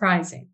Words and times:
surprising. 0.00 0.48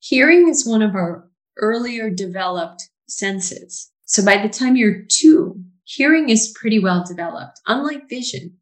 Hearing 0.00 0.48
is 0.48 0.66
one 0.66 0.82
of 0.82 0.96
our 0.96 1.30
earlier 1.56 2.10
developed 2.10 2.90
senses. 3.08 3.92
So 4.06 4.24
by 4.24 4.42
the 4.42 4.48
time 4.48 4.74
you're 4.74 5.04
two, 5.08 5.62
hearing 5.84 6.28
is 6.28 6.52
pretty 6.58 6.80
well 6.80 7.04
developed, 7.06 7.60
unlike 7.68 8.08
vision. 8.08 8.56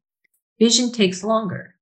Vision 0.60 0.92
takes 0.92 1.24
longer. 1.24 1.74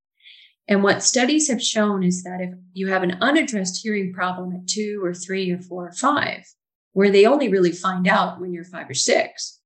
And 0.68 0.84
what 0.84 1.02
studies 1.02 1.48
have 1.48 1.60
shown 1.60 2.04
is 2.04 2.22
that 2.22 2.40
if 2.40 2.54
you 2.74 2.86
have 2.86 3.02
an 3.02 3.18
unaddressed 3.20 3.82
hearing 3.82 4.12
problem 4.12 4.52
at 4.52 4.68
two 4.68 5.00
or 5.02 5.12
three 5.12 5.50
or 5.50 5.58
four 5.58 5.88
or 5.88 5.92
five, 5.92 6.44
where 6.92 7.10
they 7.10 7.26
only 7.26 7.48
really 7.48 7.72
find 7.72 8.06
out 8.06 8.40
when 8.40 8.52
you're 8.52 8.64
five 8.64 8.88
or 8.88 8.94
six, 8.94 9.58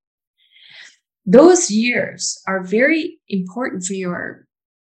those 1.27 1.70
years 1.70 2.40
are 2.48 2.64
very 2.64 3.18
important 3.29 3.84
for 3.84 3.93
your 3.93 4.45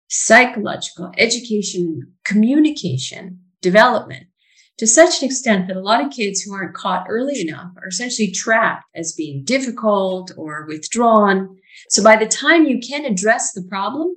psychological 0.07 1.11
education, 1.17 2.13
communication, 2.23 3.39
development 3.61 4.27
to 4.77 4.85
such 4.85 5.21
an 5.21 5.25
extent 5.25 5.67
that 5.67 5.75
a 5.75 5.81
lot 5.81 6.03
of 6.03 6.11
kids 6.11 6.41
who 6.41 6.53
aren't 6.53 6.75
caught 6.75 7.07
early 7.09 7.41
enough 7.41 7.71
are 7.81 7.87
essentially 7.87 8.31
trapped 8.31 8.85
as 8.95 9.13
being 9.13 9.43
difficult 9.43 10.31
or 10.37 10.65
withdrawn. 10.67 11.57
So 11.89 12.03
by 12.03 12.15
the 12.15 12.27
time 12.27 12.65
you 12.65 12.79
can 12.79 13.05
address 13.05 13.53
the 13.53 13.63
problem, 13.63 14.15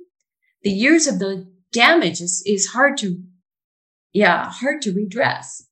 the 0.63 0.71
years 0.71 1.07
of 1.07 1.19
the 1.19 1.47
damage 1.71 2.21
is, 2.21 2.43
is 2.45 2.67
hard 2.67 2.97
to, 2.97 3.21
yeah, 4.13 4.49
hard 4.51 4.81
to 4.83 4.93
redress. 4.93 5.67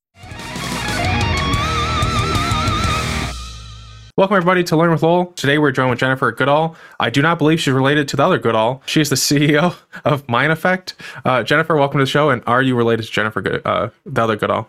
Welcome, 4.16 4.36
everybody, 4.36 4.64
to 4.64 4.76
Learn 4.76 4.90
with 4.90 5.02
Lowell. 5.02 5.26
Today, 5.32 5.58
we're 5.58 5.70
joined 5.70 5.90
with 5.90 6.00
Jennifer 6.00 6.32
Goodall. 6.32 6.76
I 6.98 7.10
do 7.10 7.22
not 7.22 7.38
believe 7.38 7.60
she's 7.60 7.72
related 7.72 8.08
to 8.08 8.16
the 8.16 8.24
other 8.24 8.38
Goodall. 8.38 8.82
She 8.84 9.00
is 9.00 9.08
the 9.08 9.14
CEO 9.16 9.76
of 10.04 10.26
MindAffect. 10.26 10.94
Uh, 11.24 11.42
Jennifer, 11.44 11.76
welcome 11.76 11.98
to 11.98 12.04
the 12.04 12.10
show. 12.10 12.30
And 12.30 12.42
are 12.46 12.60
you 12.60 12.74
related 12.74 13.06
to 13.06 13.10
Jennifer, 13.10 13.40
Good, 13.40 13.62
uh, 13.64 13.90
the 14.04 14.22
other 14.22 14.36
Goodall? 14.36 14.68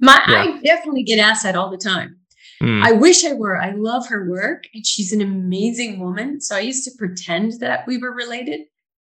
My, 0.00 0.22
yeah. 0.28 0.42
I 0.42 0.60
definitely 0.60 1.02
get 1.02 1.18
asked 1.18 1.44
that 1.44 1.56
all 1.56 1.70
the 1.70 1.78
time. 1.78 2.16
Mm. 2.62 2.82
I 2.84 2.92
wish 2.92 3.24
I 3.24 3.32
were. 3.32 3.60
I 3.60 3.70
love 3.70 4.06
her 4.08 4.28
work, 4.28 4.64
and 4.74 4.86
she's 4.86 5.12
an 5.12 5.22
amazing 5.22 5.98
woman. 5.98 6.40
So 6.40 6.54
I 6.54 6.60
used 6.60 6.84
to 6.84 6.90
pretend 6.96 7.58
that 7.60 7.86
we 7.86 7.96
were 7.96 8.12
related. 8.12 8.60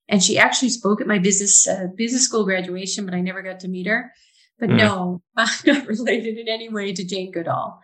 And 0.07 0.23
she 0.23 0.37
actually 0.37 0.69
spoke 0.69 1.01
at 1.01 1.07
my 1.07 1.19
business 1.19 1.67
uh, 1.67 1.87
business 1.95 2.23
school 2.23 2.45
graduation, 2.45 3.05
but 3.05 3.13
I 3.13 3.21
never 3.21 3.41
got 3.41 3.59
to 3.61 3.67
meet 3.67 3.87
her. 3.87 4.13
But 4.59 4.69
mm. 4.69 4.77
no, 4.77 5.21
I'm 5.35 5.49
not 5.65 5.87
related 5.87 6.37
in 6.37 6.47
any 6.47 6.69
way 6.69 6.93
to 6.93 7.03
Jane 7.03 7.31
Goodall. 7.31 7.81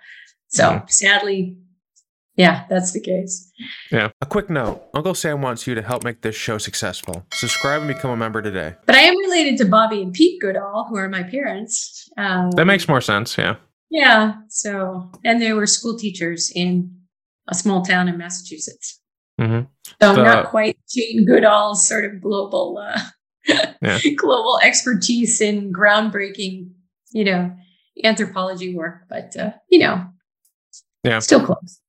So 0.48 0.64
mm. 0.64 0.90
sadly, 0.90 1.58
yeah, 2.36 2.66
that's 2.70 2.92
the 2.92 3.00
case. 3.00 3.52
Yeah. 3.92 4.10
A 4.22 4.26
quick 4.26 4.50
note 4.50 4.84
Uncle 4.94 5.14
Sam 5.14 5.42
wants 5.42 5.66
you 5.68 5.76
to 5.76 5.82
help 5.82 6.04
make 6.04 6.22
this 6.22 6.36
show 6.36 6.58
successful. 6.58 7.26
Subscribe 7.34 7.82
and 7.82 7.88
become 7.88 8.12
a 8.12 8.18
member 8.18 8.42
today. 8.42 8.76
But 8.86 8.96
I 8.96 9.02
am 9.02 9.18
related 9.18 9.58
to 9.60 9.66
Bobby 9.66 10.02
and 10.02 10.14
Pete 10.14 10.42
Goodall, 10.42 10.88
who 10.90 10.98
are 10.98 11.08
my 11.08 11.24
parents. 11.24 12.10
Um, 12.18 12.52
that 12.52 12.66
makes 12.66 12.88
more 12.88 13.02
sense. 13.02 13.38
Yeah. 13.38 13.56
Yeah. 13.90 14.36
So, 14.50 15.12
and 15.24 15.42
they 15.42 15.54
were 15.54 15.66
school 15.66 15.98
teachers 15.98 16.52
in 16.54 16.94
a 17.48 17.56
small 17.56 17.84
town 17.84 18.10
in 18.10 18.18
Massachusetts. 18.18 19.00
Mm-hmm. 19.40 19.68
So, 20.02 20.16
the, 20.16 20.24
not 20.24 20.48
quite 20.48 20.78
Jane 20.90 21.26
Goodall's 21.26 21.88
sort 21.88 22.04
of 22.04 22.22
global, 22.22 22.78
uh, 22.78 23.00
yeah. 23.82 24.00
global 24.18 24.60
expertise 24.62 25.40
in 25.40 25.72
groundbreaking, 25.72 26.72
you 27.12 27.24
know, 27.24 27.56
anthropology 28.04 28.76
work, 28.76 29.04
but, 29.10 29.38
uh, 29.38 29.52
you 29.70 29.80
know, 29.80 30.06
yeah, 31.06 31.20
still 31.20 31.46
close. 31.46 31.80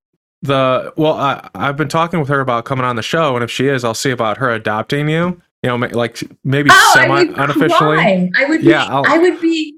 The 0.43 0.93
well 0.97 1.15
I, 1.15 1.49
i've 1.55 1.77
been 1.77 1.89
talking 1.89 2.21
with 2.21 2.29
her 2.29 2.41
about 2.41 2.67
coming 2.67 2.85
on 2.85 2.97
the 2.97 3.03
show 3.03 3.35
and 3.35 3.43
if 3.43 3.51
she 3.51 3.69
is 3.69 3.85
i'll 3.85 3.95
see 3.95 4.11
about 4.11 4.37
her 4.39 4.51
adopting 4.51 5.09
you. 5.09 5.41
You 5.63 5.71
know 5.71 5.77
like 5.77 6.23
maybe 6.45 6.69
oh, 6.73 6.93
semi 6.95 7.23
unofficially. 7.23 7.99
I, 7.99 8.31
I 8.37 8.45
would 8.45 8.63
yeah 8.63 8.85
I'll, 8.85 9.05
i 9.07 9.19
would 9.19 9.41
be 9.41 9.77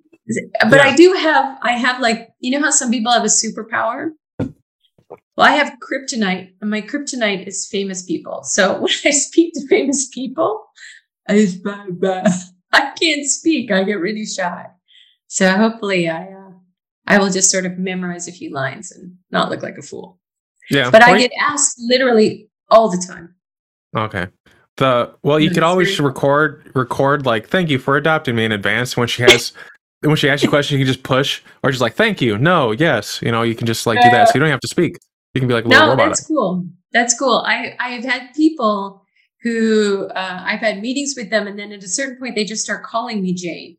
but 0.69 0.77
yeah. 0.77 0.83
i 0.83 0.97
do 0.97 1.13
have 1.15 1.59
i 1.63 1.73
have 1.73 2.01
like 2.01 2.31
you 2.41 2.51
know 2.51 2.65
how 2.65 2.71
some 2.71 2.91
people 2.91 3.13
have 3.13 3.23
a 3.23 3.29
superpower? 3.29 4.11
Well 4.39 5.47
i 5.47 5.53
have 5.53 5.73
kryptonite 5.81 6.53
and 6.61 6.71
my 6.71 6.83
kryptonite 6.83 7.47
is 7.47 7.69
famous 7.71 8.03
people. 8.03 8.43
So 8.43 8.73
when 8.81 8.93
i 9.05 9.11
speak 9.11 9.55
to 9.55 9.67
famous 9.69 10.09
people 10.09 10.67
i 11.29 11.37
just, 11.37 11.65
i 12.73 12.93
can't 13.01 13.27
speak. 13.27 13.71
I 13.71 13.85
get 13.85 14.01
really 14.01 14.27
shy. 14.27 14.67
So 15.29 15.51
hopefully 15.53 16.11
i 16.11 16.25
uh, 16.25 16.38
i 17.09 17.19
will 17.19 17.31
just 17.31 17.51
sort 17.51 17.67
of 17.67 17.79
memorize 17.79 18.29
a 18.29 18.33
few 18.33 18.53
lines 18.53 18.93
and 18.93 19.17
not 19.31 19.51
look 19.51 19.63
like 19.63 19.77
a 19.77 19.83
fool 19.83 20.19
yeah. 20.71 20.91
But 20.91 21.03
I 21.03 21.19
get 21.19 21.33
asked 21.41 21.81
literally 21.81 22.49
all 22.71 22.91
the 22.91 23.03
time. 23.07 23.35
Okay. 23.97 24.27
The 24.77 25.15
well, 25.23 25.41
you 25.41 25.51
could 25.51 25.63
always 25.63 25.99
record 25.99 26.71
record 26.75 27.27
like 27.27 27.49
thank 27.49 27.69
you 27.69 27.79
for 27.79 27.97
adopting 27.97 28.37
me 28.37 28.45
in 28.45 28.53
advance 28.53 28.97
when 28.97 29.09
she 29.09 29.23
has 29.23 29.53
when 30.03 30.15
she 30.15 30.31
asks 30.31 30.45
you 30.45 30.49
a 30.49 30.51
question, 30.51 30.79
you 30.79 30.85
can 30.85 30.93
just 30.93 31.03
push 31.03 31.43
or 31.65 31.71
just 31.71 31.81
like 31.81 31.95
thank 31.95 32.21
you, 32.21 32.39
no, 32.39 32.71
yes, 32.71 33.21
you 33.21 33.33
know, 33.33 33.43
you 33.43 33.57
can 33.57 33.67
just 33.67 33.87
like 33.87 34.01
do 34.01 34.09
that, 34.11 34.29
so 34.29 34.35
you 34.35 34.41
don't 34.41 34.51
have 34.51 34.61
to 34.61 34.69
speak. 34.69 34.97
You 35.35 35.41
can 35.41 35.49
be 35.49 35.55
like, 35.55 35.65
a 35.65 35.69
no, 35.69 35.97
that's 35.97 36.25
cool. 36.25 36.65
That's 36.93 37.19
cool. 37.19 37.43
I 37.45 37.75
I 37.81 37.89
have 37.91 38.05
had 38.05 38.33
people 38.35 39.03
who 39.43 40.07
uh, 40.15 40.43
I've 40.45 40.61
had 40.61 40.81
meetings 40.81 41.15
with 41.17 41.31
them, 41.31 41.49
and 41.49 41.59
then 41.59 41.73
at 41.73 41.83
a 41.83 41.89
certain 41.89 42.17
point, 42.17 42.37
they 42.37 42.45
just 42.45 42.63
start 42.63 42.85
calling 42.85 43.21
me 43.21 43.35
Jane. 43.35 43.77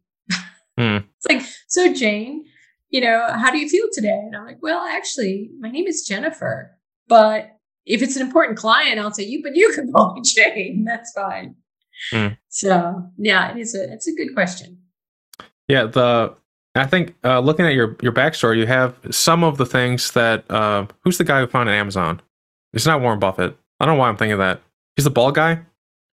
Mm. 0.77 1.05
it's 1.17 1.25
like, 1.29 1.43
so 1.67 1.93
Jane, 1.93 2.43
you 2.89 3.01
know, 3.01 3.27
how 3.31 3.51
do 3.51 3.57
you 3.59 3.69
feel 3.69 3.87
today? 3.91 4.09
And 4.25 4.35
I'm 4.35 4.45
like, 4.45 4.61
well, 4.61 4.81
actually, 4.83 5.51
my 5.59 5.69
name 5.69 5.87
is 5.87 6.05
Jennifer. 6.07 6.77
But 7.07 7.57
if 7.85 8.01
it's 8.01 8.15
an 8.15 8.21
important 8.21 8.57
client, 8.57 8.99
I'll 8.99 9.11
say 9.11 9.23
you, 9.23 9.41
but 9.43 9.55
you 9.55 9.71
can 9.73 9.91
call 9.95 10.13
me 10.13 10.21
Jane. 10.23 10.85
That's 10.85 11.11
fine. 11.11 11.55
Mm. 12.13 12.37
So 12.47 13.03
yeah, 13.17 13.51
it 13.51 13.57
is 13.57 13.75
a 13.75 13.91
it's 13.91 14.07
a 14.07 14.13
good 14.13 14.33
question. 14.33 14.77
Yeah, 15.67 15.83
the 15.85 16.35
I 16.75 16.85
think 16.85 17.15
uh, 17.23 17.39
looking 17.39 17.65
at 17.65 17.73
your 17.73 17.97
your 18.01 18.11
backstory, 18.11 18.57
you 18.57 18.67
have 18.67 18.97
some 19.11 19.43
of 19.43 19.57
the 19.57 19.65
things 19.65 20.11
that 20.11 20.49
uh, 20.49 20.85
who's 21.03 21.17
the 21.17 21.23
guy 21.23 21.41
who 21.41 21.47
founded 21.47 21.75
Amazon? 21.75 22.21
It's 22.73 22.85
not 22.85 23.01
Warren 23.01 23.19
Buffett. 23.19 23.57
I 23.79 23.85
don't 23.85 23.95
know 23.95 23.99
why 23.99 24.09
I'm 24.09 24.17
thinking 24.17 24.37
that. 24.37 24.61
He's 24.95 25.05
the 25.05 25.09
bald 25.11 25.35
guy. 25.35 25.59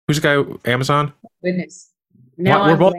Who's 0.08 0.20
the 0.20 0.44
guy? 0.64 0.70
Amazon. 0.70 1.12
Goodness. 1.44 1.92
Now 2.36 2.64
we're 2.64 2.72
I'm 2.72 2.78
both. 2.78 2.94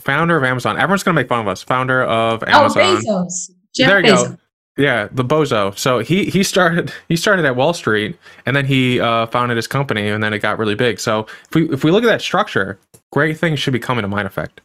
Founder 0.00 0.36
of 0.36 0.44
Amazon. 0.44 0.76
Everyone's 0.76 1.02
gonna 1.02 1.14
make 1.14 1.28
fun 1.28 1.40
of 1.40 1.48
us. 1.48 1.62
Founder 1.62 2.02
of 2.02 2.42
oh, 2.46 2.50
Amazon. 2.50 2.82
Oh, 2.82 3.26
Bezos. 3.26 3.50
Jeff 3.74 3.88
there 3.88 4.00
you 4.00 4.12
Bezos. 4.12 4.28
go. 4.28 4.38
Yeah, 4.76 5.08
the 5.12 5.24
bozo. 5.24 5.76
So 5.78 6.00
he 6.00 6.24
he 6.26 6.42
started 6.42 6.92
he 7.08 7.16
started 7.16 7.44
at 7.44 7.56
Wall 7.56 7.72
Street 7.72 8.16
and 8.46 8.56
then 8.56 8.66
he 8.66 9.00
uh, 9.00 9.26
founded 9.26 9.56
his 9.56 9.66
company 9.66 10.08
and 10.08 10.22
then 10.22 10.32
it 10.32 10.40
got 10.40 10.58
really 10.58 10.74
big. 10.74 10.98
So 10.98 11.26
if 11.48 11.54
we 11.54 11.70
if 11.70 11.84
we 11.84 11.90
look 11.90 12.02
at 12.02 12.08
that 12.08 12.22
structure, 12.22 12.78
great 13.12 13.38
things 13.38 13.60
should 13.60 13.72
be 13.72 13.78
coming 13.78 14.02
to 14.02 14.08
MindAffect. 14.08 14.58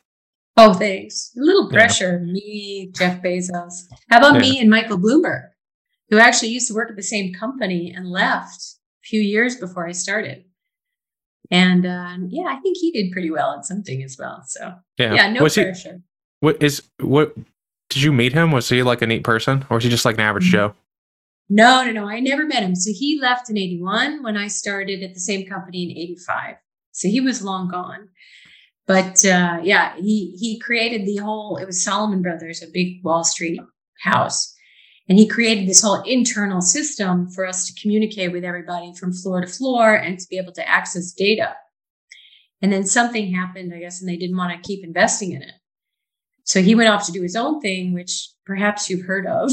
Oh, 0.57 0.73
thanks. 0.73 1.31
A 1.37 1.41
little 1.41 1.69
pressure. 1.69 2.21
Yeah. 2.25 2.33
Me, 2.33 2.91
Jeff 2.93 3.21
Bezos. 3.21 3.85
How 4.09 4.17
about 4.17 4.35
yeah. 4.35 4.41
me 4.41 4.59
and 4.59 4.69
Michael 4.69 4.97
Bloomberg, 4.97 5.49
who 6.09 6.17
actually 6.17 6.49
used 6.49 6.67
to 6.67 6.73
work 6.73 6.89
at 6.89 6.97
the 6.97 7.03
same 7.03 7.33
company 7.33 7.93
and 7.95 8.07
left 8.07 8.59
a 8.59 9.05
few 9.05 9.21
years 9.21 9.55
before 9.55 9.87
I 9.87 9.93
started. 9.93 10.43
And 11.51 11.85
uh, 11.85 12.17
yeah, 12.27 12.45
I 12.47 12.57
think 12.57 12.77
he 12.77 12.91
did 12.91 13.11
pretty 13.11 13.31
well 13.31 13.53
at 13.53 13.65
something 13.65 14.03
as 14.03 14.17
well. 14.19 14.43
So 14.45 14.75
yeah, 14.97 15.13
yeah 15.13 15.31
no 15.31 15.43
was 15.43 15.55
pressure. 15.55 15.93
He, 15.93 16.01
what 16.41 16.61
is 16.61 16.83
what 16.99 17.35
did 17.89 18.01
you 18.03 18.13
meet 18.13 18.33
him? 18.33 18.51
Was 18.51 18.69
he 18.69 18.83
like 18.83 19.01
a 19.01 19.07
neat 19.07 19.23
person, 19.23 19.65
or 19.69 19.75
was 19.75 19.83
he 19.83 19.89
just 19.89 20.05
like 20.05 20.15
an 20.15 20.21
average 20.21 20.45
mm-hmm. 20.45 20.73
Joe? 20.73 20.75
No, 21.49 21.83
no, 21.83 21.91
no. 21.91 22.07
I 22.07 22.19
never 22.19 22.45
met 22.45 22.61
him. 22.61 22.75
So 22.75 22.91
he 22.93 23.19
left 23.19 23.49
in 23.49 23.57
81 23.57 24.21
when 24.21 24.37
I 24.37 24.47
started 24.47 25.01
at 25.01 25.15
the 25.15 25.19
same 25.19 25.47
company 25.47 25.89
in 25.89 25.97
85. 25.97 26.55
So 26.91 27.07
he 27.07 27.21
was 27.21 27.43
long 27.43 27.69
gone. 27.69 28.09
But 28.85 29.25
uh, 29.25 29.59
yeah, 29.63 29.95
he 29.97 30.35
he 30.39 30.59
created 30.59 31.05
the 31.05 31.17
whole, 31.17 31.57
it 31.57 31.65
was 31.65 31.83
Salomon 31.83 32.21
Brothers, 32.21 32.61
a 32.61 32.67
big 32.67 33.03
Wall 33.03 33.23
Street 33.23 33.59
house. 34.01 34.55
And 35.09 35.17
he 35.17 35.27
created 35.27 35.67
this 35.67 35.81
whole 35.81 36.03
internal 36.03 36.61
system 36.61 37.27
for 37.29 37.45
us 37.45 37.65
to 37.65 37.81
communicate 37.81 38.31
with 38.31 38.43
everybody 38.43 38.93
from 38.93 39.11
floor 39.11 39.41
to 39.41 39.47
floor 39.47 39.95
and 39.95 40.19
to 40.19 40.27
be 40.29 40.37
able 40.37 40.53
to 40.53 40.69
access 40.69 41.11
data. 41.11 41.55
And 42.61 42.71
then 42.71 42.85
something 42.85 43.33
happened, 43.33 43.73
I 43.73 43.79
guess, 43.79 43.99
and 43.99 44.09
they 44.09 44.17
didn't 44.17 44.37
want 44.37 44.53
to 44.53 44.67
keep 44.67 44.85
investing 44.85 45.31
in 45.31 45.41
it. 45.41 45.53
So 46.43 46.61
he 46.61 46.75
went 46.75 46.89
off 46.89 47.05
to 47.07 47.11
do 47.11 47.23
his 47.23 47.35
own 47.35 47.59
thing, 47.59 47.93
which 47.93 48.29
perhaps 48.45 48.89
you've 48.89 49.05
heard 49.05 49.25
of, 49.25 49.51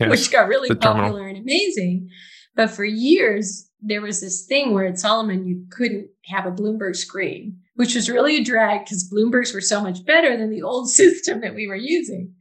yes, 0.00 0.10
which 0.10 0.30
got 0.30 0.48
really 0.48 0.68
popular 0.68 0.94
terminal. 0.94 1.16
and 1.26 1.38
amazing. 1.38 2.08
But 2.54 2.70
for 2.70 2.84
years, 2.84 3.70
there 3.82 4.00
was 4.00 4.20
this 4.20 4.46
thing 4.46 4.72
where 4.72 4.86
at 4.86 4.98
Salomon, 4.98 5.46
you 5.46 5.66
couldn't 5.70 6.08
have 6.26 6.46
a 6.46 6.50
Bloomberg 6.50 6.96
screen, 6.96 7.58
which 7.74 7.94
was 7.94 8.08
really 8.08 8.36
a 8.38 8.44
drag 8.44 8.84
because 8.84 9.10
Bloombergs 9.12 9.52
were 9.52 9.60
so 9.60 9.82
much 9.82 10.04
better 10.06 10.36
than 10.36 10.50
the 10.50 10.62
old 10.62 10.88
system 10.90 11.42
that 11.42 11.54
we 11.54 11.66
were 11.66 11.76
using. 11.76 12.32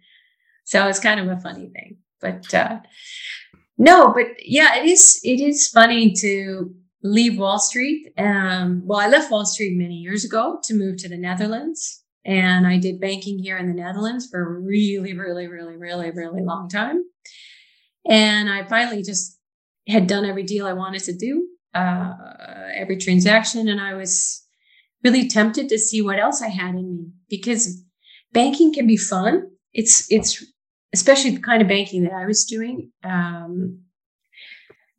So 0.63 0.87
it's 0.87 0.99
kind 0.99 1.19
of 1.19 1.27
a 1.27 1.39
funny 1.41 1.69
thing. 1.69 1.97
But 2.21 2.53
uh, 2.53 2.79
no, 3.77 4.13
but 4.13 4.27
yeah, 4.39 4.75
it 4.77 4.85
is 4.85 5.19
it 5.23 5.39
is 5.39 5.67
funny 5.67 6.13
to 6.13 6.73
leave 7.03 7.37
Wall 7.37 7.59
Street. 7.59 8.13
Um, 8.17 8.81
well, 8.85 8.99
I 8.99 9.07
left 9.07 9.31
Wall 9.31 9.45
Street 9.45 9.77
many 9.77 9.95
years 9.95 10.25
ago 10.25 10.59
to 10.63 10.73
move 10.73 10.97
to 10.97 11.09
the 11.09 11.17
Netherlands. 11.17 12.01
And 12.27 12.65
I 12.65 12.77
did 12.77 12.99
banking 12.99 13.37
here 13.37 13.57
in 13.57 13.67
the 13.67 13.73
Netherlands 13.73 14.27
for 14.27 14.41
a 14.41 14.59
really, 14.59 15.13
really, 15.13 15.45
really, 15.45 15.77
really, 15.77 16.09
really 16.09 16.41
long 16.41 16.67
time. 16.69 17.03
And 18.09 18.49
I 18.49 18.65
finally 18.65 19.03
just 19.03 19.39
had 19.87 20.07
done 20.07 20.25
every 20.25 20.41
deal 20.41 20.65
I 20.65 20.73
wanted 20.73 21.03
to 21.03 21.15
do, 21.15 21.47
uh, 21.75 22.13
every 22.73 22.97
transaction. 22.97 23.67
And 23.67 23.79
I 23.79 23.93
was, 23.93 24.45
really 25.05 25.27
tempted 25.27 25.69
to 25.69 25.77
see 25.77 26.01
what 26.01 26.19
else 26.19 26.41
I 26.41 26.47
had 26.47 26.73
in 26.73 26.97
me 26.97 27.11
because 27.29 27.83
banking 28.33 28.73
can 28.73 28.87
be 28.87 28.97
fun. 28.97 29.51
It's 29.71 30.11
it's 30.11 30.43
especially 30.93 31.31
the 31.31 31.41
kind 31.41 31.61
of 31.61 31.67
banking 31.67 32.03
that 32.03 32.13
I 32.13 32.25
was 32.25 32.45
doing. 32.45 32.91
Um, 33.03 33.81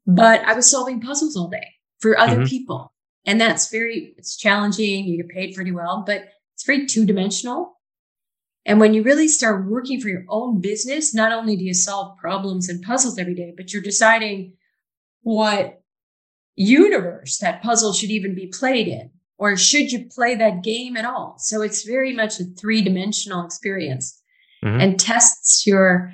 but 0.06 0.42
I 0.42 0.54
was 0.54 0.70
solving 0.70 1.00
puzzles 1.00 1.36
all 1.36 1.48
day 1.48 1.66
for 1.98 2.18
other 2.18 2.36
mm-hmm. 2.36 2.46
people, 2.46 2.92
and 3.24 3.40
that's 3.40 3.70
very 3.70 4.14
it's 4.16 4.36
challenging. 4.36 5.04
You 5.04 5.22
get 5.22 5.34
paid 5.34 5.54
pretty 5.54 5.72
well, 5.72 6.04
but 6.06 6.28
it's 6.54 6.64
very 6.64 6.86
two 6.86 7.04
dimensional. 7.04 7.72
And 8.64 8.80
when 8.80 8.94
you 8.94 9.02
really 9.02 9.28
start 9.28 9.68
working 9.68 10.00
for 10.00 10.08
your 10.08 10.24
own 10.28 10.60
business, 10.60 11.14
not 11.14 11.32
only 11.32 11.56
do 11.56 11.64
you 11.64 11.74
solve 11.74 12.18
problems 12.18 12.68
and 12.68 12.82
puzzles 12.82 13.18
every 13.18 13.34
day, 13.34 13.54
but 13.56 13.72
you're 13.72 13.82
deciding 13.82 14.54
what 15.22 15.82
universe 16.56 17.38
that 17.38 17.62
puzzle 17.62 17.92
should 17.92 18.10
even 18.10 18.34
be 18.34 18.46
played 18.46 18.88
in, 18.88 19.10
or 19.38 19.56
should 19.56 19.92
you 19.92 20.08
play 20.08 20.34
that 20.34 20.64
game 20.64 20.96
at 20.96 21.04
all? 21.04 21.36
So 21.38 21.62
it's 21.62 21.84
very 21.84 22.12
much 22.12 22.40
a 22.40 22.44
three 22.44 22.82
dimensional 22.82 23.44
experience 23.44 24.20
mm-hmm. 24.64 24.80
and 24.80 24.98
tests 24.98 25.66
your 25.66 26.12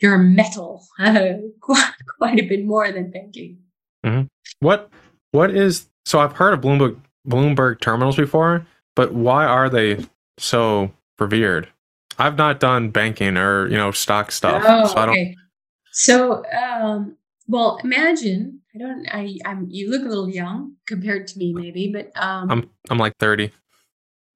your 0.00 0.18
mettle 0.18 0.86
uh, 0.98 1.32
quite, 1.60 1.92
quite 2.18 2.38
a 2.38 2.46
bit 2.46 2.64
more 2.64 2.90
than 2.92 3.10
banking. 3.10 3.58
Mm-hmm. 4.04 4.26
What 4.60 4.90
what 5.32 5.50
is 5.50 5.88
so 6.04 6.20
I've 6.20 6.32
heard 6.32 6.54
of 6.54 6.60
Bloomberg 6.60 7.00
Bloomberg 7.28 7.80
terminals 7.80 8.16
before, 8.16 8.66
but 8.94 9.12
why 9.12 9.44
are 9.44 9.68
they 9.68 10.06
so 10.38 10.92
revered? 11.18 11.68
I've 12.18 12.36
not 12.36 12.60
done 12.60 12.90
banking 12.90 13.36
or 13.36 13.68
you 13.68 13.76
know 13.76 13.90
stock 13.90 14.30
stuff, 14.32 14.62
oh, 14.66 14.86
so 14.86 14.96
I 14.96 15.06
don't. 15.06 15.14
Okay. 15.14 15.36
So, 15.92 16.44
um, 16.52 17.16
well, 17.46 17.78
imagine 17.82 18.60
I 18.74 18.78
don't. 18.78 19.06
I 19.10 19.38
I'm. 19.44 19.66
You 19.70 19.90
look 19.90 20.02
a 20.02 20.08
little 20.08 20.28
young 20.28 20.76
compared 20.86 21.26
to 21.28 21.38
me, 21.38 21.52
maybe, 21.52 21.92
but 21.92 22.10
um, 22.16 22.50
I'm 22.50 22.70
I'm 22.90 22.98
like 22.98 23.16
thirty. 23.18 23.52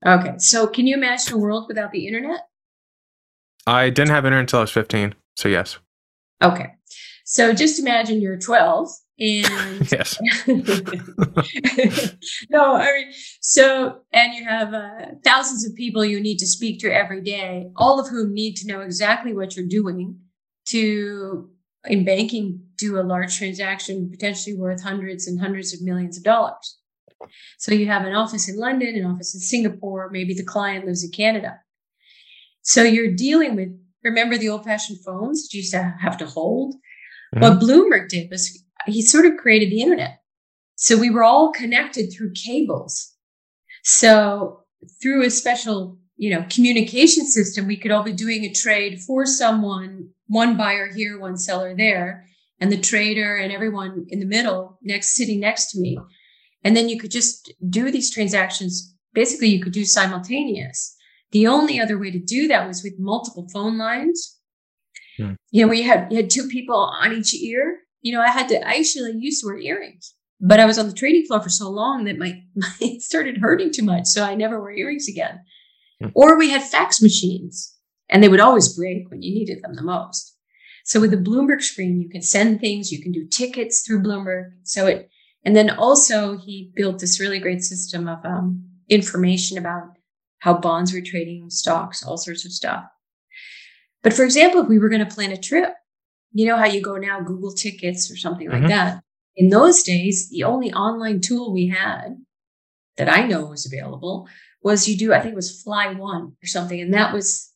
Okay, 0.04 0.34
so 0.38 0.66
can 0.66 0.87
you 0.87 0.94
imagine 0.96 1.34
a 1.34 1.38
world 1.38 1.66
without 1.69 1.92
the 1.92 2.06
internet? 2.06 2.40
I 3.70 3.90
didn't 3.90 4.11
have 4.11 4.25
internet 4.25 4.40
until 4.40 4.61
I 4.61 4.62
was 4.62 4.70
fifteen. 4.70 5.14
So 5.37 5.49
yes. 5.49 5.78
Okay, 6.43 6.72
so 7.25 7.52
just 7.52 7.78
imagine 7.78 8.20
you're 8.20 8.38
twelve 8.38 8.90
and 9.20 9.93
yes 9.93 10.19
no 12.50 12.75
i 12.75 12.90
mean 12.93 13.12
so 13.40 13.99
and 14.12 14.34
you 14.34 14.44
have 14.44 14.72
uh, 14.72 15.06
thousands 15.22 15.64
of 15.67 15.75
people 15.75 16.05
you 16.05 16.20
need 16.20 16.38
to 16.38 16.46
speak 16.46 16.81
to 16.81 16.93
every 16.93 17.20
day 17.20 17.70
all 17.76 18.00
of 18.00 18.08
whom 18.08 18.32
need 18.32 18.56
to 18.56 18.67
know 18.67 18.81
exactly 18.81 19.34
what 19.34 19.55
you're 19.55 19.67
doing 19.67 20.19
to 20.64 21.49
in 21.84 22.05
banking 22.05 22.61
do 22.76 22.99
a 22.99 23.02
large 23.02 23.37
transaction 23.37 24.11
potentially 24.11 24.56
worth 24.56 24.82
hundreds 24.82 25.26
and 25.26 25.38
hundreds 25.38 25.75
of 25.75 25.82
millions 25.82 26.16
of 26.16 26.25
dollars 26.25 26.78
so 27.58 27.75
you 27.75 27.87
have 27.87 28.06
an 28.06 28.14
office 28.14 28.49
in 28.49 28.58
london 28.58 28.96
an 28.96 29.05
office 29.05 29.34
in 29.34 29.40
singapore 29.40 30.08
maybe 30.11 30.32
the 30.32 30.44
client 30.44 30.87
lives 30.87 31.05
in 31.05 31.11
canada 31.11 31.58
so 32.62 32.83
you're 32.83 33.15
dealing 33.15 33.57
with 33.57 33.69
remember 34.03 34.39
the 34.39 34.49
old 34.49 34.65
fashioned 34.65 34.99
phones 35.05 35.43
that 35.43 35.55
you 35.55 35.59
used 35.59 35.73
to 35.73 35.95
have 36.01 36.17
to 36.17 36.27
hold 36.27 36.75
mm-hmm. 36.75 37.41
what 37.41 37.61
bloomberg 37.61 38.09
did 38.09 38.31
was 38.31 38.61
he 38.87 39.03
sort 39.03 39.27
of 39.27 39.37
created 39.37 39.71
the 39.71 39.81
internet. 39.81 40.21
So 40.77 40.97
we 40.97 41.11
were 41.11 41.25
all 41.25 41.53
connected 41.53 42.11
through 42.11 42.33
cables. 42.33 43.12
So 43.83 44.61
through 45.03 45.25
a 45.25 45.31
special, 45.31 45.99
you 46.17 46.31
know, 46.31 46.47
communication 46.51 47.27
system, 47.27 47.67
we 47.67 47.77
could 47.77 47.91
all 47.91 48.03
be 48.03 48.12
doing 48.12 48.45
a 48.45 48.53
trade 48.53 49.01
for 49.01 49.27
someone, 49.27 50.11
one 50.27 50.57
buyer 50.57 50.91
here, 50.93 51.19
one 51.19 51.37
seller 51.37 51.75
there, 51.77 52.27
and 52.61 52.71
the 52.71 52.81
trader 52.81 53.37
and 53.37 53.53
everyone 53.53 54.07
in 54.09 54.21
the 54.21 54.27
middle 54.27 54.79
next 54.83 55.15
sitting 55.15 55.41
next 55.41 55.71
to 55.73 55.81
me. 55.81 55.99
And 56.62 56.77
then 56.77 56.89
you 56.89 56.99
could 56.99 57.11
just 57.11 57.53
do 57.69 57.91
these 57.91 58.11
transactions. 58.11 58.95
Basically, 59.15 59.49
you 59.49 59.62
could 59.62 59.73
do 59.73 59.85
simultaneous. 59.85 60.97
The 61.32 61.47
only 61.47 61.81
other 61.81 61.99
way 61.99 62.11
to 62.11 62.19
do 62.19 62.49
that 62.49 62.67
was 62.67 62.82
with 62.82 62.99
multiple 62.99 63.49
phone 63.53 63.79
lines. 63.79 64.38
Hmm. 65.17 65.32
You 65.50 65.65
know, 65.65 65.71
we 65.71 65.82
had 65.82 66.11
you 66.11 66.17
had 66.17 66.31
two 66.31 66.49
people 66.49 66.77
on 66.77 67.12
each 67.12 67.35
ear, 67.35 67.81
you 68.03 68.12
know, 68.12 68.23
I 68.23 68.29
had 68.29 68.49
to, 68.49 68.67
I 68.67 68.75
actually 68.75 69.12
used 69.19 69.43
to 69.43 69.49
wear 69.49 69.59
earrings, 69.59 70.15
but 70.41 70.61
I 70.61 70.67
was 70.67 70.79
on 70.79 70.87
the 70.87 70.94
trading 70.94 71.27
floor 71.27 71.43
for 71.43 71.50
so 71.50 71.69
long 71.69 72.05
that 72.05 72.19
my, 72.19 72.43
my 72.55 72.69
it 72.81 73.03
started 73.03 73.38
hurting 73.38 73.73
too 73.73 73.85
much. 73.85 74.06
So 74.06 74.25
I 74.25 74.35
never 74.35 74.59
wore 74.59 74.73
earrings 74.73 75.09
again. 75.09 75.41
Mm. 76.03 76.12
Or 76.15 76.38
we 76.38 76.50
had 76.50 76.62
fax 76.62 77.03
machines 77.03 77.76
and 78.09 78.23
they 78.23 78.29
would 78.29 78.41
always 78.41 78.75
break 78.75 79.11
when 79.11 79.23
you 79.23 79.35
needed 79.35 79.62
them 79.62 79.75
the 79.75 79.83
most. 79.83 80.37
So 80.85 80.99
with 80.99 81.11
the 81.11 81.17
Bloomberg 81.17 81.62
screen, 81.62 82.00
you 82.00 82.09
can 82.09 82.23
send 82.23 82.61
things, 82.61 82.91
you 82.91 83.03
can 83.03 83.12
do 83.12 83.26
tickets 83.26 83.83
through 83.83 84.03
Bloomberg. 84.03 84.50
So 84.62 84.87
it, 84.87 85.11
and 85.44 85.55
then 85.55 85.71
also 85.71 86.37
he 86.38 86.73
built 86.75 86.99
this 86.99 87.21
really 87.21 87.38
great 87.38 87.62
system 87.62 88.09
of 88.09 88.25
um, 88.25 88.65
information 88.88 89.59
about 89.59 89.97
how 90.40 90.58
bonds 90.58 90.92
were 90.92 91.00
trading, 91.00 91.48
stocks, 91.48 92.04
all 92.04 92.19
sorts 92.19 92.44
of 92.44 92.52
stuff. 92.52 92.84
But 94.02 94.12
for 94.12 94.25
example, 94.25 94.62
if 94.62 94.69
we 94.69 94.78
were 94.78 94.88
going 94.88 95.06
to 95.06 95.14
plan 95.14 95.32
a 95.32 95.37
trip, 95.37 95.75
you 96.32 96.46
know 96.46 96.56
how 96.56 96.66
you 96.66 96.82
go 96.82 96.96
now, 96.96 97.20
Google 97.20 97.52
Tickets 97.52 98.10
or 98.10 98.16
something 98.16 98.48
mm-hmm. 98.48 98.62
like 98.64 98.69
that. 98.69 99.02
In 99.37 99.50
those 99.50 99.82
days, 99.82 100.28
the 100.31 100.44
only 100.44 100.72
online 100.72 101.20
tool 101.20 101.52
we 101.52 101.69
had 101.69 102.16
that 102.96 103.08
I 103.08 103.26
know 103.26 103.46
was 103.46 103.66
available 103.66 104.28
was 104.62 104.88
you 104.88 104.96
do, 104.96 105.12
I 105.12 105.20
think 105.20 105.32
it 105.32 105.37
was 105.37 105.62
Fly 105.62 105.92
One 105.92 106.37
or 106.42 106.46
something. 106.46 106.81
And 106.81 106.92
that 106.94 107.14
was, 107.14 107.50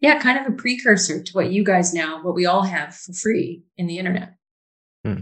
yeah, 0.00 0.18
kind 0.18 0.38
of 0.38 0.52
a 0.52 0.56
precursor 0.56 1.22
to 1.22 1.32
what 1.32 1.50
you 1.50 1.64
guys 1.64 1.92
now, 1.92 2.22
what 2.22 2.34
we 2.34 2.46
all 2.46 2.62
have 2.62 2.94
for 2.94 3.12
free 3.12 3.64
in 3.76 3.86
the 3.86 3.98
internet. 3.98 4.34
Hmm. 5.04 5.20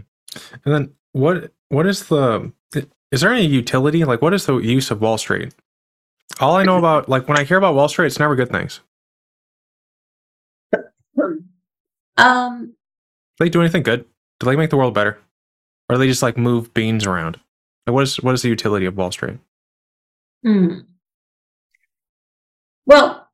And 0.65 0.73
then 0.73 0.93
what, 1.11 1.51
what 1.69 1.87
is 1.87 2.07
the, 2.07 2.51
is 3.11 3.21
there 3.21 3.33
any 3.33 3.45
utility? 3.45 4.03
Like, 4.05 4.21
what 4.21 4.33
is 4.33 4.45
the 4.45 4.57
use 4.57 4.91
of 4.91 5.01
Wall 5.01 5.17
Street? 5.17 5.53
All 6.39 6.55
I 6.55 6.63
know 6.63 6.77
about, 6.77 7.07
like, 7.07 7.27
when 7.27 7.37
I 7.37 7.43
hear 7.43 7.57
about 7.57 7.75
Wall 7.75 7.87
Street, 7.87 8.07
it's 8.07 8.19
never 8.19 8.35
good 8.35 8.49
things. 8.49 8.81
Um, 12.17 12.73
do 13.37 13.45
they 13.45 13.49
do 13.49 13.61
anything 13.61 13.83
good? 13.83 14.05
Do 14.39 14.45
they 14.45 14.55
make 14.55 14.69
the 14.69 14.77
world 14.77 14.93
better, 14.93 15.17
or 15.89 15.95
do 15.95 15.99
they 15.99 16.07
just 16.07 16.23
like 16.23 16.37
move 16.37 16.73
beans 16.73 17.05
around? 17.05 17.39
Like, 17.87 17.93
what 17.93 18.03
is 18.03 18.17
what 18.17 18.33
is 18.33 18.41
the 18.41 18.49
utility 18.49 18.85
of 18.85 18.95
Wall 18.95 19.11
Street? 19.11 19.39
Hmm. 20.43 20.79
Well, 22.85 23.27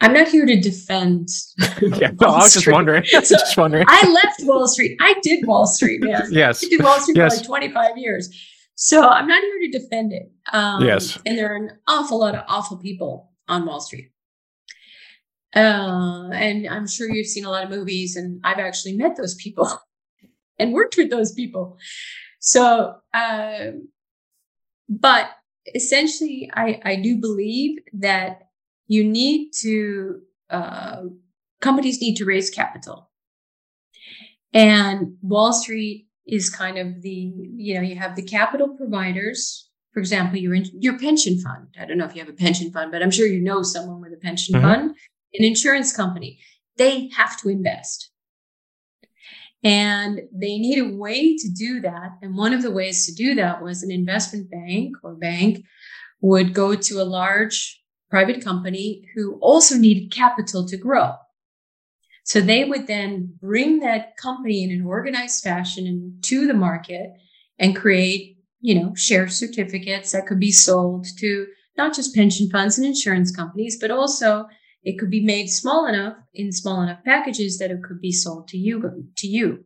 I'm 0.00 0.14
not 0.14 0.28
here 0.28 0.46
to 0.46 0.60
defend. 0.60 1.28
yeah, 1.80 2.10
no, 2.20 2.28
I 2.28 2.42
was 2.42 2.54
just 2.54 2.66
wondering. 2.66 3.04
so 3.06 3.20
just 3.20 3.56
wondering. 3.56 3.84
I 3.86 4.08
left 4.08 4.40
Wall 4.42 4.66
Street. 4.66 4.96
I 5.00 5.14
did 5.22 5.46
Wall 5.46 5.66
Street, 5.66 6.02
man. 6.02 6.26
yes, 6.30 6.64
I 6.64 6.68
did 6.68 6.82
Wall 6.82 6.98
Street 7.00 7.16
yes. 7.16 7.34
for 7.34 7.38
like 7.38 7.46
25 7.46 7.98
years. 7.98 8.30
So 8.74 9.06
I'm 9.06 9.28
not 9.28 9.42
here 9.42 9.70
to 9.70 9.78
defend 9.78 10.12
it. 10.12 10.32
Um, 10.52 10.84
yes, 10.84 11.18
and 11.26 11.38
there 11.38 11.52
are 11.52 11.56
an 11.56 11.70
awful 11.86 12.18
lot 12.18 12.34
of 12.34 12.44
awful 12.48 12.78
people 12.78 13.30
on 13.48 13.66
Wall 13.66 13.80
Street. 13.80 14.10
Uh, 15.54 16.30
and 16.32 16.66
I'm 16.66 16.86
sure 16.86 17.10
you've 17.10 17.26
seen 17.26 17.44
a 17.44 17.50
lot 17.50 17.64
of 17.64 17.70
movies, 17.70 18.16
and 18.16 18.40
I've 18.42 18.58
actually 18.58 18.96
met 18.96 19.16
those 19.16 19.34
people 19.34 19.68
and 20.58 20.72
worked 20.72 20.96
with 20.96 21.10
those 21.10 21.32
people. 21.32 21.76
So, 22.40 22.96
uh, 23.12 23.72
but 24.88 25.30
essentially, 25.74 26.50
I, 26.54 26.80
I 26.84 26.96
do 26.96 27.18
believe 27.18 27.78
that 27.92 28.48
you 28.88 29.04
need 29.04 29.52
to, 29.60 30.20
uh, 30.50 31.02
companies 31.60 32.00
need 32.00 32.16
to 32.16 32.24
raise 32.24 32.50
capital. 32.50 33.10
And 34.52 35.16
Wall 35.22 35.52
Street 35.52 36.08
is 36.26 36.50
kind 36.50 36.78
of 36.78 37.02
the, 37.02 37.32
you 37.56 37.74
know, 37.74 37.80
you 37.80 37.96
have 37.96 38.16
the 38.16 38.22
capital 38.22 38.76
providers. 38.76 39.68
For 39.92 40.00
example, 40.00 40.38
your 40.38 40.54
your 40.54 40.98
pension 40.98 41.38
fund. 41.38 41.68
I 41.78 41.84
don't 41.84 41.98
know 41.98 42.06
if 42.06 42.14
you 42.14 42.20
have 42.20 42.30
a 42.30 42.36
pension 42.36 42.70
fund, 42.72 42.90
but 42.90 43.02
I'm 43.02 43.10
sure 43.10 43.26
you 43.26 43.42
know 43.42 43.62
someone 43.62 44.00
with 44.00 44.14
a 44.14 44.16
pension 44.16 44.54
mm-hmm. 44.54 44.64
fund 44.64 44.96
an 45.34 45.44
insurance 45.44 45.94
company, 45.94 46.38
they 46.76 47.08
have 47.16 47.40
to 47.40 47.48
invest. 47.48 48.10
And 49.64 50.20
they 50.32 50.58
need 50.58 50.78
a 50.78 50.96
way 50.96 51.36
to 51.36 51.48
do 51.48 51.80
that. 51.82 52.18
And 52.20 52.36
one 52.36 52.52
of 52.52 52.62
the 52.62 52.70
ways 52.70 53.06
to 53.06 53.14
do 53.14 53.34
that 53.36 53.62
was 53.62 53.82
an 53.82 53.92
investment 53.92 54.50
bank 54.50 54.96
or 55.04 55.14
bank 55.14 55.64
would 56.20 56.52
go 56.52 56.74
to 56.74 57.00
a 57.00 57.04
large 57.04 57.80
private 58.10 58.44
company 58.44 59.08
who 59.14 59.38
also 59.40 59.76
needed 59.76 60.12
capital 60.12 60.66
to 60.66 60.76
grow. 60.76 61.12
So 62.24 62.40
they 62.40 62.64
would 62.64 62.86
then 62.86 63.34
bring 63.40 63.80
that 63.80 64.16
company 64.16 64.62
in 64.62 64.70
an 64.70 64.86
organized 64.86 65.42
fashion 65.42 65.86
and 65.86 66.22
to 66.24 66.46
the 66.46 66.54
market 66.54 67.10
and 67.58 67.76
create, 67.76 68.38
you 68.60 68.74
know, 68.74 68.94
share 68.94 69.28
certificates 69.28 70.12
that 70.12 70.26
could 70.26 70.38
be 70.38 70.52
sold 70.52 71.06
to 71.18 71.46
not 71.76 71.94
just 71.94 72.14
pension 72.14 72.48
funds 72.50 72.78
and 72.78 72.86
insurance 72.86 73.34
companies, 73.34 73.78
but 73.80 73.90
also 73.90 74.46
it 74.84 74.98
could 74.98 75.10
be 75.10 75.24
made 75.24 75.48
small 75.48 75.86
enough 75.86 76.16
in 76.34 76.52
small 76.52 76.80
enough 76.82 77.02
packages 77.04 77.58
that 77.58 77.70
it 77.70 77.82
could 77.82 78.00
be 78.00 78.12
sold 78.12 78.48
to 78.48 78.58
you 78.58 79.04
to 79.16 79.26
you. 79.26 79.64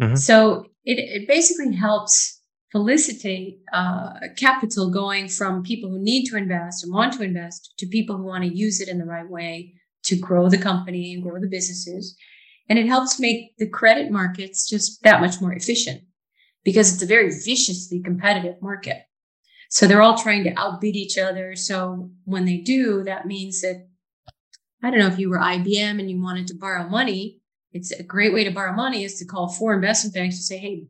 Mm-hmm. 0.00 0.16
So 0.16 0.66
it, 0.84 0.98
it 0.98 1.28
basically 1.28 1.74
helps 1.74 2.40
felicitate 2.70 3.58
uh, 3.72 4.14
capital 4.36 4.90
going 4.90 5.28
from 5.28 5.62
people 5.62 5.90
who 5.90 6.02
need 6.02 6.24
to 6.26 6.36
invest 6.36 6.82
and 6.82 6.92
want 6.92 7.12
to 7.12 7.22
invest 7.22 7.74
to 7.78 7.86
people 7.86 8.16
who 8.16 8.24
want 8.24 8.44
to 8.44 8.54
use 8.54 8.80
it 8.80 8.88
in 8.88 8.98
the 8.98 9.04
right 9.04 9.28
way 9.28 9.74
to 10.04 10.16
grow 10.16 10.48
the 10.48 10.58
company 10.58 11.14
and 11.14 11.22
grow 11.22 11.40
the 11.40 11.46
businesses. 11.46 12.16
And 12.68 12.78
it 12.78 12.86
helps 12.86 13.20
make 13.20 13.56
the 13.58 13.68
credit 13.68 14.10
markets 14.10 14.68
just 14.68 15.02
that 15.02 15.20
much 15.20 15.40
more 15.40 15.52
efficient 15.52 16.02
because 16.64 16.92
it's 16.92 17.02
a 17.02 17.06
very 17.06 17.30
viciously 17.30 18.00
competitive 18.00 18.60
market. 18.62 19.02
So 19.70 19.86
they're 19.86 20.02
all 20.02 20.18
trying 20.18 20.44
to 20.44 20.58
outbid 20.58 20.96
each 20.96 21.18
other. 21.18 21.56
So 21.56 22.10
when 22.24 22.44
they 22.44 22.58
do, 22.58 23.02
that 23.04 23.26
means 23.26 23.62
that 23.62 23.86
I 24.82 24.90
don't 24.90 24.98
know 24.98 25.06
if 25.06 25.18
you 25.18 25.30
were 25.30 25.38
IBM 25.38 25.98
and 25.98 26.10
you 26.10 26.22
wanted 26.22 26.46
to 26.48 26.54
borrow 26.54 26.88
money, 26.88 27.40
it's 27.72 27.90
a 27.92 28.02
great 28.02 28.34
way 28.34 28.44
to 28.44 28.50
borrow 28.50 28.74
money 28.74 29.04
is 29.04 29.14
to 29.18 29.24
call 29.24 29.48
four 29.48 29.74
investment 29.74 30.14
banks 30.14 30.36
to 30.36 30.42
say, 30.42 30.58
Hey, 30.58 30.86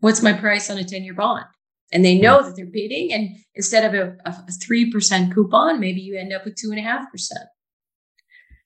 what's 0.00 0.22
my 0.22 0.32
price 0.32 0.70
on 0.70 0.78
a 0.78 0.84
10 0.84 1.04
year 1.04 1.14
bond? 1.14 1.46
And 1.92 2.04
they 2.04 2.18
know 2.18 2.42
that 2.42 2.56
they're 2.56 2.66
bidding. 2.66 3.12
And 3.12 3.36
instead 3.54 3.84
of 3.84 3.94
a, 3.94 4.16
a 4.28 4.32
3% 4.50 5.32
coupon, 5.32 5.80
maybe 5.80 6.00
you 6.00 6.18
end 6.18 6.32
up 6.32 6.44
with 6.44 6.56
2.5%. 6.56 7.04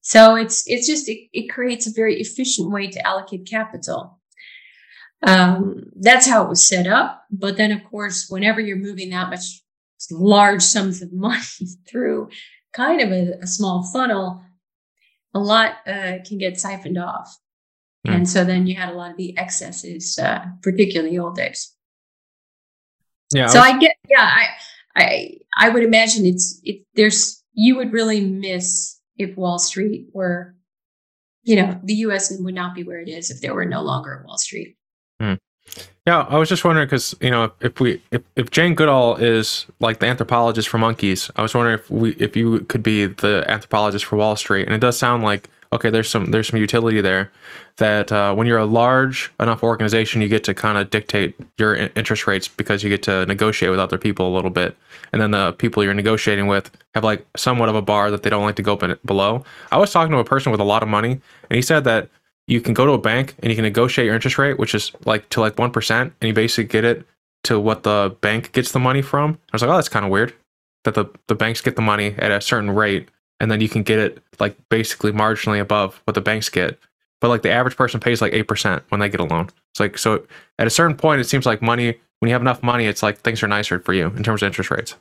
So 0.00 0.37
it's, 0.37 0.64
it's 0.66 0.87
just, 0.87 1.09
it, 1.09 1.28
it 1.33 1.50
creates 1.50 1.87
a 1.87 1.92
very 1.92 2.21
efficient 2.21 2.71
way 2.71 2.88
to 2.88 3.07
allocate 3.07 3.47
capital. 3.47 4.19
Um, 5.23 5.90
that's 6.00 6.26
how 6.26 6.42
it 6.42 6.49
was 6.49 6.66
set 6.66 6.87
up. 6.87 7.25
But 7.30 7.57
then, 7.57 7.73
of 7.73 7.85
course, 7.85 8.28
whenever 8.28 8.61
you're 8.61 8.76
moving 8.76 9.11
that 9.11 9.30
much 9.30 9.62
large 10.11 10.62
sums 10.62 11.02
of 11.02 11.12
money 11.12 11.42
through 11.88 12.28
kind 12.73 13.00
of 13.00 13.12
a, 13.12 13.38
a 13.42 13.47
small 13.47 13.83
funnel, 13.92 14.42
a 15.35 15.38
lot 15.38 15.76
uh, 15.87 16.19
can 16.26 16.38
get 16.38 16.59
siphoned 16.59 16.99
off. 16.99 17.37
Mm. 18.07 18.14
And 18.14 18.28
so 18.28 18.45
then 18.45 18.66
you 18.66 18.75
had 18.75 18.88
a 18.88 18.97
lot 18.97 19.11
of 19.11 19.16
the 19.16 19.37
excesses, 19.37 20.19
uh, 20.19 20.45
particularly 20.62 21.19
old 21.19 21.37
days. 21.37 21.75
Yeah. 23.33 23.47
So 23.47 23.61
I 23.61 23.78
get, 23.78 23.97
yeah, 24.09 24.28
I, 24.28 24.47
I, 24.97 25.37
I 25.57 25.69
would 25.69 25.85
imagine 25.85 26.26
it's, 26.26 26.61
it, 26.64 26.85
there's, 26.95 27.45
you 27.52 27.76
would 27.76 27.92
really 27.92 28.23
miss 28.23 29.00
if 29.21 29.37
Wall 29.37 29.59
Street 29.59 30.07
were, 30.12 30.55
you 31.43 31.57
know, 31.57 31.79
the 31.85 31.95
US 32.07 32.33
would 32.39 32.55
not 32.55 32.75
be 32.75 32.83
where 32.83 33.00
it 33.00 33.09
is 33.09 33.31
if 33.31 33.41
there 33.41 33.55
were 33.55 33.67
no 33.67 33.83
longer 33.83 34.25
Wall 34.27 34.39
Street. 34.39 34.77
Mm. 35.21 35.39
Yeah, 36.07 36.27
I 36.29 36.39
was 36.39 36.49
just 36.49 36.65
wondering 36.65 36.87
because 36.87 37.15
you 37.21 37.31
know 37.31 37.53
if 37.61 37.79
we 37.79 38.00
if, 38.11 38.23
if 38.35 38.50
Jane 38.50 38.75
Goodall 38.75 39.17
is 39.17 39.67
like 39.79 40.00
the 40.00 40.07
anthropologist 40.07 40.69
for 40.69 40.79
monkeys, 40.79 41.31
I 41.37 41.43
was 41.43 41.55
wondering 41.55 41.79
if 41.79 41.91
we 41.91 42.12
if 42.12 42.35
you 42.35 42.61
could 42.61 42.83
be 42.83 43.07
the 43.07 43.45
anthropologist 43.47 44.07
for 44.07 44.17
Wall 44.17 44.35
Street, 44.37 44.67
and 44.67 44.75
it 44.75 44.81
does 44.81 44.99
sound 44.99 45.23
like 45.23 45.49
okay, 45.73 45.91
there's 45.91 46.09
some 46.09 46.27
there's 46.27 46.49
some 46.49 46.59
utility 46.59 47.00
there. 47.00 47.31
That 47.77 48.12
uh, 48.12 48.35
when 48.35 48.47
you're 48.47 48.59
a 48.59 48.67
large 48.67 49.33
enough 49.41 49.62
organization, 49.62 50.21
you 50.21 50.29
get 50.29 50.45
to 50.45 50.55
kind 50.55 50.77
of 50.79 50.91
dictate 50.91 51.35
your 51.59 51.75
interest 51.75 52.27
rates 52.27 52.49
because 52.49 52.83
you 52.83 52.91
get 52.91 53.03
to 53.05 53.27
negotiate 53.27 53.71
with 53.71 53.81
other 53.81 53.99
people 53.99 54.29
a 54.29 54.35
little 54.35 54.50
bit, 54.50 54.77
and 55.12 55.21
then 55.21 55.31
the 55.31 55.53
people 55.53 55.83
you're 55.83 55.95
negotiating 55.95 56.47
with 56.47 56.71
have 56.95 57.05
like 57.05 57.25
somewhat 57.37 57.69
of 57.69 57.75
a 57.75 57.83
bar 57.83 58.11
that 58.11 58.23
they 58.23 58.31
don't 58.31 58.45
like 58.45 58.57
to 58.57 58.62
go 58.62 58.77
below. 58.77 59.45
I 59.71 59.79
was 59.79 59.93
talking 59.93 60.12
to 60.12 60.19
a 60.19 60.25
person 60.25 60.53
with 60.53 60.61
a 60.61 60.65
lot 60.65 60.83
of 60.83 60.89
money, 60.89 61.12
and 61.12 61.57
he 61.57 61.62
said 61.62 61.85
that 61.85 62.09
you 62.47 62.61
can 62.61 62.75
go 62.75 62.85
to 62.85 62.93
a 62.93 62.99
bank 62.99 63.37
and 63.41 63.50
you 63.50 63.57
can 63.57 63.65
negotiate 63.65 64.07
your 64.07 64.15
interest 64.15 64.39
rate, 64.39 64.59
which 64.59 64.75
is 64.75 64.93
like 65.05 65.29
to 65.31 65.41
like 65.41 65.59
one 65.59 65.71
percent, 65.71 66.12
and 66.21 66.29
you 66.29 66.35
basically 66.35 66.65
get 66.65 66.85
it 66.85 67.07
to 67.45 67.59
what 67.59 67.85
the 67.85 68.15
bank 68.21 68.53
gets 68.53 68.73
the 68.73 68.79
money 68.79 69.03
from. 69.03 69.39
I 69.53 69.57
was 69.57 69.62
like, 69.62 69.71
oh, 69.71 69.77
that's 69.77 69.89
kind 69.89 70.05
of 70.05 70.11
weird 70.11 70.35
that 70.85 70.95
the 70.95 71.07
the 71.27 71.35
banks 71.35 71.61
get 71.61 71.77
the 71.77 71.83
money 71.83 72.15
at 72.19 72.31
a 72.31 72.41
certain 72.41 72.71
rate 72.71 73.09
and 73.40 73.50
then 73.50 73.61
you 73.61 73.68
can 73.68 73.82
get 73.82 73.99
it 73.99 74.23
like 74.38 74.56
basically 74.68 75.12
marginally 75.12 75.61
above 75.61 76.00
what 76.04 76.14
the 76.14 76.20
banks 76.20 76.49
get. 76.49 76.78
But 77.20 77.28
like 77.28 77.42
the 77.42 77.50
average 77.50 77.76
person 77.76 78.00
pays 78.00 78.23
like 78.23 78.32
eight 78.32 78.49
percent 78.49 78.82
when 78.90 79.00
they 79.00 79.09
get 79.09 79.20
a 79.20 79.25
loan. 79.25 79.49
It's 79.73 79.80
like 79.80 79.99
so 79.99 80.25
at 80.59 80.66
a 80.66 80.70
certain 80.70 80.97
point, 80.97 81.20
it 81.20 81.25
seems 81.25 81.47
like 81.47 81.61
money 81.61 81.99
when 82.20 82.28
you 82.28 82.35
have 82.35 82.42
enough 82.42 82.62
money, 82.62 82.87
it's 82.87 83.02
like 83.02 83.18
things 83.18 83.42
are 83.42 83.49
nicer 83.49 83.80
for 83.80 83.92
you 83.92 84.06
in 84.06 84.23
terms 84.23 84.42
of 84.42 84.47
interest 84.47 84.70
rates. 84.70 84.94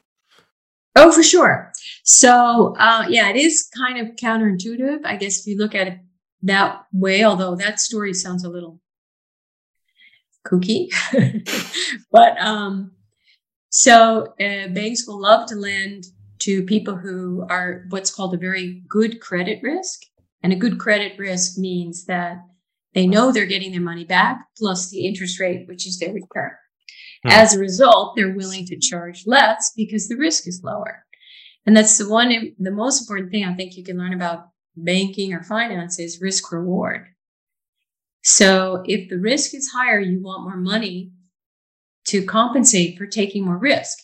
Oh, 0.95 1.11
for 1.11 1.21
sure. 1.21 1.71
So 2.03 2.75
uh, 2.79 3.05
yeah, 3.07 3.29
it 3.29 3.35
is 3.35 3.69
kind 3.77 3.99
of 3.99 4.15
counterintuitive, 4.15 5.01
I 5.05 5.17
guess, 5.17 5.39
if 5.39 5.47
you 5.47 5.57
look 5.57 5.75
at 5.75 5.87
it 5.87 5.99
that 6.43 6.85
way. 6.91 7.23
Although 7.23 7.55
that 7.55 7.79
story 7.79 8.13
sounds 8.13 8.43
a 8.43 8.49
little 8.49 8.79
kooky, 10.47 10.89
but 12.11 12.39
um, 12.39 12.91
so 13.69 14.33
uh, 14.39 14.67
banks 14.69 15.05
will 15.07 15.21
love 15.21 15.47
to 15.49 15.55
lend 15.55 16.05
to 16.39 16.63
people 16.63 16.95
who 16.95 17.45
are 17.49 17.85
what's 17.89 18.11
called 18.11 18.33
a 18.33 18.37
very 18.37 18.81
good 18.87 19.19
credit 19.19 19.59
risk. 19.61 20.01
And 20.41 20.53
a 20.53 20.57
good 20.57 20.79
credit 20.79 21.19
risk 21.19 21.57
means 21.57 22.05
that 22.05 22.37
they 22.93 23.05
know 23.05 23.31
they're 23.31 23.45
getting 23.45 23.71
their 23.71 23.81
money 23.81 24.05
back 24.05 24.45
plus 24.57 24.89
the 24.89 25.05
interest 25.05 25.39
rate, 25.39 25.67
which 25.67 25.85
is 25.85 25.99
their 25.99 26.13
return. 26.13 26.51
Hmm. 27.23 27.31
As 27.31 27.53
a 27.53 27.59
result, 27.59 28.15
they're 28.15 28.35
willing 28.35 28.65
to 28.67 28.79
charge 28.79 29.23
less 29.27 29.73
because 29.75 30.07
the 30.07 30.15
risk 30.15 30.47
is 30.47 30.61
lower. 30.63 31.05
And 31.65 31.75
that's 31.75 31.97
the 31.97 32.09
one, 32.09 32.55
the 32.57 32.71
most 32.71 33.01
important 33.01 33.31
thing 33.31 33.43
I 33.43 33.53
think 33.53 33.75
you 33.75 33.83
can 33.83 33.97
learn 33.97 34.13
about 34.13 34.45
banking 34.75 35.33
or 35.33 35.43
finance 35.43 35.99
is 35.99 36.21
risk 36.21 36.51
reward. 36.51 37.07
So 38.23 38.83
if 38.85 39.09
the 39.09 39.17
risk 39.17 39.53
is 39.53 39.69
higher, 39.73 39.99
you 39.99 40.21
want 40.21 40.43
more 40.43 40.57
money 40.57 41.11
to 42.05 42.25
compensate 42.25 42.97
for 42.97 43.05
taking 43.05 43.45
more 43.45 43.57
risk. 43.57 43.97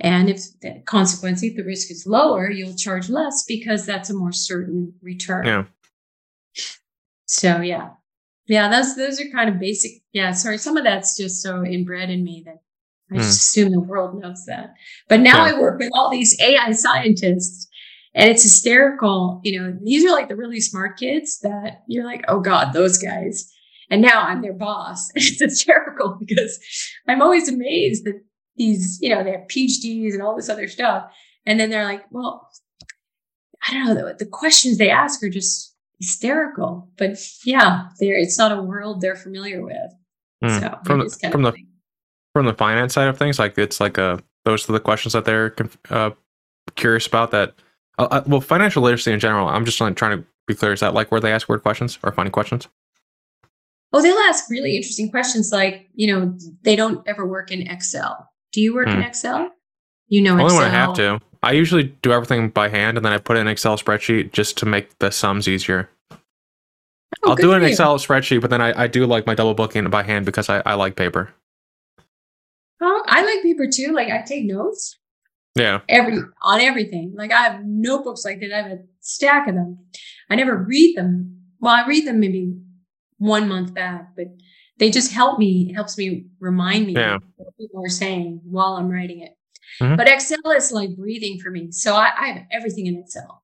And 0.00 0.28
if 0.28 0.40
consequently, 0.84 1.48
if 1.48 1.56
the 1.56 1.64
risk 1.64 1.90
is 1.90 2.06
lower, 2.06 2.50
you'll 2.50 2.76
charge 2.76 3.08
less 3.08 3.44
because 3.44 3.86
that's 3.86 4.10
a 4.10 4.14
more 4.14 4.32
certain 4.32 4.92
return. 5.00 5.46
Yeah. 5.46 5.64
So 7.26 7.60
yeah. 7.60 7.90
Yeah, 8.46 8.68
those 8.70 8.94
those 8.94 9.20
are 9.20 9.30
kind 9.30 9.48
of 9.48 9.58
basic. 9.58 9.92
Yeah, 10.12 10.32
sorry. 10.32 10.58
Some 10.58 10.76
of 10.76 10.84
that's 10.84 11.16
just 11.16 11.42
so 11.42 11.64
inbred 11.64 12.10
in 12.10 12.22
me 12.22 12.42
that 12.46 12.60
I 13.10 13.16
just 13.16 13.28
mm. 13.28 13.62
assume 13.62 13.72
the 13.72 13.80
world 13.80 14.20
knows 14.20 14.44
that. 14.46 14.74
But 15.08 15.20
now 15.20 15.44
yeah. 15.44 15.54
I 15.54 15.60
work 15.60 15.78
with 15.78 15.90
all 15.94 16.10
these 16.10 16.38
AI 16.40 16.72
scientists 16.72 17.68
and 18.14 18.30
it's 18.30 18.42
hysterical. 18.42 19.40
You 19.44 19.60
know, 19.60 19.78
these 19.82 20.04
are 20.04 20.12
like 20.12 20.28
the 20.28 20.36
really 20.36 20.60
smart 20.60 20.98
kids 20.98 21.40
that 21.40 21.82
you're 21.88 22.04
like, 22.04 22.24
oh 22.28 22.40
God, 22.40 22.72
those 22.72 22.98
guys. 22.98 23.52
And 23.90 24.02
now 24.02 24.22
I'm 24.22 24.42
their 24.42 24.52
boss. 24.52 25.10
It's 25.14 25.40
hysterical 25.40 26.16
because 26.18 26.58
I'm 27.08 27.22
always 27.22 27.48
amazed 27.48 28.04
that 28.04 28.20
these, 28.56 28.98
you 29.00 29.08
know, 29.08 29.22
they 29.22 29.32
have 29.32 29.48
PhDs 29.48 30.12
and 30.12 30.22
all 30.22 30.36
this 30.36 30.48
other 30.48 30.68
stuff. 30.68 31.10
And 31.44 31.60
then 31.60 31.70
they're 31.70 31.84
like, 31.84 32.04
well, 32.10 32.50
I 33.68 33.72
don't 33.72 33.86
know, 33.86 33.94
the, 33.94 34.14
the 34.18 34.30
questions 34.30 34.78
they 34.78 34.90
ask 34.90 35.22
are 35.22 35.30
just 35.30 35.74
hysterical. 35.98 36.88
But 36.96 37.18
yeah, 37.44 37.88
they're, 38.00 38.18
it's 38.18 38.38
not 38.38 38.52
a 38.52 38.62
world 38.62 39.00
they're 39.00 39.16
familiar 39.16 39.62
with. 39.64 39.92
Mm. 40.44 40.60
So 40.60 40.78
from 40.84 40.98
the, 41.00 41.30
from 41.30 41.42
the 41.42 41.54
from 42.34 42.46
the 42.46 42.54
finance 42.54 42.92
side 42.92 43.08
of 43.08 43.18
things, 43.18 43.38
like 43.38 43.56
it's 43.56 43.80
like 43.80 43.96
a 43.96 44.04
uh, 44.04 44.18
those 44.44 44.68
are 44.68 44.72
the 44.72 44.80
questions 44.80 45.14
that 45.14 45.24
they're 45.24 45.54
uh, 45.88 46.10
curious 46.74 47.06
about. 47.06 47.30
That 47.30 47.54
uh, 47.98 48.08
uh, 48.10 48.22
well, 48.26 48.40
financial 48.40 48.82
literacy 48.82 49.12
in 49.12 49.20
general. 49.20 49.48
I'm 49.48 49.64
just 49.64 49.80
like 49.80 49.96
trying 49.96 50.18
to 50.18 50.26
be 50.46 50.54
clear. 50.54 50.72
Is 50.72 50.80
that 50.80 50.94
like 50.94 51.10
where 51.10 51.20
they 51.20 51.32
ask 51.32 51.48
weird 51.48 51.62
questions 51.62 51.98
or 52.02 52.12
funny 52.12 52.30
questions? 52.30 52.68
Oh, 53.92 54.02
they'll 54.02 54.18
ask 54.18 54.50
really 54.50 54.76
interesting 54.76 55.10
questions 55.10 55.50
like, 55.52 55.88
you 55.94 56.12
know, 56.12 56.36
they 56.62 56.76
don't 56.76 57.06
ever 57.08 57.26
work 57.26 57.50
in 57.50 57.62
Excel. 57.62 58.28
Do 58.56 58.62
you 58.62 58.74
work 58.74 58.88
hmm. 58.88 58.94
in 58.94 59.02
Excel? 59.02 59.50
You 60.08 60.22
know, 60.22 60.32
only 60.32 60.44
Excel. 60.46 60.60
when 60.60 60.66
I 60.66 60.70
have 60.70 60.94
to. 60.94 61.20
I 61.42 61.52
usually 61.52 61.94
do 62.00 62.10
everything 62.10 62.48
by 62.48 62.70
hand, 62.70 62.96
and 62.96 63.04
then 63.04 63.12
I 63.12 63.18
put 63.18 63.36
it 63.36 63.40
in 63.40 63.48
an 63.48 63.52
Excel 63.52 63.76
spreadsheet 63.76 64.32
just 64.32 64.56
to 64.58 64.66
make 64.66 64.98
the 64.98 65.10
sums 65.10 65.46
easier. 65.46 65.90
Oh, 66.10 66.16
I'll 67.26 67.36
do 67.36 67.52
an 67.52 67.62
Excel 67.62 67.98
spreadsheet, 67.98 68.40
but 68.40 68.48
then 68.48 68.62
I, 68.62 68.84
I 68.84 68.86
do 68.86 69.04
like 69.04 69.26
my 69.26 69.34
double 69.34 69.52
booking 69.52 69.90
by 69.90 70.04
hand 70.04 70.24
because 70.24 70.48
I, 70.48 70.62
I 70.64 70.72
like 70.72 70.96
paper. 70.96 71.34
Oh, 72.80 73.02
I 73.06 73.26
like 73.26 73.42
paper 73.42 73.66
too. 73.70 73.92
Like 73.92 74.08
I 74.08 74.22
take 74.22 74.46
notes. 74.46 74.98
Yeah. 75.54 75.82
Every 75.90 76.18
on 76.40 76.60
everything. 76.62 77.12
Like 77.14 77.32
I 77.32 77.42
have 77.42 77.60
notebooks 77.62 78.24
like 78.24 78.40
that. 78.40 78.54
I 78.54 78.62
have 78.62 78.72
a 78.72 78.78
stack 79.00 79.48
of 79.48 79.54
them. 79.54 79.80
I 80.30 80.34
never 80.34 80.56
read 80.56 80.96
them. 80.96 81.42
Well, 81.60 81.74
I 81.74 81.86
read 81.86 82.06
them 82.06 82.20
maybe 82.20 82.54
one 83.18 83.50
month 83.50 83.74
back, 83.74 84.16
but 84.16 84.28
they 84.78 84.90
just 84.90 85.12
help 85.12 85.38
me, 85.38 85.72
helps 85.72 85.96
me 85.96 86.26
remind 86.40 86.86
me 86.86 86.94
yeah. 86.94 87.18
what 87.36 87.56
people 87.58 87.84
are 87.84 87.88
saying 87.88 88.40
while 88.44 88.74
I'm 88.74 88.88
writing 88.88 89.20
it. 89.20 89.32
Mm-hmm. 89.80 89.96
But 89.96 90.08
Excel 90.08 90.50
is 90.54 90.72
like 90.72 90.96
breathing 90.96 91.38
for 91.42 91.50
me. 91.50 91.72
So 91.72 91.94
I, 91.94 92.12
I 92.16 92.26
have 92.28 92.42
everything 92.52 92.86
in 92.86 92.98
Excel, 92.98 93.42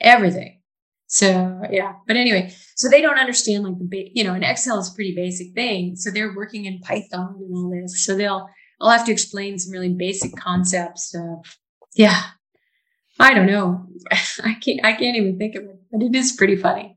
everything. 0.00 0.60
So 1.08 1.62
yeah, 1.70 1.94
but 2.06 2.16
anyway, 2.16 2.52
so 2.74 2.88
they 2.88 3.00
don't 3.00 3.18
understand 3.18 3.64
like 3.64 3.78
the 3.78 3.84
big, 3.84 4.08
you 4.14 4.24
know, 4.24 4.34
an 4.34 4.42
Excel 4.42 4.78
is 4.78 4.90
a 4.90 4.94
pretty 4.94 5.14
basic 5.14 5.54
thing. 5.54 5.96
So 5.96 6.10
they're 6.10 6.34
working 6.34 6.64
in 6.64 6.80
Python 6.80 7.36
and 7.38 7.54
all 7.54 7.70
this. 7.70 8.04
So 8.04 8.16
they'll, 8.16 8.48
I'll 8.80 8.90
have 8.90 9.06
to 9.06 9.12
explain 9.12 9.58
some 9.58 9.72
really 9.72 9.92
basic 9.92 10.36
concepts. 10.36 11.14
Uh, 11.14 11.36
yeah, 11.94 12.22
I 13.18 13.34
don't 13.34 13.46
know. 13.46 13.86
I 14.10 14.54
can't, 14.54 14.84
I 14.84 14.92
can't 14.92 15.16
even 15.16 15.38
think 15.38 15.54
of 15.54 15.62
it, 15.62 15.80
but 15.90 16.02
it 16.02 16.14
is 16.14 16.32
pretty 16.32 16.56
funny. 16.56 16.96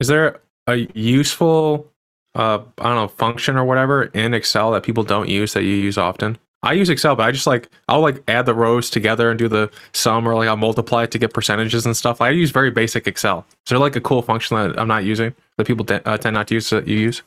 Is 0.00 0.08
there 0.08 0.40
a 0.66 0.88
useful 0.94 1.93
uh, 2.34 2.60
I 2.78 2.84
don't 2.84 2.96
know, 2.96 3.08
function 3.08 3.56
or 3.56 3.64
whatever 3.64 4.04
in 4.04 4.34
Excel 4.34 4.72
that 4.72 4.82
people 4.82 5.04
don't 5.04 5.28
use 5.28 5.52
that 5.54 5.62
you 5.62 5.74
use 5.74 5.98
often? 5.98 6.38
I 6.64 6.72
use 6.72 6.88
Excel, 6.88 7.14
but 7.14 7.24
I 7.24 7.30
just 7.30 7.46
like 7.46 7.68
I'll 7.88 8.00
like 8.00 8.22
add 8.26 8.46
the 8.46 8.54
rows 8.54 8.88
together 8.88 9.28
and 9.28 9.38
do 9.38 9.48
the 9.48 9.70
sum 9.92 10.26
or 10.26 10.34
like 10.34 10.48
I'll 10.48 10.56
multiply 10.56 11.04
it 11.04 11.10
to 11.10 11.18
get 11.18 11.34
percentages 11.34 11.84
and 11.84 11.94
stuff. 11.94 12.22
I 12.22 12.30
use 12.30 12.50
very 12.50 12.70
basic 12.70 13.06
Excel. 13.06 13.44
Is 13.66 13.70
there 13.70 13.78
like 13.78 13.96
a 13.96 14.00
cool 14.00 14.22
function 14.22 14.56
that 14.56 14.80
I'm 14.80 14.88
not 14.88 15.04
using 15.04 15.34
that 15.58 15.66
people 15.66 15.86
uh, 15.88 16.16
tend 16.16 16.34
not 16.34 16.48
to 16.48 16.54
use 16.54 16.70
that 16.70 16.88
you 16.88 16.96
use? 16.96 17.22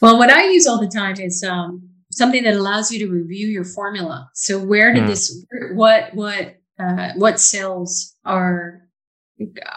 Well, 0.00 0.18
what 0.18 0.30
I 0.30 0.48
use 0.48 0.66
all 0.66 0.80
the 0.80 0.88
time 0.88 1.20
is 1.20 1.44
um, 1.44 1.86
something 2.10 2.42
that 2.44 2.54
allows 2.54 2.90
you 2.90 2.98
to 3.06 3.12
review 3.12 3.48
your 3.48 3.64
formula. 3.64 4.30
So 4.32 4.58
where 4.58 4.94
did 4.94 5.04
mm. 5.04 5.08
this 5.08 5.44
what 5.72 6.14
what 6.14 6.56
uh, 6.78 7.10
what 7.16 7.40
cells 7.40 8.16
are 8.24 8.81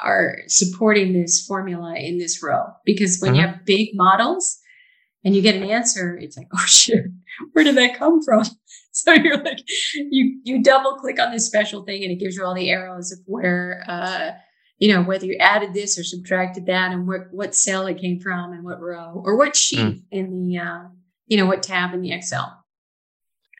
are 0.03 0.37
supporting 0.47 1.13
this 1.13 1.45
formula 1.45 1.95
in 1.95 2.17
this 2.17 2.41
row 2.41 2.65
because 2.85 3.19
when 3.19 3.31
mm-hmm. 3.31 3.41
you 3.41 3.47
have 3.47 3.65
big 3.65 3.89
models 3.93 4.59
and 5.23 5.35
you 5.35 5.41
get 5.41 5.55
an 5.55 5.63
answer, 5.63 6.17
it's 6.17 6.37
like, 6.37 6.47
oh 6.53 6.65
shit, 6.65 7.05
where 7.53 7.65
did 7.65 7.75
that 7.75 7.97
come 7.97 8.21
from? 8.21 8.43
So 8.97 9.11
you're 9.11 9.43
like, 9.43 9.59
you 9.93 10.39
you 10.45 10.63
double 10.63 10.95
click 10.95 11.19
on 11.19 11.33
this 11.33 11.45
special 11.45 11.83
thing 11.83 12.01
and 12.03 12.13
it 12.13 12.15
gives 12.15 12.37
you 12.37 12.45
all 12.45 12.55
the 12.55 12.69
arrows 12.69 13.11
of 13.11 13.19
where 13.25 13.83
uh, 13.89 14.31
you 14.77 14.93
know, 14.93 15.03
whether 15.03 15.25
you 15.25 15.37
added 15.39 15.73
this 15.73 15.97
or 15.97 16.03
subtracted 16.03 16.65
that 16.65 16.91
and 16.91 17.07
what 17.07 17.27
what 17.31 17.55
cell 17.55 17.87
it 17.87 17.99
came 17.99 18.19
from 18.19 18.51
and 18.53 18.63
what 18.63 18.81
row 18.81 19.21
or 19.25 19.37
what 19.37 19.55
sheet 19.55 19.79
mm. 19.79 20.01
in 20.11 20.31
the 20.31 20.57
uh, 20.57 20.83
you 21.27 21.37
know, 21.37 21.45
what 21.45 21.63
tab 21.63 21.93
in 21.93 22.01
the 22.01 22.11
Excel. 22.11 22.63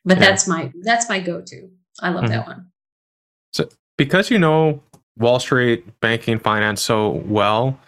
But 0.04 0.18
yeah. 0.18 0.26
that's 0.26 0.48
my 0.48 0.72
that's 0.84 1.10
my 1.10 1.20
go-to. 1.20 1.70
I 2.00 2.10
love 2.10 2.26
mm-hmm. 2.26 2.34
that 2.34 2.48
one. 2.48 2.68
So 3.52 3.70
because 3.98 4.30
you 4.30 4.38
know 4.38 4.84
Wall 5.18 5.40
Street, 5.40 6.00
banking, 6.00 6.40
finance 6.40 6.82
so 6.82 7.10
well, 7.26 7.80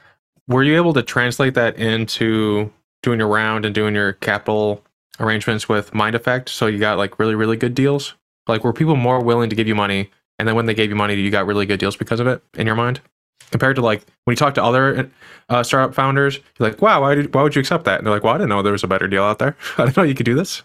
were 0.48 0.63
you 0.63 0.75
able 0.75 0.93
to 0.93 1.03
translate 1.03 1.53
that 1.55 1.77
into 1.77 2.72
doing 3.03 3.19
your 3.19 3.27
round 3.27 3.65
and 3.65 3.75
doing 3.75 3.96
your 3.96 4.13
capital 4.13 4.84
arrangements 5.19 5.67
with 5.67 5.91
MindAffect? 5.91 6.50
So 6.50 6.67
you 6.67 6.79
got 6.79 6.98
like 6.98 7.19
really, 7.19 7.36
really 7.36 7.57
good 7.57 7.75
deals? 7.75 8.15
Like 8.48 8.63
were 8.63 8.74
people 8.74 8.96
more 8.96 9.22
willing 9.22 9.50
to 9.50 9.55
give 9.55 9.67
you 9.67 9.75
money 9.75 10.10
and 10.39 10.48
then 10.48 10.55
when 10.55 10.65
they 10.65 10.74
gave 10.74 10.89
you 10.89 10.96
money, 10.96 11.15
you 11.15 11.31
got 11.31 11.46
really 11.46 11.65
good 11.65 11.79
deals 11.79 11.96
because 11.96 12.19
of 12.19 12.27
it 12.27 12.41
in 12.55 12.67
your 12.67 12.75
mind? 12.75 13.01
Compared 13.51 13.75
to 13.77 13.81
like 13.81 14.05
when 14.25 14.34
you 14.34 14.38
talk 14.38 14.53
to 14.55 14.63
other 14.63 15.10
uh, 15.50 15.63
startup 15.63 15.96
founders, 15.96 16.39
you're 16.60 16.69
like, 16.69 16.81
wow, 16.81 17.01
why, 17.01 17.15
did, 17.15 17.34
why 17.34 17.43
would 17.43 17.55
you 17.55 17.60
accept 17.60 17.86
that? 17.86 17.98
And 17.98 18.05
they're 18.05 18.13
like, 18.13 18.24
well, 18.24 18.34
I 18.34 18.38
didn't 18.38 18.50
know 18.50 18.62
there 18.62 18.74
was 18.74 18.84
a 18.84 18.88
better 18.88 19.07
deal 19.07 19.24
out 19.24 19.39
there. 19.39 19.55
I 19.77 19.86
didn't 19.86 19.98
know 19.98 20.03
you 20.03 20.15
could 20.15 20.25
do 20.25 20.36
this. 20.36 20.63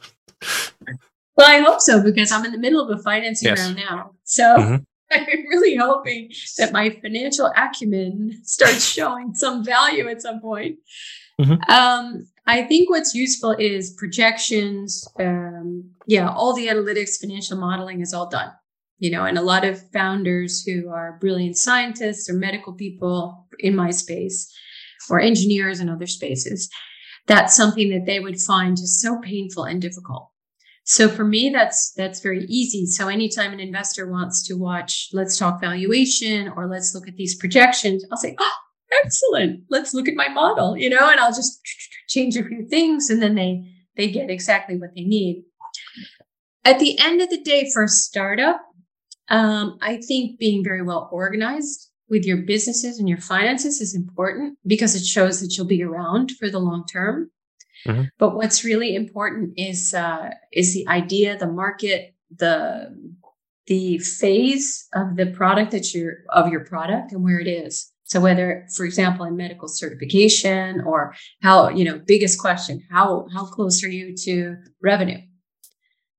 Well, 1.37 1.49
I 1.49 1.61
hope 1.61 1.81
so 1.81 2.03
because 2.03 2.33
I'm 2.33 2.45
in 2.45 2.53
the 2.53 2.59
middle 2.59 2.81
of 2.81 2.99
a 2.99 3.03
financing 3.03 3.49
yes. 3.49 3.61
round 3.61 3.77
now. 3.77 4.13
So 4.25 4.57
mm-hmm. 4.59 4.83
I'm 5.29 5.47
really 5.49 5.77
hoping 5.77 6.31
that 6.59 6.73
my 6.73 6.91
financial 7.03 7.53
acumen 7.57 8.41
starts 8.45 8.85
showing 8.95 9.35
some 9.35 9.65
value 9.65 10.09
at 10.09 10.23
some 10.23 10.41
point. 10.41 10.79
Mm-hmm. 11.41 11.71
Um, 11.71 12.27
I 12.47 12.63
think 12.63 12.91
what's 12.91 13.15
useful 13.15 13.53
is 13.53 13.95
projections. 13.99 15.07
Um, 15.19 15.91
yeah, 16.07 16.31
all 16.31 16.55
the 16.55 16.67
analytics, 16.67 17.21
financial 17.21 17.59
modeling 17.59 18.01
is 18.01 18.13
all 18.13 18.29
done. 18.29 18.53
You 18.99 19.11
know, 19.11 19.25
and 19.25 19.37
a 19.37 19.43
lot 19.43 19.65
of 19.65 19.91
founders 19.91 20.63
who 20.63 20.89
are 20.89 21.19
brilliant 21.21 21.57
scientists 21.57 22.31
or 22.31 22.35
medical 22.35 22.73
people 22.73 23.49
in 23.59 23.75
my 23.75 23.91
space 23.91 24.53
or 25.11 25.19
engineers 25.19 25.81
in 25.81 25.89
other 25.89 26.07
spaces, 26.07 26.71
that's 27.27 27.57
something 27.57 27.91
that 27.91 28.07
they 28.07 28.21
would 28.21 28.41
find 28.41 28.77
just 28.77 29.01
so 29.01 29.21
painful 29.21 29.65
and 29.65 29.83
difficult. 29.83 30.32
So 30.85 31.09
for 31.09 31.25
me, 31.25 31.51
that's 31.51 31.93
that's 31.97 32.21
very 32.21 32.45
easy. 32.47 32.87
So 32.87 33.09
anytime 33.09 33.53
an 33.53 33.61
investor 33.61 34.11
wants 34.11 34.47
to 34.49 34.55
watch, 34.55 35.09
let's 35.13 35.39
talk 35.39 35.61
valuation 35.61 36.49
or 36.57 36.69
let's 36.69 36.95
look 36.95 37.07
at 37.07 37.17
these 37.17 37.37
projections, 37.37 38.05
I'll 38.11 38.19
say, 38.19 38.35
oh, 38.39 38.53
excellent. 39.05 39.65
Let's 39.71 39.95
look 39.95 40.09
at 40.09 40.17
my 40.17 40.29
model, 40.29 40.77
you 40.77 40.91
know, 40.91 41.09
and 41.09 41.21
I'll 41.21 41.35
just 41.35 41.61
change 42.09 42.37
a 42.37 42.45
few 42.45 42.67
things 42.69 43.11
and 43.11 43.23
then 43.23 43.35
they 43.35 43.65
they 43.97 44.11
get 44.11 44.31
exactly 44.31 44.77
what 44.77 44.91
they 44.95 45.05
need. 45.05 45.45
At 46.65 46.79
the 46.79 46.99
end 46.99 47.21
of 47.21 47.29
the 47.29 47.41
day, 47.43 47.71
for 47.73 47.85
a 47.85 47.89
startup, 47.89 48.61
um, 49.29 49.79
I 49.83 49.97
think 49.97 50.39
being 50.39 50.63
very 50.63 50.83
well 50.83 51.09
organized 51.13 51.91
with 52.09 52.25
your 52.25 52.37
businesses 52.37 52.99
and 52.99 53.09
your 53.09 53.19
finances 53.19 53.81
is 53.81 53.97
important 53.97 54.59
because 54.67 54.95
it 54.95 55.05
shows 55.05 55.41
that 55.41 55.57
you'll 55.57 55.67
be 55.67 55.83
around 55.83 56.33
for 56.39 56.49
the 56.49 56.61
long 56.61 56.85
term. 56.87 57.31
Mm-hmm. 57.87 58.03
But 58.19 58.35
what's 58.35 58.65
really 58.65 58.95
important 58.95 59.55
is 59.57 59.95
uh, 59.95 60.31
is 60.53 60.75
the 60.75 60.87
idea, 60.89 61.37
the 61.37 61.47
market, 61.47 62.15
the 62.37 62.95
the 63.67 63.99
phase 63.99 64.89
of 64.95 65.17
the 65.17 65.27
product 65.27 65.71
that 65.73 65.95
you're 65.95 66.19
of 66.31 66.49
your 66.49 66.65
product 66.65 67.13
and 67.13 67.23
where 67.23 67.39
it 67.39 67.49
is. 67.49 67.93
So 68.05 68.21
whether, 68.21 68.67
for 68.77 68.85
example, 68.85 69.25
in 69.25 69.37
medical 69.37 69.69
certification 69.69 70.83
or 70.83 71.15
how, 71.41 71.71
you 71.71 71.85
know, 71.85 71.99
biggest 72.07 72.39
question, 72.39 72.83
how 72.91 73.27
how 73.33 73.47
close 73.47 73.83
are 73.83 73.89
you 73.89 74.15
to 74.25 74.57
revenue? 74.83 75.21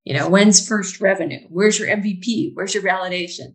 You 0.04 0.14
know, 0.14 0.28
when's 0.28 0.66
first 0.66 1.00
revenue? 1.00 1.46
Where's 1.48 1.78
your 1.78 1.88
MVP? 1.88 2.50
Where's 2.54 2.74
your 2.74 2.82
validation? 2.82 3.54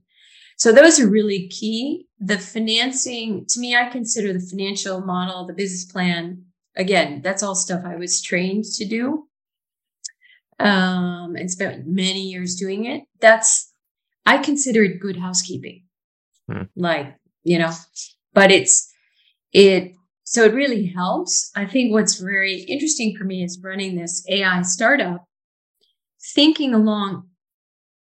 So 0.58 0.72
those 0.72 1.00
are 1.00 1.10
really 1.10 1.48
key. 1.48 2.08
The 2.19 2.38
financing, 2.38 3.45
to 3.50 3.60
me, 3.60 3.76
I 3.76 3.89
consider 3.89 4.34
the 4.34 4.39
financial 4.39 5.02
model, 5.02 5.45
the 5.45 5.54
business 5.54 5.89
plan, 5.89 6.43
again, 6.80 7.22
that's 7.22 7.44
all 7.44 7.54
stuff 7.54 7.84
I 7.86 7.96
was 7.96 8.22
trained 8.22 8.63
to 8.76 8.86
do. 8.86 9.26
Um, 10.60 11.36
and 11.38 11.50
spent 11.50 11.88
many 11.88 12.22
years 12.22 12.56
doing 12.56 12.86
it. 12.86 13.04
That's 13.22 13.72
I 14.26 14.39
consider 14.39 14.84
it 14.84 15.00
good 15.00 15.18
housekeeping. 15.18 15.84
Hmm. 16.52 16.63
Like, 16.76 17.15
you 17.44 17.60
know, 17.60 17.72
but 18.34 18.52
it's 18.52 18.92
it 19.54 19.94
so 20.24 20.44
it 20.44 20.54
really 20.54 20.88
helps. 20.88 21.50
I 21.56 21.65
think 21.65 21.94
what's 21.94 22.20
very 22.20 22.62
interesting 22.62 23.15
for 23.18 23.24
me 23.24 23.44
is 23.44 23.62
running 23.63 23.96
this 23.96 24.26
AI 24.30 24.62
startup, 24.63 25.26
thinking 26.36 26.74
along 26.74 27.30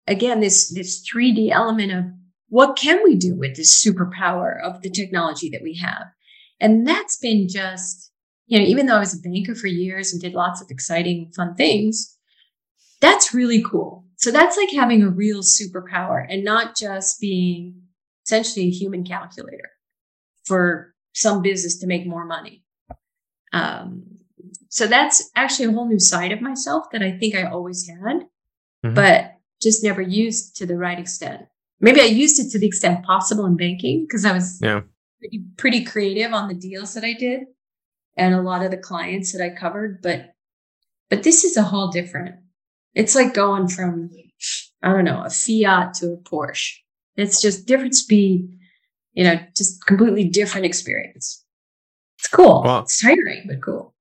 again 0.06 0.40
this 0.40 0.72
this 0.72 1.04
3D 1.08 1.50
element 1.50 1.92
of 1.92 2.04
what 2.48 2.76
can 2.76 3.00
we 3.02 3.16
do 3.16 3.34
with 3.36 3.56
this 3.56 3.84
superpower 3.84 4.62
of 4.62 4.82
the 4.82 4.90
technology 4.90 5.50
that 5.50 5.62
we 5.62 5.76
have? 5.78 6.06
And 6.60 6.86
that's 6.86 7.18
been 7.18 7.48
just, 7.48 8.05
you 8.46 8.58
know, 8.58 8.64
even 8.64 8.86
though 8.86 8.96
I 8.96 9.00
was 9.00 9.14
a 9.14 9.20
banker 9.20 9.54
for 9.54 9.66
years 9.66 10.12
and 10.12 10.22
did 10.22 10.34
lots 10.34 10.60
of 10.60 10.70
exciting, 10.70 11.32
fun 11.34 11.54
things, 11.56 12.16
that's 13.00 13.34
really 13.34 13.62
cool. 13.62 14.04
So 14.16 14.30
that's 14.30 14.56
like 14.56 14.70
having 14.70 15.02
a 15.02 15.10
real 15.10 15.42
superpower 15.42 16.24
and 16.28 16.44
not 16.44 16.76
just 16.76 17.20
being 17.20 17.82
essentially 18.24 18.66
a 18.66 18.70
human 18.70 19.04
calculator 19.04 19.70
for 20.44 20.94
some 21.12 21.42
business 21.42 21.78
to 21.80 21.86
make 21.86 22.06
more 22.06 22.24
money. 22.24 22.62
Um, 23.52 24.04
so 24.68 24.86
that's 24.86 25.30
actually 25.34 25.66
a 25.66 25.72
whole 25.72 25.88
new 25.88 25.98
side 25.98 26.32
of 26.32 26.40
myself 26.40 26.86
that 26.92 27.02
I 27.02 27.18
think 27.18 27.34
I 27.34 27.44
always 27.44 27.88
had, 27.88 27.98
mm-hmm. 27.98 28.94
but 28.94 29.32
just 29.60 29.82
never 29.82 30.02
used 30.02 30.56
to 30.56 30.66
the 30.66 30.76
right 30.76 30.98
extent. 30.98 31.42
Maybe 31.80 32.00
I 32.00 32.04
used 32.04 32.38
it 32.38 32.50
to 32.52 32.58
the 32.58 32.66
extent 32.66 33.04
possible 33.04 33.44
in 33.46 33.56
banking 33.56 34.04
because 34.06 34.24
I 34.24 34.32
was 34.32 34.58
yeah. 34.62 34.82
pretty, 35.18 35.44
pretty 35.56 35.84
creative 35.84 36.32
on 36.32 36.48
the 36.48 36.54
deals 36.54 36.94
that 36.94 37.04
I 37.04 37.12
did 37.12 37.40
and 38.16 38.34
a 38.34 38.42
lot 38.42 38.64
of 38.64 38.70
the 38.70 38.76
clients 38.76 39.32
that 39.32 39.42
I 39.42 39.50
covered, 39.50 40.02
but 40.02 40.34
but 41.10 41.22
this 41.22 41.44
is 41.44 41.56
a 41.56 41.62
whole 41.62 41.88
different. 41.88 42.36
It's 42.94 43.14
like 43.14 43.34
going 43.34 43.68
from 43.68 44.10
I 44.82 44.92
don't 44.92 45.04
know, 45.04 45.22
a 45.24 45.30
Fiat 45.30 45.94
to 45.94 46.12
a 46.12 46.16
Porsche. 46.18 46.74
It's 47.16 47.40
just 47.40 47.66
different 47.66 47.94
speed, 47.94 48.48
you 49.14 49.24
know, 49.24 49.38
just 49.56 49.84
completely 49.86 50.24
different 50.28 50.66
experience. 50.66 51.44
It's 52.18 52.28
cool. 52.28 52.62
Well, 52.64 52.80
it's 52.80 53.00
tiring, 53.00 53.44
but 53.46 53.62
cool. 53.62 53.94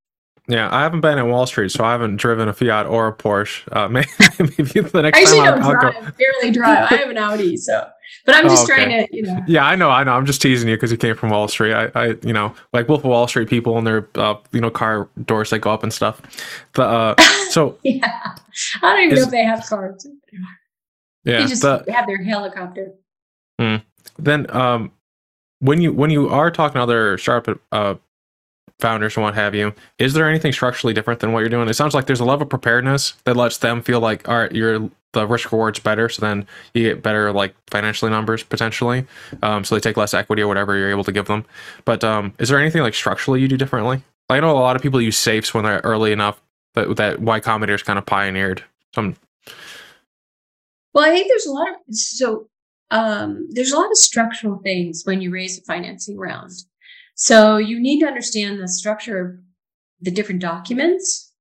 Yeah, 0.47 0.69
I 0.71 0.81
haven't 0.81 1.01
been 1.01 1.17
at 1.17 1.25
Wall 1.25 1.47
Street, 1.47 1.71
so 1.71 1.83
I 1.83 1.91
haven't 1.91 2.17
driven 2.17 2.47
a 2.47 2.53
Fiat 2.53 2.85
or 2.85 3.07
a 3.07 3.13
Porsche. 3.13 3.63
Uh, 3.71 3.87
maybe, 3.89 4.07
maybe 4.39 4.87
the 4.87 5.01
next 5.01 5.17
I 5.17 5.21
actually 5.21 5.39
time 5.39 5.59
don't 5.59 5.63
I'll, 5.63 5.71
drive, 5.71 5.95
I'll 5.95 6.03
go. 6.03 6.11
barely 6.19 6.51
drive. 6.51 6.91
I 6.91 6.95
have 6.97 7.09
an 7.09 7.17
Audi, 7.17 7.57
so. 7.57 7.87
But 8.25 8.35
I'm 8.35 8.45
just 8.45 8.69
oh, 8.69 8.73
okay. 8.73 8.85
trying 8.85 9.07
to, 9.07 9.15
you 9.15 9.23
know. 9.23 9.41
Yeah, 9.47 9.65
I 9.65 9.75
know, 9.75 9.89
I 9.89 10.03
know. 10.03 10.13
I'm 10.13 10.25
just 10.25 10.41
teasing 10.41 10.69
you 10.69 10.75
because 10.75 10.91
you 10.91 10.97
came 10.97 11.15
from 11.15 11.29
Wall 11.29 11.47
Street. 11.47 11.73
I, 11.73 11.91
I, 11.95 12.05
you 12.23 12.33
know, 12.33 12.53
like 12.73 12.89
Wolf 12.89 13.03
of 13.03 13.09
Wall 13.09 13.27
Street 13.27 13.49
people 13.49 13.77
and 13.77 13.85
their, 13.85 14.07
uh, 14.15 14.35
you 14.51 14.61
know, 14.61 14.69
car 14.69 15.09
doors 15.25 15.49
that 15.51 15.59
go 15.59 15.71
up 15.71 15.83
and 15.83 15.93
stuff. 15.93 16.21
But 16.73 17.17
uh, 17.19 17.23
so. 17.49 17.77
yeah, 17.83 18.35
I 18.81 18.95
don't 18.95 19.03
even 19.03 19.17
is, 19.17 19.23
know 19.23 19.25
if 19.25 19.31
they 19.31 19.43
have 19.43 19.65
cars. 19.65 20.07
Yeah, 21.23 21.41
they 21.41 21.47
just 21.47 21.61
but, 21.61 21.87
have 21.89 22.07
their 22.07 22.23
helicopter. 22.23 22.93
Hmm. 23.59 23.77
Then, 24.17 24.49
um, 24.55 24.91
when 25.59 25.81
you 25.81 25.93
when 25.93 26.09
you 26.09 26.29
are 26.29 26.51
talking 26.51 26.75
to 26.75 26.83
other 26.83 27.17
startup 27.17 27.59
uh, 27.71 27.95
founders 28.79 29.15
and 29.15 29.23
what 29.23 29.35
have 29.35 29.55
you, 29.55 29.73
is 29.97 30.13
there 30.13 30.29
anything 30.29 30.51
structurally 30.51 30.93
different 30.93 31.19
than 31.19 31.31
what 31.31 31.39
you're 31.39 31.49
doing? 31.49 31.67
It 31.69 31.73
sounds 31.75 31.93
like 31.93 32.05
there's 32.05 32.19
a 32.19 32.25
level 32.25 32.43
of 32.43 32.49
preparedness 32.49 33.13
that 33.23 33.35
lets 33.35 33.57
them 33.57 33.81
feel 33.81 33.99
like, 33.99 34.27
all 34.27 34.37
right, 34.37 34.51
you're 34.51 34.89
the 35.19 35.27
risk 35.27 35.51
reward's 35.51 35.79
better, 35.79 36.09
so 36.09 36.21
then 36.21 36.47
you 36.73 36.83
get 36.83 37.03
better 37.03 37.31
like 37.31 37.55
financially 37.67 38.11
numbers 38.11 38.43
potentially. 38.43 39.05
Um, 39.41 39.63
so 39.63 39.75
they 39.75 39.81
take 39.81 39.97
less 39.97 40.13
equity 40.13 40.41
or 40.41 40.47
whatever 40.47 40.77
you're 40.77 40.89
able 40.89 41.03
to 41.03 41.11
give 41.11 41.25
them. 41.25 41.45
But 41.85 42.03
um, 42.03 42.33
is 42.39 42.49
there 42.49 42.59
anything 42.59 42.81
like 42.81 42.93
structurally 42.93 43.41
you 43.41 43.47
do 43.47 43.57
differently? 43.57 44.03
I 44.29 44.39
know 44.39 44.51
a 44.51 44.59
lot 44.59 44.75
of 44.75 44.81
people 44.81 45.01
use 45.01 45.17
safes 45.17 45.53
when 45.53 45.63
they're 45.63 45.81
early 45.83 46.11
enough 46.11 46.41
that 46.73 46.95
that 46.97 47.21
Y 47.21 47.39
Combinator's 47.39 47.83
kind 47.83 47.99
of 47.99 48.05
pioneered. 48.05 48.63
Some. 48.93 49.15
Well, 50.93 51.05
I 51.05 51.09
think 51.09 51.27
there's 51.27 51.45
a 51.45 51.51
lot 51.51 51.69
of 51.69 51.95
so 51.95 52.47
um, 52.91 53.47
there's 53.51 53.71
a 53.71 53.77
lot 53.77 53.91
of 53.91 53.97
structural 53.97 54.59
things 54.63 55.01
when 55.05 55.21
you 55.21 55.31
raise 55.31 55.57
a 55.57 55.61
financing 55.63 56.17
round. 56.17 56.51
So 57.15 57.57
you 57.57 57.79
need 57.79 57.99
to 58.01 58.07
understand 58.07 58.59
the 58.59 58.67
structure 58.67 59.19
of 59.19 59.37
the 60.01 60.11
different 60.11 60.41
documents, 60.41 61.31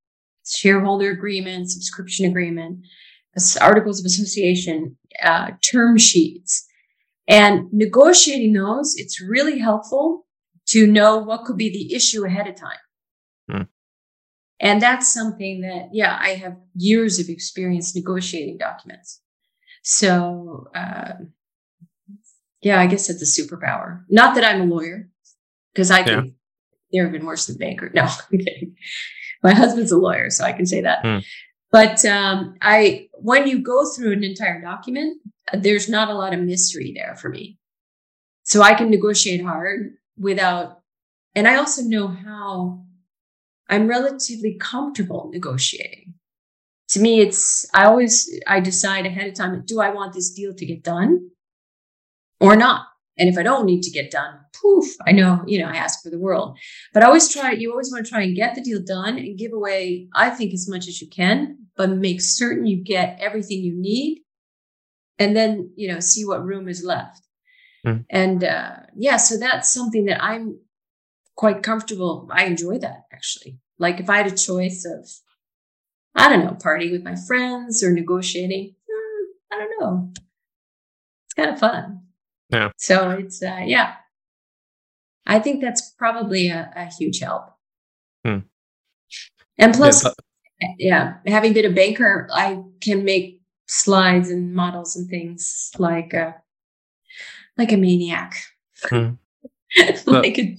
shareholder 0.47 1.11
agreement, 1.11 1.71
subscription 1.71 2.27
agreement, 2.27 2.85
articles 3.61 4.01
of 4.01 4.07
association, 4.07 4.97
uh, 5.23 5.53
term 5.61 5.99
sheets, 5.99 6.67
and 7.29 7.73
negotiating 7.73 8.53
those. 8.53 8.95
It's 8.97 9.21
really 9.21 9.59
helpful 9.59 10.27
to 10.69 10.87
know 10.87 11.19
what 11.19 11.45
could 11.45 11.57
be 11.57 11.71
the 11.71 11.95
issue 11.95 12.25
ahead 12.25 12.47
of 12.47 12.55
time. 12.55 12.79
Hmm. 13.51 13.63
And 14.61 14.81
that's 14.81 15.13
something 15.13 15.61
that, 15.63 15.91
yeah, 15.93 16.17
I 16.21 16.31
have 16.31 16.57
years 16.75 17.19
of 17.19 17.29
experience 17.29 17.95
negotiating 17.95 18.59
documents. 18.59 19.21
So, 19.83 20.69
uh, 20.75 21.13
yeah, 22.63 22.81
I 22.81 22.87
guess 22.87 23.11
it's 23.11 23.21
a 23.21 23.43
superpower. 23.43 24.05
Not 24.09 24.35
that 24.37 24.45
I'm 24.45 24.63
a 24.63 24.65
lawyer, 24.65 25.11
because 25.75 25.91
I 25.91 26.03
think 26.03 26.25
yeah. 26.25 26.31
they're 26.93 27.09
even 27.09 27.27
worse 27.27 27.47
than 27.47 27.59
banker. 27.59 27.91
No, 27.93 28.03
I'm 28.05 28.39
kidding. 28.39 28.77
My 29.43 29.53
husband's 29.53 29.93
a 29.93 29.99
lawyer, 29.99 30.31
so 30.31 30.45
I 30.45 30.53
can 30.53 30.65
say 30.65 30.81
that. 30.81 31.01
Hmm. 31.03 31.19
But 31.75 32.05
um, 32.05 32.55
I, 32.63 33.09
when 33.15 33.49
you 33.49 33.59
go 33.59 33.85
through 33.85 34.13
an 34.13 34.23
entire 34.23 34.61
document, 34.61 35.21
there's 35.53 35.89
not 35.89 36.09
a 36.09 36.15
lot 36.15 36.33
of 36.33 36.39
mystery 36.39 36.93
there 36.95 37.17
for 37.17 37.29
me. 37.29 37.59
So 38.45 38.63
I 38.63 38.75
can 38.75 38.91
negotiate 38.91 39.43
hard 39.43 39.95
without, 40.17 40.83
and 41.35 41.49
I 41.49 41.57
also 41.57 41.83
know 41.83 42.07
how 42.07 42.85
I'm 43.69 43.89
relatively 43.89 44.57
comfortable 44.61 45.31
negotiating. 45.33 46.15
To 46.91 47.01
me, 47.01 47.19
it's, 47.19 47.69
I 47.75 47.87
always, 47.87 48.33
I 48.47 48.61
decide 48.61 49.05
ahead 49.05 49.27
of 49.27 49.35
time, 49.35 49.61
do 49.67 49.81
I 49.81 49.91
want 49.91 50.13
this 50.13 50.31
deal 50.31 50.55
to 50.55 50.65
get 50.65 50.85
done 50.85 51.31
or 52.39 52.55
not? 52.55 52.87
And 53.19 53.29
if 53.29 53.37
I 53.37 53.43
don't 53.43 53.67
need 53.67 53.83
to 53.83 53.91
get 53.91 54.13
done, 54.13 54.44
poof, 54.65 54.87
I 55.07 55.13
know, 55.13 55.43
you 55.47 55.59
know, 55.59 55.69
I 55.69 55.77
ask 55.77 56.03
for 56.03 56.11
the 56.11 56.19
world. 56.19 56.59
But 56.93 57.03
I 57.03 57.07
always 57.07 57.29
try, 57.29 57.53
you 57.53 57.71
always 57.71 57.93
want 57.93 58.05
to 58.05 58.11
try 58.11 58.23
and 58.23 58.35
get 58.35 58.55
the 58.55 58.63
deal 58.63 58.81
done 58.85 59.19
and 59.19 59.39
give 59.39 59.53
away, 59.53 60.09
I 60.15 60.31
think, 60.31 60.55
as 60.55 60.69
much 60.69 60.89
as 60.89 61.01
you 61.01 61.09
can, 61.09 61.59
but 61.77 61.91
make 61.91 62.21
certain 62.21 62.67
you 62.67 62.83
get 62.83 63.19
everything 63.21 63.61
you 63.63 63.75
need. 63.77 64.23
And 65.19 65.37
then, 65.37 65.71
you 65.77 65.89
know, 65.89 66.01
see 66.01 66.25
what 66.25 66.45
room 66.45 66.69
is 66.69 66.83
left. 66.85 67.23
Mm. 67.87 68.05
And 68.11 68.45
uh, 68.45 68.77
yeah, 68.97 69.19
so 69.19 69.37
that's 69.37 69.73
something 69.73 70.07
that 70.07 70.23
I'm 70.23 70.59
quite 71.37 71.63
comfortable. 71.63 72.29
I 72.33 72.45
enjoy 72.45 72.79
that 72.79 73.03
actually. 73.13 73.59
Like 73.79 74.01
if 74.01 74.09
I 74.09 74.17
had 74.17 74.27
a 74.27 74.37
choice 74.37 74.85
of, 74.85 75.09
I 76.15 76.29
don't 76.29 76.45
know, 76.45 76.53
partying 76.53 76.93
with 76.93 77.05
my 77.05 77.17
friends 77.27 77.83
or 77.83 77.93
negotiating, 77.93 78.75
hmm, 78.89 79.25
I 79.53 79.59
don't 79.59 79.81
know. 79.81 80.13
It's 80.15 81.35
kind 81.37 81.51
of 81.51 81.59
fun. 81.59 82.01
Yeah. 82.51 82.71
So 82.79 83.11
it's 83.11 83.43
uh, 83.43 83.63
yeah. 83.65 83.95
I 85.27 85.39
think 85.39 85.61
that's 85.61 85.91
probably 85.91 86.49
a, 86.49 86.73
a 86.77 86.87
huge 86.87 87.21
help. 87.21 87.51
Hmm. 88.25 88.39
And 89.59 89.75
plus, 89.75 90.05
Yeah, 90.61 90.69
yeah, 90.79 91.15
having 91.27 91.53
been 91.53 91.65
a 91.65 91.71
banker, 91.71 92.29
I 92.33 92.63
can 92.81 93.05
make 93.05 93.41
slides 93.67 94.31
and 94.31 94.55
models 94.55 94.97
and 94.97 95.09
things 95.09 95.71
like 95.79 96.13
a 96.13 96.35
like 97.57 97.73
a 97.73 97.77
maniac. 97.77 98.37
Hmm. 98.83 99.11
like 100.07 100.39
a, 100.39 100.57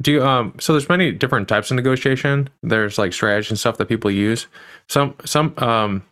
Do 0.00 0.12
you 0.12 0.24
um 0.24 0.54
so 0.60 0.72
there's 0.72 0.88
many 0.88 1.12
different 1.12 1.48
types 1.48 1.70
of 1.70 1.76
negotiation. 1.76 2.48
There's 2.62 2.98
like 2.98 3.12
strategy 3.12 3.50
and 3.50 3.58
stuff 3.58 3.78
that 3.78 3.88
people 3.88 4.10
use. 4.10 4.46
Some 4.88 5.14
some 5.24 5.54
um 5.58 6.02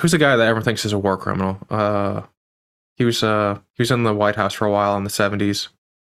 who's 0.00 0.12
the 0.12 0.18
guy 0.18 0.36
that 0.36 0.46
everyone 0.46 0.64
thinks 0.64 0.84
is 0.84 0.92
a 0.92 0.98
war 0.98 1.16
criminal? 1.16 1.58
Uh 1.70 2.22
he 2.96 3.04
was 3.04 3.22
uh 3.22 3.58
he 3.74 3.82
was 3.82 3.90
in 3.90 4.02
the 4.04 4.14
White 4.14 4.36
House 4.36 4.54
for 4.54 4.66
a 4.66 4.70
while 4.70 4.96
in 4.96 5.04
the 5.04 5.10
70s. 5.10 5.68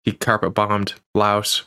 He 0.07 0.13
carpet 0.13 0.55
bombed 0.55 0.95
Laos. 1.15 1.65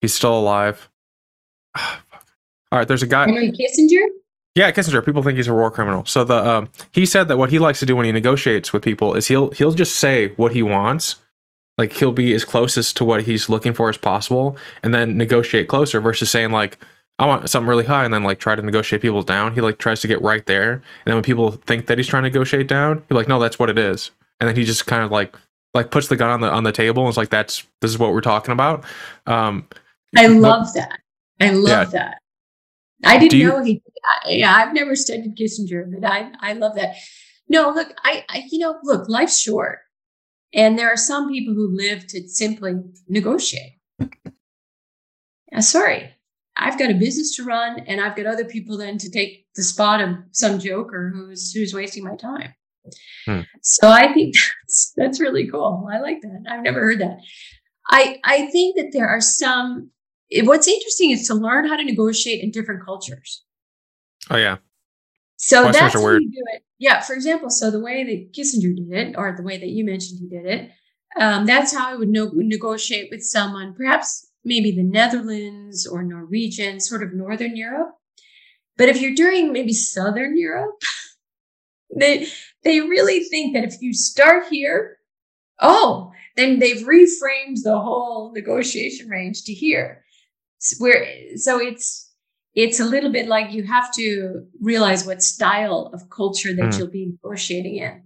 He's 0.00 0.14
still 0.14 0.36
alive. 0.36 0.88
All 1.76 2.80
right, 2.80 2.88
there's 2.88 3.02
a 3.02 3.06
guy 3.06 3.26
Henry 3.26 3.52
Kissinger. 3.52 4.08
Yeah, 4.54 4.72
Kissinger. 4.72 5.04
People 5.04 5.22
think 5.22 5.36
he's 5.36 5.48
a 5.48 5.54
war 5.54 5.70
criminal. 5.70 6.04
So 6.06 6.24
the 6.24 6.34
um, 6.34 6.70
he 6.92 7.06
said 7.06 7.28
that 7.28 7.36
what 7.36 7.50
he 7.50 7.58
likes 7.58 7.78
to 7.80 7.86
do 7.86 7.94
when 7.94 8.06
he 8.06 8.12
negotiates 8.12 8.72
with 8.72 8.82
people 8.82 9.14
is 9.14 9.28
he'll 9.28 9.50
he'll 9.50 9.72
just 9.72 9.96
say 9.96 10.28
what 10.36 10.52
he 10.52 10.62
wants, 10.62 11.16
like 11.76 11.92
he'll 11.92 12.12
be 12.12 12.32
as 12.34 12.44
closest 12.44 12.96
to 12.96 13.04
what 13.04 13.24
he's 13.24 13.48
looking 13.48 13.74
for 13.74 13.90
as 13.90 13.98
possible, 13.98 14.56
and 14.82 14.94
then 14.94 15.16
negotiate 15.18 15.68
closer 15.68 16.00
versus 16.00 16.30
saying 16.30 16.52
like 16.52 16.78
I 17.18 17.26
want 17.26 17.48
something 17.50 17.68
really 17.68 17.84
high 17.84 18.04
and 18.04 18.14
then 18.14 18.24
like 18.24 18.38
try 18.38 18.54
to 18.54 18.62
negotiate 18.62 19.02
people 19.02 19.22
down. 19.22 19.54
He 19.54 19.60
like 19.60 19.78
tries 19.78 20.00
to 20.00 20.08
get 20.08 20.22
right 20.22 20.44
there, 20.46 20.72
and 20.72 20.82
then 21.04 21.16
when 21.16 21.22
people 21.22 21.50
think 21.50 21.86
that 21.86 21.98
he's 21.98 22.06
trying 22.06 22.22
to 22.22 22.30
negotiate 22.30 22.66
down, 22.66 23.02
he's 23.08 23.16
like, 23.16 23.28
no, 23.28 23.38
that's 23.38 23.58
what 23.58 23.70
it 23.70 23.78
is, 23.78 24.10
and 24.40 24.48
then 24.48 24.56
he 24.56 24.64
just 24.64 24.86
kind 24.86 25.04
of 25.04 25.10
like 25.10 25.36
like 25.74 25.90
puts 25.90 26.08
the 26.08 26.16
gun 26.16 26.30
on 26.30 26.40
the 26.40 26.50
on 26.50 26.64
the 26.64 26.72
table 26.72 27.02
and 27.04 27.10
is 27.10 27.16
like, 27.16 27.30
that's 27.30 27.64
this 27.80 27.90
is 27.90 27.98
what 27.98 28.12
we're 28.12 28.20
talking 28.20 28.52
about. 28.52 28.84
Um, 29.26 29.66
I 30.16 30.28
But- 30.28 30.36
love 30.36 30.72
that. 30.74 31.00
I 31.40 31.50
love 31.50 31.92
Yeah. 31.92 31.98
that. 31.98 32.18
I 33.04 33.18
didn't 33.18 33.38
you- 33.38 33.48
know 33.48 33.62
he. 33.62 33.82
I, 34.24 34.30
yeah, 34.30 34.54
I've 34.54 34.72
never 34.72 34.94
studied 34.94 35.36
Kissinger, 35.36 35.90
but 35.92 36.08
I 36.10 36.30
I 36.40 36.52
love 36.54 36.74
that. 36.76 36.94
No, 37.48 37.70
look, 37.70 37.88
I, 38.04 38.24
I 38.28 38.44
you 38.50 38.58
know, 38.58 38.78
look, 38.84 39.08
life's 39.08 39.38
short, 39.38 39.80
and 40.54 40.78
there 40.78 40.88
are 40.90 40.96
some 40.96 41.28
people 41.30 41.52
who 41.54 41.68
live 41.76 42.06
to 42.08 42.26
simply 42.28 42.74
negotiate. 43.08 43.72
Yeah, 45.52 45.60
sorry, 45.60 46.10
I've 46.56 46.78
got 46.78 46.90
a 46.90 46.94
business 46.94 47.36
to 47.36 47.44
run, 47.44 47.80
and 47.80 48.00
I've 48.00 48.16
got 48.16 48.26
other 48.26 48.44
people 48.44 48.76
then 48.78 48.96
to 48.98 49.10
take 49.10 49.46
the 49.54 49.62
spot 49.62 50.00
of 50.00 50.16
some 50.32 50.58
joker 50.58 51.10
who's 51.14 51.52
who's 51.52 51.74
wasting 51.74 52.04
my 52.04 52.16
time. 52.16 52.54
Hmm. 53.26 53.40
So 53.62 53.88
I 53.88 54.12
think 54.12 54.34
that's 54.62 54.92
that's 54.96 55.20
really 55.20 55.48
cool. 55.48 55.88
I 55.92 56.00
like 56.00 56.20
that. 56.22 56.44
I've 56.50 56.62
never 56.62 56.80
heard 56.80 57.00
that. 57.00 57.18
I 57.88 58.18
I 58.24 58.46
think 58.46 58.76
that 58.76 58.90
there 58.92 59.08
are 59.08 59.20
some 59.20 59.90
what's 60.42 60.68
interesting 60.68 61.10
is 61.10 61.26
to 61.28 61.34
learn 61.34 61.68
how 61.68 61.76
to 61.76 61.84
negotiate 61.84 62.42
in 62.42 62.50
different 62.50 62.84
cultures. 62.84 63.44
oh 64.30 64.36
yeah, 64.36 64.56
So 65.36 65.64
Westerners 65.64 65.92
that's 65.92 66.04
how 66.04 66.10
you 66.12 66.30
do 66.30 66.42
it. 66.54 66.62
Yeah. 66.78 67.00
For 67.00 67.14
example, 67.14 67.50
so 67.50 67.70
the 67.70 67.80
way 67.80 68.04
that 68.04 68.32
Kissinger 68.32 68.74
did 68.74 68.92
it, 68.92 69.14
or 69.16 69.34
the 69.36 69.42
way 69.42 69.58
that 69.58 69.68
you 69.68 69.84
mentioned 69.84 70.18
he 70.20 70.28
did 70.28 70.46
it, 70.46 70.70
um, 71.20 71.46
that's 71.46 71.74
how 71.74 71.90
I 71.92 71.94
would 71.96 72.08
no- 72.08 72.32
negotiate 72.34 73.08
with 73.10 73.22
someone, 73.22 73.74
perhaps 73.74 74.28
maybe 74.44 74.72
the 74.72 74.82
Netherlands 74.82 75.86
or 75.86 76.02
Norwegian, 76.02 76.80
sort 76.80 77.02
of 77.02 77.14
Northern 77.14 77.56
Europe. 77.56 77.94
But 78.76 78.88
if 78.88 79.00
you're 79.00 79.14
doing 79.14 79.52
maybe 79.52 79.72
Southern 79.72 80.36
Europe, 80.36 80.82
they 81.96 82.26
they 82.64 82.80
really 82.80 83.20
think 83.24 83.54
that 83.54 83.64
if 83.64 83.80
you 83.80 83.92
start 83.92 84.44
here, 84.50 84.98
oh, 85.60 86.12
then 86.36 86.58
they've 86.58 86.84
reframed 86.86 87.62
the 87.62 87.78
whole 87.78 88.32
negotiation 88.32 89.08
range 89.08 89.44
to 89.44 89.52
here. 89.52 90.04
Where 90.78 91.06
so 91.36 91.60
it's 91.60 92.10
it's 92.54 92.80
a 92.80 92.84
little 92.84 93.10
bit 93.10 93.26
like 93.28 93.52
you 93.52 93.64
have 93.64 93.92
to 93.94 94.46
realize 94.60 95.04
what 95.06 95.22
style 95.22 95.90
of 95.92 96.08
culture 96.08 96.54
that 96.54 96.70
Mm. 96.70 96.78
you'll 96.78 96.88
be 96.88 97.06
negotiating 97.06 97.76
in. 97.76 98.02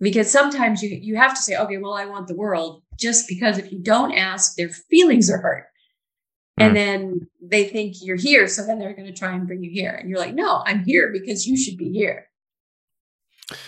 Because 0.00 0.30
sometimes 0.30 0.82
you 0.82 0.90
you 0.90 1.16
have 1.16 1.34
to 1.34 1.42
say, 1.42 1.56
okay, 1.56 1.78
well, 1.78 1.94
I 1.94 2.04
want 2.04 2.28
the 2.28 2.36
world, 2.36 2.82
just 2.96 3.26
because 3.28 3.58
if 3.58 3.72
you 3.72 3.80
don't 3.80 4.12
ask, 4.12 4.54
their 4.54 4.68
feelings 4.68 5.28
are 5.30 5.38
hurt. 5.38 5.64
Mm. 6.60 6.66
And 6.66 6.76
then 6.76 7.28
they 7.42 7.64
think 7.64 7.96
you're 8.02 8.16
here, 8.16 8.46
so 8.46 8.64
then 8.64 8.78
they're 8.78 8.94
going 8.94 9.12
to 9.12 9.18
try 9.18 9.34
and 9.34 9.46
bring 9.46 9.64
you 9.64 9.70
here. 9.70 9.90
And 9.92 10.08
you're 10.08 10.20
like, 10.20 10.34
no, 10.34 10.62
I'm 10.66 10.84
here 10.84 11.10
because 11.12 11.46
you 11.48 11.56
should 11.56 11.76
be 11.76 11.90
here. 11.90 12.27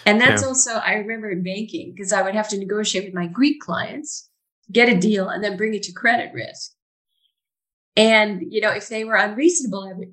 And 0.04 0.20
that's 0.20 0.42
Yeah. 0.42 0.48
also, 0.48 0.72
I 0.72 0.94
remember 0.94 1.30
in 1.30 1.42
banking, 1.42 1.92
because 1.92 2.12
I 2.12 2.22
would 2.22 2.34
have 2.34 2.48
to 2.50 2.58
negotiate 2.58 3.04
with 3.04 3.14
my 3.14 3.26
Greek 3.26 3.60
clients, 3.60 4.28
get 4.70 4.88
a 4.88 4.98
deal, 4.98 5.28
and 5.28 5.42
then 5.42 5.56
bring 5.56 5.74
it 5.74 5.82
to 5.84 5.92
credit 5.92 6.32
risk. 6.32 6.72
And, 7.96 8.42
you 8.50 8.60
know, 8.60 8.70
if 8.70 8.88
they 8.88 9.04
were 9.04 9.16
unreasonable, 9.16 9.88
I 9.88 9.94
would, 9.94 10.12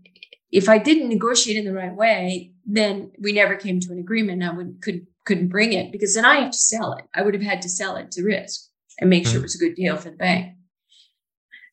if 0.52 0.70
I 0.70 0.78
didn't 0.78 1.10
negotiate 1.10 1.58
in 1.58 1.66
the 1.66 1.74
right 1.74 1.94
way, 1.94 2.54
then 2.66 3.12
we 3.20 3.34
never 3.34 3.56
came 3.56 3.80
to 3.82 3.92
an 3.92 4.00
agreement. 4.00 4.44
I 4.44 4.54
would, 4.54 4.82
could, 4.82 5.06
couldn't 5.26 5.50
bring 5.50 5.74
it 5.74 5.92
because 5.92 6.16
then 6.16 6.26
I 6.26 6.38
have 6.38 6.52
to 6.52 6.58
sell 6.58 6.94
it. 6.94 7.06
I 7.14 7.22
would 7.22 7.34
have 7.34 7.44
had 7.44 7.62
to 7.64 7.70
sell 7.70 7.98
it 7.98 8.12
to 8.12 8.24
risk 8.24 8.62
and 9.00 9.10
make 9.10 9.28
sure 9.28 9.38
it 9.38 9.40
mm. 9.40 9.44
was 9.44 9.56
a 9.56 9.60
good 9.60 9.76
deal 9.76 9.98
for 9.98 10.10
the 10.10 10.16
bank. 10.16 10.56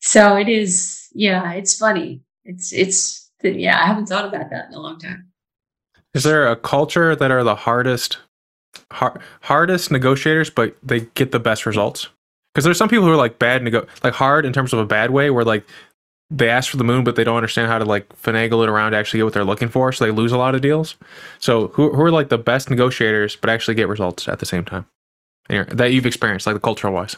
So 0.01 0.37
it 0.37 0.49
is, 0.49 1.09
yeah, 1.15 1.53
it's 1.53 1.79
funny. 1.79 2.23
It's, 2.45 2.73
it's, 2.73 3.31
yeah, 3.43 3.81
I 3.81 3.87
haven't 3.87 4.07
thought 4.07 4.27
about 4.27 4.51
that 4.51 4.69
in 4.69 4.75
a 4.75 4.81
long 4.81 4.99
time. 4.99 5.31
Is 6.15 6.23
there 6.25 6.47
a 6.49 6.57
culture 6.57 7.15
that 7.17 7.31
are 7.31 7.43
the 7.45 7.55
hardest 7.57 8.19
har- 8.93 9.21
hardest 9.43 9.91
negotiators, 9.91 10.51
but 10.51 10.77
they 10.83 11.01
get 11.15 11.33
the 11.33 11.41
best 11.41 11.67
results? 11.67 12.09
Because 12.55 12.65
there's 12.65 12.79
some 12.79 12.89
people 12.89 13.05
who 13.05 13.11
are 13.13 13.17
like 13.17 13.39
bad 13.39 13.63
nego 13.63 13.87
like 14.05 14.15
hard 14.15 14.47
in 14.47 14.53
terms 14.53 14.73
of 14.73 14.79
a 14.79 14.87
bad 14.87 15.11
way, 15.11 15.31
where 15.31 15.45
like 15.45 15.65
they 16.31 16.49
ask 16.49 16.71
for 16.71 16.77
the 16.77 16.85
moon, 16.85 17.05
but 17.05 17.17
they 17.17 17.25
don't 17.25 17.37
understand 17.37 17.69
how 17.69 17.79
to 17.79 17.85
like 17.85 18.09
finagle 18.21 18.63
it 18.63 18.69
around 18.69 18.93
to 18.93 18.97
actually 18.97 19.19
get 19.19 19.25
what 19.25 19.35
they're 19.35 19.45
looking 19.45 19.69
for, 19.69 19.91
so 19.93 20.05
they 20.05 20.11
lose 20.13 20.31
a 20.33 20.39
lot 20.39 20.55
of 20.55 20.61
deals. 20.61 20.95
So 21.41 21.69
who 21.69 21.93
who 21.93 22.03
are 22.03 22.11
like 22.13 22.29
the 22.29 22.39
best 22.39 22.71
negotiators, 22.71 23.37
but 23.37 23.51
actually 23.51 23.75
get 23.75 23.89
results 23.89 24.29
at 24.29 24.39
the 24.39 24.47
same 24.47 24.65
time? 24.65 24.87
That 25.49 25.93
you've 25.93 26.07
experienced, 26.07 26.47
like 26.47 26.55
the 26.55 26.61
cultural 26.61 26.95
wise. 26.95 27.17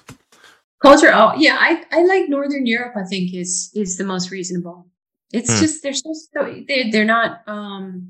Culture, 0.83 1.11
oh 1.15 1.35
yeah, 1.37 1.57
I, 1.61 1.85
I 1.93 2.03
like 2.05 2.29
Northern 2.29 2.67
Europe. 2.67 2.95
I 2.97 3.05
think 3.05 3.33
is 3.35 3.71
is 3.75 3.99
the 3.99 4.05
most 4.05 4.31
reasonable. 4.31 4.87
It's 5.33 5.53
Hmm. 5.53 5.61
just 5.61 5.83
they're 5.83 5.93
so, 5.93 6.13
so 6.33 6.55
they're, 6.67 6.91
they're 6.91 7.05
not 7.05 7.43
um 7.47 8.09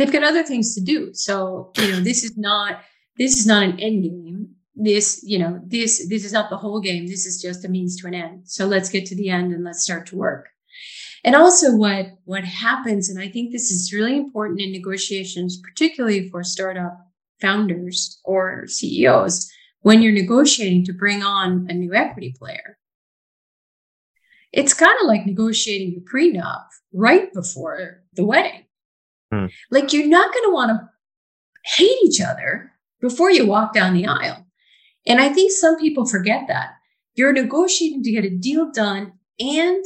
they've 0.00 0.12
got 0.12 0.24
other 0.24 0.42
things 0.42 0.74
to 0.74 0.80
do. 0.80 1.10
So 1.12 1.72
you 1.76 1.88
know 1.88 2.00
this 2.00 2.24
is 2.24 2.36
not 2.36 2.80
this 3.18 3.38
is 3.38 3.46
not 3.46 3.62
an 3.62 3.78
end 3.78 4.02
game. 4.02 4.48
This 4.74 5.20
you 5.22 5.38
know 5.38 5.60
this 5.66 6.08
this 6.08 6.24
is 6.24 6.32
not 6.32 6.48
the 6.48 6.56
whole 6.56 6.80
game. 6.80 7.06
This 7.06 7.26
is 7.26 7.40
just 7.40 7.64
a 7.64 7.68
means 7.68 8.00
to 8.00 8.06
an 8.06 8.14
end. 8.14 8.48
So 8.48 8.66
let's 8.66 8.88
get 8.88 9.04
to 9.06 9.14
the 9.14 9.28
end 9.28 9.52
and 9.52 9.62
let's 9.62 9.82
start 9.82 10.06
to 10.06 10.16
work. 10.16 10.48
And 11.22 11.36
also 11.36 11.76
what 11.76 12.06
what 12.24 12.44
happens, 12.44 13.10
and 13.10 13.20
I 13.20 13.28
think 13.28 13.52
this 13.52 13.70
is 13.70 13.92
really 13.92 14.16
important 14.16 14.60
in 14.60 14.72
negotiations, 14.72 15.60
particularly 15.62 16.30
for 16.30 16.42
startup 16.42 16.96
founders 17.42 18.20
or 18.24 18.66
CEOs 18.66 19.50
when 19.82 20.02
you're 20.02 20.12
negotiating 20.12 20.84
to 20.86 20.92
bring 20.92 21.22
on 21.22 21.66
a 21.68 21.74
new 21.74 21.94
equity 21.94 22.34
player. 22.38 22.78
It's 24.52 24.74
kind 24.74 24.96
of 25.00 25.06
like 25.06 25.26
negotiating 25.26 25.94
the 25.94 26.10
prenup 26.10 26.64
right 26.92 27.32
before 27.32 28.02
the 28.14 28.24
wedding. 28.24 28.64
Hmm. 29.32 29.46
Like 29.70 29.92
you're 29.92 30.06
not 30.06 30.32
going 30.32 30.44
to 30.44 30.52
want 30.52 30.70
to 30.70 30.88
hate 31.76 31.98
each 32.04 32.20
other 32.20 32.72
before 33.00 33.30
you 33.30 33.46
walk 33.46 33.72
down 33.72 33.94
the 33.94 34.06
aisle. 34.06 34.46
And 35.06 35.20
I 35.20 35.28
think 35.30 35.52
some 35.52 35.78
people 35.78 36.06
forget 36.06 36.46
that. 36.48 36.72
You're 37.14 37.32
negotiating 37.32 38.02
to 38.04 38.12
get 38.12 38.24
a 38.24 38.30
deal 38.30 38.70
done 38.70 39.12
and 39.38 39.84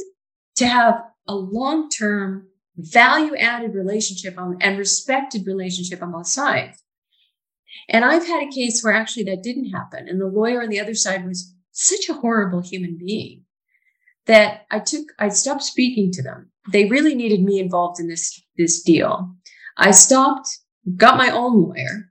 to 0.55 0.67
have 0.67 1.01
a 1.27 1.35
long 1.35 1.89
term 1.89 2.47
value 2.77 3.35
added 3.35 3.73
relationship 3.73 4.37
on, 4.37 4.57
and 4.61 4.77
respected 4.77 5.47
relationship 5.47 6.01
on 6.01 6.11
both 6.11 6.27
sides. 6.27 6.83
And 7.87 8.03
I've 8.03 8.25
had 8.25 8.43
a 8.43 8.51
case 8.51 8.83
where 8.83 8.93
actually 8.93 9.23
that 9.25 9.43
didn't 9.43 9.69
happen. 9.69 10.07
And 10.07 10.19
the 10.19 10.27
lawyer 10.27 10.61
on 10.61 10.69
the 10.69 10.79
other 10.79 10.95
side 10.95 11.25
was 11.25 11.53
such 11.71 12.09
a 12.09 12.13
horrible 12.13 12.61
human 12.61 12.97
being 12.97 13.44
that 14.25 14.65
I 14.71 14.79
took, 14.79 15.07
I 15.19 15.29
stopped 15.29 15.63
speaking 15.63 16.11
to 16.13 16.23
them. 16.23 16.51
They 16.71 16.85
really 16.85 17.15
needed 17.15 17.43
me 17.43 17.59
involved 17.59 17.99
in 17.99 18.07
this, 18.07 18.41
this 18.57 18.81
deal. 18.81 19.35
I 19.77 19.91
stopped, 19.91 20.49
got 20.95 21.17
my 21.17 21.29
own 21.29 21.61
lawyer 21.61 22.09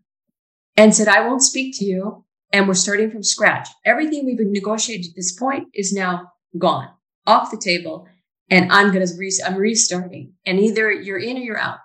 and 0.77 0.94
said, 0.94 1.09
I 1.09 1.27
won't 1.27 1.42
speak 1.42 1.77
to 1.79 1.85
you. 1.85 2.24
And 2.53 2.68
we're 2.68 2.74
starting 2.74 3.11
from 3.11 3.24
scratch. 3.24 3.68
Everything 3.85 4.24
we've 4.24 4.38
negotiated 4.38 5.07
at 5.07 5.16
this 5.16 5.33
point 5.37 5.66
is 5.74 5.92
now 5.92 6.31
gone 6.57 6.88
off 7.27 7.50
the 7.50 7.57
table. 7.57 8.07
And 8.48 8.70
I'm 8.70 8.92
going 8.92 9.05
to, 9.05 9.12
re- 9.16 9.42
I'm 9.44 9.57
restarting 9.57 10.35
and 10.46 10.61
either 10.61 10.92
you're 10.92 11.18
in 11.18 11.37
or 11.37 11.40
you're 11.40 11.59
out. 11.59 11.79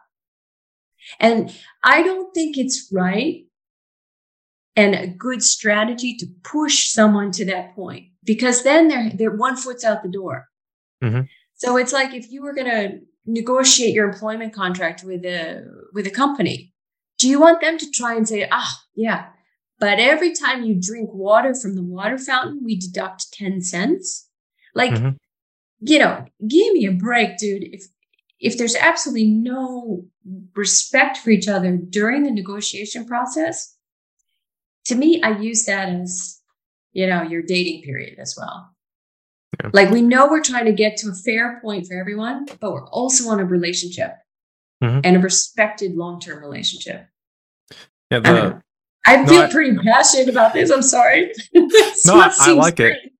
And 1.19 1.51
I 1.83 2.03
don't 2.03 2.33
think 2.33 2.57
it's 2.57 2.91
right 2.93 3.45
and 4.75 4.93
a 4.93 5.07
good 5.07 5.41
strategy 5.41 6.15
to 6.17 6.27
push 6.43 6.89
someone 6.89 7.31
to 7.31 7.45
that 7.45 7.73
point 7.75 8.08
because 8.23 8.63
then 8.63 8.87
they're, 8.87 9.11
they're 9.13 9.35
one 9.35 9.55
foot's 9.55 9.83
out 9.83 10.03
the 10.03 10.09
door. 10.09 10.47
Mm-hmm. 11.03 11.21
So 11.55 11.77
it's 11.77 11.93
like 11.93 12.13
if 12.13 12.31
you 12.31 12.41
were 12.41 12.53
going 12.53 12.69
to 12.69 12.99
negotiate 13.25 13.93
your 13.93 14.09
employment 14.09 14.53
contract 14.53 15.03
with 15.03 15.25
a 15.25 15.63
with 15.93 16.07
a 16.07 16.11
company, 16.11 16.73
do 17.17 17.27
you 17.27 17.39
want 17.39 17.61
them 17.61 17.77
to 17.77 17.91
try 17.91 18.15
and 18.15 18.27
say, 18.27 18.47
ah, 18.51 18.79
yeah, 18.95 19.27
but 19.79 19.99
every 19.99 20.33
time 20.33 20.63
you 20.63 20.79
drink 20.79 21.09
water 21.13 21.53
from 21.53 21.75
the 21.75 21.83
water 21.83 22.17
fountain, 22.17 22.61
we 22.63 22.77
deduct 22.77 23.31
10 23.33 23.61
cents? 23.61 24.29
Like, 24.75 24.91
mm-hmm. 24.91 25.09
you 25.79 25.99
know, 25.99 26.25
give 26.47 26.73
me 26.73 26.85
a 26.85 26.91
break, 26.91 27.37
dude. 27.37 27.63
If 27.63 27.83
if 28.39 28.57
there's 28.57 28.75
absolutely 28.75 29.29
no 29.29 30.05
respect 30.55 31.17
for 31.17 31.29
each 31.29 31.47
other 31.47 31.75
during 31.77 32.23
the 32.23 32.31
negotiation 32.31 33.05
process, 33.05 33.75
to 34.85 34.95
me, 34.95 35.21
I 35.21 35.37
use 35.37 35.65
that 35.65 35.89
as, 35.89 36.38
you 36.93 37.07
know, 37.07 37.23
your 37.23 37.41
dating 37.41 37.83
period 37.83 38.19
as 38.19 38.35
well. 38.37 38.71
Yeah. 39.61 39.69
Like 39.73 39.89
we 39.89 40.01
know 40.01 40.27
we're 40.27 40.43
trying 40.43 40.65
to 40.65 40.73
get 40.73 40.97
to 40.97 41.09
a 41.09 41.13
fair 41.13 41.59
point 41.61 41.87
for 41.87 41.99
everyone, 41.99 42.45
but 42.59 42.71
we're 42.71 42.87
also 42.89 43.29
on 43.29 43.39
a 43.39 43.45
relationship 43.45 44.13
mm-hmm. 44.83 45.01
and 45.03 45.17
a 45.17 45.19
respected 45.19 45.95
long 45.95 46.19
term 46.19 46.41
relationship. 46.41 47.07
Yeah, 48.11 48.19
the, 48.19 48.61
I, 49.05 49.23
I 49.23 49.25
feel 49.25 49.41
no, 49.41 49.49
pretty 49.49 49.77
I, 49.77 49.83
passionate 49.83 50.29
about 50.29 50.53
this. 50.53 50.69
I'm 50.69 50.81
sorry. 50.81 51.33
no, 51.53 51.67
I, 52.07 52.33
I 52.39 52.51
like 52.53 52.77
great. 52.77 52.93
it. 52.93 53.13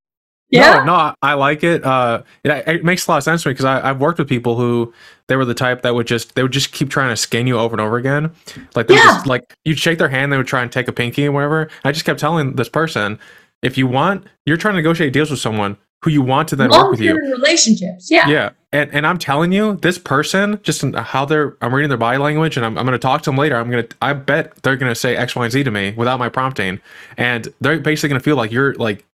Yeah. 0.50 0.84
No, 0.84 0.86
no, 0.86 1.14
I 1.22 1.36
like 1.36 1.64
it. 1.64 1.84
Uh, 1.84 2.24
it, 2.44 2.68
it 2.68 2.84
makes 2.84 3.08
a 3.08 3.12
lot 3.12 3.18
of 3.18 3.24
sense 3.24 3.44
to 3.44 3.50
me 3.50 3.54
because 3.54 3.66
I've 3.66 4.02
worked 4.02 4.18
with 4.18 4.28
people 4.28 4.56
who 4.58 4.92
they 5.28 5.36
were 5.36 5.46
the 5.46 5.54
type 5.54 5.84
that 5.84 5.94
would 5.94 6.08
just 6.08 6.34
they 6.34 6.42
would 6.42 6.52
just 6.52 6.72
keep 6.72 6.90
trying 6.90 7.10
to 7.10 7.16
skin 7.16 7.46
you 7.46 7.60
over 7.60 7.76
and 7.76 7.82
over 7.82 7.98
again. 7.98 8.32
Like 8.76 8.88
they 8.88 8.96
yeah. 8.96 9.04
just 9.04 9.28
like 9.28 9.56
you'd 9.64 9.78
shake 9.78 10.00
their 10.00 10.10
hand, 10.10 10.34
they 10.34 10.38
would 10.38 10.48
try 10.48 10.64
and 10.64 10.72
take 10.72 10.88
a 10.88 10.92
pinky 10.92 11.26
and 11.26 11.36
whatever. 11.36 11.70
I 11.84 11.92
just 11.92 12.04
kept 12.04 12.20
telling 12.20 12.56
this 12.56 12.70
person, 12.70 13.20
if 13.62 13.78
you 13.78 13.88
want, 13.88 14.26
you're 14.46 14.58
trying 14.58 14.74
to 14.74 14.78
negotiate 14.78 15.14
deals 15.14 15.32
with 15.32 15.40
someone 15.40 15.78
who 16.04 16.12
you 16.12 16.22
want 16.22 16.48
to 16.48 16.56
then 16.56 16.70
work 16.70 16.92
with 16.92 17.02
you. 17.02 17.14
Relationships, 17.16 18.10
yeah, 18.10 18.28
yeah. 18.28 18.50
And 18.72 18.90
and 18.94 19.06
I'm 19.06 19.18
telling 19.18 19.52
you, 19.52 19.76
this 19.78 19.98
person, 19.98 20.60
just 20.64 20.84
how 20.96 21.26
they're, 21.26 21.58
I'm 21.62 21.74
reading 21.74 21.90
their 21.90 21.98
body 21.98 22.18
language, 22.18 22.56
and 22.56 22.66
I'm, 22.66 22.78
I'm 22.78 22.86
going 22.86 22.98
to 22.98 23.00
talk 23.00 23.22
to 23.24 23.30
them 23.30 23.38
later. 23.38 23.58
I'm 23.58 23.70
going 23.70 23.86
to, 23.86 23.96
I 24.02 24.14
bet 24.14 24.56
they're 24.64 24.78
going 24.78 24.92
to 24.92 24.96
say 24.96 25.16
X, 25.16 25.36
Y, 25.36 25.44
and 25.44 25.52
Z 25.52 25.64
to 25.64 25.72
me 25.72 25.94
without 25.98 26.20
my 26.20 26.30
prompting, 26.30 26.80
and 27.18 27.54
they're 27.60 27.80
basically 27.80 28.10
going 28.10 28.22
to 28.22 28.24
feel 28.24 28.38
like 28.38 28.52
you're 28.52 28.76
like 28.76 29.06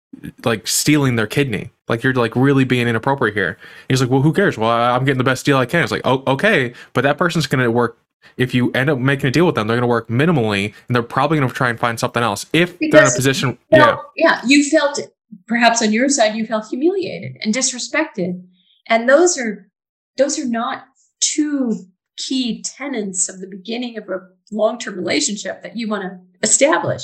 like 0.43 0.67
stealing 0.67 1.15
their 1.15 1.27
kidney. 1.27 1.71
Like 1.87 2.03
you're 2.03 2.13
like 2.13 2.35
really 2.35 2.65
being 2.65 2.87
inappropriate 2.87 3.35
here. 3.35 3.57
He's 3.89 4.01
like, 4.01 4.09
well, 4.09 4.21
who 4.21 4.33
cares? 4.33 4.57
Well, 4.57 4.69
I'm 4.69 5.05
getting 5.05 5.17
the 5.17 5.23
best 5.23 5.45
deal 5.45 5.57
I 5.57 5.65
can. 5.65 5.83
It's 5.83 5.91
like, 5.91 6.01
oh, 6.05 6.23
okay, 6.27 6.73
but 6.93 7.01
that 7.01 7.17
person's 7.17 7.47
going 7.47 7.63
to 7.63 7.71
work. 7.71 7.97
If 8.37 8.53
you 8.53 8.71
end 8.71 8.89
up 8.89 8.99
making 8.99 9.27
a 9.27 9.31
deal 9.31 9.45
with 9.45 9.55
them, 9.55 9.67
they're 9.67 9.77
going 9.77 9.83
to 9.83 9.87
work 9.87 10.07
minimally, 10.07 10.73
and 10.87 10.95
they're 10.95 11.03
probably 11.03 11.37
going 11.37 11.49
to 11.49 11.55
try 11.55 11.69
and 11.69 11.79
find 11.79 11.99
something 11.99 12.23
else 12.23 12.45
if 12.53 12.77
because 12.79 12.91
they're 12.91 13.05
in 13.05 13.11
a 13.11 13.15
position. 13.15 13.57
yeah, 13.71 13.97
yeah, 14.15 14.41
you 14.45 14.69
felt 14.69 14.99
perhaps 15.47 15.81
on 15.81 15.91
your 15.91 16.09
side 16.09 16.35
you 16.35 16.45
felt 16.45 16.67
humiliated 16.67 17.37
and 17.41 17.53
disrespected, 17.53 18.41
and 18.87 19.09
those 19.09 19.37
are 19.37 19.69
those 20.17 20.39
are 20.39 20.47
not 20.47 20.85
two 21.19 21.75
key 22.17 22.63
tenets 22.63 23.27
of 23.27 23.41
the 23.41 23.47
beginning 23.47 23.97
of 23.97 24.07
a 24.09 24.19
long-term 24.51 24.95
relationship 24.95 25.61
that 25.63 25.75
you 25.75 25.87
want 25.87 26.03
to 26.03 26.19
establish. 26.41 27.03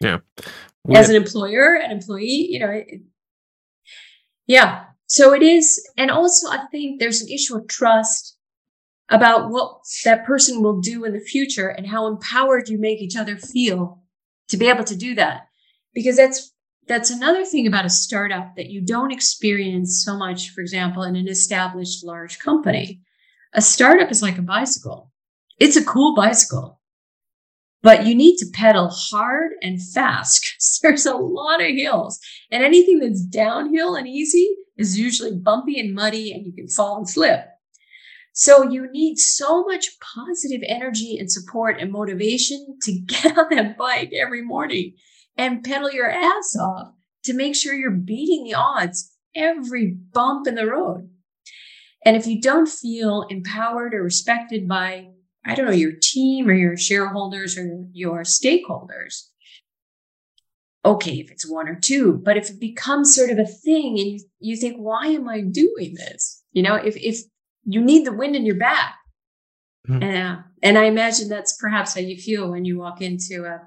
Yeah 0.00 0.18
as 0.94 1.08
an 1.08 1.16
employer, 1.16 1.74
an 1.74 1.90
employee, 1.90 2.48
you 2.50 2.58
know, 2.58 2.70
it, 2.70 3.00
yeah. 4.46 4.84
So 5.06 5.32
it 5.34 5.42
is. 5.42 5.84
And 5.96 6.10
also, 6.10 6.48
I 6.48 6.66
think 6.70 7.00
there's 7.00 7.22
an 7.22 7.28
issue 7.28 7.56
of 7.56 7.68
trust 7.68 8.35
about 9.08 9.50
what 9.50 9.80
that 10.04 10.24
person 10.24 10.62
will 10.62 10.80
do 10.80 11.04
in 11.04 11.12
the 11.12 11.20
future 11.20 11.68
and 11.68 11.86
how 11.86 12.06
empowered 12.06 12.68
you 12.68 12.78
make 12.78 13.00
each 13.00 13.16
other 13.16 13.36
feel 13.36 14.02
to 14.48 14.56
be 14.56 14.68
able 14.68 14.84
to 14.84 14.96
do 14.96 15.14
that. 15.14 15.46
Because 15.94 16.16
that's, 16.16 16.52
that's 16.88 17.10
another 17.10 17.44
thing 17.44 17.66
about 17.66 17.86
a 17.86 17.90
startup 17.90 18.54
that 18.56 18.70
you 18.70 18.80
don't 18.80 19.12
experience 19.12 20.02
so 20.04 20.16
much, 20.16 20.50
for 20.50 20.60
example, 20.60 21.02
in 21.02 21.16
an 21.16 21.28
established 21.28 22.04
large 22.04 22.38
company. 22.38 23.00
A 23.54 23.62
startup 23.62 24.10
is 24.10 24.22
like 24.22 24.38
a 24.38 24.42
bicycle. 24.42 25.12
It's 25.58 25.76
a 25.76 25.84
cool 25.84 26.14
bicycle 26.14 26.80
but 27.86 28.04
you 28.04 28.16
need 28.16 28.36
to 28.36 28.46
pedal 28.52 28.88
hard 28.88 29.52
and 29.62 29.80
fast 29.80 30.42
because 30.82 31.04
there's 31.04 31.06
a 31.06 31.16
lot 31.16 31.62
of 31.62 31.68
hills 31.68 32.18
and 32.50 32.64
anything 32.64 32.98
that's 32.98 33.24
downhill 33.24 33.94
and 33.94 34.08
easy 34.08 34.56
is 34.76 34.98
usually 34.98 35.32
bumpy 35.32 35.78
and 35.78 35.94
muddy 35.94 36.32
and 36.32 36.44
you 36.44 36.52
can 36.52 36.66
fall 36.66 36.96
and 36.96 37.08
slip 37.08 37.46
so 38.38 38.68
you 38.68 38.90
need 38.92 39.16
so 39.16 39.64
much 39.64 39.96
positive 40.14 40.60
energy 40.66 41.16
and 41.18 41.32
support 41.32 41.80
and 41.80 41.90
motivation 41.90 42.76
to 42.82 42.92
get 43.06 43.36
on 43.38 43.46
that 43.50 43.78
bike 43.78 44.12
every 44.12 44.42
morning 44.42 44.92
and 45.36 45.64
pedal 45.64 45.90
your 45.90 46.10
ass 46.10 46.56
off 46.60 46.88
to 47.24 47.32
make 47.32 47.56
sure 47.56 47.74
you're 47.74 47.90
beating 47.90 48.44
the 48.44 48.54
odds 48.54 49.12
every 49.34 49.96
bump 50.12 50.46
in 50.46 50.54
the 50.54 50.66
road 50.66 51.08
and 52.04 52.16
if 52.16 52.26
you 52.26 52.40
don't 52.40 52.68
feel 52.68 53.26
empowered 53.30 53.94
or 53.94 54.02
respected 54.02 54.68
by 54.68 55.08
I 55.46 55.54
don't 55.54 55.66
know, 55.66 55.72
your 55.72 55.92
team 56.02 56.48
or 56.48 56.54
your 56.54 56.76
shareholders 56.76 57.56
or 57.56 57.86
your 57.92 58.22
stakeholders. 58.22 59.28
Okay, 60.84 61.20
if 61.20 61.30
it's 61.30 61.48
one 61.48 61.68
or 61.68 61.76
two, 61.76 62.20
but 62.24 62.36
if 62.36 62.50
it 62.50 62.60
becomes 62.60 63.14
sort 63.14 63.30
of 63.30 63.38
a 63.38 63.46
thing 63.46 63.98
and 63.98 64.20
you, 64.40 64.56
think, 64.56 64.76
why 64.76 65.06
am 65.06 65.28
I 65.28 65.40
doing 65.40 65.94
this? 65.94 66.42
You 66.52 66.62
know, 66.62 66.74
if, 66.74 66.96
if 66.96 67.18
you 67.66 67.82
need 67.82 68.06
the 68.06 68.12
wind 68.12 68.36
in 68.36 68.46
your 68.46 68.56
back. 68.56 68.94
Mm-hmm. 69.88 70.02
Uh, 70.02 70.42
and 70.62 70.78
I 70.78 70.84
imagine 70.84 71.28
that's 71.28 71.56
perhaps 71.56 71.94
how 71.94 72.00
you 72.00 72.16
feel 72.16 72.50
when 72.50 72.64
you 72.64 72.78
walk 72.78 73.02
into 73.02 73.44
a, 73.44 73.60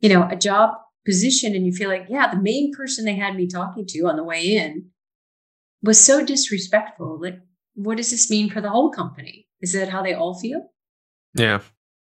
you 0.00 0.08
know, 0.08 0.26
a 0.28 0.36
job 0.36 0.70
position 1.04 1.54
and 1.54 1.66
you 1.66 1.72
feel 1.72 1.88
like, 1.88 2.06
yeah, 2.08 2.32
the 2.32 2.40
main 2.40 2.72
person 2.74 3.04
they 3.04 3.14
had 3.14 3.36
me 3.36 3.46
talking 3.46 3.86
to 3.86 4.00
on 4.06 4.16
the 4.16 4.24
way 4.24 4.56
in 4.56 4.90
was 5.82 6.02
so 6.02 6.24
disrespectful. 6.24 7.20
Like, 7.20 7.40
what 7.74 7.96
does 7.96 8.10
this 8.10 8.30
mean 8.30 8.50
for 8.50 8.60
the 8.60 8.70
whole 8.70 8.90
company? 8.90 9.46
Is 9.60 9.72
that 9.72 9.88
how 9.88 10.02
they 10.02 10.14
all 10.14 10.38
feel? 10.38 10.70
Yeah, 11.34 11.60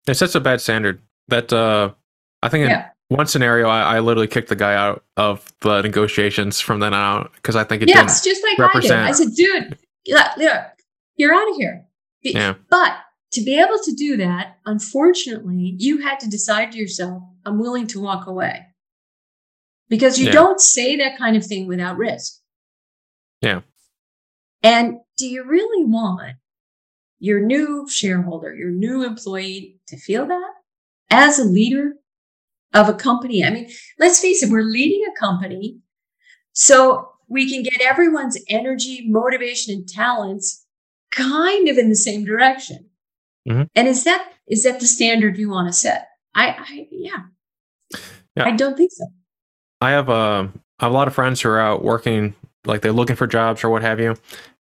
it 0.07 0.15
sets 0.15 0.35
a 0.35 0.39
bad 0.39 0.61
standard. 0.61 1.01
That 1.27 1.53
uh, 1.53 1.93
I 2.41 2.49
think 2.49 2.67
yeah. 2.69 2.89
in 3.09 3.17
one 3.17 3.27
scenario, 3.27 3.67
I, 3.69 3.97
I, 3.97 3.99
literally 3.99 4.27
kicked 4.27 4.49
the 4.49 4.55
guy 4.55 4.73
out 4.73 5.03
of 5.15 5.51
the 5.61 5.81
negotiations 5.81 6.59
from 6.59 6.79
then 6.79 6.93
on 6.93 7.21
out 7.21 7.31
because 7.35 7.55
I 7.55 7.63
think 7.63 7.83
it 7.83 7.89
yeah, 7.89 8.03
it's 8.03 8.21
just 8.21 8.43
like 8.43 8.57
represent. 8.57 9.01
I 9.01 9.05
did. 9.05 9.09
I 9.09 9.11
said, 9.11 9.35
dude, 9.35 9.77
yeah, 10.05 10.33
look, 10.37 10.63
you're 11.21 11.33
out 11.33 11.49
of 11.49 11.55
here. 11.55 11.85
Yeah. 12.21 12.55
But 12.69 12.97
to 13.33 13.41
be 13.41 13.57
able 13.57 13.79
to 13.83 13.93
do 13.93 14.17
that, 14.17 14.57
unfortunately, 14.65 15.75
you 15.77 15.99
had 15.99 16.19
to 16.19 16.29
decide 16.29 16.71
to 16.71 16.77
yourself, 16.77 17.23
I'm 17.45 17.59
willing 17.59 17.87
to 17.87 18.01
walk 18.01 18.27
away. 18.27 18.65
Because 19.87 20.19
you 20.19 20.27
yeah. 20.27 20.33
don't 20.33 20.59
say 20.59 20.95
that 20.97 21.17
kind 21.17 21.35
of 21.35 21.45
thing 21.45 21.67
without 21.67 21.97
risk. 21.97 22.39
Yeah. 23.41 23.61
And 24.63 24.97
do 25.17 25.27
you 25.27 25.43
really 25.43 25.85
want 25.85 26.35
your 27.19 27.39
new 27.39 27.87
shareholder, 27.87 28.55
your 28.55 28.71
new 28.71 29.03
employee 29.05 29.79
to 29.87 29.97
feel 29.97 30.25
that 30.25 30.51
as 31.11 31.37
a 31.37 31.43
leader 31.43 31.93
of 32.73 32.89
a 32.89 32.93
company. 32.93 33.43
I 33.43 33.51
mean, 33.51 33.69
let's 33.99 34.19
face 34.19 34.41
it, 34.41 34.49
we're 34.49 34.63
leading 34.63 35.05
a 35.05 35.19
company. 35.19 35.77
So 36.53 37.09
we 37.27 37.49
can 37.49 37.63
get 37.63 37.81
everyone's 37.81 38.41
energy, 38.49 39.05
motivation, 39.07 39.73
and 39.73 39.87
talents 39.87 40.60
kind 41.11 41.67
of 41.67 41.77
in 41.77 41.89
the 41.89 41.95
same 41.95 42.25
direction. 42.25 42.89
Mm-hmm. 43.47 43.63
And 43.75 43.87
is 43.87 44.03
that 44.03 44.33
is 44.47 44.63
that 44.63 44.79
the 44.79 44.87
standard 44.87 45.37
you 45.37 45.49
want 45.49 45.67
to 45.67 45.73
set? 45.73 46.09
I, 46.35 46.49
I 46.49 46.87
yeah. 46.91 47.99
yeah. 48.35 48.45
I 48.45 48.51
don't 48.51 48.77
think 48.77 48.91
so. 48.91 49.05
I 49.81 49.91
have, 49.91 50.09
uh, 50.09 50.47
I 50.79 50.85
have 50.85 50.91
a 50.91 50.95
lot 50.95 51.07
of 51.07 51.15
friends 51.15 51.41
who 51.41 51.49
are 51.49 51.59
out 51.59 51.83
working, 51.83 52.35
like 52.65 52.81
they're 52.81 52.91
looking 52.91 53.15
for 53.15 53.27
jobs 53.27 53.63
or 53.63 53.69
what 53.69 53.81
have 53.81 53.99
you, 53.99 54.15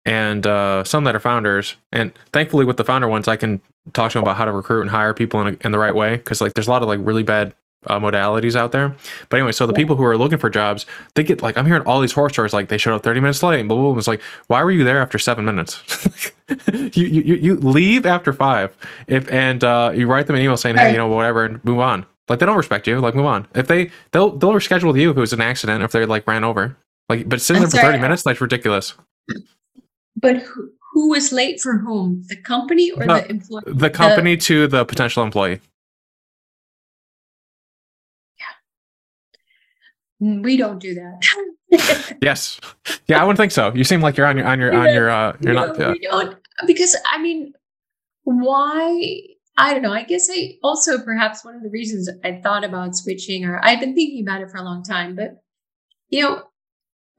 and 0.06 0.48
uh, 0.48 0.84
some 0.84 1.04
that 1.04 1.16
are 1.16 1.20
founders. 1.20 1.76
And 1.92 2.14
thankfully, 2.32 2.66
with 2.66 2.78
the 2.78 2.86
founder 2.86 3.08
ones, 3.08 3.28
I 3.28 3.36
can 3.36 3.62
talk 3.94 4.12
to 4.12 4.18
them 4.18 4.24
about 4.24 4.38
how 4.38 4.46
to 4.46 4.52
recruit 4.52 4.82
and 4.82 4.90
hire 4.90 5.14
people 5.14 5.42
in, 5.42 5.56
a, 5.56 5.66
in 5.66 5.72
the 5.74 5.80
right 5.80 5.94
way. 5.94 6.16
Because 6.16 6.40
like, 6.40 6.54
there's 6.54 6.68
a 6.68 6.72
lot 6.72 6.82
of 6.82 6.88
like 6.88 7.00
really 7.04 7.24
bad 7.24 7.54
uh, 7.88 8.00
modalities 8.00 8.56
out 8.56 8.72
there. 8.72 8.96
But 9.30 9.38
anyway, 9.38 9.52
so 9.52 9.66
the 9.66 9.74
people 9.74 9.96
who 9.96 10.04
are 10.04 10.18
looking 10.18 10.38
for 10.38 10.50
jobs, 10.50 10.86
they 11.16 11.24
get 11.24 11.42
like 11.42 11.58
I'm 11.58 11.66
hearing 11.66 11.84
all 11.84 12.02
these 12.02 12.12
horror 12.12 12.30
stories 12.30 12.54
like 12.54 12.70
they 12.70 12.78
showed 12.78 12.96
up 12.96 13.04
30 13.04 13.20
minutes 13.22 13.42
late 13.42 13.60
and 13.60 13.70
blah 13.70 13.78
blah. 13.78 13.92
blah. 13.92 13.98
It's 13.98 14.08
like 14.08 14.22
why 14.48 14.64
were 14.64 14.72
you 14.72 14.84
there 14.84 15.02
after 15.02 15.18
seven 15.18 15.46
minutes? 15.46 15.82
you, 16.94 17.06
you 17.06 17.36
you 17.36 17.56
leave 17.56 18.06
after 18.06 18.34
five 18.34 18.76
if 19.08 19.32
and 19.32 19.64
uh, 19.64 19.92
you 19.94 20.08
write 20.08 20.28
them 20.28 20.36
an 20.36 20.42
email 20.42 20.58
saying 20.58 20.78
hey 20.78 20.92
you 20.92 20.98
know 20.98 21.08
whatever 21.08 21.46
and 21.46 21.64
move 21.64 21.80
on. 21.80 22.06
Like 22.28 22.40
they 22.40 22.46
don't 22.46 22.58
respect 22.58 22.88
you. 22.88 23.00
Like 23.00 23.16
move 23.16 23.26
on. 23.26 23.48
If 23.56 23.68
they 23.68 23.92
they'll 24.12 24.38
they'll 24.38 24.54
reschedule 24.54 24.88
with 24.88 24.98
you 24.98 25.12
if 25.12 25.18
it 25.18 25.22
was 25.22 25.34
an 25.34 25.42
accident 25.42 25.84
if 25.84 25.92
they 25.92 26.06
like 26.06 26.28
ran 26.28 26.44
over. 26.44 26.78
Like 27.08 27.28
but 27.28 27.42
sitting 27.42 27.62
there 27.62 27.70
for 27.70 27.78
30 27.78 28.00
minutes 28.00 28.24
that's 28.24 28.42
ridiculous. 28.42 28.94
But 30.16 30.38
who, 30.38 30.72
who 30.94 31.10
was 31.10 31.32
late 31.32 31.62
for 31.62 31.78
whom? 31.78 32.24
The 32.28 32.36
company 32.36 32.92
or 32.92 33.06
the, 33.06 33.14
the 33.14 33.30
employee? 33.30 33.64
The 33.66 33.90
company 33.90 34.36
the, 34.36 34.42
to 34.42 34.68
the 34.68 34.86
potential 34.86 35.24
employee. 35.24 35.62
We 40.20 40.58
don't 40.58 40.80
do 40.80 40.96
that. 40.96 42.18
yes. 42.22 42.60
Yeah, 43.08 43.22
I 43.22 43.24
wouldn't 43.24 43.38
think 43.38 43.52
so. 43.52 43.74
You 43.74 43.84
seem 43.84 44.02
like 44.02 44.18
you're 44.18 44.28
on 44.28 44.38
your 44.38 44.46
on 44.46 44.60
your 44.60 44.74
on 44.74 44.94
your 44.94 45.10
uh 45.10 45.38
you're 45.40 45.54
no, 45.54 45.68
not 45.68 45.82
uh, 45.82 45.92
we 45.94 46.00
don't 46.00 46.38
because 46.68 46.96
I 47.10 47.22
mean 47.22 47.54
why 48.24 49.22
I 49.58 49.74
don't 49.74 49.82
know. 49.82 49.94
I 49.94 50.04
guess 50.04 50.30
I 50.32 50.56
also 50.64 51.00
perhaps 51.00 51.46
one 51.46 51.56
of 51.56 51.64
the 51.64 51.70
reasons 51.70 52.10
I 52.24 52.40
thought 52.44 52.64
about 52.64 52.96
switching 52.96 53.46
or 53.46 53.64
I've 53.64 53.80
been 53.80 53.96
thinking 53.96 54.28
about 54.28 54.42
it 54.42 54.50
for 54.50 54.58
a 54.58 54.64
long 54.64 54.84
time, 54.84 55.16
but 55.16 55.42
you 56.10 56.24
know, 56.24 56.44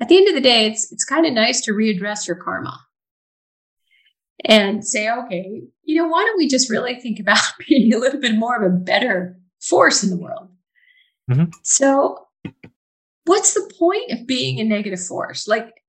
at 0.00 0.08
the 0.08 0.16
end 0.16 0.28
of 0.28 0.34
the 0.34 0.40
day, 0.40 0.66
it's 0.66 0.90
it's 0.92 1.04
kind 1.04 1.26
of 1.26 1.32
nice 1.32 1.60
to 1.62 1.72
readdress 1.72 2.26
your 2.26 2.36
karma 2.36 2.78
and 4.44 4.84
say, 4.86 5.10
okay, 5.10 5.62
you 5.84 5.96
know, 5.96 6.08
why 6.08 6.24
don't 6.24 6.38
we 6.38 6.48
just 6.48 6.70
really 6.70 6.98
think 6.98 7.20
about 7.20 7.38
being 7.68 7.92
a 7.94 7.98
little 7.98 8.20
bit 8.20 8.34
more 8.34 8.56
of 8.56 8.72
a 8.72 8.74
better 8.74 9.38
force 9.60 10.02
in 10.02 10.10
the 10.10 10.16
world? 10.16 10.48
Mm-hmm. 11.30 11.50
So 11.62 12.26
what's 13.30 13.54
the 13.54 13.72
point 13.78 14.10
of 14.10 14.26
being 14.26 14.58
a 14.58 14.64
negative 14.64 15.00
force? 15.00 15.46
Like, 15.46 15.84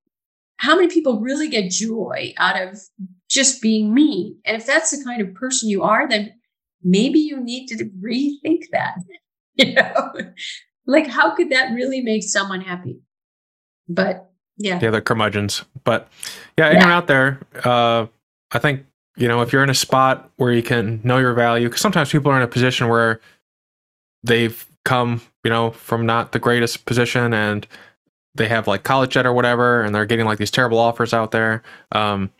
how 0.58 0.76
many 0.76 0.90
people 0.90 1.20
really 1.20 1.50
get 1.50 1.72
joy 1.72 2.36
out 2.38 2.62
of 2.62 2.80
just 3.32 3.64
being 3.64 3.96
mean? 3.96 4.38
And 4.46 4.56
if 4.56 4.68
that's 4.68 4.92
the 4.92 5.04
kind 5.04 5.24
of 5.24 5.34
person 5.34 5.68
you 5.68 5.82
are, 5.82 6.08
then 6.08 6.34
maybe 6.84 7.18
you 7.18 7.42
need 7.42 7.66
to 7.70 7.86
rethink 8.00 8.66
that. 8.72 8.96
You 9.56 9.74
know, 9.74 10.12
like 10.88 11.08
how 11.08 11.36
could 11.36 11.50
that 11.50 11.74
really 11.74 12.00
make 12.00 12.24
someone 12.24 12.62
happy? 12.62 13.02
But 13.90 14.32
yeah, 14.58 14.80
yeah, 14.82 14.90
they're 14.90 15.02
curmudgeons. 15.02 15.66
But 15.84 16.08
yeah, 16.58 16.70
in 16.70 16.78
yeah. 16.78 16.96
out 16.96 17.08
there, 17.08 17.42
uh, 17.66 18.08
I 18.52 18.60
think 18.60 18.86
you 19.18 19.28
know 19.28 19.42
if 19.42 19.52
you're 19.52 19.62
in 19.62 19.70
a 19.70 19.76
spot 19.76 20.32
where 20.38 20.54
you 20.54 20.64
can 20.64 21.02
know 21.04 21.18
your 21.18 21.34
value, 21.34 21.68
because 21.68 21.82
sometimes 21.82 22.12
people 22.12 22.32
are 22.32 22.38
in 22.38 22.44
a 22.44 22.48
position 22.48 22.88
where 22.88 23.20
they've 24.24 24.66
come, 24.84 25.22
you 25.44 25.50
know, 25.50 25.72
from 25.72 26.06
not 26.06 26.32
the 26.32 26.40
greatest 26.40 26.86
position 26.86 27.34
and 27.34 27.68
they 28.36 28.48
have 28.48 28.68
like 28.68 28.84
college 28.84 29.14
debt 29.14 29.26
or 29.26 29.34
whatever, 29.34 29.82
and 29.82 29.94
they're 29.94 30.06
getting 30.06 30.26
like 30.26 30.38
these 30.38 30.52
terrible 30.52 30.80
offers 30.80 31.14
out 31.14 31.32
there. 31.32 31.64
Um, 31.92 32.32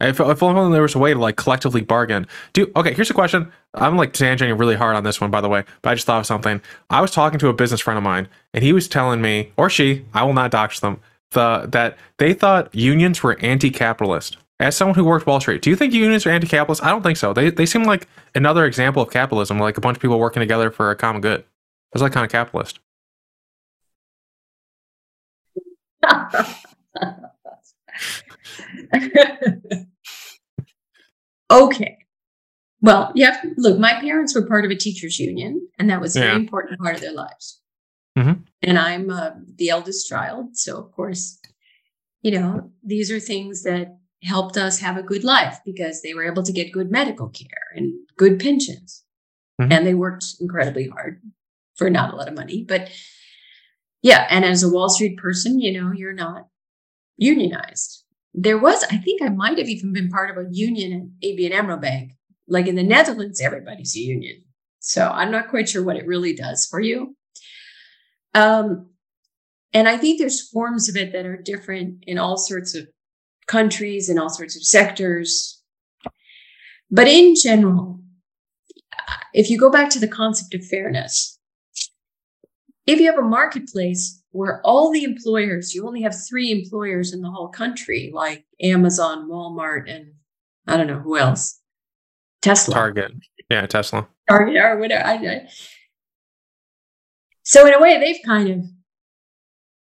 if, 0.00 0.20
if 0.20 0.42
only 0.42 0.72
there 0.72 0.82
was 0.82 0.94
a 0.94 0.98
way 0.98 1.14
to 1.14 1.18
like 1.18 1.36
collectively 1.36 1.80
bargain. 1.80 2.26
Do 2.52 2.70
okay. 2.76 2.92
Here's 2.92 3.10
a 3.10 3.14
question. 3.14 3.50
I'm 3.74 3.96
like 3.96 4.12
tangenting 4.12 4.58
really 4.58 4.76
hard 4.76 4.96
on 4.96 5.04
this 5.04 5.20
one, 5.20 5.30
by 5.30 5.40
the 5.40 5.48
way. 5.48 5.64
But 5.82 5.90
I 5.90 5.94
just 5.94 6.06
thought 6.06 6.20
of 6.20 6.26
something. 6.26 6.60
I 6.90 7.00
was 7.00 7.10
talking 7.10 7.38
to 7.38 7.48
a 7.48 7.54
business 7.54 7.80
friend 7.80 7.96
of 7.96 8.04
mine, 8.04 8.28
and 8.52 8.62
he 8.62 8.72
was 8.72 8.88
telling 8.88 9.22
me, 9.22 9.52
or 9.56 9.70
she, 9.70 10.04
I 10.12 10.24
will 10.24 10.34
not 10.34 10.50
dox 10.50 10.80
them, 10.80 11.00
the 11.30 11.66
that 11.72 11.96
they 12.18 12.34
thought 12.34 12.74
unions 12.74 13.22
were 13.22 13.38
anti-capitalist. 13.40 14.36
As 14.58 14.76
someone 14.76 14.94
who 14.94 15.04
worked 15.04 15.26
Wall 15.26 15.40
Street, 15.40 15.62
do 15.62 15.70
you 15.70 15.76
think 15.76 15.94
unions 15.94 16.26
are 16.26 16.30
anti-capitalist? 16.30 16.84
I 16.84 16.90
don't 16.90 17.02
think 17.02 17.16
so. 17.16 17.32
They 17.32 17.50
they 17.50 17.66
seem 17.66 17.84
like 17.84 18.06
another 18.34 18.66
example 18.66 19.02
of 19.02 19.10
capitalism, 19.10 19.58
like 19.58 19.78
a 19.78 19.80
bunch 19.80 19.96
of 19.96 20.02
people 20.02 20.18
working 20.18 20.40
together 20.40 20.70
for 20.70 20.90
a 20.90 20.96
common 20.96 21.22
good. 21.22 21.44
It's 21.92 22.02
like 22.02 22.12
kind 22.12 22.24
of 22.24 22.30
capitalist. 22.30 22.78
okay. 31.50 31.98
Well, 32.80 33.12
yeah. 33.14 33.42
Look, 33.56 33.78
my 33.78 34.00
parents 34.00 34.34
were 34.34 34.46
part 34.46 34.64
of 34.64 34.70
a 34.70 34.76
teachers' 34.76 35.18
union, 35.18 35.68
and 35.78 35.90
that 35.90 36.00
was 36.00 36.16
a 36.16 36.20
very 36.20 36.36
important 36.36 36.80
part 36.80 36.94
of 36.94 37.00
their 37.00 37.12
lives. 37.12 37.60
Mm-hmm. 38.18 38.42
And 38.62 38.78
I'm 38.78 39.10
uh, 39.10 39.30
the 39.56 39.70
eldest 39.70 40.08
child, 40.08 40.56
so 40.56 40.78
of 40.78 40.92
course, 40.92 41.38
you 42.22 42.32
know, 42.32 42.70
these 42.82 43.10
are 43.10 43.20
things 43.20 43.62
that 43.64 43.98
helped 44.22 44.56
us 44.56 44.80
have 44.80 44.96
a 44.96 45.02
good 45.02 45.24
life 45.24 45.60
because 45.64 46.02
they 46.02 46.14
were 46.14 46.24
able 46.24 46.42
to 46.42 46.52
get 46.52 46.72
good 46.72 46.90
medical 46.90 47.28
care 47.28 47.72
and 47.74 47.94
good 48.16 48.38
pensions, 48.38 49.04
mm-hmm. 49.60 49.72
and 49.72 49.86
they 49.86 49.94
worked 49.94 50.36
incredibly 50.40 50.88
hard 50.88 51.20
for 51.80 51.88
not 51.88 52.12
a 52.12 52.16
lot 52.16 52.28
of 52.28 52.34
money. 52.34 52.62
But 52.62 52.90
yeah, 54.02 54.26
and 54.28 54.44
as 54.44 54.62
a 54.62 54.68
Wall 54.68 54.90
Street 54.90 55.16
person, 55.16 55.58
you 55.58 55.80
know, 55.80 55.92
you're 55.92 56.12
not 56.12 56.46
unionized. 57.16 58.04
There 58.34 58.58
was, 58.58 58.84
I 58.84 58.98
think 58.98 59.22
I 59.22 59.30
might 59.30 59.56
have 59.56 59.68
even 59.68 59.94
been 59.94 60.10
part 60.10 60.30
of 60.30 60.36
a 60.36 60.48
union 60.52 60.92
at 61.22 61.26
ABN 61.26 61.52
AMRO 61.52 61.78
Bank. 61.78 62.12
Like 62.46 62.66
in 62.66 62.74
the 62.74 62.82
Netherlands, 62.82 63.40
everybody's 63.40 63.96
a 63.96 64.00
union. 64.00 64.42
So 64.80 65.08
I'm 65.08 65.30
not 65.30 65.48
quite 65.48 65.70
sure 65.70 65.82
what 65.82 65.96
it 65.96 66.06
really 66.06 66.34
does 66.34 66.66
for 66.66 66.80
you. 66.80 67.16
Um, 68.34 68.90
and 69.72 69.88
I 69.88 69.96
think 69.96 70.18
there's 70.18 70.50
forms 70.50 70.86
of 70.90 70.96
it 70.96 71.12
that 71.14 71.24
are 71.24 71.38
different 71.38 72.04
in 72.06 72.18
all 72.18 72.36
sorts 72.36 72.74
of 72.74 72.88
countries 73.46 74.10
and 74.10 74.20
all 74.20 74.28
sorts 74.28 74.54
of 74.54 74.64
sectors. 74.64 75.62
But 76.90 77.08
in 77.08 77.34
general, 77.42 78.00
if 79.32 79.48
you 79.48 79.58
go 79.58 79.70
back 79.70 79.88
to 79.90 79.98
the 79.98 80.08
concept 80.08 80.54
of 80.54 80.66
fairness, 80.66 81.39
if 82.90 83.00
you 83.00 83.06
have 83.06 83.18
a 83.18 83.22
marketplace 83.22 84.22
where 84.32 84.60
all 84.64 84.90
the 84.92 85.04
employers, 85.04 85.74
you 85.74 85.86
only 85.86 86.02
have 86.02 86.14
three 86.28 86.50
employers 86.50 87.12
in 87.12 87.22
the 87.22 87.30
whole 87.30 87.48
country, 87.48 88.10
like 88.12 88.44
Amazon, 88.60 89.28
Walmart, 89.28 89.88
and 89.88 90.14
I 90.66 90.76
don't 90.76 90.86
know 90.86 90.98
who 90.98 91.16
else, 91.16 91.60
Tesla, 92.42 92.74
Target, 92.74 93.12
yeah, 93.48 93.66
Tesla, 93.66 94.08
Target, 94.28 94.56
or 94.56 94.78
whatever. 94.78 95.06
I, 95.06 95.14
I, 95.14 95.48
so 97.42 97.66
in 97.66 97.74
a 97.74 97.80
way, 97.80 97.98
they've 97.98 98.22
kind 98.24 98.48
of 98.50 98.64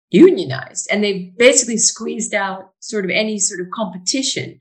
unionized 0.10 0.88
and 0.92 1.04
they've 1.04 1.36
basically 1.38 1.78
squeezed 1.78 2.34
out 2.34 2.72
sort 2.80 3.06
of 3.06 3.12
any 3.12 3.40
sort 3.40 3.60
of 3.60 3.68
competition. 3.74 4.60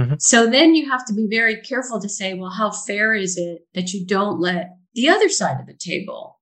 Mm-hmm. 0.00 0.14
So 0.18 0.48
then 0.48 0.74
you 0.74 0.90
have 0.90 1.06
to 1.06 1.14
be 1.14 1.26
very 1.28 1.60
careful 1.60 2.00
to 2.00 2.08
say, 2.08 2.34
well, 2.34 2.50
how 2.50 2.70
fair 2.70 3.14
is 3.14 3.36
it 3.36 3.66
that 3.74 3.92
you 3.92 4.06
don't 4.06 4.40
let 4.40 4.76
the 4.94 5.08
other 5.08 5.28
side 5.28 5.60
of 5.60 5.66
the 5.66 5.74
table 5.74 6.35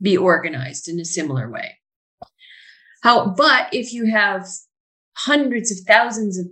be 0.00 0.16
organized 0.16 0.88
in 0.88 1.00
a 1.00 1.04
similar 1.04 1.50
way. 1.50 1.78
How, 3.02 3.34
but 3.36 3.68
if 3.72 3.92
you 3.92 4.06
have 4.06 4.46
hundreds 5.14 5.70
of 5.70 5.78
thousands 5.86 6.38
of 6.38 6.46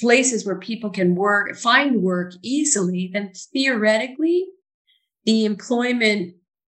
places 0.00 0.46
where 0.46 0.58
people 0.58 0.90
can 0.90 1.14
work, 1.14 1.56
find 1.56 2.02
work 2.02 2.32
easily, 2.42 3.10
then 3.12 3.32
theoretically, 3.52 4.46
the 5.24 5.44
employment 5.44 6.34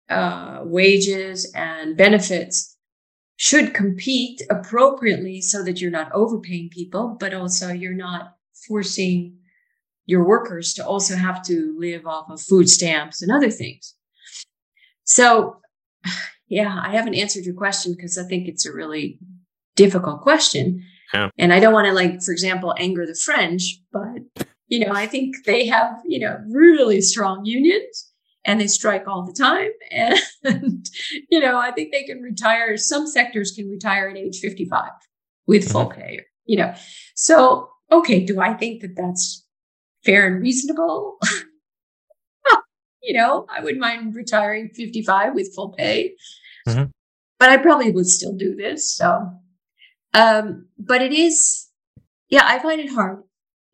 uh, 0.09 0.61
wages 0.65 1.51
and 1.55 1.97
benefits 1.97 2.77
should 3.37 3.73
compete 3.73 4.43
appropriately 4.51 5.41
so 5.41 5.63
that 5.63 5.81
you're 5.81 5.91
not 5.91 6.13
overpaying 6.13 6.69
people, 6.71 7.17
but 7.21 7.33
also 7.33 7.69
you're 7.71 7.95
not 7.95 8.37
forcing 8.67 9.37
your 10.07 10.27
workers 10.27 10.75
to 10.75 10.85
also 10.85 11.17
have 11.17 11.43
to 11.43 11.75
live 11.79 12.07
off 12.07 12.29
of 12.29 12.41
food 12.41 12.69
stamps 12.69 13.23
and 13.23 13.31
other 13.31 13.51
things. 13.51 13.95
So 15.05 15.61
yeah, 16.49 16.81
I 16.83 16.91
haven't 16.91 17.15
answered 17.15 17.45
your 17.45 17.55
question 17.55 17.95
because 17.97 18.19
I 18.19 18.25
think 18.25 18.49
it's 18.49 18.67
a 18.67 18.73
really 18.73 19.19
difficult 19.77 20.21
question. 20.21 20.85
Yeah. 21.15 21.31
And 21.39 21.53
I 21.53 21.61
don't 21.61 21.73
want 21.73 21.87
to 21.87 21.93
like, 21.93 22.23
for 22.23 22.33
example, 22.33 22.75
anger 22.79 23.07
the 23.07 23.15
French, 23.15 23.81
but 23.93 24.47
you 24.69 24.79
know, 24.79 24.93
I 24.93 25.07
think 25.07 25.35
they 25.47 25.67
have, 25.67 26.01
you 26.07 26.21
know, 26.21 26.39
really 26.49 27.01
strong 27.01 27.45
unions 27.45 28.11
and 28.45 28.61
they 28.61 28.69
strike 28.69 29.07
all 29.07 29.25
the 29.25 29.33
time. 29.33 29.71
And, 30.43 30.89
you 31.31 31.41
know, 31.41 31.59
I 31.59 31.71
think 31.73 31.93
they 31.93 32.05
can 32.05 32.23
retire. 32.23 32.77
Some 32.77 33.07
sectors 33.07 33.53
can 33.53 33.69
retire 33.69 34.09
at 34.09 34.17
age 34.17 34.39
55 34.39 34.91
with 35.47 35.71
full 35.71 35.87
mm-hmm. 35.87 36.01
pay, 36.01 36.21
you 36.47 36.57
know. 36.57 36.73
So, 37.15 37.69
okay, 37.93 38.25
do 38.25 38.41
I 38.41 38.55
think 38.55 38.81
that 38.81 38.97
that's 38.97 39.45
fair 40.05 40.27
and 40.27 40.41
reasonable? 40.41 41.19
you 43.03 43.15
know, 43.15 43.47
I 43.55 43.63
wouldn't 43.63 43.81
mind 43.81 44.15
retiring 44.15 44.71
55 44.75 45.35
with 45.35 45.55
full 45.55 45.71
pay, 45.71 46.15
mm-hmm. 46.69 46.85
but 47.39 47.49
I 47.49 47.57
probably 47.57 47.91
would 47.91 48.07
still 48.07 48.35
do 48.35 48.55
this. 48.55 48.91
So, 48.95 49.31
um, 50.15 50.67
but 50.79 51.03
it 51.03 51.13
is, 51.13 51.69
yeah, 52.29 52.43
I 52.45 52.59
find 52.59 52.81
it 52.81 52.93
hard. 52.93 53.23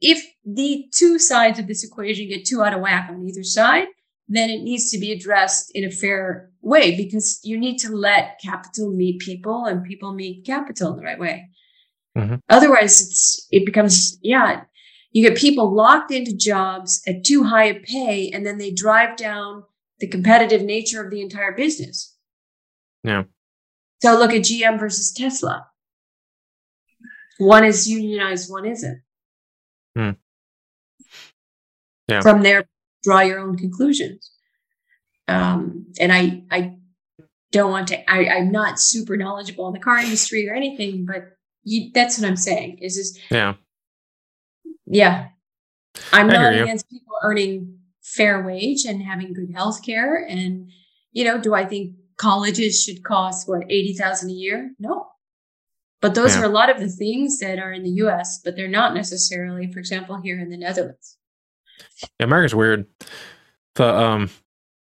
If 0.00 0.24
the 0.44 0.86
two 0.94 1.18
sides 1.18 1.58
of 1.58 1.66
this 1.66 1.84
equation 1.84 2.28
get 2.28 2.44
too 2.44 2.62
out 2.62 2.74
of 2.74 2.80
whack 2.80 3.08
on 3.10 3.26
either 3.26 3.42
side, 3.42 3.88
then 4.28 4.50
it 4.50 4.62
needs 4.62 4.90
to 4.90 4.98
be 4.98 5.12
addressed 5.12 5.70
in 5.74 5.84
a 5.84 5.90
fair 5.90 6.50
way 6.60 6.96
because 6.96 7.40
you 7.44 7.58
need 7.58 7.78
to 7.78 7.90
let 7.90 8.40
capital 8.44 8.92
meet 8.92 9.20
people 9.20 9.64
and 9.66 9.84
people 9.84 10.12
meet 10.12 10.44
capital 10.44 10.90
in 10.92 10.96
the 10.96 11.04
right 11.04 11.18
way. 11.18 11.48
Mm-hmm. 12.16 12.36
Otherwise, 12.48 13.00
it's 13.00 13.46
it 13.50 13.66
becomes 13.66 14.18
yeah 14.22 14.62
you 15.16 15.26
get 15.26 15.38
people 15.38 15.74
locked 15.74 16.10
into 16.10 16.36
jobs 16.36 17.00
at 17.06 17.24
too 17.24 17.42
high 17.42 17.64
a 17.64 17.80
pay, 17.80 18.28
and 18.28 18.44
then 18.44 18.58
they 18.58 18.70
drive 18.70 19.16
down 19.16 19.64
the 19.98 20.06
competitive 20.06 20.60
nature 20.60 21.02
of 21.02 21.10
the 21.10 21.22
entire 21.22 21.52
business. 21.52 22.14
Yeah. 23.02 23.22
So 24.02 24.18
look 24.18 24.30
at 24.32 24.42
GM 24.42 24.78
versus 24.78 25.14
Tesla. 25.14 25.68
One 27.38 27.64
is 27.64 27.88
unionized, 27.88 28.50
one 28.50 28.66
isn't. 28.66 29.00
Hmm. 29.96 30.10
Yeah. 32.08 32.20
From 32.20 32.42
there, 32.42 32.68
draw 33.02 33.20
your 33.20 33.38
own 33.38 33.56
conclusions. 33.56 34.30
Um, 35.28 35.86
and 35.98 36.12
I, 36.12 36.42
I 36.50 36.76
don't 37.52 37.70
want 37.70 37.88
to. 37.88 38.10
I, 38.10 38.28
I'm 38.28 38.52
not 38.52 38.78
super 38.78 39.16
knowledgeable 39.16 39.66
in 39.68 39.72
the 39.72 39.80
car 39.80 39.96
industry 39.96 40.46
or 40.46 40.52
anything, 40.52 41.06
but 41.06 41.38
you, 41.64 41.90
that's 41.94 42.18
what 42.18 42.28
I'm 42.28 42.36
saying. 42.36 42.80
Is 42.82 42.98
is 42.98 43.18
Yeah. 43.30 43.54
Yeah. 44.86 45.28
I'm 46.12 46.28
I 46.30 46.32
not 46.34 46.54
you. 46.54 46.62
against 46.62 46.88
people 46.90 47.14
earning 47.22 47.78
fair 48.02 48.42
wage 48.42 48.84
and 48.84 49.02
having 49.02 49.32
good 49.32 49.50
health 49.54 49.82
care. 49.84 50.24
And, 50.28 50.70
you 51.12 51.24
know, 51.24 51.38
do 51.40 51.54
I 51.54 51.64
think 51.64 51.94
colleges 52.18 52.82
should 52.82 53.02
cost 53.02 53.48
what, 53.48 53.64
80,000 53.70 54.30
a 54.30 54.32
year? 54.32 54.70
No. 54.78 55.08
But 56.02 56.14
those 56.14 56.34
Yeah. 56.36 56.42
are 56.42 56.44
a 56.44 56.48
lot 56.50 56.68
of 56.70 56.78
the 56.78 56.88
things 56.88 57.38
that 57.38 57.58
are 57.58 57.72
in 57.72 57.82
the 57.82 57.90
US, 58.04 58.40
but 58.44 58.54
they're 58.56 58.68
not 58.68 58.94
necessarily, 58.94 59.72
for 59.72 59.78
example, 59.78 60.20
here 60.22 60.38
in 60.38 60.50
the 60.50 60.56
Netherlands. 60.58 61.16
Yeah, 62.20 62.24
America's 62.24 62.54
weird. 62.54 62.86
The 63.74 63.94
um, 63.94 64.30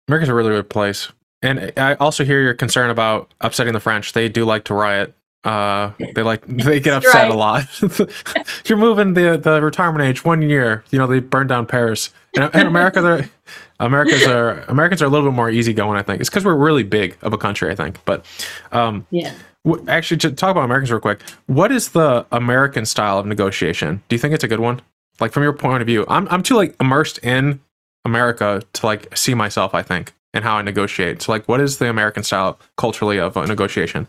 America's 0.08 0.28
a 0.28 0.34
really 0.34 0.50
weird 0.50 0.70
place, 0.70 1.10
and 1.42 1.72
I 1.76 1.94
also 1.94 2.24
hear 2.24 2.40
your 2.40 2.54
concern 2.54 2.90
about 2.90 3.34
upsetting 3.40 3.72
the 3.74 3.80
French. 3.80 4.12
They 4.12 4.28
do 4.28 4.44
like 4.44 4.64
to 4.64 4.74
riot. 4.74 5.14
Uh, 5.42 5.92
they 6.14 6.22
like 6.22 6.46
they 6.46 6.80
get 6.80 6.94
upset 6.94 7.30
a 7.30 7.34
lot. 7.34 7.64
You're 8.66 8.78
moving 8.78 9.14
the 9.14 9.38
the 9.38 9.62
retirement 9.62 10.04
age 10.04 10.24
one 10.24 10.42
year. 10.42 10.84
You 10.90 10.98
know 10.98 11.06
they 11.06 11.20
burn 11.20 11.46
down 11.46 11.66
Paris. 11.66 12.12
And 12.36 12.54
in 12.54 12.66
America, 12.66 13.00
they're 13.00 13.28
Americans 13.80 14.22
are 14.24 14.60
Americans 14.68 15.02
are 15.02 15.06
a 15.06 15.08
little 15.08 15.28
bit 15.30 15.34
more 15.34 15.50
easygoing. 15.50 15.98
I 15.98 16.02
think 16.02 16.20
it's 16.20 16.28
because 16.30 16.44
we're 16.44 16.54
really 16.54 16.82
big 16.82 17.16
of 17.22 17.32
a 17.32 17.38
country. 17.38 17.70
I 17.70 17.74
think, 17.74 17.98
but 18.04 18.24
um, 18.72 19.06
Yeah. 19.10 19.32
wh- 19.66 19.78
actually, 19.88 20.18
to 20.18 20.30
talk 20.32 20.50
about 20.50 20.64
Americans 20.64 20.90
real 20.90 21.00
quick, 21.00 21.22
what 21.46 21.72
is 21.72 21.88
the 21.90 22.26
American 22.30 22.84
style 22.86 23.18
of 23.18 23.26
negotiation? 23.26 24.02
Do 24.08 24.14
you 24.14 24.20
think 24.20 24.34
it's 24.34 24.44
a 24.44 24.48
good 24.48 24.60
one? 24.60 24.80
Like 25.20 25.32
from 25.32 25.42
your 25.42 25.52
point 25.54 25.80
of 25.82 25.86
view, 25.86 26.04
I'm 26.08 26.28
I'm 26.30 26.42
too 26.42 26.54
like 26.54 26.76
immersed 26.80 27.18
in 27.18 27.60
America 28.04 28.62
to 28.74 28.86
like 28.86 29.16
see 29.16 29.34
myself. 29.34 29.74
I 29.74 29.82
think 29.82 30.12
and 30.34 30.44
how 30.44 30.56
I 30.56 30.62
negotiate. 30.62 31.22
So 31.22 31.32
like, 31.32 31.48
what 31.48 31.60
is 31.60 31.78
the 31.78 31.88
American 31.88 32.22
style 32.22 32.58
culturally 32.76 33.18
of 33.18 33.36
a 33.36 33.46
negotiation? 33.46 34.06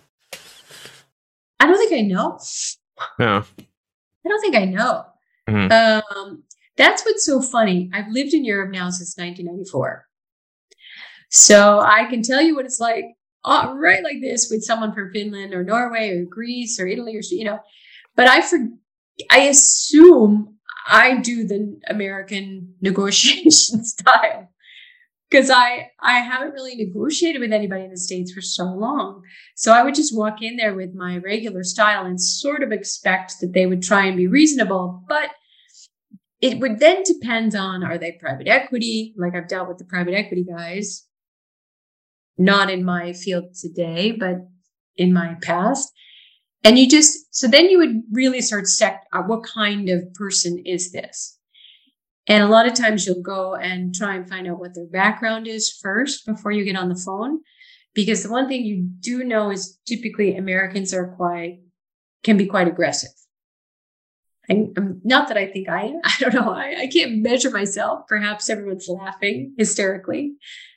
I 1.62 1.68
don't 1.68 1.78
think 1.78 1.94
I 1.94 2.02
know. 2.02 2.40
Yeah, 3.20 3.44
I 4.26 4.30
don't 4.30 4.42
think 4.42 4.56
I 4.56 4.66
know. 4.66 5.06
Mhm. 5.48 5.72
Um, 5.72 6.44
that's 6.76 7.04
what's 7.06 7.26
so 7.26 7.42
funny. 7.42 7.90
I've 7.94 8.10
lived 8.10 8.34
in 8.34 8.44
Europe 8.44 8.72
now 8.72 8.90
since 8.90 9.16
1994. 9.18 10.08
So 11.30 11.80
I 11.80 12.06
can 12.06 12.24
tell 12.24 12.42
you 12.42 12.56
what 12.56 12.66
it's 12.66 12.80
like 12.80 13.06
uh, 13.44 13.74
right 13.76 14.04
like 14.04 14.22
this 14.22 14.50
with 14.50 14.64
someone 14.64 14.94
from 14.94 15.12
Finland 15.12 15.54
or 15.54 15.64
Norway 15.64 16.10
or 16.10 16.26
Greece 16.26 16.80
or 16.80 16.88
Italy 16.88 17.16
or, 17.16 17.22
you 17.30 17.46
know, 17.46 17.60
but 18.16 18.28
I 18.28 18.42
for, 18.42 18.58
I 19.30 19.42
assume 19.42 20.58
I 20.88 21.18
do 21.18 21.46
the 21.48 21.80
American 21.88 22.76
negotiation 22.82 23.84
style 23.84 24.51
because 25.32 25.50
I 25.50 25.90
I 26.02 26.20
haven't 26.20 26.52
really 26.52 26.76
negotiated 26.76 27.42
with 27.42 27.54
anybody 27.54 27.86
in 27.86 27.90
the 27.90 27.98
states 27.98 28.34
for 28.34 28.42
so 28.42 28.66
long. 28.66 29.24
So 29.56 29.72
I 29.72 29.82
would 29.82 29.96
just 29.96 30.16
walk 30.16 30.42
in 30.42 30.58
there 30.58 30.76
with 30.76 30.94
my 30.94 31.18
regular 31.18 31.64
style 31.64 32.06
and 32.06 32.22
sort 32.22 32.62
of 32.64 32.72
expect 32.72 33.36
that 33.40 33.54
they 33.54 33.66
would 33.66 33.82
try 33.82 34.06
and 34.06 34.18
be 34.18 34.28
reasonable, 34.28 35.04
but 35.08 35.32
it 36.42 36.60
would 36.60 36.80
then 36.80 37.04
depend 37.04 37.56
on 37.56 37.84
are 37.84 37.98
they 37.98 38.14
private 38.14 38.48
equity? 38.48 39.14
Like 39.18 39.36
I've 39.36 39.48
dealt 39.48 39.70
with 39.70 39.78
the 39.78 39.86
private 39.86 40.14
equity 40.14 40.44
guys, 40.44 41.08
not 42.38 42.70
in 42.70 42.84
my 42.84 43.14
field 43.14 43.56
today, 43.56 44.12
but 44.12 44.36
in 44.98 45.14
my 45.14 45.36
past. 45.42 45.92
And 46.64 46.78
you 46.78 46.90
just 46.90 47.34
so 47.34 47.48
then 47.48 47.70
you 47.70 47.78
would 47.78 48.02
really 48.12 48.42
start 48.42 48.68
sec 48.68 49.04
uh, 49.14 49.22
what 49.22 49.44
kind 49.44 49.88
of 49.90 50.14
person 50.14 50.62
is 50.66 50.92
this? 50.92 51.38
And 52.28 52.44
a 52.44 52.48
lot 52.48 52.68
of 52.68 52.74
times 52.74 53.06
you'll 53.06 53.22
go 53.22 53.56
and 53.56 53.94
try 53.94 54.16
and 54.16 54.30
find 54.30 54.48
out 54.48 54.60
what 54.60 54.76
their 54.76 54.86
background 54.86 55.48
is 55.48 55.72
first 55.82 56.26
before 56.26 56.52
you 56.52 56.64
get 56.64 56.76
on 56.76 56.90
the 56.90 56.96
phone. 56.96 57.42
Because 57.94 58.24
the 58.24 58.32
one 58.32 58.48
thing 58.48 58.64
you 58.64 58.88
do 59.02 59.24
know 59.24 59.52
is 59.52 59.80
typically 59.86 60.38
Americans 60.38 60.94
are 60.94 61.14
quite, 61.18 61.60
can 62.24 62.38
be 62.38 62.46
quite 62.46 62.68
aggressive. 62.68 63.10
And 64.48 64.78
um, 64.78 65.02
not 65.04 65.28
that 65.28 65.38
I 65.38 65.48
think 65.48 65.70
I 65.70 65.84
am. 65.86 66.02
I 66.04 66.14
don't 66.20 66.34
know. 66.34 66.52
I, 66.52 66.82
I 66.82 66.88
can't 66.88 67.22
measure 67.22 67.52
myself. 67.52 68.08
Perhaps 68.08 68.50
everyone's 68.50 68.88
laughing 68.88 69.54
hysterically 69.58 70.34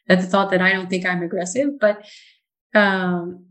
at 0.08 0.20
the 0.20 0.26
thought 0.26 0.50
that 0.50 0.62
I 0.62 0.72
don't 0.72 0.90
think 0.90 1.06
I'm 1.06 1.22
aggressive. 1.22 1.78
But 1.80 2.04
um, 2.74 3.46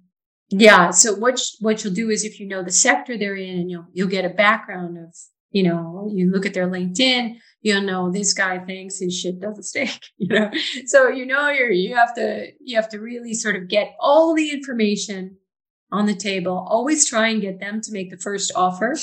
yeah, 0.50 0.92
so 0.92 1.16
what 1.16 1.42
what 1.60 1.84
you'll 1.84 1.94
do 1.94 2.10
is 2.10 2.24
if 2.24 2.40
you 2.40 2.48
know 2.48 2.64
the 2.64 2.72
sector 2.72 3.18
they're 3.18 3.36
in, 3.36 3.60
and 3.60 3.72
you'll 3.72 3.88
you'll 3.94 4.08
get 4.08 4.26
a 4.26 4.30
background 4.30 4.98
of 4.98 5.16
you 5.52 5.64
know 5.64 6.10
you 6.14 6.32
look 6.32 6.46
at 6.46 6.54
their 6.54 6.68
LinkedIn, 6.68 7.38
you'll 7.64 7.82
know 7.82 8.12
this 8.12 8.34
guy 8.34 8.60
thinks 8.60 9.00
his 9.00 9.18
shit 9.18 9.40
doesn't 9.40 9.64
stink. 9.64 10.00
You 10.18 10.40
know, 10.40 10.52
so 10.86 11.10
you 11.10 11.26
know 11.26 11.50
you're 11.50 11.72
you 11.72 11.96
have 11.96 12.14
to 12.16 12.52
you 12.62 12.76
have 12.76 12.90
to 12.90 13.00
really 13.00 13.34
sort 13.34 13.56
of 13.56 13.68
get 13.68 13.96
all 14.00 14.36
the 14.36 14.52
information 14.52 15.38
on 15.92 16.06
the 16.06 16.16
table. 16.16 16.66
Always 16.70 17.08
try 17.08 17.30
and 17.30 17.42
get 17.42 17.60
them 17.60 17.82
to 17.82 17.92
make 17.92 18.12
the 18.12 18.18
first 18.18 18.52
offer, 18.56 18.96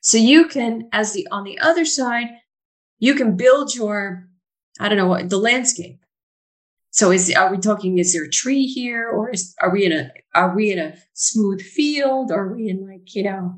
so 0.00 0.18
you 0.18 0.48
can 0.48 0.88
as 0.92 1.12
the 1.12 1.28
on 1.30 1.44
the 1.44 1.58
other 1.58 1.84
side 1.84 2.28
you 2.98 3.14
can 3.14 3.36
build 3.36 3.74
your 3.74 4.28
I 4.78 4.88
don't 4.88 4.98
know 4.98 5.06
what 5.06 5.30
the 5.30 5.38
landscape. 5.38 6.00
So 6.90 7.10
is 7.10 7.32
are 7.34 7.50
we 7.50 7.58
talking? 7.58 7.98
Is 7.98 8.12
there 8.12 8.24
a 8.24 8.30
tree 8.30 8.66
here, 8.66 9.08
or 9.08 9.30
is 9.30 9.54
are 9.60 9.70
we 9.70 9.84
in 9.84 9.92
a 9.92 10.10
are 10.34 10.54
we 10.54 10.72
in 10.72 10.78
a 10.78 10.96
smooth 11.14 11.60
field, 11.60 12.30
or 12.30 12.44
are 12.44 12.56
we 12.56 12.68
in 12.68 12.86
like 12.86 13.14
you 13.14 13.22
know 13.22 13.54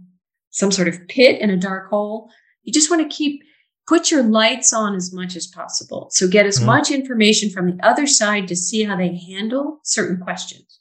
some 0.50 0.72
sort 0.72 0.88
of 0.88 1.06
pit 1.08 1.40
in 1.40 1.50
a 1.50 1.56
dark 1.56 1.90
hole? 1.90 2.30
You 2.62 2.72
just 2.72 2.90
want 2.90 3.02
to 3.02 3.16
keep 3.16 3.42
put 3.88 4.10
your 4.10 4.22
lights 4.22 4.72
on 4.72 4.94
as 4.94 5.12
much 5.14 5.34
as 5.34 5.46
possible. 5.46 6.08
So 6.12 6.28
get 6.28 6.46
as 6.46 6.60
Mhm. 6.60 6.66
much 6.66 6.90
information 6.90 7.48
from 7.50 7.66
the 7.70 7.86
other 7.86 8.06
side 8.06 8.46
to 8.48 8.56
see 8.56 8.82
how 8.84 8.96
they 8.96 9.16
handle 9.16 9.80
certain 9.82 10.18
questions, 10.18 10.80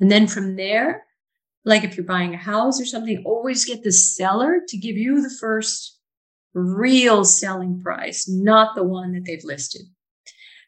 and 0.00 0.10
then 0.10 0.26
from 0.26 0.56
there, 0.56 1.06
like 1.64 1.84
if 1.84 1.96
you're 1.96 2.04
buying 2.04 2.34
a 2.34 2.38
house 2.38 2.80
or 2.80 2.84
something, 2.86 3.22
always 3.24 3.64
get 3.64 3.84
the 3.84 3.92
seller 3.92 4.60
to 4.68 4.76
give 4.76 4.96
you 4.96 5.22
the 5.22 5.30
first 5.30 5.98
real 6.54 7.24
selling 7.24 7.80
price, 7.80 8.28
not 8.28 8.74
the 8.74 8.82
one 8.82 9.12
that 9.12 9.24
they've 9.24 9.44
listed. 9.44 9.82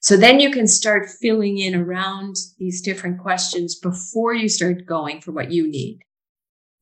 So 0.00 0.16
then 0.16 0.38
you 0.38 0.50
can 0.50 0.66
start 0.68 1.08
filling 1.08 1.58
in 1.58 1.74
around 1.74 2.36
these 2.58 2.80
different 2.80 3.18
questions 3.20 3.74
before 3.74 4.34
you 4.34 4.48
start 4.48 4.86
going 4.86 5.20
for 5.20 5.32
what 5.32 5.50
you 5.50 5.66
need 5.66 6.00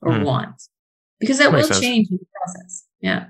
or 0.03 0.19
Hmm. 0.19 0.25
want, 0.25 0.63
because 1.21 1.39
that 1.39 1.53
will 1.53 1.63
sense. 1.65 1.81
change 1.81 2.11
in 2.11 2.19
the 2.19 2.27
process. 2.37 2.85
Yeah. 3.01 3.29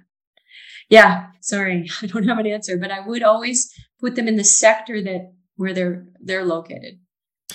Yeah. 0.92 1.28
Sorry, 1.40 1.88
I 2.02 2.06
don't 2.06 2.28
have 2.28 2.38
an 2.38 2.46
answer, 2.46 2.76
but 2.76 2.90
I 2.90 3.00
would 3.00 3.22
always 3.22 3.72
put 3.98 4.14
them 4.14 4.28
in 4.28 4.36
the 4.36 4.44
sector 4.44 5.02
that 5.02 5.32
where 5.56 5.72
they're 5.72 6.04
they're 6.20 6.44
located, 6.44 6.98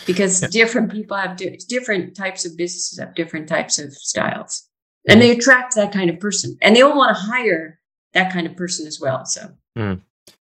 because 0.06 0.42
Yeah. 0.42 0.50
different 0.52 0.92
people 0.92 1.16
have 1.16 1.38
di- 1.38 1.60
different 1.70 2.16
types 2.16 2.46
of 2.46 2.58
businesses 2.58 3.00
have 3.00 3.16
different 3.16 3.48
types 3.48 3.78
of 3.80 3.94
styles, 3.94 4.68
and 5.08 5.18
mm. 5.18 5.22
they 5.22 5.32
attract 5.32 5.76
that 5.76 5.94
kind 5.94 6.10
of 6.10 6.20
person, 6.20 6.58
and 6.62 6.76
they 6.76 6.82
all 6.82 6.98
want 6.98 7.16
to 7.16 7.22
hire 7.22 7.80
that 8.14 8.34
kind 8.34 8.48
of 8.48 8.58
person 8.58 8.88
as 8.88 9.00
well. 9.00 9.24
So 9.26 9.52
mm. 9.78 10.02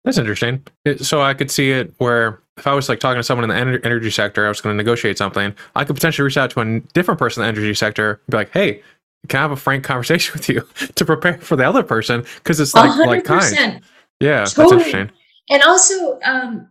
That's 0.04 0.18
interesting. 0.18 0.62
So 0.98 1.22
I 1.22 1.32
could 1.32 1.50
see 1.50 1.70
it 1.70 1.94
where 1.96 2.42
if 2.58 2.66
I 2.66 2.74
was 2.74 2.90
like 2.90 3.00
talking 3.00 3.18
to 3.18 3.22
someone 3.22 3.50
in 3.50 3.56
the 3.56 3.78
ener- 3.78 3.86
energy 3.86 4.10
sector, 4.10 4.44
I 4.44 4.50
was 4.50 4.60
going 4.60 4.74
to 4.74 4.76
negotiate 4.76 5.16
something. 5.16 5.54
I 5.74 5.84
could 5.84 5.96
potentially 5.96 6.24
reach 6.24 6.36
out 6.36 6.50
to 6.50 6.60
a 6.60 6.80
different 6.92 7.18
person 7.18 7.42
in 7.42 7.46
the 7.46 7.58
energy 7.58 7.72
sector, 7.72 8.10
and 8.10 8.30
be 8.30 8.36
like, 8.36 8.50
"Hey, 8.52 8.82
can 9.28 9.38
I 9.38 9.42
have 9.42 9.50
a 9.50 9.56
frank 9.56 9.84
conversation 9.84 10.32
with 10.32 10.48
you 10.48 10.66
to 10.94 11.04
prepare 11.04 11.38
for 11.38 11.56
the 11.56 11.68
other 11.68 11.82
person?" 11.82 12.24
Because 12.36 12.60
it's 12.60 12.74
like 12.74 12.90
hundred 12.90 13.06
like 13.06 13.24
kind. 13.24 13.82
Yeah, 14.20 14.38
that's 14.38 14.54
Totally. 14.54 14.76
interesting. 14.76 15.10
And 15.50 15.62
also, 15.62 16.18
um, 16.24 16.68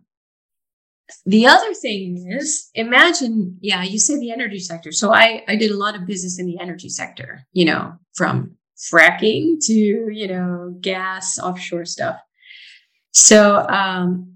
the 1.26 1.46
other 1.46 1.72
thing 1.74 2.26
is, 2.30 2.70
imagine, 2.74 3.58
yeah, 3.60 3.82
you 3.82 3.98
said 3.98 4.20
the 4.20 4.30
energy 4.32 4.58
sector. 4.58 4.92
So 4.92 5.12
I, 5.12 5.44
I 5.48 5.56
did 5.56 5.70
a 5.70 5.76
lot 5.76 5.94
of 5.94 6.06
business 6.06 6.38
in 6.38 6.46
the 6.46 6.58
energy 6.58 6.88
sector, 6.88 7.46
you 7.52 7.64
know, 7.64 7.94
from 8.14 8.56
fracking 8.92 9.58
to, 9.66 9.72
you 9.72 10.26
know, 10.26 10.74
gas, 10.80 11.38
offshore 11.38 11.84
stuff. 11.84 12.16
So 13.12 13.58
um, 13.68 14.34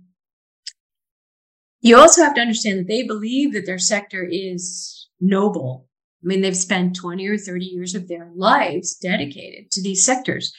you 1.81 1.97
also 1.97 2.23
have 2.23 2.35
to 2.35 2.41
understand 2.41 2.81
that 2.81 2.89
they 2.89 3.03
believe 3.03 3.53
that 3.55 3.67
their 3.67 3.79
sector 3.79 4.25
is 4.25 5.09
noble. 5.21 5.88
I 6.23 6.27
mean, 6.27 6.41
they've 6.41 6.57
spent 6.57 6.97
20 6.97 7.27
or 7.29 7.39
30 7.39 7.65
years 7.65 7.95
of 7.95 8.09
their 8.09 8.31
lives 8.35 8.97
dedicated 8.97 9.71
to 9.73 9.83
these 9.83 10.05
sectors. 10.05 10.53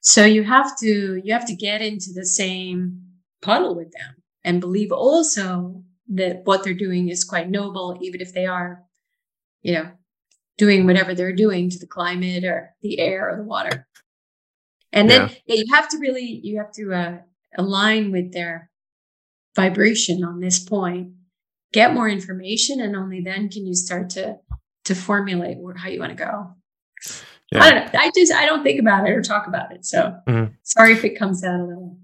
So 0.00 0.24
you 0.24 0.44
have 0.44 0.78
to 0.78 1.20
you 1.22 1.32
have 1.32 1.46
to 1.46 1.54
get 1.54 1.82
into 1.82 2.12
the 2.14 2.24
same 2.24 3.02
puddle 3.42 3.74
with 3.74 3.92
them 3.92 4.16
and 4.44 4.60
believe 4.60 4.92
also 4.92 5.82
that 6.08 6.42
what 6.44 6.64
they're 6.64 6.74
doing 6.74 7.08
is 7.08 7.24
quite 7.24 7.50
noble, 7.50 7.98
even 8.00 8.20
if 8.20 8.32
they 8.32 8.46
are, 8.46 8.82
you 9.62 9.74
know, 9.74 9.90
doing 10.58 10.86
whatever 10.86 11.14
they're 11.14 11.34
doing 11.34 11.70
to 11.70 11.78
the 11.78 11.86
climate 11.86 12.44
or 12.44 12.70
the 12.82 12.98
air 12.98 13.30
or 13.30 13.36
the 13.36 13.44
water. 13.44 13.86
And 14.92 15.08
then 15.08 15.30
yeah, 15.46 15.56
you 15.56 15.64
have 15.72 15.88
to 15.90 15.98
really 15.98 16.40
you 16.42 16.58
have 16.58 16.72
to 16.72 16.92
uh, 16.92 17.18
align 17.56 18.10
with 18.10 18.32
their 18.32 18.70
vibration 19.54 20.24
on 20.24 20.40
this 20.40 20.58
point, 20.58 21.12
get 21.72 21.94
more 21.94 22.08
information, 22.08 22.80
and 22.80 22.96
only 22.96 23.20
then 23.20 23.48
can 23.48 23.66
you 23.66 23.74
start 23.74 24.10
to 24.10 24.36
to 24.84 24.94
formulate 24.94 25.58
where, 25.58 25.74
how 25.74 25.88
you 25.88 26.00
want 26.00 26.16
to 26.16 26.24
go. 26.24 26.54
Yeah. 27.52 27.62
I 27.62 27.70
don't 27.70 27.92
know. 27.92 28.00
I 28.00 28.10
just 28.14 28.32
I 28.32 28.46
don't 28.46 28.62
think 28.62 28.80
about 28.80 29.08
it 29.08 29.12
or 29.12 29.22
talk 29.22 29.46
about 29.46 29.72
it. 29.72 29.84
So 29.84 30.16
mm-hmm. 30.26 30.52
sorry 30.62 30.92
if 30.92 31.04
it 31.04 31.18
comes 31.18 31.42
out 31.42 31.58
a 31.58 31.64
little. 31.64 31.96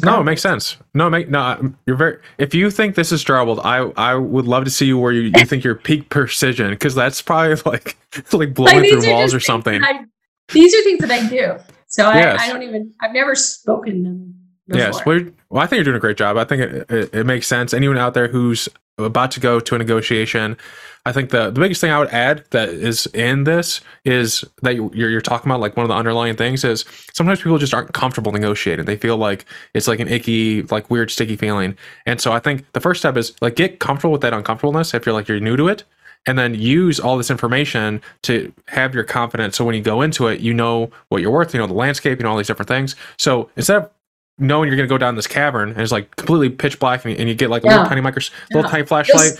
No, 0.00 0.20
it 0.20 0.24
makes 0.24 0.40
sense. 0.40 0.78
No, 0.94 1.10
make 1.10 1.28
no. 1.28 1.74
You're 1.86 1.96
very. 1.96 2.18
If 2.38 2.54
you 2.54 2.70
think 2.70 2.94
this 2.94 3.12
is 3.12 3.22
troubled, 3.22 3.60
I 3.60 3.78
I 3.96 4.14
would 4.14 4.46
love 4.46 4.64
to 4.64 4.70
see 4.70 4.86
you 4.86 4.98
where 4.98 5.12
you, 5.12 5.32
you 5.36 5.44
think 5.44 5.64
you're 5.64 5.74
peak 5.74 6.08
precision 6.08 6.70
because 6.70 6.94
that's 6.94 7.20
probably 7.20 7.56
like 7.66 7.96
like 8.32 8.54
blowing 8.54 8.80
like, 8.80 8.90
through 8.90 9.10
walls 9.10 9.34
or 9.34 9.40
something. 9.40 9.82
I, 9.82 10.04
these 10.52 10.74
are 10.74 10.82
things 10.82 11.00
that 11.00 11.10
I 11.10 11.28
do. 11.28 11.58
So 11.88 12.10
yes. 12.10 12.40
I, 12.40 12.46
I 12.46 12.48
don't 12.52 12.62
even. 12.62 12.94
I've 13.00 13.12
never 13.12 13.34
spoken 13.34 14.02
them. 14.02 14.34
Before. 14.66 14.80
Yes, 14.80 15.04
well, 15.04 15.20
well, 15.50 15.62
I 15.62 15.66
think 15.66 15.78
you're 15.78 15.84
doing 15.84 15.96
a 15.96 16.00
great 16.00 16.16
job. 16.16 16.36
I 16.36 16.44
think 16.44 16.62
it, 16.62 16.90
it, 16.90 17.14
it 17.14 17.26
makes 17.26 17.48
sense. 17.48 17.74
Anyone 17.74 17.98
out 17.98 18.14
there 18.14 18.28
who's 18.28 18.68
about 18.96 19.32
to 19.32 19.40
go 19.40 19.60
to 19.60 19.74
a 19.74 19.78
negotiation. 19.78 20.56
I 21.04 21.10
think 21.10 21.30
the, 21.30 21.50
the 21.50 21.60
biggest 21.60 21.80
thing 21.80 21.90
I 21.90 21.98
would 21.98 22.10
add 22.10 22.44
that 22.50 22.68
is 22.68 23.06
in 23.06 23.42
this 23.42 23.80
is 24.04 24.44
that 24.62 24.76
you're, 24.76 25.10
you're 25.10 25.20
talking 25.20 25.50
about 25.50 25.60
like 25.60 25.76
one 25.76 25.82
of 25.82 25.88
the 25.88 25.96
underlying 25.96 26.36
things 26.36 26.62
is 26.62 26.84
sometimes 27.12 27.42
people 27.42 27.58
just 27.58 27.74
aren't 27.74 27.92
comfortable 27.92 28.30
negotiating. 28.30 28.84
They 28.84 28.96
feel 28.96 29.16
like 29.16 29.44
it's 29.74 29.88
like 29.88 29.98
an 29.98 30.06
icky, 30.06 30.62
like 30.62 30.90
weird, 30.90 31.10
sticky 31.10 31.36
feeling. 31.36 31.76
And 32.06 32.20
so 32.20 32.32
I 32.32 32.38
think 32.38 32.70
the 32.72 32.80
first 32.80 33.00
step 33.00 33.16
is 33.16 33.34
like 33.40 33.56
get 33.56 33.80
comfortable 33.80 34.12
with 34.12 34.20
that 34.20 34.32
uncomfortableness 34.32 34.94
if 34.94 35.04
you're 35.04 35.12
like 35.12 35.26
you're 35.26 35.40
new 35.40 35.56
to 35.56 35.68
it. 35.68 35.82
And 36.24 36.38
then 36.38 36.54
use 36.54 37.00
all 37.00 37.16
this 37.16 37.32
information 37.32 38.00
to 38.22 38.52
have 38.68 38.94
your 38.94 39.02
confidence. 39.02 39.56
So 39.56 39.64
when 39.64 39.74
you 39.74 39.82
go 39.82 40.02
into 40.02 40.28
it, 40.28 40.38
you 40.38 40.54
know 40.54 40.88
what 41.08 41.20
you're 41.20 41.32
worth, 41.32 41.52
you 41.52 41.58
know 41.58 41.66
the 41.66 41.72
landscape, 41.72 42.20
you 42.20 42.22
know 42.22 42.30
all 42.30 42.36
these 42.36 42.46
different 42.46 42.68
things. 42.68 42.94
So 43.18 43.50
instead 43.56 43.82
of 43.82 43.90
knowing 44.38 44.68
you're 44.68 44.76
going 44.76 44.88
to 44.88 44.92
go 44.92 44.98
down 44.98 45.16
this 45.16 45.26
cavern 45.26 45.70
and 45.70 45.80
it's 45.80 45.90
like 45.90 46.14
completely 46.14 46.48
pitch 46.48 46.78
black 46.78 47.04
and 47.04 47.12
you, 47.12 47.18
and 47.18 47.28
you 47.28 47.34
get 47.34 47.50
like 47.50 47.64
a 47.64 47.66
yeah. 47.66 47.72
little 47.72 47.88
tiny 47.88 48.00
micro, 48.00 48.22
little 48.52 48.68
yeah. 48.68 48.70
tiny 48.70 48.86
flashlight. 48.86 49.32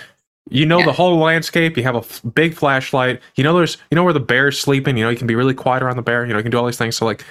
You 0.51 0.67
know 0.67 0.81
yeah. 0.81 0.87
the 0.87 0.93
whole 0.93 1.19
landscape. 1.19 1.77
You 1.77 1.83
have 1.85 1.95
a 1.95 1.99
f- 1.99 2.21
big 2.35 2.55
flashlight. 2.55 3.21
You 3.37 3.45
know 3.45 3.57
there's 3.57 3.79
you 3.91 3.97
know 3.97 4.05
where 4.05 4.13
the 4.13 4.21
bear's 4.21 4.59
sleeping. 4.59 4.97
You 4.97 5.05
know 5.05 5.11
you 5.11 5.17
can 5.17 5.27
be 5.27 5.35
really 5.35 5.55
quiet 5.55 5.83
around 5.83 5.97
the 5.97 6.03
bear. 6.03 6.25
You 6.27 6.33
know 6.33 6.39
you 6.39 6.43
can 6.43 6.53
do 6.53 6.59
all 6.59 6.67
these 6.67 6.79
things. 6.79 6.97
So 6.97 7.05
like 7.05 7.25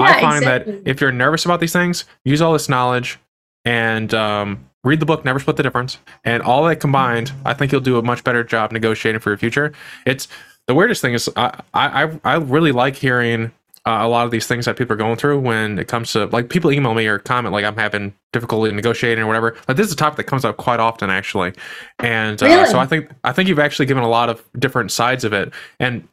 I 0.00 0.20
find 0.20 0.38
exactly. 0.38 0.72
that 0.80 0.88
if 0.88 1.00
you're 1.00 1.12
nervous 1.12 1.44
about 1.44 1.60
these 1.60 1.72
things, 1.72 2.04
use 2.24 2.40
all 2.40 2.52
this 2.52 2.68
knowledge 2.68 3.18
and 3.64 4.12
um, 4.14 4.68
read 4.82 5.00
the 5.00 5.06
book. 5.06 5.24
Never 5.24 5.38
split 5.38 5.56
the 5.56 5.62
difference. 5.62 5.98
And 6.24 6.42
all 6.42 6.64
that 6.64 6.76
combined, 6.76 7.32
I 7.44 7.54
think 7.54 7.70
you'll 7.70 7.80
do 7.80 7.98
a 7.98 8.02
much 8.02 8.24
better 8.24 8.42
job 8.42 8.72
negotiating 8.72 9.20
for 9.20 9.30
your 9.30 9.38
future. 9.38 9.72
It's 10.06 10.28
the 10.66 10.74
weirdest 10.74 11.02
thing 11.02 11.14
is 11.14 11.28
I 11.36 11.60
I 11.74 12.18
I 12.24 12.34
really 12.36 12.72
like 12.72 12.96
hearing 12.96 13.52
uh, 13.86 13.98
a 14.00 14.08
lot 14.08 14.24
of 14.24 14.30
these 14.30 14.46
things 14.46 14.64
that 14.64 14.76
people 14.76 14.94
are 14.94 14.96
going 14.96 15.16
through 15.16 15.38
when 15.40 15.78
it 15.78 15.88
comes 15.88 16.12
to 16.12 16.26
like 16.26 16.48
people 16.48 16.72
email 16.72 16.94
me 16.94 17.06
or 17.06 17.18
comment 17.18 17.52
like 17.52 17.64
I'm 17.64 17.76
having 17.76 18.14
difficulty 18.32 18.72
negotiating 18.72 19.22
or 19.22 19.26
whatever. 19.26 19.56
Like 19.68 19.76
this 19.76 19.88
is 19.88 19.92
a 19.92 19.96
topic 19.96 20.16
that 20.18 20.24
comes 20.24 20.44
up 20.44 20.56
quite 20.56 20.80
often 20.80 21.10
actually, 21.10 21.52
and 21.98 22.42
uh, 22.42 22.46
really? 22.46 22.70
so 22.70 22.78
I 22.78 22.86
think 22.86 23.10
I 23.24 23.32
think 23.32 23.48
you've 23.48 23.58
actually 23.58 23.86
given 23.86 24.02
a 24.02 24.08
lot 24.08 24.30
of 24.30 24.42
different 24.58 24.90
sides 24.90 25.24
of 25.24 25.32
it, 25.32 25.52
and 25.78 26.08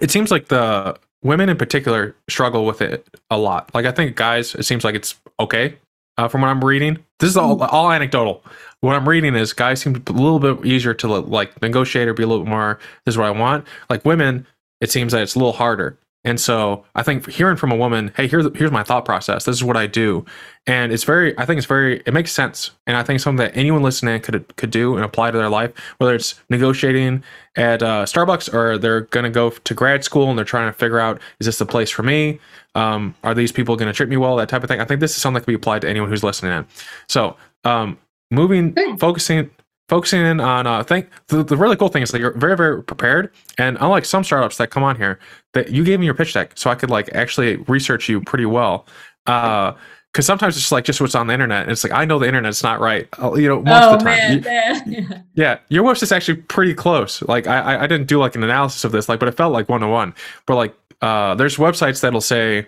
it 0.00 0.10
seems 0.10 0.30
like 0.30 0.48
the 0.48 0.98
women 1.22 1.48
in 1.48 1.56
particular 1.56 2.16
struggle 2.28 2.66
with 2.66 2.82
it 2.82 3.06
a 3.30 3.38
lot. 3.38 3.72
Like 3.74 3.86
I 3.86 3.92
think 3.92 4.16
guys, 4.16 4.54
it 4.54 4.64
seems 4.64 4.84
like 4.84 4.96
it's 4.96 5.14
okay 5.38 5.76
uh, 6.18 6.28
from 6.28 6.40
what 6.40 6.48
I'm 6.48 6.64
reading. 6.64 6.98
This 7.20 7.30
is 7.30 7.36
all 7.36 7.62
all 7.62 7.92
anecdotal. 7.92 8.44
What 8.80 8.96
I'm 8.96 9.08
reading 9.08 9.36
is 9.36 9.52
guys 9.52 9.80
seem 9.80 10.02
a 10.06 10.12
little 10.12 10.40
bit 10.40 10.66
easier 10.66 10.94
to 10.94 11.08
like 11.08 11.60
negotiate 11.62 12.08
or 12.08 12.14
be 12.14 12.24
a 12.24 12.26
little 12.26 12.44
bit 12.44 12.50
more. 12.50 12.78
This 13.04 13.14
is 13.14 13.18
what 13.18 13.28
I 13.28 13.30
want. 13.30 13.66
Like 13.88 14.04
women, 14.04 14.46
it 14.80 14.90
seems 14.90 15.12
that 15.12 15.22
it's 15.22 15.36
a 15.36 15.38
little 15.38 15.52
harder. 15.52 15.96
And 16.24 16.40
so 16.40 16.84
I 16.94 17.02
think 17.02 17.28
hearing 17.28 17.56
from 17.56 17.72
a 17.72 17.76
woman, 17.76 18.12
hey, 18.16 18.28
here's 18.28 18.46
here's 18.56 18.70
my 18.70 18.84
thought 18.84 19.04
process. 19.04 19.44
This 19.44 19.56
is 19.56 19.64
what 19.64 19.76
I 19.76 19.88
do, 19.88 20.24
and 20.68 20.92
it's 20.92 21.02
very. 21.02 21.36
I 21.36 21.44
think 21.44 21.58
it's 21.58 21.66
very. 21.66 22.00
It 22.06 22.14
makes 22.14 22.30
sense, 22.30 22.70
and 22.86 22.96
I 22.96 23.02
think 23.02 23.18
something 23.18 23.44
that 23.44 23.56
anyone 23.56 23.82
listening 23.82 24.20
could 24.20 24.56
could 24.56 24.70
do 24.70 24.94
and 24.94 25.04
apply 25.04 25.32
to 25.32 25.38
their 25.38 25.48
life, 25.48 25.72
whether 25.98 26.14
it's 26.14 26.40
negotiating 26.48 27.24
at 27.56 27.82
uh, 27.82 28.04
Starbucks 28.04 28.54
or 28.54 28.78
they're 28.78 29.02
going 29.02 29.24
to 29.24 29.30
go 29.30 29.50
to 29.50 29.74
grad 29.74 30.04
school 30.04 30.28
and 30.28 30.38
they're 30.38 30.44
trying 30.44 30.68
to 30.68 30.72
figure 30.72 31.00
out 31.00 31.20
is 31.40 31.46
this 31.46 31.58
the 31.58 31.66
place 31.66 31.90
for 31.90 32.04
me? 32.04 32.38
Um, 32.76 33.16
are 33.24 33.34
these 33.34 33.50
people 33.50 33.76
going 33.76 33.88
to 33.90 33.92
treat 33.92 34.08
me 34.08 34.16
well? 34.16 34.36
That 34.36 34.48
type 34.48 34.62
of 34.62 34.68
thing. 34.68 34.80
I 34.80 34.84
think 34.84 35.00
this 35.00 35.16
is 35.16 35.22
something 35.22 35.40
that 35.40 35.46
can 35.46 35.52
be 35.52 35.56
applied 35.56 35.82
to 35.82 35.88
anyone 35.88 36.08
who's 36.08 36.22
listening 36.22 36.52
in. 36.52 36.66
So 37.08 37.36
um, 37.64 37.98
moving, 38.30 38.74
focusing 38.96 39.50
focusing 39.92 40.24
in 40.24 40.40
on 40.40 40.66
uh 40.66 40.82
think 40.82 41.10
the, 41.26 41.44
the 41.44 41.54
really 41.54 41.76
cool 41.76 41.88
thing 41.88 42.02
is 42.02 42.10
that 42.12 42.18
you're 42.18 42.32
very 42.32 42.56
very 42.56 42.82
prepared. 42.82 43.30
And 43.58 43.76
unlike 43.78 44.06
some 44.06 44.24
startups 44.24 44.56
that 44.56 44.70
come 44.70 44.82
on 44.82 44.96
here 44.96 45.18
that 45.52 45.70
you 45.70 45.84
gave 45.84 46.00
me 46.00 46.06
your 46.06 46.14
pitch 46.14 46.32
deck 46.32 46.52
so 46.54 46.70
i 46.70 46.74
could 46.74 46.88
like 46.88 47.10
actually 47.14 47.56
research 47.68 48.08
you 48.08 48.22
pretty 48.22 48.46
well. 48.46 48.86
Uh 49.26 49.72
because 50.10 50.24
sometimes 50.24 50.56
it's 50.56 50.72
like 50.72 50.84
just 50.84 50.98
what's 51.00 51.14
on 51.14 51.26
the 51.26 51.34
internet 51.34 51.62
and 51.62 51.70
it's 51.70 51.84
like 51.84 51.92
i 51.92 52.06
know 52.06 52.18
the 52.18 52.26
internet's 52.26 52.62
not 52.62 52.80
right 52.80 53.06
uh, 53.22 53.34
you 53.34 53.48
know 53.48 53.60
most 53.60 53.82
oh, 53.82 53.92
of 53.92 53.98
the 53.98 54.04
time. 54.04 54.40
man, 54.40 54.92
you, 54.92 55.02
man. 55.08 55.24
Yeah. 55.34 55.58
your 55.68 55.92
is 55.92 56.10
actually 56.10 56.36
pretty 56.36 56.72
close. 56.72 57.20
Like 57.22 57.46
I, 57.46 57.82
I 57.82 57.86
didn't 57.86 58.06
do 58.08 58.18
like 58.18 58.34
an 58.34 58.42
analysis 58.42 58.84
of 58.84 58.92
this 58.92 59.10
like 59.10 59.20
but 59.20 59.28
it 59.28 59.36
felt 59.36 59.52
like 59.52 59.68
one-on-one 59.68 60.14
but 60.46 60.54
like 60.56 60.74
uh 61.02 61.34
there's 61.34 61.56
websites 61.58 62.00
that'll 62.00 62.22
say 62.22 62.66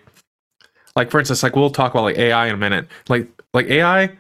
like 0.95 1.11
for 1.11 1.21
instance 1.21 1.43
like 1.43 1.57
we'll 1.57 1.71
talk 1.71 1.93
about 1.93 2.03
like 2.03 2.19
ai 2.19 2.49
in 2.49 2.55
a 2.55 2.59
minute. 2.59 2.87
Like 3.09 3.29
like 3.55 3.67
ai 3.67 4.11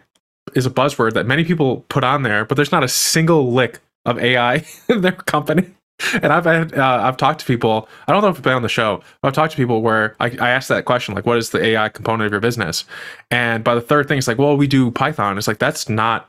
is 0.54 0.66
a 0.66 0.70
buzzword 0.70 1.14
that 1.14 1.26
many 1.26 1.44
people 1.44 1.84
put 1.88 2.04
on 2.04 2.22
there, 2.22 2.44
but 2.44 2.56
there's 2.56 2.72
not 2.72 2.84
a 2.84 2.88
single 2.88 3.52
lick 3.52 3.80
of 4.04 4.18
AI 4.18 4.64
in 4.88 5.00
their 5.00 5.12
company. 5.12 5.70
And 6.14 6.32
I've 6.32 6.44
had, 6.44 6.74
uh, 6.76 7.00
I've 7.02 7.16
talked 7.16 7.40
to 7.40 7.46
people. 7.46 7.88
I 8.08 8.12
don't 8.12 8.20
know 8.22 8.28
if 8.28 8.36
I've 8.36 8.42
been 8.42 8.54
on 8.54 8.62
the 8.62 8.68
show. 8.68 9.02
But 9.22 9.28
I've 9.28 9.34
talked 9.34 9.52
to 9.52 9.56
people 9.56 9.80
where 9.80 10.16
I, 10.20 10.26
I 10.40 10.50
asked 10.50 10.68
that 10.68 10.84
question, 10.84 11.14
like, 11.14 11.24
what 11.24 11.38
is 11.38 11.50
the 11.50 11.64
AI 11.64 11.88
component 11.88 12.26
of 12.26 12.32
your 12.32 12.40
business? 12.40 12.84
And 13.30 13.62
by 13.64 13.74
the 13.76 13.80
third 13.80 14.08
thing, 14.08 14.18
it's 14.18 14.28
like, 14.28 14.38
well, 14.38 14.56
we 14.56 14.66
do 14.66 14.90
Python. 14.90 15.38
It's 15.38 15.48
like 15.48 15.58
that's 15.58 15.88
not 15.88 16.28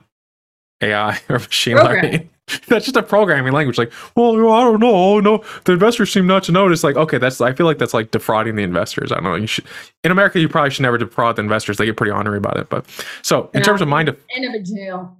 AI 0.82 1.20
or 1.30 1.40
machine 1.40 1.78
Program. 1.78 2.04
learning. 2.04 2.30
that's 2.68 2.86
just 2.86 2.96
a 2.96 3.04
programming 3.04 3.54
language. 3.54 3.78
Like, 3.78 3.92
well, 4.16 4.52
I 4.52 4.64
don't 4.64 4.80
know. 4.80 5.20
No, 5.20 5.44
the 5.64 5.74
investors 5.74 6.12
seem 6.12 6.28
not 6.28 6.44
to 6.44 6.52
notice. 6.52 6.84
Like, 6.84 6.96
okay, 6.96 7.18
that's. 7.18 7.42
I 7.42 7.54
feel 7.54 7.66
like 7.66 7.80
that's 7.80 7.94
like 7.94 8.12
defrauding 8.12 8.56
the 8.56 8.64
investors. 8.64 9.12
I 9.12 9.16
don't 9.16 9.24
know. 9.24 9.36
You 9.36 9.48
should 9.48 9.66
in 10.04 10.12
America, 10.12 10.40
you 10.40 10.48
probably 10.48 10.70
should 10.72 10.84
never 10.84 10.98
defraud 10.98 11.38
the 11.38 11.42
investors. 11.42 11.78
They 11.78 11.86
get 11.86 11.98
pretty 11.98 12.12
honorary 12.12 12.38
about 12.38 12.58
it. 12.58 12.70
But 12.70 12.86
so 13.24 13.50
in 13.54 13.64
terms 13.64 13.82
of 13.82 13.88
mind, 13.88 14.10
of 14.10 14.20
end 14.36 14.46
of 14.46 14.54
a 14.54 14.64
jail. 14.64 15.18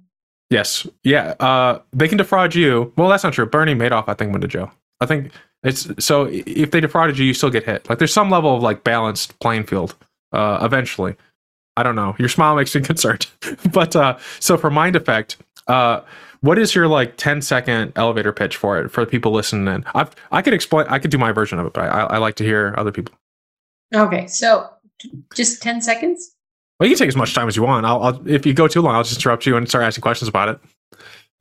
Yes, 0.50 0.86
yeah. 1.02 1.34
Uh, 1.40 1.80
they 1.92 2.06
can 2.06 2.18
defraud 2.18 2.54
you. 2.54 2.92
Well, 2.96 3.08
that's 3.08 3.24
not 3.24 3.32
true. 3.32 3.46
Bernie 3.46 3.74
Madoff, 3.74 4.04
I 4.06 4.14
think, 4.14 4.30
went 4.30 4.42
to 4.42 4.48
jail. 4.48 4.70
I 5.00 5.06
think 5.06 5.32
it's 5.64 5.88
so 5.98 6.28
if 6.30 6.70
they 6.70 6.80
defrauded 6.80 7.18
you, 7.18 7.26
you 7.26 7.34
still 7.34 7.50
get 7.50 7.64
hit. 7.64 7.88
Like 7.88 7.98
there's 7.98 8.12
some 8.12 8.30
level 8.30 8.54
of 8.54 8.62
like 8.62 8.84
balanced 8.84 9.38
playing 9.40 9.64
field. 9.64 9.96
Uh, 10.32 10.58
eventually, 10.62 11.16
I 11.76 11.82
don't 11.82 11.96
know. 11.96 12.14
Your 12.18 12.28
smile 12.28 12.54
makes 12.54 12.74
me 12.74 12.80
concerned. 12.82 13.26
but 13.72 13.96
uh, 13.96 14.18
so 14.38 14.56
for 14.56 14.70
MindAffect, 14.70 15.36
uh, 15.66 16.02
what 16.40 16.58
is 16.58 16.74
your 16.74 16.88
like 16.88 17.16
10 17.16 17.42
second 17.42 17.92
elevator 17.96 18.32
pitch 18.32 18.56
for 18.56 18.78
it 18.80 18.90
for 18.90 19.04
the 19.04 19.10
people 19.10 19.32
listening 19.32 19.72
in? 19.72 19.84
I've, 19.94 20.14
I 20.30 20.42
could 20.42 20.54
explain, 20.54 20.86
I 20.88 20.98
could 20.98 21.10
do 21.10 21.18
my 21.18 21.32
version 21.32 21.58
of 21.58 21.66
it, 21.66 21.72
but 21.72 21.84
I, 21.84 22.02
I 22.02 22.18
like 22.18 22.36
to 22.36 22.44
hear 22.44 22.74
other 22.76 22.92
people. 22.92 23.14
Okay. 23.94 24.26
So 24.26 24.68
just 25.34 25.62
10 25.62 25.82
seconds? 25.82 26.34
Well, 26.78 26.88
you 26.88 26.94
can 26.94 27.00
take 27.00 27.08
as 27.08 27.16
much 27.16 27.34
time 27.34 27.48
as 27.48 27.56
you 27.56 27.62
want. 27.62 27.86
I'll, 27.86 28.02
I'll, 28.02 28.28
if 28.28 28.44
you 28.44 28.52
go 28.52 28.68
too 28.68 28.82
long, 28.82 28.94
I'll 28.94 29.02
just 29.02 29.16
interrupt 29.16 29.46
you 29.46 29.56
and 29.56 29.68
start 29.68 29.84
asking 29.84 30.02
questions 30.02 30.28
about 30.28 30.48
it. 30.48 30.60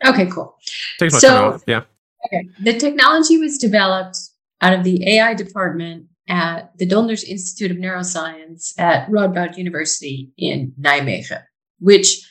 Okay, 0.06 0.28
cool. 0.28 0.56
Take 1.00 1.08
as 1.08 1.14
much 1.14 1.22
so, 1.22 1.52
time 1.52 1.62
Yeah. 1.68 1.82
Okay. 2.26 2.50
The 2.62 2.78
technology 2.78 3.38
was 3.38 3.58
developed 3.58 4.18
out 4.62 4.74
of 4.74 4.84
the 4.84 5.18
AI 5.18 5.34
department 5.34 6.08
at 6.28 6.76
the 6.78 6.88
Donders 6.88 7.24
Institute 7.24 7.72
of 7.72 7.78
Neuroscience 7.78 8.74
at 8.80 9.08
Radboud 9.10 9.58
University 9.58 10.32
in 10.38 10.74
Nijmegen, 10.80 11.43
which 11.80 12.28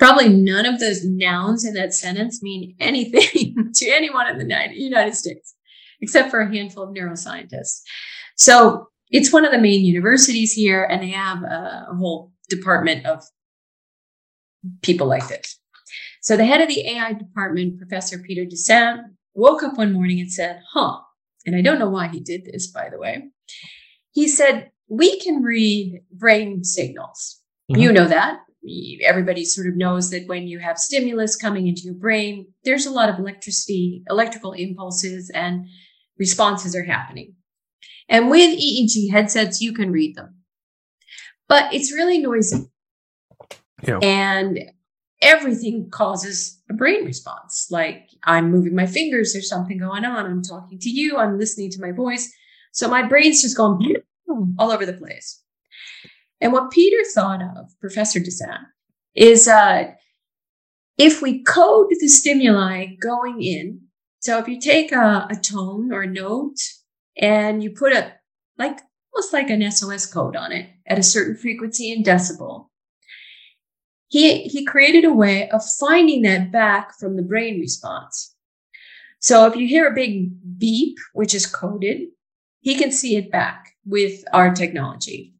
probably 0.00 0.30
none 0.30 0.64
of 0.64 0.80
those 0.80 1.04
nouns 1.04 1.64
in 1.64 1.74
that 1.74 1.92
sentence 1.92 2.42
mean 2.42 2.74
anything 2.80 3.70
to 3.74 3.90
anyone 3.90 4.26
in 4.26 4.38
the 4.38 4.68
United 4.72 5.14
States, 5.14 5.54
except 6.00 6.30
for 6.30 6.40
a 6.40 6.52
handful 6.52 6.82
of 6.82 6.94
neuroscientists. 6.94 7.82
So 8.34 8.88
it's 9.10 9.32
one 9.32 9.44
of 9.44 9.52
the 9.52 9.58
main 9.58 9.84
universities 9.84 10.52
here, 10.52 10.84
and 10.84 11.02
they 11.02 11.10
have 11.10 11.42
a, 11.42 11.86
whole 11.98 12.32
department 12.48 13.04
of 13.06 13.22
people 14.82 15.06
like 15.06 15.28
this. 15.28 15.58
So 16.22 16.36
the 16.36 16.46
head 16.46 16.60
of 16.60 16.68
the 16.68 16.86
AI 16.88 17.12
department, 17.12 17.78
Professor 17.78 18.18
Peter 18.18 18.44
Desain, 18.44 19.02
woke 19.34 19.62
up 19.62 19.76
one 19.76 19.92
morning 19.92 20.20
and 20.20 20.32
said, 20.32 20.60
huh, 20.72 20.98
and 21.44 21.54
I 21.54 21.60
don't 21.60 21.78
know 21.78 21.90
why 21.90 22.08
he 22.08 22.20
did 22.20 22.44
this, 22.44 22.68
by 22.68 22.88
the 22.88 22.98
way. 22.98 23.24
He 24.12 24.28
said, 24.28 24.70
we 24.88 25.20
can 25.20 25.42
read 25.42 26.00
brain 26.10 26.64
signals. 26.64 27.40
Mm-hmm. 27.70 27.80
You 27.80 27.92
know 27.92 28.08
that 28.08 28.40
everybody 29.02 29.44
sort 29.44 29.66
of 29.66 29.76
knows 29.76 30.10
that 30.10 30.28
when 30.28 30.46
you 30.46 30.58
have 30.58 30.78
stimulus 30.78 31.36
coming 31.36 31.66
into 31.66 31.82
your 31.82 31.94
brain, 31.94 32.46
there's 32.64 32.86
a 32.86 32.90
lot 32.90 33.08
of 33.08 33.18
electricity, 33.18 34.02
electrical 34.08 34.52
impulses, 34.52 35.30
and 35.34 35.66
responses 36.18 36.76
are 36.76 36.84
happening. 36.84 37.34
And 38.08 38.28
with 38.28 38.58
EEG 38.58 39.10
headsets, 39.10 39.60
you 39.60 39.72
can 39.72 39.92
read 39.92 40.16
them, 40.16 40.34
but 41.48 41.72
it's 41.72 41.92
really 41.92 42.18
noisy. 42.18 42.70
Yeah. 43.82 43.98
And 44.02 44.58
everything 45.22 45.88
causes 45.90 46.60
a 46.68 46.74
brain 46.74 47.04
response. 47.04 47.68
Like 47.70 48.10
I'm 48.24 48.50
moving 48.50 48.74
my 48.74 48.86
fingers, 48.86 49.32
there's 49.32 49.48
something 49.48 49.78
going 49.78 50.04
on. 50.04 50.26
I'm 50.26 50.42
talking 50.42 50.78
to 50.80 50.90
you, 50.90 51.16
I'm 51.16 51.38
listening 51.38 51.70
to 51.70 51.80
my 51.80 51.92
voice. 51.92 52.30
So 52.72 52.88
my 52.88 53.02
brain's 53.06 53.42
just 53.42 53.56
going 53.56 53.96
hmm. 54.28 54.52
all 54.58 54.70
over 54.70 54.84
the 54.84 54.92
place. 54.92 55.42
And 56.40 56.52
what 56.52 56.70
Peter 56.70 57.02
thought 57.14 57.42
of, 57.42 57.70
Professor 57.80 58.18
Desain, 58.18 58.64
is 59.14 59.46
uh, 59.46 59.90
if 60.96 61.20
we 61.20 61.42
code 61.42 61.88
the 61.90 62.08
stimuli 62.08 62.86
going 63.00 63.42
in, 63.42 63.80
so 64.20 64.38
if 64.38 64.48
you 64.48 64.60
take 64.60 64.92
a, 64.92 65.26
a 65.30 65.36
tone 65.36 65.92
or 65.92 66.02
a 66.02 66.06
note 66.06 66.58
and 67.16 67.62
you 67.62 67.70
put 67.70 67.92
a 67.92 68.12
like 68.58 68.78
almost 69.14 69.32
like 69.32 69.50
an 69.50 69.68
SOS 69.70 70.06
code 70.06 70.36
on 70.36 70.52
it 70.52 70.68
at 70.86 70.98
a 70.98 71.02
certain 71.02 71.36
frequency 71.36 71.90
in 71.90 72.02
decibel, 72.02 72.66
he 74.08 74.42
he 74.44 74.64
created 74.64 75.04
a 75.04 75.12
way 75.12 75.48
of 75.50 75.62
finding 75.78 76.22
that 76.22 76.52
back 76.52 76.98
from 76.98 77.16
the 77.16 77.22
brain 77.22 77.60
response. 77.60 78.34
So 79.20 79.46
if 79.46 79.56
you 79.56 79.66
hear 79.66 79.86
a 79.86 79.94
big 79.94 80.30
beep, 80.58 80.96
which 81.12 81.34
is 81.34 81.46
coded, 81.46 82.08
he 82.60 82.74
can 82.74 82.90
see 82.90 83.16
it 83.16 83.30
back 83.30 83.74
with 83.84 84.24
our 84.32 84.54
technology. 84.54 85.34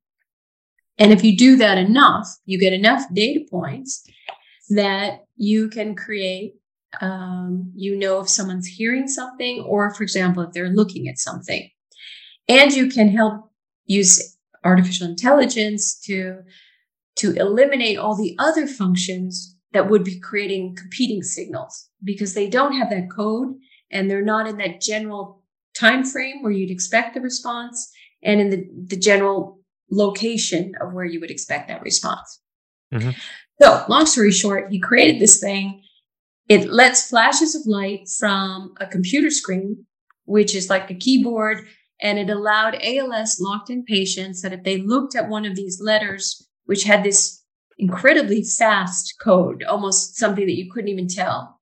And 1.00 1.12
if 1.12 1.24
you 1.24 1.36
do 1.36 1.56
that 1.56 1.78
enough, 1.78 2.28
you 2.44 2.60
get 2.60 2.74
enough 2.74 3.02
data 3.14 3.40
points 3.50 4.06
that 4.68 5.24
you 5.36 5.70
can 5.70 5.96
create, 5.96 6.54
um, 7.00 7.72
you 7.74 7.96
know, 7.96 8.20
if 8.20 8.28
someone's 8.28 8.66
hearing 8.66 9.08
something, 9.08 9.60
or 9.60 9.94
for 9.94 10.02
example, 10.02 10.42
if 10.42 10.52
they're 10.52 10.68
looking 10.68 11.08
at 11.08 11.18
something. 11.18 11.68
And 12.48 12.72
you 12.72 12.88
can 12.88 13.08
help 13.08 13.50
use 13.86 14.36
artificial 14.62 15.08
intelligence 15.08 15.98
to, 16.00 16.40
to 17.16 17.32
eliminate 17.32 17.96
all 17.96 18.14
the 18.14 18.36
other 18.38 18.66
functions 18.66 19.56
that 19.72 19.88
would 19.88 20.04
be 20.04 20.20
creating 20.20 20.76
competing 20.76 21.22
signals 21.22 21.88
because 22.04 22.34
they 22.34 22.48
don't 22.48 22.76
have 22.76 22.90
that 22.90 23.10
code 23.10 23.54
and 23.90 24.10
they're 24.10 24.22
not 24.22 24.46
in 24.46 24.58
that 24.58 24.82
general 24.82 25.42
time 25.74 26.04
frame 26.04 26.42
where 26.42 26.52
you'd 26.52 26.70
expect 26.70 27.14
the 27.14 27.20
response 27.20 27.90
and 28.22 28.40
in 28.40 28.50
the, 28.50 28.68
the 28.88 28.96
general 28.96 29.59
location 29.90 30.74
of 30.80 30.92
where 30.92 31.04
you 31.04 31.20
would 31.20 31.30
expect 31.30 31.68
that 31.68 31.82
response. 31.82 32.40
Mm-hmm. 32.92 33.10
So, 33.60 33.84
long 33.88 34.06
story 34.06 34.32
short, 34.32 34.70
he 34.70 34.80
created 34.80 35.20
this 35.20 35.40
thing. 35.40 35.82
It 36.48 36.70
lets 36.70 37.08
flashes 37.08 37.54
of 37.54 37.62
light 37.66 38.08
from 38.18 38.74
a 38.80 38.86
computer 38.86 39.30
screen, 39.30 39.86
which 40.24 40.54
is 40.54 40.70
like 40.70 40.90
a 40.90 40.94
keyboard, 40.94 41.66
and 42.00 42.18
it 42.18 42.30
allowed 42.30 42.78
ALS 42.82 43.38
locked 43.40 43.70
in 43.70 43.84
patients 43.84 44.42
that 44.42 44.52
if 44.52 44.64
they 44.64 44.78
looked 44.78 45.14
at 45.14 45.28
one 45.28 45.44
of 45.44 45.54
these 45.54 45.80
letters, 45.80 46.48
which 46.64 46.84
had 46.84 47.04
this 47.04 47.42
incredibly 47.78 48.42
fast 48.42 49.14
code, 49.20 49.62
almost 49.62 50.16
something 50.16 50.46
that 50.46 50.56
you 50.56 50.70
couldn't 50.72 50.88
even 50.88 51.08
tell, 51.08 51.60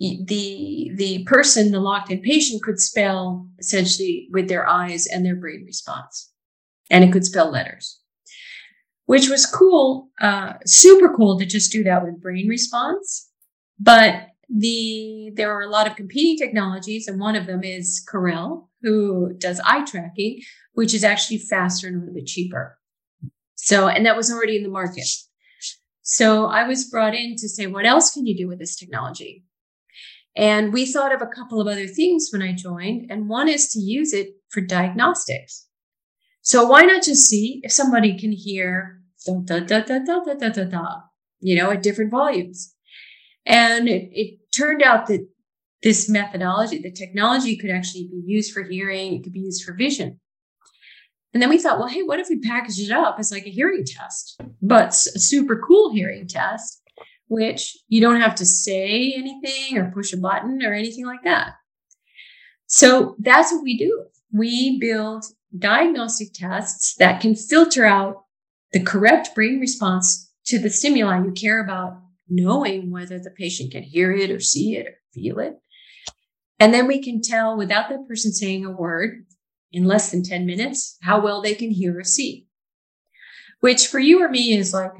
the 0.00 0.90
the 0.94 1.24
person, 1.24 1.72
the 1.72 1.80
locked 1.80 2.10
in 2.10 2.20
patient, 2.20 2.62
could 2.62 2.80
spell 2.80 3.46
essentially 3.58 4.28
with 4.32 4.48
their 4.48 4.66
eyes 4.66 5.06
and 5.06 5.24
their 5.24 5.36
brain 5.36 5.62
response, 5.66 6.29
and 6.90 7.04
it 7.04 7.12
could 7.12 7.24
spell 7.24 7.50
letters, 7.50 8.00
which 9.06 9.28
was 9.28 9.46
cool, 9.46 10.08
uh, 10.20 10.54
super 10.66 11.14
cool 11.14 11.38
to 11.38 11.46
just 11.46 11.72
do 11.72 11.82
that 11.84 12.04
with 12.04 12.20
brain 12.20 12.48
response. 12.48 13.28
But 13.78 14.26
the 14.48 15.30
there 15.34 15.52
are 15.52 15.62
a 15.62 15.70
lot 15.70 15.86
of 15.86 15.96
competing 15.96 16.36
technologies, 16.36 17.06
and 17.06 17.20
one 17.20 17.36
of 17.36 17.46
them 17.46 17.62
is 17.62 18.04
Corel, 18.12 18.68
who 18.82 19.32
does 19.38 19.60
eye 19.64 19.84
tracking, 19.84 20.40
which 20.74 20.92
is 20.92 21.04
actually 21.04 21.38
faster 21.38 21.86
and 21.86 21.96
a 21.96 21.98
little 22.00 22.14
bit 22.14 22.26
cheaper. 22.26 22.76
So, 23.54 23.88
and 23.88 24.04
that 24.06 24.16
was 24.16 24.32
already 24.32 24.56
in 24.56 24.62
the 24.62 24.68
market. 24.68 25.06
So 26.02 26.46
I 26.46 26.66
was 26.66 26.90
brought 26.90 27.14
in 27.14 27.36
to 27.36 27.48
say, 27.48 27.66
what 27.66 27.86
else 27.86 28.12
can 28.12 28.26
you 28.26 28.36
do 28.36 28.48
with 28.48 28.58
this 28.58 28.74
technology? 28.74 29.44
And 30.34 30.72
we 30.72 30.86
thought 30.86 31.14
of 31.14 31.22
a 31.22 31.26
couple 31.26 31.60
of 31.60 31.66
other 31.66 31.86
things 31.86 32.30
when 32.32 32.42
I 32.42 32.52
joined, 32.52 33.10
and 33.10 33.28
one 33.28 33.48
is 33.48 33.68
to 33.70 33.80
use 33.80 34.12
it 34.12 34.30
for 34.48 34.60
diagnostics. 34.60 35.68
So 36.50 36.64
why 36.64 36.82
not 36.82 37.04
just 37.04 37.28
see 37.28 37.60
if 37.62 37.70
somebody 37.70 38.18
can 38.18 38.32
hear 38.32 39.00
da 39.24 39.38
da 39.38 39.60
da 39.60 39.82
da 39.82 40.00
da 40.00 40.18
da 40.24 40.34
da 40.34 40.48
da, 40.48 40.64
da 40.64 40.86
you 41.38 41.54
know, 41.54 41.70
at 41.70 41.80
different 41.80 42.10
volumes? 42.10 42.74
And 43.46 43.88
it, 43.88 44.08
it 44.10 44.40
turned 44.52 44.82
out 44.82 45.06
that 45.06 45.28
this 45.84 46.08
methodology, 46.08 46.82
the 46.82 46.90
technology 46.90 47.56
could 47.56 47.70
actually 47.70 48.08
be 48.10 48.24
used 48.26 48.52
for 48.52 48.64
hearing, 48.64 49.14
it 49.14 49.22
could 49.22 49.32
be 49.32 49.38
used 49.38 49.62
for 49.62 49.74
vision. 49.74 50.18
And 51.32 51.40
then 51.40 51.50
we 51.50 51.58
thought, 51.58 51.78
well, 51.78 51.86
hey, 51.86 52.02
what 52.02 52.18
if 52.18 52.28
we 52.28 52.40
package 52.40 52.80
it 52.80 52.90
up 52.90 53.14
as 53.20 53.30
like 53.30 53.46
a 53.46 53.50
hearing 53.50 53.84
test, 53.86 54.40
but 54.60 54.88
a 54.88 55.20
super 55.20 55.62
cool 55.64 55.92
hearing 55.92 56.26
test 56.26 56.82
which 57.28 57.78
you 57.86 58.00
don't 58.00 58.20
have 58.20 58.34
to 58.34 58.44
say 58.44 59.14
anything 59.16 59.78
or 59.78 59.92
push 59.92 60.12
a 60.12 60.16
button 60.16 60.64
or 60.64 60.72
anything 60.72 61.06
like 61.06 61.22
that. 61.22 61.52
So 62.66 63.14
that's 63.20 63.52
what 63.52 63.62
we 63.62 63.78
do. 63.78 64.06
We 64.32 64.80
build 64.80 65.26
diagnostic 65.58 66.32
tests 66.32 66.94
that 66.96 67.20
can 67.20 67.34
filter 67.34 67.84
out 67.84 68.24
the 68.72 68.82
correct 68.82 69.34
brain 69.34 69.60
response 69.60 70.32
to 70.46 70.58
the 70.58 70.70
stimuli 70.70 71.22
you 71.24 71.32
care 71.32 71.62
about, 71.62 72.00
knowing 72.28 72.90
whether 72.90 73.18
the 73.18 73.30
patient 73.30 73.72
can 73.72 73.82
hear 73.82 74.12
it 74.12 74.30
or 74.30 74.40
see 74.40 74.76
it 74.76 74.86
or 74.86 74.94
feel 75.12 75.38
it. 75.38 75.54
And 76.58 76.72
then 76.74 76.86
we 76.86 77.02
can 77.02 77.22
tell 77.22 77.56
without 77.56 77.88
that 77.88 78.06
person 78.06 78.32
saying 78.32 78.64
a 78.64 78.70
word 78.70 79.26
in 79.72 79.84
less 79.84 80.10
than 80.10 80.22
10 80.22 80.46
minutes 80.46 80.96
how 81.02 81.20
well 81.20 81.40
they 81.40 81.54
can 81.54 81.70
hear 81.70 81.98
or 81.98 82.04
see, 82.04 82.46
which 83.60 83.86
for 83.86 83.98
you 83.98 84.22
or 84.22 84.28
me 84.28 84.52
is 84.56 84.74
like 84.74 84.92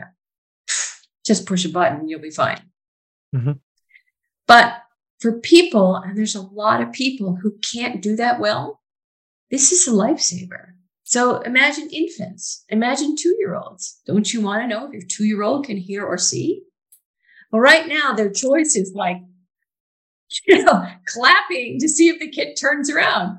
just 1.24 1.46
push 1.46 1.64
a 1.64 1.68
button, 1.68 2.09
you'll 2.09 2.20
be 2.20 2.30
fine. 2.30 2.61
Mm-hmm. 3.34 3.53
But 4.46 4.82
for 5.20 5.38
people, 5.38 5.96
and 5.96 6.16
there's 6.16 6.34
a 6.34 6.40
lot 6.40 6.80
of 6.80 6.92
people 6.92 7.38
who 7.40 7.59
can't 7.59 8.01
do 8.01 8.16
that 8.16 8.40
well, 8.40 8.80
this 9.51 9.72
is 9.72 9.86
a 9.88 9.90
lifesaver. 9.90 10.72
So 11.03 11.40
imagine 11.40 11.90
infants, 11.90 12.64
imagine 12.68 13.16
two 13.16 13.34
year 13.40 13.57
olds. 13.57 14.01
Don't 14.07 14.32
you 14.32 14.40
want 14.40 14.62
to 14.62 14.68
know 14.68 14.86
if 14.86 14.92
your 14.92 15.03
two 15.03 15.24
year 15.24 15.42
old 15.42 15.66
can 15.66 15.76
hear 15.76 16.05
or 16.05 16.16
see? 16.18 16.62
Well, 17.51 17.61
right 17.61 17.88
now, 17.88 18.12
their 18.12 18.30
choice 18.30 18.76
is 18.76 18.92
like, 18.94 19.16
you 20.46 20.62
know, 20.62 20.86
clapping 21.07 21.78
to 21.80 21.88
see 21.88 22.09
if 22.09 22.20
the 22.20 22.30
kid 22.30 22.55
turns 22.55 22.88
around. 22.88 23.38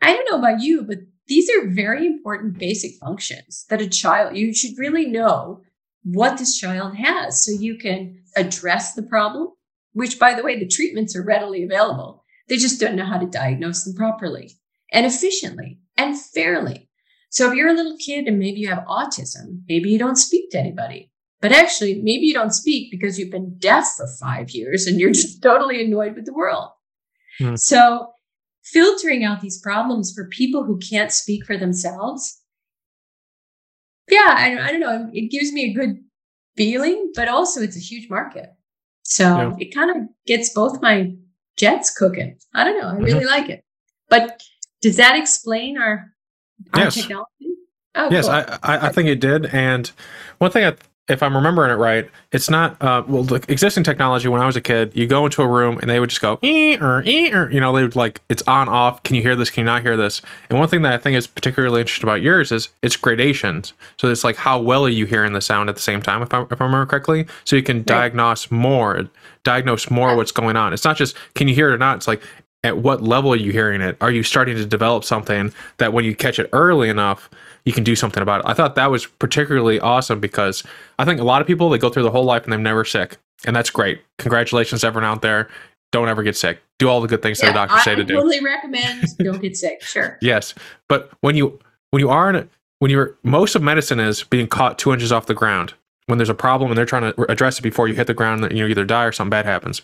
I 0.00 0.14
don't 0.14 0.30
know 0.30 0.38
about 0.38 0.62
you, 0.62 0.82
but 0.82 0.98
these 1.26 1.50
are 1.50 1.68
very 1.68 2.06
important 2.06 2.58
basic 2.58 2.92
functions 2.94 3.66
that 3.68 3.82
a 3.82 3.88
child, 3.88 4.36
you 4.36 4.54
should 4.54 4.78
really 4.78 5.06
know 5.06 5.60
what 6.04 6.38
this 6.38 6.58
child 6.58 6.96
has 6.96 7.44
so 7.44 7.50
you 7.50 7.76
can 7.76 8.22
address 8.36 8.94
the 8.94 9.02
problem, 9.02 9.48
which, 9.92 10.18
by 10.18 10.34
the 10.34 10.42
way, 10.42 10.58
the 10.58 10.68
treatments 10.68 11.14
are 11.14 11.24
readily 11.24 11.62
available. 11.62 12.24
They 12.48 12.56
just 12.56 12.80
don't 12.80 12.96
know 12.96 13.06
how 13.06 13.18
to 13.18 13.26
diagnose 13.26 13.84
them 13.84 13.94
properly 13.94 14.58
and 14.92 15.06
efficiently 15.06 15.78
and 15.96 16.20
fairly. 16.20 16.88
So 17.30 17.48
if 17.48 17.54
you're 17.54 17.68
a 17.68 17.74
little 17.74 17.96
kid 17.98 18.26
and 18.26 18.38
maybe 18.38 18.60
you 18.60 18.68
have 18.68 18.84
autism, 18.84 19.62
maybe 19.68 19.90
you 19.90 19.98
don't 19.98 20.16
speak 20.16 20.50
to 20.50 20.58
anybody. 20.58 21.10
But 21.40 21.52
actually, 21.52 21.96
maybe 21.96 22.26
you 22.26 22.32
don't 22.32 22.54
speak 22.54 22.90
because 22.90 23.18
you've 23.18 23.30
been 23.30 23.58
deaf 23.58 23.86
for 23.96 24.06
five 24.20 24.50
years 24.50 24.86
and 24.86 24.98
you're 24.98 25.10
just 25.12 25.42
totally 25.42 25.84
annoyed 25.84 26.14
with 26.14 26.26
the 26.26 26.32
world. 26.32 26.70
Mm. 27.40 27.58
So, 27.58 28.12
filtering 28.62 29.24
out 29.24 29.40
these 29.40 29.60
problems 29.60 30.12
for 30.14 30.28
people 30.28 30.64
who 30.64 30.78
can't 30.78 31.12
speak 31.12 31.44
for 31.44 31.58
themselves 31.58 32.40
yeah, 34.10 34.34
I, 34.36 34.58
I 34.68 34.70
don't 34.70 34.80
know. 34.80 35.10
It 35.12 35.30
gives 35.30 35.52
me 35.52 35.70
a 35.70 35.72
good 35.72 35.98
feeling, 36.56 37.12
but 37.14 37.28
also 37.28 37.60
it's 37.62 37.76
a 37.76 37.80
huge 37.80 38.10
market. 38.10 38.50
So 39.02 39.24
yeah. 39.24 39.52
it 39.58 39.74
kind 39.74 39.90
of 39.90 40.08
gets 40.26 40.52
both 40.52 40.82
my 40.82 41.14
jets 41.56 41.90
cooking. 41.96 42.38
I 42.54 42.64
don't 42.64 42.80
know. 42.80 42.88
I 42.88 42.96
really 42.96 43.20
mm-hmm. 43.20 43.26
like 43.26 43.48
it. 43.50 43.64
But 44.08 44.42
does 44.84 44.96
that 44.98 45.16
explain 45.16 45.78
our, 45.78 46.12
our 46.74 46.80
yes. 46.82 46.94
technology? 46.94 47.56
Oh, 47.94 48.10
yes, 48.10 48.26
cool. 48.26 48.34
I, 48.34 48.58
I, 48.62 48.86
I 48.88 48.92
think 48.92 49.08
it 49.08 49.18
did. 49.18 49.46
And 49.46 49.90
one 50.38 50.50
thing 50.50 50.62
I 50.62 50.74
if 51.06 51.22
I'm 51.22 51.36
remembering 51.36 51.70
it 51.70 51.74
right, 51.74 52.10
it's 52.32 52.48
not 52.48 52.80
uh, 52.82 53.02
well 53.06 53.22
the 53.22 53.36
existing 53.48 53.84
technology. 53.84 54.28
When 54.28 54.40
I 54.40 54.46
was 54.46 54.56
a 54.56 54.60
kid, 54.60 54.92
you 54.94 55.06
go 55.06 55.24
into 55.24 55.42
a 55.42 55.48
room 55.48 55.78
and 55.78 55.90
they 55.90 56.00
would 56.00 56.10
just 56.10 56.22
go 56.22 56.38
ee 56.42 56.76
or 56.78 57.02
ee 57.04 57.32
or 57.32 57.50
you 57.50 57.60
know 57.60 57.74
they 57.74 57.82
would 57.82 57.96
like 57.96 58.20
it's 58.28 58.42
on 58.42 58.68
off. 58.68 59.02
Can 59.02 59.16
you 59.16 59.22
hear 59.22 59.36
this? 59.36 59.50
Can 59.50 59.62
you 59.62 59.66
not 59.66 59.82
hear 59.82 59.96
this? 59.96 60.20
And 60.48 60.58
one 60.58 60.68
thing 60.68 60.82
that 60.82 60.92
I 60.92 60.98
think 60.98 61.16
is 61.16 61.26
particularly 61.26 61.80
interesting 61.80 62.08
about 62.08 62.22
yours 62.22 62.52
is 62.52 62.68
it's 62.82 62.96
gradations. 62.96 63.72
So 63.98 64.10
it's 64.10 64.24
like 64.24 64.36
how 64.36 64.60
well 64.60 64.84
are 64.84 64.90
you 64.90 65.06
hearing 65.06 65.32
the 65.32 65.40
sound 65.40 65.70
at 65.70 65.76
the 65.76 65.82
same 65.82 66.00
time, 66.00 66.22
if 66.22 66.32
I 66.32 66.42
if 66.50 66.60
I 66.60 66.64
remember 66.64 66.86
correctly. 66.86 67.26
So 67.44 67.56
you 67.56 67.62
can 67.62 67.78
right. 67.78 67.86
diagnose 67.86 68.50
more, 68.50 69.08
diagnose 69.44 69.90
more 69.90 70.16
what's 70.16 70.32
going 70.32 70.56
on. 70.56 70.72
It's 70.72 70.84
not 70.84 70.96
just 70.96 71.16
can 71.34 71.48
you 71.48 71.54
hear 71.54 71.70
it 71.70 71.74
or 71.74 71.78
not. 71.78 71.96
It's 71.96 72.08
like 72.08 72.22
at 72.64 72.78
what 72.78 73.02
level 73.02 73.32
are 73.32 73.36
you 73.36 73.52
hearing 73.52 73.80
it? 73.80 73.96
Are 74.00 74.10
you 74.10 74.24
starting 74.24 74.56
to 74.56 74.66
develop 74.66 75.04
something 75.04 75.52
that 75.76 75.92
when 75.92 76.04
you 76.04 76.16
catch 76.16 76.40
it 76.40 76.50
early 76.52 76.88
enough 76.88 77.30
you 77.64 77.72
can 77.72 77.84
do 77.84 77.96
something 77.96 78.22
about 78.22 78.40
it. 78.40 78.46
I 78.46 78.54
thought 78.54 78.74
that 78.74 78.90
was 78.90 79.06
particularly 79.06 79.80
awesome 79.80 80.20
because 80.20 80.62
I 80.98 81.04
think 81.04 81.20
a 81.20 81.24
lot 81.24 81.40
of 81.40 81.46
people 81.46 81.70
they 81.70 81.78
go 81.78 81.88
through 81.88 82.02
the 82.02 82.10
whole 82.10 82.24
life 82.24 82.44
and 82.44 82.52
they're 82.52 82.60
never 82.60 82.84
sick, 82.84 83.16
and 83.46 83.56
that's 83.56 83.70
great. 83.70 84.02
Congratulations, 84.18 84.84
everyone 84.84 85.08
out 85.10 85.22
there. 85.22 85.48
Don't 85.90 86.08
ever 86.08 86.22
get 86.22 86.36
sick. 86.36 86.60
Do 86.78 86.88
all 86.88 87.00
the 87.00 87.08
good 87.08 87.22
things 87.22 87.40
yeah, 87.40 87.46
that 87.46 87.52
the 87.52 87.58
doctors 87.66 87.80
I 87.80 87.84
say 87.84 87.94
to 87.94 88.04
do. 88.04 88.14
I 88.14 88.16
totally 88.18 88.44
recommend 88.44 89.04
don't 89.18 89.40
get 89.40 89.56
sick. 89.56 89.82
Sure. 89.82 90.18
yes, 90.20 90.54
but 90.88 91.10
when 91.20 91.36
you 91.36 91.58
when 91.90 92.00
you 92.00 92.10
are 92.10 92.30
in 92.30 92.50
when 92.80 92.90
you're 92.90 93.16
most 93.22 93.54
of 93.54 93.62
medicine 93.62 94.00
is 94.00 94.24
being 94.24 94.46
caught 94.46 94.78
two 94.78 94.92
inches 94.92 95.12
off 95.12 95.26
the 95.26 95.34
ground 95.34 95.74
when 96.06 96.18
there's 96.18 96.28
a 96.28 96.34
problem 96.34 96.70
and 96.70 96.76
they're 96.78 96.84
trying 96.84 97.12
to 97.12 97.30
address 97.30 97.58
it 97.58 97.62
before 97.62 97.88
you 97.88 97.94
hit 97.94 98.06
the 98.06 98.14
ground 98.14 98.42
you 98.52 98.62
know 98.62 98.68
either 98.68 98.84
die 98.84 99.04
or 99.04 99.12
something 99.12 99.30
bad 99.30 99.46
happens 99.46 99.82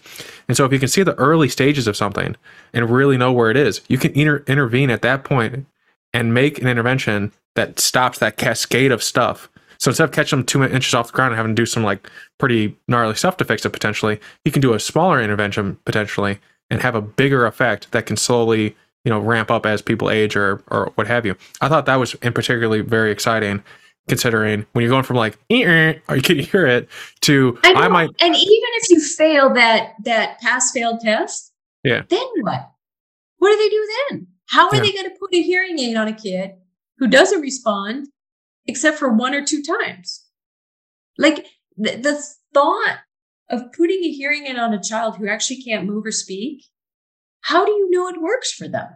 and 0.48 0.56
so 0.56 0.64
if 0.64 0.72
you 0.72 0.78
can 0.78 0.88
see 0.88 1.02
the 1.02 1.14
early 1.16 1.48
stages 1.48 1.86
of 1.86 1.96
something 1.96 2.36
and 2.72 2.90
really 2.90 3.16
know 3.16 3.32
where 3.32 3.50
it 3.50 3.56
is 3.56 3.80
you 3.88 3.98
can 3.98 4.12
inter- 4.12 4.44
intervene 4.46 4.90
at 4.90 5.02
that 5.02 5.24
point 5.24 5.66
and 6.12 6.34
make 6.34 6.60
an 6.60 6.68
intervention 6.68 7.32
that 7.54 7.78
stops 7.80 8.18
that 8.18 8.36
cascade 8.36 8.92
of 8.92 9.02
stuff 9.02 9.48
So 9.78 9.90
instead 9.90 10.04
of 10.04 10.12
catching 10.12 10.38
them 10.38 10.46
two 10.46 10.62
inches 10.62 10.92
off 10.94 11.06
the 11.08 11.12
ground 11.12 11.32
and 11.32 11.36
having 11.36 11.56
to 11.56 11.62
do 11.62 11.66
some 11.66 11.82
like 11.82 12.08
pretty 12.38 12.76
gnarly 12.86 13.14
stuff 13.14 13.36
to 13.38 13.44
fix 13.44 13.64
it 13.64 13.70
potentially, 13.70 14.20
you 14.44 14.52
can 14.52 14.60
do 14.60 14.74
a 14.74 14.80
smaller 14.80 15.20
intervention 15.22 15.78
potentially 15.86 16.38
and 16.70 16.82
have 16.82 16.94
a 16.94 17.00
bigger 17.00 17.46
effect 17.46 17.90
that 17.92 18.06
can 18.06 18.16
slowly 18.16 18.76
you 19.04 19.10
know 19.10 19.18
ramp 19.18 19.50
up 19.50 19.64
as 19.64 19.80
people 19.82 20.10
age 20.10 20.36
or 20.36 20.62
or 20.68 20.92
what 20.96 21.06
have 21.06 21.24
you. 21.24 21.34
I 21.62 21.68
thought 21.68 21.86
that 21.86 21.96
was 21.96 22.14
in 22.16 22.32
particularly 22.34 22.82
very 22.82 23.10
exciting 23.10 23.62
considering 24.08 24.66
when 24.72 24.82
you're 24.82 24.90
going 24.90 25.04
from 25.04 25.16
like 25.16 25.38
or 25.50 26.16
you 26.16 26.22
can 26.22 26.38
hear 26.38 26.66
it 26.66 26.88
to 27.20 27.58
I, 27.64 27.72
I 27.74 27.88
might 27.88 28.10
and 28.20 28.34
even 28.34 28.70
if 28.80 28.90
you 28.90 29.00
fail 29.00 29.52
that 29.54 29.92
that 30.04 30.40
pass 30.40 30.72
fail 30.72 30.98
test, 30.98 31.52
Yeah. 31.84 32.02
then 32.08 32.24
what? 32.42 32.70
What 33.38 33.50
do 33.52 33.56
they 33.56 33.68
do 33.68 33.88
then? 34.10 34.26
How 34.48 34.68
are 34.68 34.74
Yeah. 34.76 34.82
they 34.82 34.92
going 34.92 35.04
to 35.04 35.16
put 35.18 35.32
a 35.34 35.42
hearing 35.42 35.78
aid 35.78 35.96
on 35.96 36.08
a 36.08 36.12
kid 36.12 36.52
who 36.98 37.06
doesn't 37.08 37.40
respond 37.40 38.08
except 38.66 38.98
for 38.98 39.08
one 39.12 39.34
or 39.34 39.44
two 39.44 39.62
times? 39.62 40.24
Like 41.18 41.46
the, 41.76 41.96
the 41.96 42.22
thought 42.52 42.98
of 43.48 43.72
putting 43.72 44.02
a 44.04 44.10
hearing 44.10 44.46
aid 44.46 44.56
on 44.56 44.74
a 44.74 44.82
child 44.82 45.16
who 45.16 45.28
actually 45.28 45.62
can't 45.62 45.86
move 45.86 46.04
or 46.06 46.12
speak, 46.12 46.64
how 47.42 47.64
do 47.64 47.70
you 47.72 47.90
know 47.90 48.08
it 48.08 48.20
works 48.20 48.52
for 48.52 48.66
them? 48.68 48.88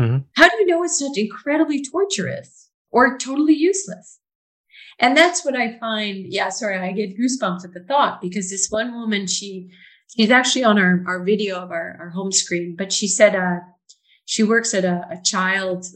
Mhm. 0.00 0.24
How 0.36 0.48
do 0.48 0.56
you 0.58 0.66
know 0.66 0.82
it's 0.84 1.00
not 1.00 1.16
incredibly 1.16 1.84
torturous 1.84 2.70
or 2.90 3.18
totally 3.18 3.54
useless? 3.54 4.20
And 5.00 5.16
that's 5.16 5.44
what 5.44 5.56
I 5.56 5.78
find. 5.78 6.26
Yeah, 6.32 6.50
sorry, 6.50 6.78
I 6.78 6.92
get 6.92 7.18
goosebumps 7.18 7.64
at 7.64 7.72
the 7.72 7.84
thought 7.86 8.20
because 8.20 8.50
this 8.50 8.68
one 8.70 8.94
woman, 8.94 9.26
she 9.26 9.70
she's 10.16 10.30
actually 10.30 10.64
on 10.64 10.78
our, 10.78 11.02
our 11.06 11.24
video 11.24 11.56
of 11.56 11.70
our, 11.70 11.96
our 12.00 12.10
home 12.10 12.32
screen, 12.32 12.74
but 12.76 12.92
she 12.92 13.08
said 13.08 13.34
uh, 13.34 13.60
she 14.24 14.42
works 14.42 14.74
at 14.74 14.84
a, 14.84 15.06
a 15.10 15.20
child 15.22 15.86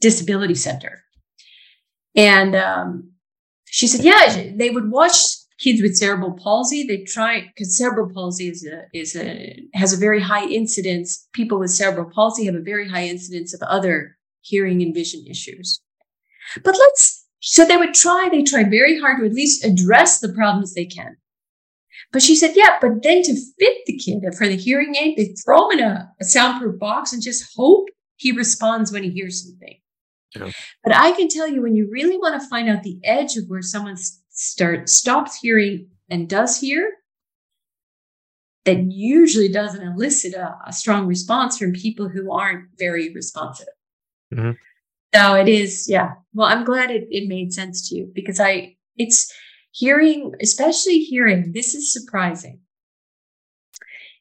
disability 0.00 0.54
center. 0.54 1.02
And 2.16 2.54
um, 2.56 3.12
she 3.66 3.86
said, 3.86 4.04
yeah, 4.04 4.52
they 4.54 4.70
would 4.70 4.90
watch 4.90 5.16
kids 5.58 5.82
with 5.82 5.96
cerebral 5.96 6.32
palsy. 6.32 6.84
They 6.84 7.04
try 7.04 7.50
because 7.54 7.76
cerebral 7.76 8.10
palsy 8.12 8.48
is 8.48 8.66
a 8.66 8.84
is 8.92 9.14
a 9.14 9.62
has 9.74 9.92
a 9.92 9.96
very 9.96 10.20
high 10.20 10.46
incidence. 10.46 11.28
People 11.32 11.58
with 11.58 11.70
cerebral 11.70 12.10
palsy 12.10 12.46
have 12.46 12.54
a 12.54 12.60
very 12.60 12.88
high 12.88 13.06
incidence 13.06 13.54
of 13.54 13.62
other 13.62 14.16
hearing 14.42 14.82
and 14.82 14.94
vision 14.94 15.24
issues. 15.28 15.80
But 16.64 16.76
let's 16.76 17.19
so 17.40 17.64
they 17.64 17.76
would 17.76 17.94
try, 17.94 18.28
they 18.30 18.42
try 18.42 18.64
very 18.64 18.98
hard 19.00 19.18
to 19.18 19.26
at 19.26 19.32
least 19.32 19.64
address 19.64 20.20
the 20.20 20.32
problems 20.32 20.74
they 20.74 20.84
can. 20.84 21.16
But 22.12 22.22
she 22.22 22.34
said, 22.34 22.52
yeah, 22.54 22.78
but 22.80 23.02
then 23.02 23.22
to 23.22 23.34
fit 23.58 23.78
the 23.86 23.96
kid 23.96 24.22
for 24.36 24.46
the 24.46 24.56
hearing 24.56 24.96
aid, 24.96 25.16
they 25.16 25.34
throw 25.44 25.70
him 25.70 25.78
in 25.78 25.84
a, 25.84 26.12
a 26.20 26.24
soundproof 26.24 26.78
box 26.78 27.12
and 27.12 27.22
just 27.22 27.54
hope 27.56 27.88
he 28.16 28.32
responds 28.32 28.92
when 28.92 29.02
he 29.02 29.10
hears 29.10 29.44
something. 29.44 29.78
Yeah. 30.36 30.50
But 30.84 30.94
I 30.94 31.12
can 31.12 31.28
tell 31.28 31.48
you 31.48 31.62
when 31.62 31.76
you 31.76 31.88
really 31.90 32.18
want 32.18 32.40
to 32.40 32.48
find 32.48 32.68
out 32.68 32.82
the 32.82 32.98
edge 33.04 33.36
of 33.36 33.44
where 33.48 33.62
someone 33.62 33.96
starts 34.28 34.92
stops 34.92 35.36
hearing 35.36 35.88
and 36.08 36.28
does 36.28 36.60
hear, 36.60 36.92
that 38.64 38.80
usually 38.92 39.48
doesn't 39.48 39.86
elicit 39.86 40.34
a, 40.34 40.56
a 40.66 40.72
strong 40.72 41.06
response 41.06 41.58
from 41.58 41.72
people 41.72 42.08
who 42.08 42.30
aren't 42.32 42.66
very 42.78 43.12
responsive. 43.14 43.68
Mhm. 44.32 44.56
So 45.14 45.34
it 45.34 45.48
is, 45.48 45.88
yeah. 45.88 46.12
Well, 46.34 46.46
I'm 46.46 46.64
glad 46.64 46.90
it, 46.90 47.08
it 47.10 47.28
made 47.28 47.52
sense 47.52 47.88
to 47.88 47.96
you 47.96 48.10
because 48.14 48.38
I, 48.38 48.76
it's 48.96 49.32
hearing, 49.72 50.32
especially 50.40 51.00
hearing, 51.00 51.52
this 51.52 51.74
is 51.74 51.92
surprising. 51.92 52.60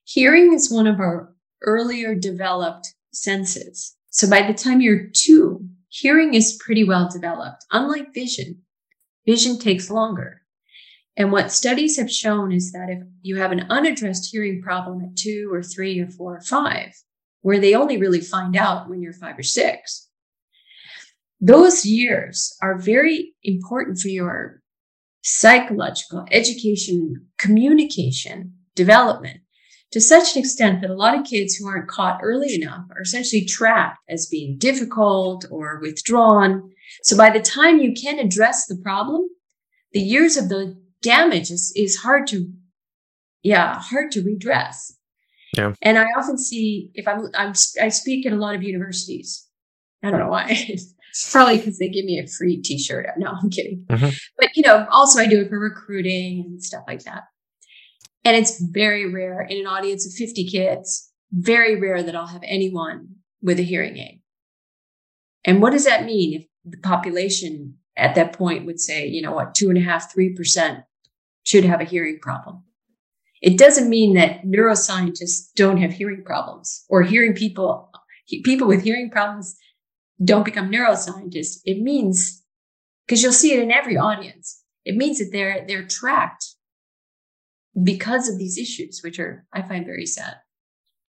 Hearing 0.04 0.54
is 0.54 0.72
one 0.72 0.88
of 0.88 1.00
our 1.00 1.34
earlier 1.62 2.16
developed 2.16 2.96
senses. 3.14 3.96
So 4.10 4.28
by 4.28 4.48
the 4.48 4.54
time 4.54 4.82
you're 4.82 5.08
two, 5.14 5.68
hearing 5.90 6.34
is 6.34 6.60
pretty 6.64 6.84
well 6.84 7.08
developed. 7.12 7.66
Unlike 7.72 8.14
vision, 8.14 8.64
vision 9.28 9.60
takes 9.60 9.92
longer. 9.92 10.42
And 11.16 11.32
what 11.32 11.52
studies 11.52 11.98
have 11.98 12.10
shown 12.10 12.52
is 12.52 12.72
that 12.72 12.90
if 12.90 13.04
you 13.22 13.36
have 13.36 13.52
an 13.52 13.68
unaddressed 13.70 14.32
hearing 14.32 14.62
problem 14.62 15.02
at 15.04 15.16
two 15.18 15.50
or 15.52 15.62
three 15.62 16.00
or 16.00 16.08
four 16.08 16.38
or 16.38 16.42
five, 16.42 16.94
where 17.42 17.60
they 17.60 17.76
only 17.76 17.98
really 17.98 18.22
find 18.22 18.56
out 18.56 18.90
when 18.90 19.02
you're 19.02 19.14
five 19.14 19.38
or 19.38 19.44
six, 19.44 20.09
those 21.42 21.86
years 21.86 22.56
are 22.62 22.78
very 22.78 23.34
important 23.44 24.00
for 24.00 24.10
your 24.10 24.62
psychological 25.22 26.26
education, 26.32 27.28
communication, 27.38 28.54
development 28.76 29.42
to 29.92 30.00
such 30.00 30.36
an 30.36 30.40
extent 30.40 30.82
that 30.82 30.90
a 30.90 30.96
lot 30.96 31.18
of 31.18 31.26
kids 31.26 31.56
who 31.56 31.68
aren't 31.68 31.88
caught 31.88 32.20
early 32.22 32.54
enough 32.56 32.86
are 32.96 33.02
essentially 33.02 33.44
trapped 33.44 33.98
as 34.08 34.28
being 34.28 34.58
difficult 34.58 35.46
or 35.50 35.80
withdrawn. 35.82 36.72
So 37.04 37.18
by 37.18 37.30
the 37.32 37.42
time 37.42 37.80
you 37.80 37.94
can 37.94 38.20
address 38.20 38.68
the 38.68 38.78
problem, 38.78 39.28
the 39.94 40.00
years 40.00 40.38
of 40.38 40.50
the 40.50 40.78
damage 41.02 41.50
is, 41.50 41.74
is 41.76 41.98
hard 41.98 42.28
to, 42.28 42.52
yeah, 43.42 43.80
hard 43.80 44.12
to 44.12 44.22
redress. 44.22 44.96
Yeah. 45.58 45.74
And 45.82 45.98
I 45.98 46.06
often 46.18 46.38
see 46.38 46.92
if 46.94 47.08
I'm, 47.08 47.28
I'm, 47.36 47.54
I 47.82 47.90
speak 47.90 48.28
at 48.28 48.34
a 48.34 48.36
lot 48.36 48.56
of 48.56 48.62
universities. 48.62 49.48
I 50.04 50.12
don't 50.12 50.20
know 50.20 50.30
why. 50.30 50.68
Probably 51.32 51.57
because 51.57 51.78
they 51.80 51.89
give 51.89 52.05
me 52.05 52.20
a 52.20 52.28
free 52.28 52.61
t-shirt. 52.61 53.07
No, 53.17 53.32
I'm 53.41 53.49
kidding. 53.49 53.86
Mhm. 53.89 54.20
But 54.38 54.49
you 54.55 54.63
know, 54.63 54.88
also 54.91 55.20
I 55.20 55.28
do 55.28 55.41
it 55.41 55.49
for 55.49 55.59
recruiting 55.59 56.45
and 56.45 56.63
stuff 56.63 56.84
like 56.88 57.03
that. 57.03 57.24
And 58.26 58.36
it's 58.36 58.61
very 58.61 59.11
rare 59.11 59.41
in 59.41 59.57
an 59.59 59.67
audience 59.67 60.05
of 60.05 60.13
50 60.13 60.47
kids, 60.49 61.11
very 61.32 61.80
rare 61.80 62.03
that 62.03 62.15
I'll 62.15 62.28
have 62.28 62.43
anyone 62.43 63.15
with 63.41 63.59
a 63.59 63.63
hearing 63.63 63.97
aid. 63.97 64.22
And 65.45 65.61
what 65.61 65.72
does 65.72 65.86
that 65.86 66.05
mean 66.05 66.34
if 66.41 66.45
the 66.65 66.78
population 66.78 67.76
at 67.95 68.15
that 68.15 68.34
point 68.34 68.65
would 68.65 68.80
say, 68.80 69.07
you 69.07 69.22
know 69.22 69.32
what, 69.32 69.55
two 69.55 69.70
and 69.70 69.78
a 69.78 69.82
half, 69.82 70.11
three 70.13 70.34
percent 70.34 70.80
should 71.45 71.63
have 71.63 71.82
a 71.82 71.86
hearing 71.86 72.20
problem? 72.22 72.63
It 73.41 73.57
doesn't 73.57 73.89
mean 73.89 74.15
that 74.15 74.43
neuroscientists 74.43 75.53
don't 75.55 75.78
have 75.78 75.93
hearing 75.93 76.24
problems 76.26 76.84
or 76.89 77.03
hearing 77.03 77.34
people, 77.34 77.89
people 78.43 78.67
with 78.67 78.84
hearing 78.84 79.09
problems 79.09 79.55
don't 80.24 80.43
become 80.45 80.70
neuroscientists. 80.70 81.59
It 81.65 81.82
means, 81.82 82.43
because 83.07 83.24
you'll 83.24 83.32
see 83.32 83.53
it 83.53 83.59
in 83.61 83.72
every 83.72 83.97
audience, 83.97 84.61
it 84.86 84.95
means 84.95 85.20
that 85.20 85.30
they're, 85.32 85.65
they're 85.67 85.86
tracked 85.88 86.45
because 87.84 88.28
of 88.30 88.38
these 88.38 88.57
issues, 88.57 89.01
which 89.03 89.20
are, 89.20 89.45
I 89.53 89.61
find 89.61 89.86
very 89.86 90.05
sad. 90.05 90.36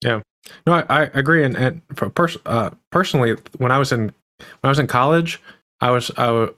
Yeah, 0.04 0.20
no, 0.66 0.74
I, 0.74 0.84
I 0.88 1.02
agree. 1.14 1.44
And, 1.44 1.56
and 1.56 1.82
for 1.94 2.10
pers- 2.10 2.36
uh, 2.46 2.70
personally, 2.90 3.36
when 3.58 3.72
I 3.72 3.78
was 3.78 3.90
in 3.92 4.00
when 4.02 4.12
I 4.62 4.68
was 4.68 4.78
in 4.78 4.86
college, 4.86 5.40
I 5.80 5.90
was 5.90 6.12
I, 6.16 6.48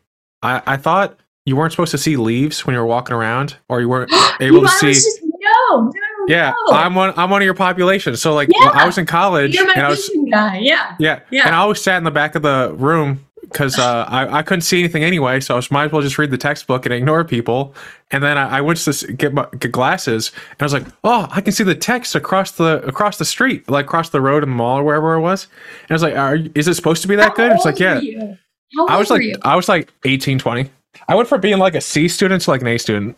I 0.42 0.62
I 0.66 0.76
thought 0.76 1.18
you 1.46 1.56
weren't 1.56 1.72
supposed 1.72 1.92
to 1.92 1.98
see 1.98 2.16
leaves 2.18 2.66
when 2.66 2.74
you 2.74 2.80
were 2.80 2.86
walking 2.86 3.16
around, 3.16 3.56
or 3.70 3.80
you 3.80 3.88
weren't 3.88 4.12
able 4.40 4.58
You 4.58 4.62
to 4.64 4.68
see. 4.68 4.92
just- 4.92 5.20
no, 5.22 5.80
no, 5.80 5.90
yeah, 6.30 6.52
no. 6.68 6.76
I'm 6.76 6.94
one. 6.94 7.12
I'm 7.16 7.30
one 7.30 7.42
of 7.42 7.44
your 7.44 7.54
population. 7.54 8.16
So 8.16 8.34
like, 8.34 8.48
when 8.48 8.68
I 8.70 8.86
was 8.86 8.98
in 8.98 9.06
college, 9.06 9.54
You're 9.54 9.66
my 9.66 9.74
and 9.74 9.86
I 9.86 9.88
was 9.90 10.10
guy. 10.30 10.58
Yeah. 10.58 10.96
yeah, 10.98 11.20
Yeah. 11.30 11.46
and 11.46 11.54
I 11.54 11.58
always 11.58 11.80
sat 11.80 11.98
in 11.98 12.04
the 12.04 12.10
back 12.10 12.34
of 12.34 12.42
the 12.42 12.72
room 12.76 13.24
because 13.42 13.78
uh, 13.78 14.04
I 14.08 14.38
I 14.38 14.42
couldn't 14.42 14.60
see 14.62 14.78
anything 14.78 15.02
anyway, 15.02 15.40
so 15.40 15.54
I 15.54 15.56
was 15.56 15.70
might 15.70 15.86
as 15.86 15.92
well 15.92 16.02
just 16.02 16.18
read 16.18 16.30
the 16.30 16.38
textbook 16.38 16.86
and 16.86 16.94
ignore 16.94 17.24
people. 17.24 17.74
And 18.12 18.22
then 18.22 18.38
I, 18.38 18.58
I 18.58 18.60
went 18.60 18.78
to 18.80 19.12
get 19.12 19.34
my, 19.34 19.46
get 19.58 19.72
glasses, 19.72 20.30
and 20.52 20.60
I 20.60 20.64
was 20.64 20.72
like, 20.72 20.86
oh, 21.04 21.26
I 21.32 21.40
can 21.40 21.52
see 21.52 21.64
the 21.64 21.74
text 21.74 22.14
across 22.14 22.52
the 22.52 22.80
across 22.86 23.18
the 23.18 23.24
street, 23.24 23.68
like 23.68 23.86
across 23.86 24.10
the 24.10 24.20
road 24.20 24.42
in 24.44 24.50
the 24.50 24.54
mall 24.56 24.78
or 24.78 24.84
wherever 24.84 25.14
it 25.14 25.20
was. 25.20 25.48
And 25.82 25.90
I 25.90 25.94
was 25.94 26.02
like, 26.02 26.16
Are, 26.16 26.36
is 26.54 26.68
it 26.68 26.74
supposed 26.74 27.02
to 27.02 27.08
be 27.08 27.16
that 27.16 27.30
How 27.30 27.34
good? 27.34 27.52
It's 27.52 27.64
like, 27.64 27.78
yeah. 27.80 27.94
were 27.96 28.02
you? 28.02 28.38
How 28.76 28.86
I 28.86 28.96
was 28.98 29.10
old 29.10 29.18
like, 29.20 29.26
you? 29.26 29.34
I 29.42 29.56
was 29.56 29.68
like 29.68 29.92
18, 30.04 30.38
20. 30.38 30.70
I 31.08 31.14
went 31.16 31.28
from 31.28 31.40
being 31.40 31.58
like 31.58 31.74
a 31.74 31.80
C 31.80 32.06
student 32.06 32.42
to 32.42 32.50
like 32.50 32.60
an 32.60 32.68
A 32.68 32.78
student. 32.78 33.16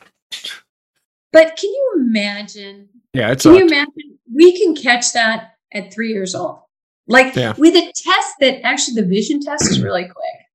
But 1.32 1.56
can 1.58 1.70
you 1.70 1.92
imagine? 1.96 2.88
Yeah, 3.12 3.32
it's 3.32 3.42
Can 3.42 3.54
you 3.54 3.66
imagine? 3.66 4.18
We 4.34 4.58
can 4.58 4.74
catch 4.74 5.12
that 5.12 5.54
at 5.72 5.92
three 5.92 6.12
years 6.12 6.34
old. 6.34 6.60
Like 7.06 7.34
Yeah. 7.34 7.54
with 7.58 7.74
a 7.74 7.92
test 7.94 8.34
that 8.40 8.64
actually 8.64 9.00
the 9.00 9.06
vision 9.08 9.40
test 9.40 9.70
is 9.70 9.82
really 9.82 10.04
quick. 10.04 10.46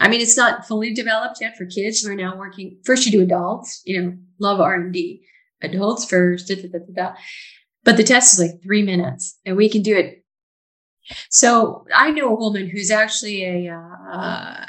I 0.00 0.08
mean, 0.08 0.20
it's 0.20 0.36
not 0.36 0.66
fully 0.66 0.92
developed 0.92 1.38
yet 1.40 1.56
for 1.56 1.66
kids. 1.66 2.02
We're 2.04 2.14
now 2.14 2.36
working. 2.36 2.78
First, 2.84 3.06
you 3.06 3.12
do 3.12 3.22
adults. 3.22 3.80
You 3.84 4.02
know, 4.02 4.16
love 4.38 4.60
R 4.60 4.74
and 4.74 4.92
D. 4.92 5.22
Adults 5.62 6.04
first. 6.04 6.48
Da, 6.48 6.56
da, 6.56 6.78
da. 6.94 7.14
But 7.84 7.96
the 7.96 8.04
test 8.04 8.34
is 8.34 8.40
like 8.40 8.62
three 8.62 8.82
minutes, 8.82 9.38
and 9.44 9.56
we 9.56 9.68
can 9.68 9.82
do 9.82 9.96
it. 9.96 10.24
So 11.30 11.86
I 11.94 12.10
know 12.10 12.28
a 12.28 12.38
woman 12.38 12.68
who's 12.68 12.90
actually 12.90 13.44
a 13.44 13.74
uh, 13.74 14.66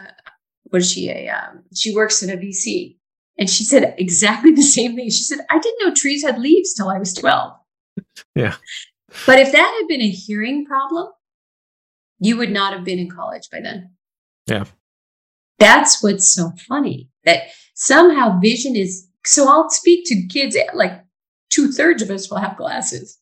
what 0.65 0.81
is 0.81 0.91
she? 0.91 1.09
A 1.09 1.29
um, 1.29 1.63
she 1.73 1.93
works 1.95 2.21
at 2.23 2.29
a 2.29 2.37
VC, 2.37 2.97
and 3.37 3.49
she 3.49 3.63
said 3.63 3.95
exactly 3.97 4.51
the 4.51 4.61
same 4.61 4.95
thing. 4.95 5.09
She 5.09 5.23
said, 5.23 5.39
"I 5.49 5.59
didn't 5.59 5.79
know 5.85 5.93
trees 5.93 6.23
had 6.23 6.39
leaves 6.39 6.73
till 6.73 6.89
I 6.89 6.97
was 6.97 7.13
12. 7.13 7.53
Yeah. 8.35 8.55
But 9.25 9.39
if 9.39 9.51
that 9.51 9.77
had 9.79 9.87
been 9.87 10.01
a 10.01 10.09
hearing 10.09 10.65
problem, 10.65 11.07
you 12.19 12.37
would 12.37 12.51
not 12.51 12.73
have 12.73 12.83
been 12.83 12.99
in 12.99 13.09
college 13.09 13.49
by 13.51 13.61
then. 13.61 13.91
Yeah. 14.47 14.65
That's 15.59 16.03
what's 16.03 16.33
so 16.33 16.51
funny 16.67 17.09
that 17.23 17.43
somehow 17.73 18.39
vision 18.39 18.75
is. 18.75 19.07
So 19.25 19.47
I'll 19.47 19.69
speak 19.69 20.05
to 20.07 20.27
kids, 20.27 20.57
like 20.73 21.03
two 21.49 21.71
thirds 21.71 22.01
of 22.01 22.09
us 22.09 22.29
will 22.29 22.37
have 22.37 22.57
glasses. 22.57 23.19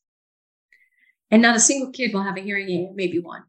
And 1.32 1.42
not 1.42 1.56
a 1.56 1.60
single 1.60 1.92
kid 1.92 2.14
will 2.14 2.24
have 2.24 2.38
a 2.38 2.42
hearing 2.42 2.70
aid, 2.70 2.90
maybe 2.96 3.20
one. 3.20 3.44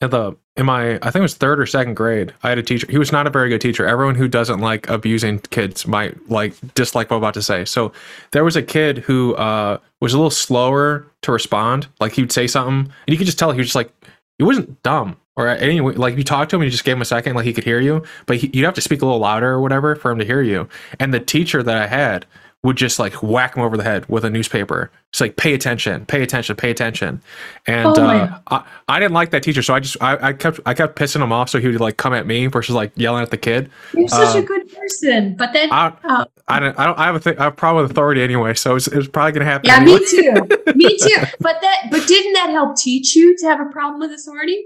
At 0.00 0.10
the 0.10 0.36
in 0.56 0.66
my 0.66 0.96
I 0.96 1.10
think 1.10 1.16
it 1.16 1.20
was 1.20 1.34
third 1.34 1.60
or 1.60 1.66
second 1.66 1.94
grade, 1.94 2.32
I 2.42 2.48
had 2.48 2.58
a 2.58 2.62
teacher. 2.62 2.86
He 2.90 2.98
was 2.98 3.12
not 3.12 3.26
a 3.26 3.30
very 3.30 3.48
good 3.48 3.60
teacher. 3.60 3.86
Everyone 3.86 4.14
who 4.14 4.28
doesn't 4.28 4.60
like 4.60 4.88
abusing 4.88 5.38
kids 5.38 5.86
might 5.86 6.30
like 6.30 6.54
dislike 6.74 7.10
what 7.10 7.16
I'm 7.16 7.22
about 7.22 7.34
to 7.34 7.42
say. 7.42 7.64
So 7.64 7.92
there 8.32 8.44
was 8.44 8.56
a 8.56 8.62
kid 8.62 8.98
who 8.98 9.34
uh, 9.36 9.78
was 10.00 10.12
a 10.12 10.16
little 10.16 10.30
slower 10.30 11.06
to 11.22 11.32
respond. 11.32 11.88
Like 12.00 12.12
he 12.12 12.22
would 12.22 12.32
say 12.32 12.46
something, 12.46 12.92
and 13.06 13.12
you 13.12 13.16
could 13.16 13.26
just 13.26 13.38
tell 13.38 13.52
he 13.52 13.58
was 13.58 13.68
just 13.68 13.76
like 13.76 13.90
he 14.38 14.44
wasn't 14.44 14.82
dumb 14.82 15.16
or 15.36 15.48
anyway. 15.48 15.94
Like 15.94 16.16
you 16.16 16.24
talked 16.24 16.50
to 16.50 16.56
him, 16.56 16.62
you 16.62 16.70
just 16.70 16.84
gave 16.84 16.96
him 16.96 17.02
a 17.02 17.06
second, 17.06 17.34
like 17.34 17.44
he 17.44 17.52
could 17.52 17.64
hear 17.64 17.80
you, 17.80 18.02
but 18.26 18.38
he, 18.38 18.50
you'd 18.52 18.64
have 18.64 18.74
to 18.74 18.80
speak 18.80 19.02
a 19.02 19.04
little 19.04 19.20
louder 19.20 19.50
or 19.50 19.60
whatever 19.60 19.94
for 19.96 20.10
him 20.10 20.18
to 20.18 20.24
hear 20.24 20.42
you. 20.42 20.68
And 20.98 21.12
the 21.12 21.20
teacher 21.20 21.62
that 21.62 21.76
I 21.76 21.86
had 21.86 22.26
would 22.66 22.76
just 22.76 22.98
like 22.98 23.22
whack 23.22 23.54
him 23.56 23.62
over 23.62 23.76
the 23.76 23.82
head 23.84 24.06
with 24.08 24.24
a 24.24 24.30
newspaper. 24.30 24.90
It's 25.12 25.20
like 25.20 25.36
pay 25.36 25.54
attention, 25.54 26.04
pay 26.06 26.22
attention, 26.22 26.56
pay 26.56 26.70
attention. 26.70 27.22
And 27.66 27.86
Oh, 27.86 28.04
uh, 28.04 28.38
I, 28.48 28.64
I 28.88 28.98
didn't 29.00 29.14
like 29.14 29.30
that 29.30 29.42
teacher, 29.42 29.62
so 29.62 29.72
I 29.74 29.80
just 29.80 29.96
I, 30.02 30.18
I 30.28 30.32
kept 30.32 30.60
I 30.66 30.74
kept 30.74 30.98
pissing 30.98 31.22
him 31.22 31.32
off, 31.32 31.48
so 31.48 31.58
he 31.60 31.68
would 31.68 31.80
like 31.80 31.96
come 31.96 32.12
at 32.12 32.26
me 32.26 32.46
versus 32.48 32.74
like 32.74 32.92
yelling 32.96 33.22
at 33.22 33.30
the 33.30 33.38
kid. 33.38 33.70
You're 33.94 34.08
such 34.08 34.36
uh, 34.36 34.40
a 34.40 34.42
good 34.42 34.68
person. 34.74 35.36
But 35.36 35.52
then, 35.54 35.70
I 35.72 35.92
uh, 36.04 36.24
I 36.48 36.60
don't 36.60 36.78
I 36.78 36.86
don't 36.86 36.98
I 36.98 37.04
have 37.06 37.14
a 37.14 37.20
thing 37.20 37.38
I 37.38 37.44
have 37.44 37.52
a 37.54 37.56
problem 37.56 37.82
with 37.84 37.90
authority 37.92 38.20
anyway, 38.22 38.52
so 38.54 38.76
it's, 38.76 38.88
it's 38.88 39.08
probably 39.08 39.32
gonna 39.32 39.44
happen. 39.46 39.68
yeah, 39.68 39.76
anyway. 39.80 40.00
me 40.00 40.06
too. 40.06 40.32
me 40.74 40.98
too. 40.98 41.22
But 41.40 41.60
that, 41.62 41.88
but 41.90 42.06
didn't 42.06 42.34
that 42.34 42.50
help 42.50 42.76
teach 42.76 43.14
you 43.16 43.36
to 43.38 43.46
have 43.46 43.60
a 43.60 43.66
problem 43.70 44.00
with 44.00 44.10
authority? 44.10 44.64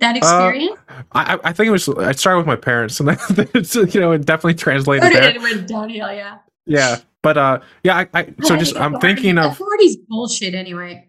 That 0.00 0.16
experience? 0.16 0.78
I 1.12 1.34
I- 1.34 1.40
I 1.50 1.52
think 1.52 1.68
it 1.68 1.70
was 1.70 1.88
I 1.88 2.12
started 2.12 2.38
with 2.38 2.46
my 2.46 2.56
parents, 2.56 2.98
and 2.98 3.10
then 3.10 3.18
it's, 3.54 3.74
you 3.76 4.00
know 4.00 4.10
it 4.12 4.24
definitely 4.24 4.54
translated 4.54 5.02
But 5.02 5.12
there. 5.12 5.30
it 5.30 5.40
went 5.40 5.68
downhill, 5.68 6.12
yeah. 6.12 6.38
Yeah, 6.66 6.98
but 7.22 7.38
uh, 7.38 7.60
yeah, 7.84 7.98
I, 8.14 8.20
I 8.20 8.34
so 8.42 8.56
just 8.56 8.76
I'm 8.76 8.98
thinking 9.00 9.38
of 9.38 9.52
authority's 9.52 9.96
bullshit 9.96 10.54
anyway. 10.54 11.08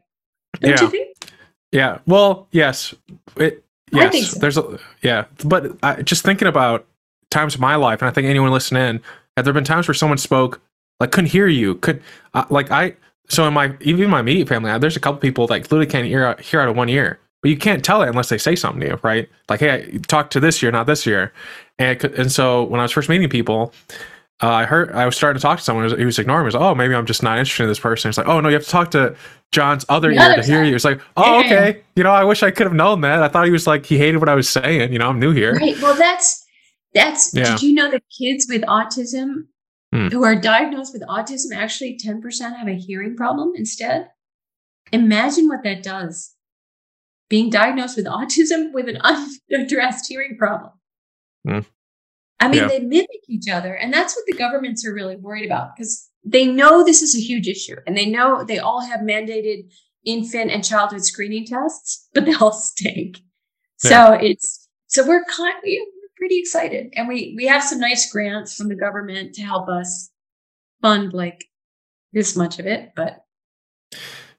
Don't 0.61 0.72
Yeah. 0.72 0.82
you 0.82 0.89
think? 0.89 1.18
Yeah. 1.72 1.97
Well, 2.05 2.47
yes. 2.51 2.93
It, 3.38 3.64
yes. 3.91 4.32
so. 4.32 4.39
There's 4.39 4.57
a 4.57 4.80
yeah, 5.01 5.26
but 5.43 5.76
I, 5.84 6.01
just 6.03 6.24
thinking 6.24 6.47
about 6.47 6.86
times 7.32 7.55
of 7.55 7.61
my 7.61 7.76
life, 7.76 8.01
and 8.01 8.09
I 8.09 8.11
think 8.14 8.28
anyone 8.28 8.51
listening, 8.51 9.01
have 9.36 9.45
there 9.45 9.53
been 9.53 9.64
times 9.64 9.88
where 9.88 9.95
someone 9.95 10.18
spoke 10.20 10.61
like 10.99 11.11
couldn't 11.11 11.32
hear 11.32 11.47
you, 11.47 11.76
could 11.76 12.01
uh, 12.34 12.45
like 12.49 12.70
I 12.72 12.95
so 13.28 13.47
in 13.47 13.53
my 13.53 13.76
even 13.82 14.09
my 14.09 14.20
immediate 14.20 14.47
family, 14.47 14.70
uh, 14.70 14.78
there's 14.78 14.95
a 14.95 14.99
couple 14.99 15.20
people 15.20 15.47
like 15.49 15.64
literally 15.64 15.88
can't 15.88 16.05
hear 16.05 16.26
out, 16.26 16.41
hear 16.41 16.59
out 16.61 16.68
of 16.70 16.76
one 16.76 16.89
ear, 16.89 17.20
but 17.41 17.49
you 17.49 17.57
can't 17.57 17.84
tell 17.84 18.03
it 18.03 18.09
unless 18.09 18.30
they 18.30 18.38
say 18.38 18.55
something 18.55 18.82
to 18.82 18.88
you, 18.89 18.99
right? 19.01 19.28
Like 19.49 19.61
hey, 19.61 19.72
I 19.95 19.97
talk 20.07 20.30
to 20.32 20.39
this 20.39 20.61
year, 20.61 20.72
not 20.72 20.86
this 20.86 21.05
year, 21.07 21.34
and 21.80 22.03
and 22.03 22.32
so 22.32 22.64
when 22.66 22.80
I 22.80 22.84
was 22.84 22.91
first 22.91 23.09
meeting 23.09 23.30
people. 23.30 23.74
Uh, 24.43 24.49
I 24.49 24.65
heard 24.65 24.91
I 24.91 25.05
was 25.05 25.15
starting 25.15 25.39
to 25.39 25.41
talk 25.41 25.59
to 25.59 25.63
someone. 25.63 25.97
He 25.97 26.03
was 26.03 26.19
ignoring 26.19 26.41
me. 26.43 26.45
He 26.45 26.47
was 26.47 26.55
like, 26.55 26.63
"Oh, 26.63 26.75
maybe 26.75 26.93
I'm 26.93 27.05
just 27.05 27.23
not 27.23 27.37
interested 27.37 27.63
in 27.63 27.69
this 27.69 27.79
person." 27.79 28.09
It's 28.09 28.17
like, 28.17 28.27
"Oh 28.27 28.41
no, 28.41 28.49
you 28.49 28.55
have 28.55 28.65
to 28.65 28.69
talk 28.69 28.91
to 28.91 29.15
John's 29.53 29.85
other 29.87 30.09
The 30.09 30.15
ear 30.15 30.21
other 30.21 30.41
to 30.41 30.43
hear 30.43 30.63
you." 30.65 30.75
It's 30.75 30.83
like, 30.83 30.99
"Oh, 31.15 31.39
Yeah. 31.39 31.45
okay." 31.45 31.81
You 31.95 32.03
know, 32.03 32.11
I 32.11 32.25
wish 32.25 32.43
I 32.43 32.51
could 32.51 32.67
have 32.67 32.73
known 32.73 33.01
that. 33.01 33.23
I 33.23 33.29
thought 33.29 33.45
he 33.45 33.51
was 33.51 33.65
like 33.67 33.85
he 33.85 33.97
hated 33.97 34.17
what 34.17 34.27
I 34.27 34.35
was 34.35 34.49
saying. 34.49 34.91
You 34.91 34.99
know, 34.99 35.07
I'm 35.07 35.19
new 35.19 35.31
here. 35.31 35.53
Right. 35.55 35.79
Well, 35.81 35.95
that's 35.95 36.45
that's. 36.93 37.33
Yeah. 37.33 37.51
Did 37.51 37.61
you 37.63 37.73
know 37.73 37.89
that 37.89 38.03
kids 38.19 38.45
with 38.49 38.63
autism 38.63 39.45
Hmm. 39.93 40.07
who 40.07 40.23
are 40.25 40.35
diagnosed 40.35 40.91
with 40.91 41.03
autism 41.03 41.55
actually 41.55 41.97
ten 41.97 42.21
percent 42.21 42.57
have 42.57 42.67
a 42.67 42.73
hearing 42.75 43.15
problem 43.15 43.53
instead? 43.55 44.09
Imagine 44.91 45.47
what 45.47 45.63
that 45.63 45.83
does. 45.83 46.35
Being 47.29 47.49
diagnosed 47.49 47.95
with 47.95 48.05
autism 48.07 48.73
with 48.73 48.89
an 48.89 48.97
unaddressed 49.53 50.07
hearing 50.09 50.35
problem. 50.37 50.71
Hmm. 51.47 51.59
I 52.43 52.47
mean, 52.49 52.61
Yeah. 52.61 52.67
they 52.67 52.79
mimic 52.79 53.09
each 53.27 53.49
other, 53.49 53.73
and 53.75 53.93
that's 53.93 54.15
what 54.15 54.25
the 54.27 54.33
governments 54.33 54.85
are 54.85 54.93
really 54.93 55.15
worried 55.15 55.45
about 55.45 55.75
because 55.75 56.09
they 56.25 56.45
know 56.45 56.83
this 56.83 57.01
is 57.01 57.15
a 57.15 57.19
huge 57.19 57.47
issue, 57.47 57.75
and 57.87 57.97
they 57.97 58.05
know 58.05 58.43
they 58.43 58.59
all 58.59 58.81
have 58.81 59.01
mandated 59.01 59.71
infant 60.05 60.51
and 60.51 60.63
childhood 60.63 61.03
screening 61.05 61.45
tests, 61.45 62.07
but 62.13 62.25
they 62.25 62.33
all 62.35 62.51
stink. 62.51 63.19
So 63.77 64.13
it's 64.13 64.67
so 64.87 65.05
we're 65.07 65.25
kind 65.25 65.55
we're 65.63 65.85
pretty 66.17 66.39
excited, 66.39 66.93
and 66.95 67.07
we 67.07 67.33
we 67.37 67.45
have 67.45 67.63
some 67.63 67.79
nice 67.79 68.11
grants 68.11 68.55
from 68.55 68.67
the 68.69 68.75
government 68.75 69.33
to 69.35 69.41
help 69.41 69.67
us 69.69 70.09
fund 70.81 71.13
like 71.13 71.45
this 72.13 72.35
much 72.35 72.59
of 72.59 72.65
it. 72.67 72.91
But 72.95 73.25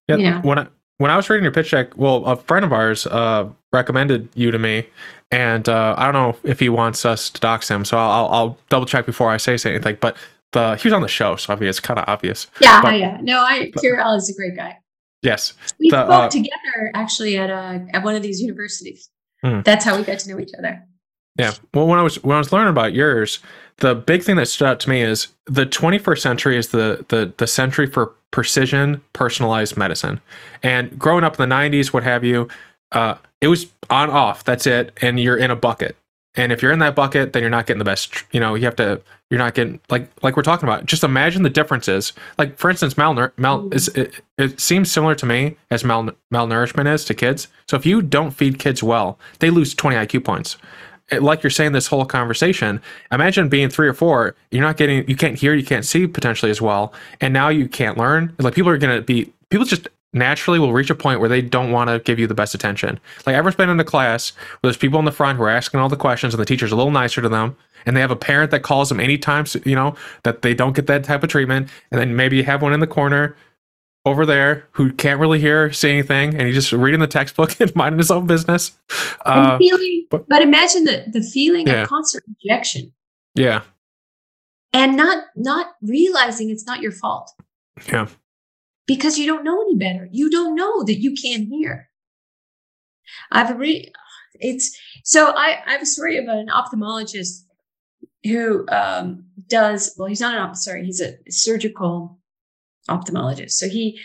Yeah. 0.09 0.17
Yeah. 0.17 0.43
When 0.43 0.59
I 0.59 0.67
when 0.99 1.11
I 1.11 1.17
was 1.17 1.29
reading 1.29 1.43
your 1.45 1.53
pitch 1.53 1.73
deck, 1.73 1.97
well, 1.97 2.25
a 2.25 2.37
friend 2.37 2.65
of 2.65 2.73
ours 2.73 3.07
uh, 3.07 3.49
recommended 3.73 4.29
you 4.35 4.51
to 4.53 4.59
me, 4.59 4.87
and 5.31 5.69
uh, 5.69 5.95
I 5.99 6.05
don't 6.05 6.15
know 6.15 6.37
if 6.49 6.61
he 6.61 6.69
wants 6.69 7.05
us 7.05 7.31
to 7.31 7.41
dox 7.41 7.69
him, 7.71 7.85
so 7.85 7.99
I'll, 7.99 8.27
I'll 8.29 8.59
double 8.69 8.87
check 8.87 9.07
before 9.07 9.31
I 9.31 9.37
say 9.37 9.57
anything. 9.65 9.97
But 10.01 10.17
the 10.53 10.77
he 10.77 10.87
was 10.89 10.93
on 10.93 11.03
the 11.03 11.09
show, 11.09 11.37
so 11.37 11.53
I 11.53 11.57
mean, 11.57 11.69
it's 11.69 11.81
kind 11.81 11.99
of 11.99 12.05
obvious. 12.09 12.47
yeah, 12.61 12.81
But- 12.83 12.99
yeah, 12.99 13.19
no, 13.23 13.41
I 13.41 13.73
Kirill 13.81 14.15
is 14.15 14.29
a 14.31 14.35
great 14.35 14.57
guy. 14.57 14.79
Yes. 15.23 15.55
We 15.81 15.89
The, 15.91 16.05
spoke 16.05 16.11
uh, 16.11 16.29
together 16.29 16.91
actually 16.95 17.37
at 17.39 17.49
a 17.51 17.87
at 17.95 18.05
one 18.05 18.15
of 18.15 18.23
these 18.23 18.41
universities. 18.41 19.09
Hmm. 19.43 19.61
That's 19.65 19.85
how 19.85 19.97
we 19.97 20.03
got 20.05 20.19
to 20.21 20.31
know 20.31 20.39
each 20.39 20.53
other. 20.59 20.83
Yeah. 21.39 21.53
Well, 21.73 21.87
when 21.87 21.99
I 21.99 22.03
was 22.03 22.23
when 22.23 22.35
I 22.37 22.39
was 22.39 22.53
learning 22.53 22.69
about 22.71 22.93
yours, 22.93 23.41
the 23.79 23.95
big 23.95 24.23
thing 24.23 24.37
that 24.37 24.47
stood 24.47 24.69
out 24.69 24.81
to 24.81 24.91
me 24.91 25.01
is 25.03 25.29
the 25.47 25.67
21st 25.67 26.19
century 26.21 26.57
is 26.59 26.69
the 26.69 27.05
the 27.09 27.33
the 27.39 27.47
century 27.47 27.87
for 27.87 28.13
precision 28.31 29.01
personalized 29.15 29.77
medicine. 29.77 30.21
And 30.63 30.97
growing 30.99 31.25
up 31.25 31.41
in 31.41 31.49
the 31.49 31.55
90s, 31.55 31.93
what 31.93 32.03
have 32.05 32.23
you, 32.23 32.49
uh, 32.95 33.17
it 33.41 33.49
was 33.49 33.67
on 33.91 34.11
off. 34.11 34.45
That's 34.45 34.67
it, 34.67 34.93
and 35.03 35.21
you're 35.21 35.37
in 35.37 35.51
a 35.51 35.57
bucket. 35.57 35.97
And 36.37 36.51
if 36.51 36.63
you're 36.63 36.73
in 36.73 36.81
that 36.81 36.97
bucket, 36.97 37.33
then 37.33 37.43
you're 37.43 37.51
not 37.51 37.67
getting 37.67 37.79
the 37.79 37.85
best. 37.85 38.25
You 38.33 38.41
know, 38.41 38.55
you 38.55 38.65
have 38.65 38.77
to. 38.77 39.01
You're 39.31 39.39
not 39.39 39.55
getting 39.55 39.81
like 39.91 40.09
like 40.23 40.37
we're 40.37 40.43
talking 40.43 40.69
about. 40.69 40.87
Just 40.87 41.05
imagine 41.05 41.43
the 41.43 41.51
differences. 41.51 42.13
Like 42.39 42.59
for 42.59 42.71
instance, 42.71 42.95
malnour 42.95 43.33
mal 43.37 43.69
is 43.73 43.89
it, 43.89 44.21
it 44.39 44.61
seems 44.61 44.91
similar 44.91 45.15
to 45.17 45.27
me 45.27 45.57
as 45.71 45.85
mal 45.85 46.09
malnourishment 46.33 46.93
is 46.93 47.05
to 47.07 47.15
kids. 47.15 47.49
So 47.69 47.77
if 47.77 47.87
you 47.87 48.03
don't 48.03 48.31
feed 48.33 48.59
kids 48.59 48.83
well, 48.83 49.19
they 49.41 49.51
lose 49.51 49.75
20 49.75 49.97
IQ 49.97 50.25
points 50.25 50.57
it- 51.11 51.23
like 51.23 51.43
you're 51.43 51.51
saying 51.51 51.73
this 51.73 51.87
whole 51.87 52.05
conversation 52.05 52.81
imagine 53.13 53.49
being 53.49 53.69
three 53.69 53.89
or 53.89 53.95
four 53.95 54.35
you're 54.51 54.63
not 54.63 54.77
getting 54.77 55.09
you 55.09 55.17
can't 55.17 55.39
hear 55.39 55.55
you 55.55 55.65
can't 55.65 55.85
see 55.85 56.07
potentially 56.07 56.51
as 56.51 56.61
well 56.61 56.93
and 57.21 57.33
now 57.35 57.49
you 57.49 57.69
can't 57.69 57.99
learn 57.99 58.35
like 58.39 58.55
people 58.55 58.71
are 58.71 58.79
going 58.79 58.97
to 58.97 59.03
be 59.03 59.33
people 59.51 59.67
just 59.67 59.89
naturally 60.15 60.59
will 60.59 60.73
reach 60.73 60.91
a 60.91 60.95
point 60.95 61.21
where 61.21 61.29
they 61.29 61.43
don't 61.43 61.71
want 61.73 61.91
to 61.91 61.99
give 62.01 62.19
you 62.19 62.27
the 62.27 62.35
best 62.35 62.55
attention 62.55 62.99
like 63.27 63.35
everyone's 63.35 63.57
been 63.57 63.69
in 63.69 63.79
a 63.81 63.85
class 63.85 64.31
where 64.31 64.69
there's 64.69 64.77
people 64.77 64.99
in 64.99 65.05
the 65.05 65.13
front 65.13 65.37
who 65.37 65.45
are 65.45 65.51
asking 65.51 65.81
all 65.81 65.89
the 65.89 65.97
questions 65.97 66.33
and 66.33 66.41
the 66.41 66.45
teacher's 66.47 66.73
a 66.73 66.77
little 66.77 66.93
nicer 66.93 67.21
to 67.21 67.29
them 67.29 67.57
and 67.87 67.97
they 67.97 68.01
have 68.01 68.11
a 68.11 68.17
parent 68.17 68.51
that 68.51 68.61
calls 68.63 68.89
them 68.89 69.01
anytime 69.01 69.45
you 69.65 69.75
know 69.75 69.95
that 70.23 70.43
they 70.43 70.55
don't 70.55 70.75
get 70.77 70.87
that 70.87 71.05
type 71.05 71.23
of 71.23 71.29
treatment 71.29 71.69
and 71.91 72.01
then 72.01 72.15
maybe 72.17 72.37
you 72.37 72.45
have 72.45 72.63
one 72.63 72.73
in 72.73 72.81
the 72.81 72.87
corner 72.87 73.37
over 74.07 74.25
there 74.27 74.69
who 74.73 74.93
can't 74.93 75.19
really 75.19 75.41
hear 75.41 75.73
see 75.73 75.91
anything 75.91 76.35
and 76.35 76.43
he's 76.47 76.55
just 76.55 76.73
reading 76.73 77.01
the 77.01 77.07
textbook 77.07 77.59
and 77.61 77.75
minding 77.75 77.99
his 77.99 78.11
own 78.11 78.27
business 78.27 78.73
And 79.27 79.47
uh, 79.53 79.59
feeling, 79.59 80.07
but- 80.11 80.29
but, 80.29 80.43
imagine 80.43 80.85
the 80.85 81.05
the 81.09 81.23
feeling 81.23 81.67
Yeah. 81.67 81.83
of 81.83 81.89
constant 81.89 82.25
rejection 82.45 82.93
yeah 83.35 83.63
and 84.73 84.97
not 84.97 85.25
not 85.37 85.75
realizing 85.83 86.51
it's 86.51 86.67
not 86.67 86.81
your 86.83 86.91
fault. 86.93 87.31
Yeah. 87.89 88.09
Because 88.87 89.19
you 89.19 89.27
don't 89.27 89.45
know 89.45 89.63
any 89.63 89.77
better. 89.77 90.09
You 90.13 90.31
don't 90.31 90.55
know 90.55 90.85
that 90.85 91.01
you 91.01 91.15
can't 91.15 91.49
hear. 91.49 91.89
I've 93.31 93.57
re 93.59 93.93
it's 94.35 94.77
so 95.05 95.31
I, 95.31 95.59
I 95.67 95.73
have 95.73 95.83
a 95.83 95.87
story 95.87 96.19
about 96.19 96.39
an 96.39 96.49
ophthalmologist 96.49 97.45
who 98.25 98.67
um, 98.69 99.25
does 99.49 99.95
well, 99.99 100.09
he's 100.09 100.21
not 100.21 100.35
an 100.35 100.41
op 100.41 100.57
sorry, 100.57 100.85
he's 100.85 101.01
a 101.01 101.15
surgical 101.29 102.19
ophthalmologist. 102.89 103.53
So 103.53 103.69
he 103.69 104.01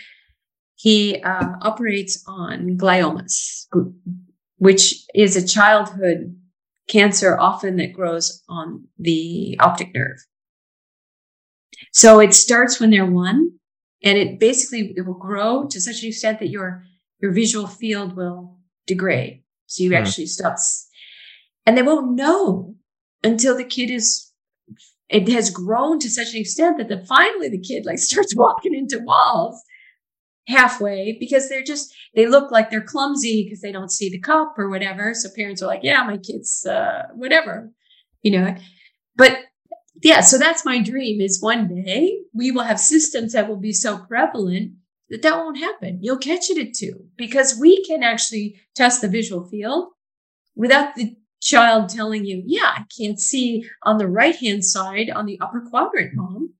he 0.76 1.20
uh, 1.22 1.52
operates 1.62 2.24
on 2.26 2.78
gliomas, 2.78 3.66
which 4.56 5.04
is 5.14 5.36
a 5.36 5.46
childhood 5.46 6.36
cancer 6.88 7.38
often 7.38 7.76
that 7.76 7.92
grows 7.92 8.42
on 8.48 8.86
the 8.98 9.56
optic 9.60 9.94
nerve. 9.94 10.18
So 11.92 12.20
it 12.20 12.34
starts 12.34 12.80
when 12.80 12.90
they're 12.90 13.06
one, 13.06 13.59
and 14.04 14.18
it 14.18 14.38
basically 14.40 14.92
it 14.96 15.02
will 15.06 15.14
grow 15.18 15.66
to 15.68 15.80
such 15.80 16.02
an 16.02 16.08
extent 16.08 16.38
that 16.40 16.48
your 16.50 16.84
your 17.20 17.32
visual 17.32 17.66
field 17.66 18.16
will 18.16 18.58
degrade. 18.86 19.42
So 19.66 19.84
you 19.84 19.90
Hmm. 19.90 19.96
actually 19.96 20.26
stop, 20.26 20.56
and 21.66 21.76
they 21.76 21.82
won't 21.82 22.14
know 22.16 22.74
until 23.22 23.56
the 23.56 23.64
kid 23.64 23.90
is 23.90 24.30
it 25.08 25.28
has 25.28 25.50
grown 25.50 25.98
to 26.00 26.08
such 26.10 26.34
an 26.34 26.40
extent 26.40 26.78
that 26.78 26.88
then 26.88 27.04
finally 27.06 27.48
the 27.48 27.60
kid 27.60 27.84
like 27.86 27.98
starts 28.10 28.34
walking 28.36 28.74
into 28.74 29.00
walls 29.00 29.62
halfway 30.48 31.16
because 31.20 31.48
they're 31.48 31.62
just 31.62 31.94
they 32.14 32.26
look 32.26 32.50
like 32.50 32.70
they're 32.70 32.80
clumsy 32.80 33.44
because 33.44 33.60
they 33.60 33.72
don't 33.72 33.92
see 33.92 34.10
the 34.10 34.20
cup 34.20 34.54
or 34.58 34.68
whatever. 34.68 35.14
So 35.14 35.28
parents 35.36 35.62
are 35.62 35.66
like, 35.66 35.80
yeah, 35.84 36.02
my 36.04 36.16
kid's 36.18 36.66
uh, 36.66 37.08
whatever, 37.14 37.70
you 38.22 38.32
know. 38.32 38.56
But 39.16 39.38
yeah, 40.02 40.20
so 40.20 40.38
that's 40.38 40.64
my 40.64 40.80
dream 40.82 41.20
is 41.20 41.42
one 41.42 41.68
day 41.68 42.20
we 42.32 42.50
will 42.50 42.62
have 42.62 42.80
systems 42.80 43.32
that 43.32 43.48
will 43.48 43.56
be 43.56 43.72
so 43.72 43.98
prevalent 43.98 44.72
that 45.08 45.22
that 45.22 45.36
won't 45.36 45.58
happen. 45.58 45.98
You'll 46.00 46.18
catch 46.18 46.50
it 46.50 46.58
at 46.58 46.74
two 46.74 47.06
because 47.16 47.58
we 47.58 47.84
can 47.84 48.02
actually 48.02 48.60
test 48.74 49.00
the 49.00 49.08
visual 49.08 49.44
field 49.44 49.88
without 50.54 50.94
the 50.94 51.16
child 51.40 51.88
telling 51.88 52.24
you, 52.24 52.42
yeah, 52.46 52.72
I 52.76 52.84
can't 52.96 53.18
see 53.18 53.68
on 53.82 53.98
the 53.98 54.08
right 54.08 54.36
hand 54.36 54.64
side 54.64 55.10
on 55.10 55.26
the 55.26 55.40
upper 55.40 55.60
quadrant, 55.60 56.14
mom. 56.14 56.54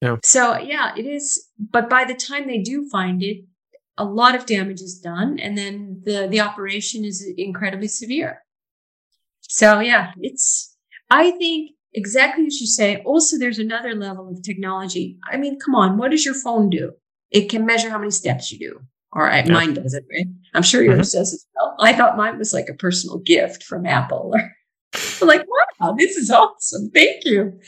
Yeah. 0.00 0.16
So 0.22 0.58
yeah, 0.58 0.94
it 0.96 1.06
is. 1.06 1.48
But 1.58 1.90
by 1.90 2.04
the 2.04 2.14
time 2.14 2.46
they 2.46 2.58
do 2.58 2.88
find 2.88 3.22
it, 3.22 3.44
a 3.98 4.04
lot 4.04 4.34
of 4.34 4.46
damage 4.46 4.80
is 4.80 4.98
done 4.98 5.38
and 5.38 5.58
then 5.58 6.00
the 6.04 6.28
the 6.30 6.40
operation 6.40 7.04
is 7.04 7.28
incredibly 7.36 7.88
severe 7.88 8.44
so 9.40 9.80
yeah 9.80 10.12
it's 10.20 10.76
i 11.10 11.32
think 11.32 11.72
exactly 11.94 12.46
as 12.46 12.60
you 12.60 12.66
say 12.66 12.96
also 13.04 13.38
there's 13.38 13.58
another 13.58 13.94
level 13.94 14.28
of 14.28 14.42
technology 14.42 15.18
i 15.30 15.36
mean 15.36 15.58
come 15.58 15.74
on 15.74 15.96
what 15.96 16.10
does 16.10 16.24
your 16.24 16.34
phone 16.34 16.68
do 16.68 16.92
it 17.30 17.48
can 17.48 17.66
measure 17.66 17.90
how 17.90 17.98
many 17.98 18.10
steps 18.10 18.52
you 18.52 18.58
do 18.58 18.80
All 19.12 19.22
right, 19.22 19.46
yeah. 19.46 19.52
mine 19.52 19.74
does 19.74 19.94
it 19.94 20.04
right 20.10 20.26
i'm 20.54 20.62
sure 20.62 20.82
yours 20.82 20.94
mm-hmm. 20.94 21.18
does 21.18 21.32
as 21.34 21.46
well 21.56 21.74
i 21.80 21.92
thought 21.92 22.16
mine 22.16 22.38
was 22.38 22.52
like 22.52 22.68
a 22.68 22.74
personal 22.74 23.18
gift 23.18 23.62
from 23.62 23.86
apple 23.86 24.34
like 25.22 25.44
wow 25.80 25.92
this 25.92 26.16
is 26.16 26.30
awesome 26.30 26.90
thank 26.90 27.24
you 27.24 27.58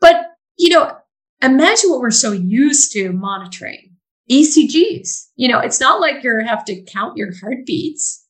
but 0.00 0.26
you 0.56 0.68
know 0.68 0.96
imagine 1.42 1.90
what 1.90 2.00
we're 2.00 2.10
so 2.10 2.32
used 2.32 2.92
to 2.92 3.12
monitoring 3.12 3.90
ECGs. 4.30 5.26
You 5.34 5.48
know, 5.48 5.58
it's 5.58 5.80
not 5.80 6.00
like 6.00 6.22
you 6.22 6.38
have 6.46 6.64
to 6.66 6.82
count 6.82 7.16
your 7.16 7.32
heartbeats. 7.40 8.24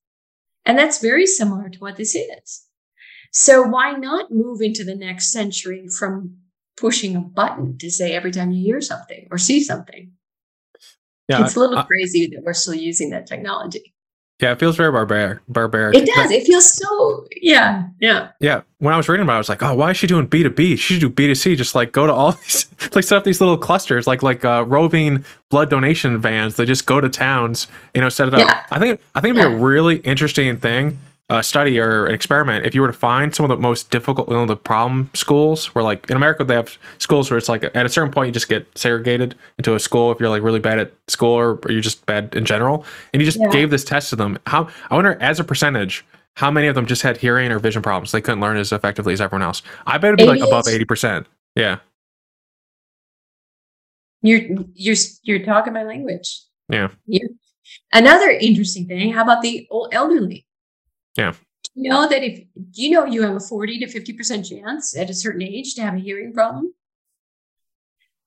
And 0.65 0.79
that's 0.79 1.01
very 1.01 1.27
similar 1.27 1.69
to 1.69 1.79
what 1.79 1.97
this 1.97 2.15
is. 2.15 2.65
So 3.31 3.63
why 3.63 3.93
not 3.93 4.31
move 4.31 4.61
into 4.61 4.85
the 4.85 4.95
next 4.95 5.33
century 5.33 5.87
from 5.89 6.37
pushing 6.77 7.15
a 7.15 7.21
button 7.21 7.79
to 7.79 7.91
say 7.91 8.13
every 8.13 8.31
time 8.31 8.51
you 8.51 8.65
hear 8.65 8.81
something 8.81 9.29
or 9.31 9.39
see 9.39 9.63
something? 9.63 10.13
Yeah, 11.29 11.45
it's 11.45 11.55
a 11.55 11.61
little 11.61 11.83
crazy 11.85 12.27
that 12.27 12.43
we're 12.43 12.55
still 12.55 12.75
using 12.75 13.11
that 13.11 13.27
technology. 13.27 13.95
Yeah, 14.41 14.53
it 14.53 14.59
feels 14.59 14.75
very 14.75 14.91
barbaric. 14.91 15.41
Barbaric. 15.49 15.95
It 15.95 16.07
does. 16.07 16.31
It 16.31 16.45
feels 16.45 16.75
so. 16.75 17.27
Yeah, 17.41 17.85
yeah. 18.01 18.31
Yeah. 18.41 18.63
When 18.79 18.95
I 18.95 18.97
was 18.97 19.09
reading 19.09 19.25
about, 19.25 19.35
it, 19.35 19.37
I 19.37 19.39
was 19.39 19.49
like, 19.51 19.63
oh, 19.63 19.75
why 19.75 19.91
is 19.91 19.99
she 19.99 20.07
doing 20.07 20.27
B 20.27 20.43
two 20.43 20.51
B? 20.51 20.77
She 20.77 20.95
should 20.95 21.01
do 21.01 21.11
B 21.11 21.27
two 21.27 21.35
C. 21.35 21.55
Just 21.55 21.75
like 21.75 21.93
go 21.93 22.07
to 22.07 22.13
all 22.13 22.33
these, 22.45 22.67
like 22.95 23.05
set 23.05 23.19
up 23.19 23.25
these 23.25 23.41
little 23.41 23.59
clusters, 23.59 24.07
like 24.07 24.23
like 24.23 24.45
uh, 24.45 24.65
roving 24.67 25.25
blood 25.51 25.71
donation 25.71 26.19
vans 26.19 26.57
that 26.57 26.67
just 26.67 26.87
go 26.87 27.01
to 27.01 27.09
towns. 27.09 27.69
You 27.95 28.01
know, 28.01 28.09
set 28.09 28.29
it 28.29 28.35
up. 28.35 28.41
Yeah. 28.41 28.65
I 28.71 28.79
think 28.79 29.01
I 29.15 29.21
think 29.21 29.37
it'd 29.37 29.47
be 29.47 29.51
yeah. 29.51 29.57
a 29.57 29.63
really 29.63 29.99
interesting 29.99 30.57
thing 30.57 30.99
a 31.31 31.43
study 31.43 31.79
or 31.79 32.07
an 32.07 32.15
experiment, 32.15 32.67
if 32.67 32.75
you 32.75 32.81
were 32.81 32.89
to 32.89 32.93
find 32.93 33.35
some 33.35 33.45
of 33.45 33.49
the 33.49 33.57
most 33.57 33.91
difficult, 33.91 34.29
you 34.29 34.35
know, 34.35 34.45
the 34.47 34.57
problem 34.57 35.09
schools, 35.15 35.75
where 35.75 35.85
like 35.85 36.11
in 36.11 36.17
America 36.17 36.45
they 36.45 36.55
have 36.55 36.77
schools 36.99 37.31
where 37.31 37.39
it's 37.39 37.49
like 37.49 37.65
at 37.65 37.87
a 37.87 37.89
certain 37.89 38.13
point 38.13 38.27
you 38.27 38.33
just 38.33 38.49
get 38.49 38.67
segregated 38.77 39.37
into 39.57 39.75
a 39.75 39.81
school 39.81 40.11
if 40.11 40.21
you're 40.21 40.29
like 40.29 40.43
really 40.43 40.59
bad 40.59 40.79
at 40.79 40.93
school 41.09 41.33
or, 41.33 41.61
or 41.65 41.71
you're 41.71 41.81
just 41.81 42.05
bad 42.05 42.35
in 42.35 42.45
general, 42.45 42.85
and 43.13 43.23
you 43.23 43.27
just 43.27 43.39
yeah. 43.39 43.49
gave 43.51 43.71
this 43.71 43.85
test 43.85 44.11
to 44.11 44.17
them. 44.17 44.39
How 44.47 44.69
I 44.91 44.97
wonder, 44.97 45.17
as 45.21 45.41
a 45.41 45.45
percentage, 45.45 46.05
how 46.35 46.51
many 46.51 46.67
of 46.67 46.75
them 46.75 46.87
just 46.87 47.03
had 47.03 47.17
hearing 47.17 47.51
or 47.53 47.59
vision 47.59 47.81
problems? 47.81 48.13
They 48.13 48.21
couldn't 48.21 48.41
learn 48.41 48.57
as 48.57 48.73
effectively 48.73 49.13
as 49.13 49.21
everyone 49.21 49.43
else. 49.43 49.63
I 49.87 49.99
bet 49.99 50.15
it'd 50.15 50.19
be 50.19 50.25
like 50.25 50.41
above 50.41 50.69
eighty 50.69 50.85
percent. 50.85 51.27
Yeah. 51.55 51.79
You're 54.23 54.43
you're 54.75 54.97
you're 55.23 55.45
talking 55.45 55.73
my 55.73 55.85
language. 55.85 56.43
Yeah. 56.69 56.89
Yeah. 57.07 57.29
Another 57.93 58.31
interesting 58.31 58.87
thing. 58.87 59.13
How 59.13 59.23
about 59.23 59.43
the 59.43 59.67
old 59.71 59.95
elderly? 59.95 60.47
Yeah. 61.17 61.35
You 61.75 61.91
know 61.91 62.09
that 62.09 62.23
if 62.23 62.45
you 62.75 62.91
know 62.91 63.05
you 63.05 63.23
have 63.23 63.37
a 63.37 63.41
40 63.41 63.79
to 63.81 63.87
50% 63.87 64.49
chance 64.49 64.97
at 64.97 65.11
a 65.11 65.15
certain 65.15 65.43
age 65.43 65.75
to 65.75 65.83
have 65.83 65.95
a 65.95 66.01
hearing 66.01 66.33
problem? 66.33 66.75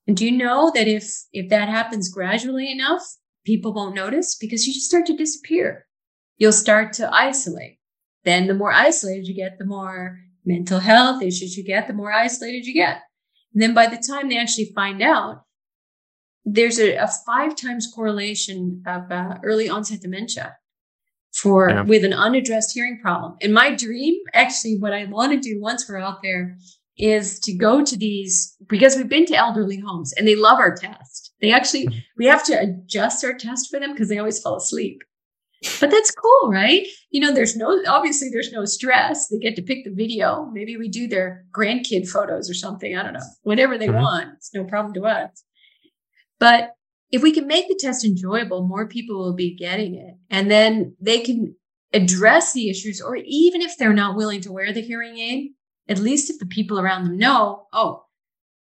And 0.06 0.16
do 0.16 0.24
you 0.24 0.32
know 0.32 0.70
that 0.74 0.86
if 0.86 1.24
if 1.32 1.48
that 1.50 1.68
happens 1.68 2.08
gradually 2.08 2.70
enough, 2.70 3.02
people 3.44 3.72
won't 3.72 3.94
notice 3.94 4.36
because 4.36 4.66
you 4.66 4.72
just 4.72 4.86
start 4.86 5.06
to 5.06 5.16
disappear. 5.16 5.86
You'll 6.36 6.52
start 6.52 6.92
to 6.94 7.12
isolate. 7.12 7.78
Then 8.24 8.46
the 8.46 8.54
more 8.54 8.72
isolated 8.72 9.26
you 9.26 9.34
get, 9.34 9.58
the 9.58 9.66
more 9.66 10.18
mental 10.44 10.80
health 10.80 11.22
issues 11.22 11.56
you 11.56 11.64
get, 11.64 11.86
the 11.86 11.92
more 11.92 12.12
isolated 12.12 12.66
you 12.66 12.74
get. 12.74 13.02
And 13.52 13.62
then 13.62 13.74
by 13.74 13.86
the 13.86 13.96
time 13.96 14.28
they 14.28 14.38
actually 14.38 14.72
find 14.74 15.00
out, 15.00 15.44
there's 16.44 16.78
a, 16.78 16.96
a 16.96 17.08
five 17.26 17.56
times 17.56 17.90
correlation 17.94 18.82
of 18.86 19.10
uh, 19.10 19.38
early 19.42 19.68
onset 19.68 20.00
dementia 20.00 20.56
for 21.34 21.68
yeah. 21.68 21.82
with 21.82 22.04
an 22.04 22.12
unaddressed 22.12 22.72
hearing 22.72 22.98
problem. 23.00 23.36
And 23.42 23.52
my 23.52 23.74
dream, 23.74 24.18
actually, 24.32 24.78
what 24.78 24.92
I 24.92 25.04
want 25.06 25.32
to 25.32 25.40
do 25.40 25.60
once 25.60 25.88
we're 25.88 25.98
out 25.98 26.22
there 26.22 26.56
is 26.96 27.40
to 27.40 27.52
go 27.52 27.84
to 27.84 27.96
these 27.96 28.56
because 28.68 28.94
we've 28.94 29.08
been 29.08 29.26
to 29.26 29.34
elderly 29.34 29.80
homes 29.80 30.12
and 30.12 30.28
they 30.28 30.36
love 30.36 30.58
our 30.58 30.74
test. 30.74 31.32
They 31.40 31.50
actually 31.50 31.88
we 32.16 32.26
have 32.26 32.44
to 32.44 32.54
adjust 32.54 33.24
our 33.24 33.34
test 33.34 33.68
for 33.70 33.80
them 33.80 33.92
because 33.92 34.08
they 34.08 34.18
always 34.18 34.40
fall 34.40 34.56
asleep. 34.56 35.02
But 35.80 35.90
that's 35.90 36.10
cool, 36.10 36.50
right? 36.50 36.86
You 37.10 37.20
know, 37.20 37.32
there's 37.32 37.56
no 37.56 37.82
obviously 37.88 38.28
there's 38.30 38.52
no 38.52 38.64
stress. 38.64 39.28
They 39.28 39.38
get 39.38 39.56
to 39.56 39.62
pick 39.62 39.84
the 39.84 39.90
video. 39.90 40.48
Maybe 40.52 40.76
we 40.76 40.88
do 40.88 41.08
their 41.08 41.44
grandkid 41.52 42.08
photos 42.08 42.48
or 42.48 42.54
something. 42.54 42.96
I 42.96 43.02
don't 43.02 43.14
know. 43.14 43.26
Whatever 43.42 43.76
they 43.76 43.88
mm-hmm. 43.88 44.02
want. 44.02 44.28
It's 44.36 44.54
no 44.54 44.64
problem 44.64 44.94
to 44.94 45.04
us. 45.04 45.42
But 46.38 46.74
if 47.14 47.22
we 47.22 47.30
can 47.30 47.46
make 47.46 47.68
the 47.68 47.78
test 47.80 48.04
enjoyable, 48.04 48.66
more 48.66 48.88
people 48.88 49.18
will 49.18 49.34
be 49.34 49.54
getting 49.54 49.94
it. 49.94 50.16
And 50.30 50.50
then 50.50 50.96
they 51.00 51.20
can 51.20 51.54
address 51.92 52.52
the 52.52 52.68
issues, 52.68 53.00
or 53.00 53.14
even 53.14 53.62
if 53.62 53.78
they're 53.78 53.92
not 53.92 54.16
willing 54.16 54.40
to 54.40 54.50
wear 54.50 54.72
the 54.72 54.80
hearing 54.80 55.16
aid, 55.18 55.52
at 55.88 56.00
least 56.00 56.28
if 56.28 56.40
the 56.40 56.46
people 56.46 56.80
around 56.80 57.04
them 57.04 57.16
know, 57.16 57.68
oh, 57.72 58.06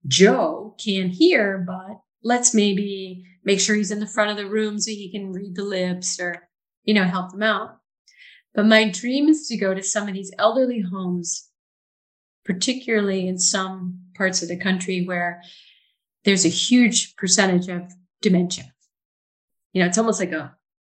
Joe 0.08 0.74
can't 0.84 1.12
hear, 1.12 1.64
but 1.64 2.00
let's 2.24 2.52
maybe 2.52 3.22
make 3.44 3.60
sure 3.60 3.76
he's 3.76 3.92
in 3.92 4.00
the 4.00 4.06
front 4.06 4.32
of 4.32 4.36
the 4.36 4.50
room 4.50 4.80
so 4.80 4.90
he 4.90 5.12
can 5.12 5.32
read 5.32 5.54
the 5.54 5.62
lips 5.62 6.18
or, 6.18 6.48
you 6.82 6.92
know, 6.92 7.04
help 7.04 7.30
them 7.30 7.44
out. 7.44 7.76
But 8.52 8.66
my 8.66 8.90
dream 8.90 9.28
is 9.28 9.46
to 9.46 9.56
go 9.56 9.74
to 9.74 9.82
some 9.82 10.08
of 10.08 10.14
these 10.14 10.32
elderly 10.40 10.80
homes, 10.80 11.48
particularly 12.44 13.28
in 13.28 13.38
some 13.38 14.00
parts 14.16 14.42
of 14.42 14.48
the 14.48 14.56
country 14.56 15.04
where 15.04 15.40
there's 16.24 16.44
a 16.44 16.48
huge 16.48 17.14
percentage 17.14 17.68
of 17.68 17.92
dementia. 18.22 18.72
You 19.72 19.82
know, 19.82 19.86
it's 19.86 19.98
almost 19.98 20.20
like 20.20 20.32
a 20.32 20.54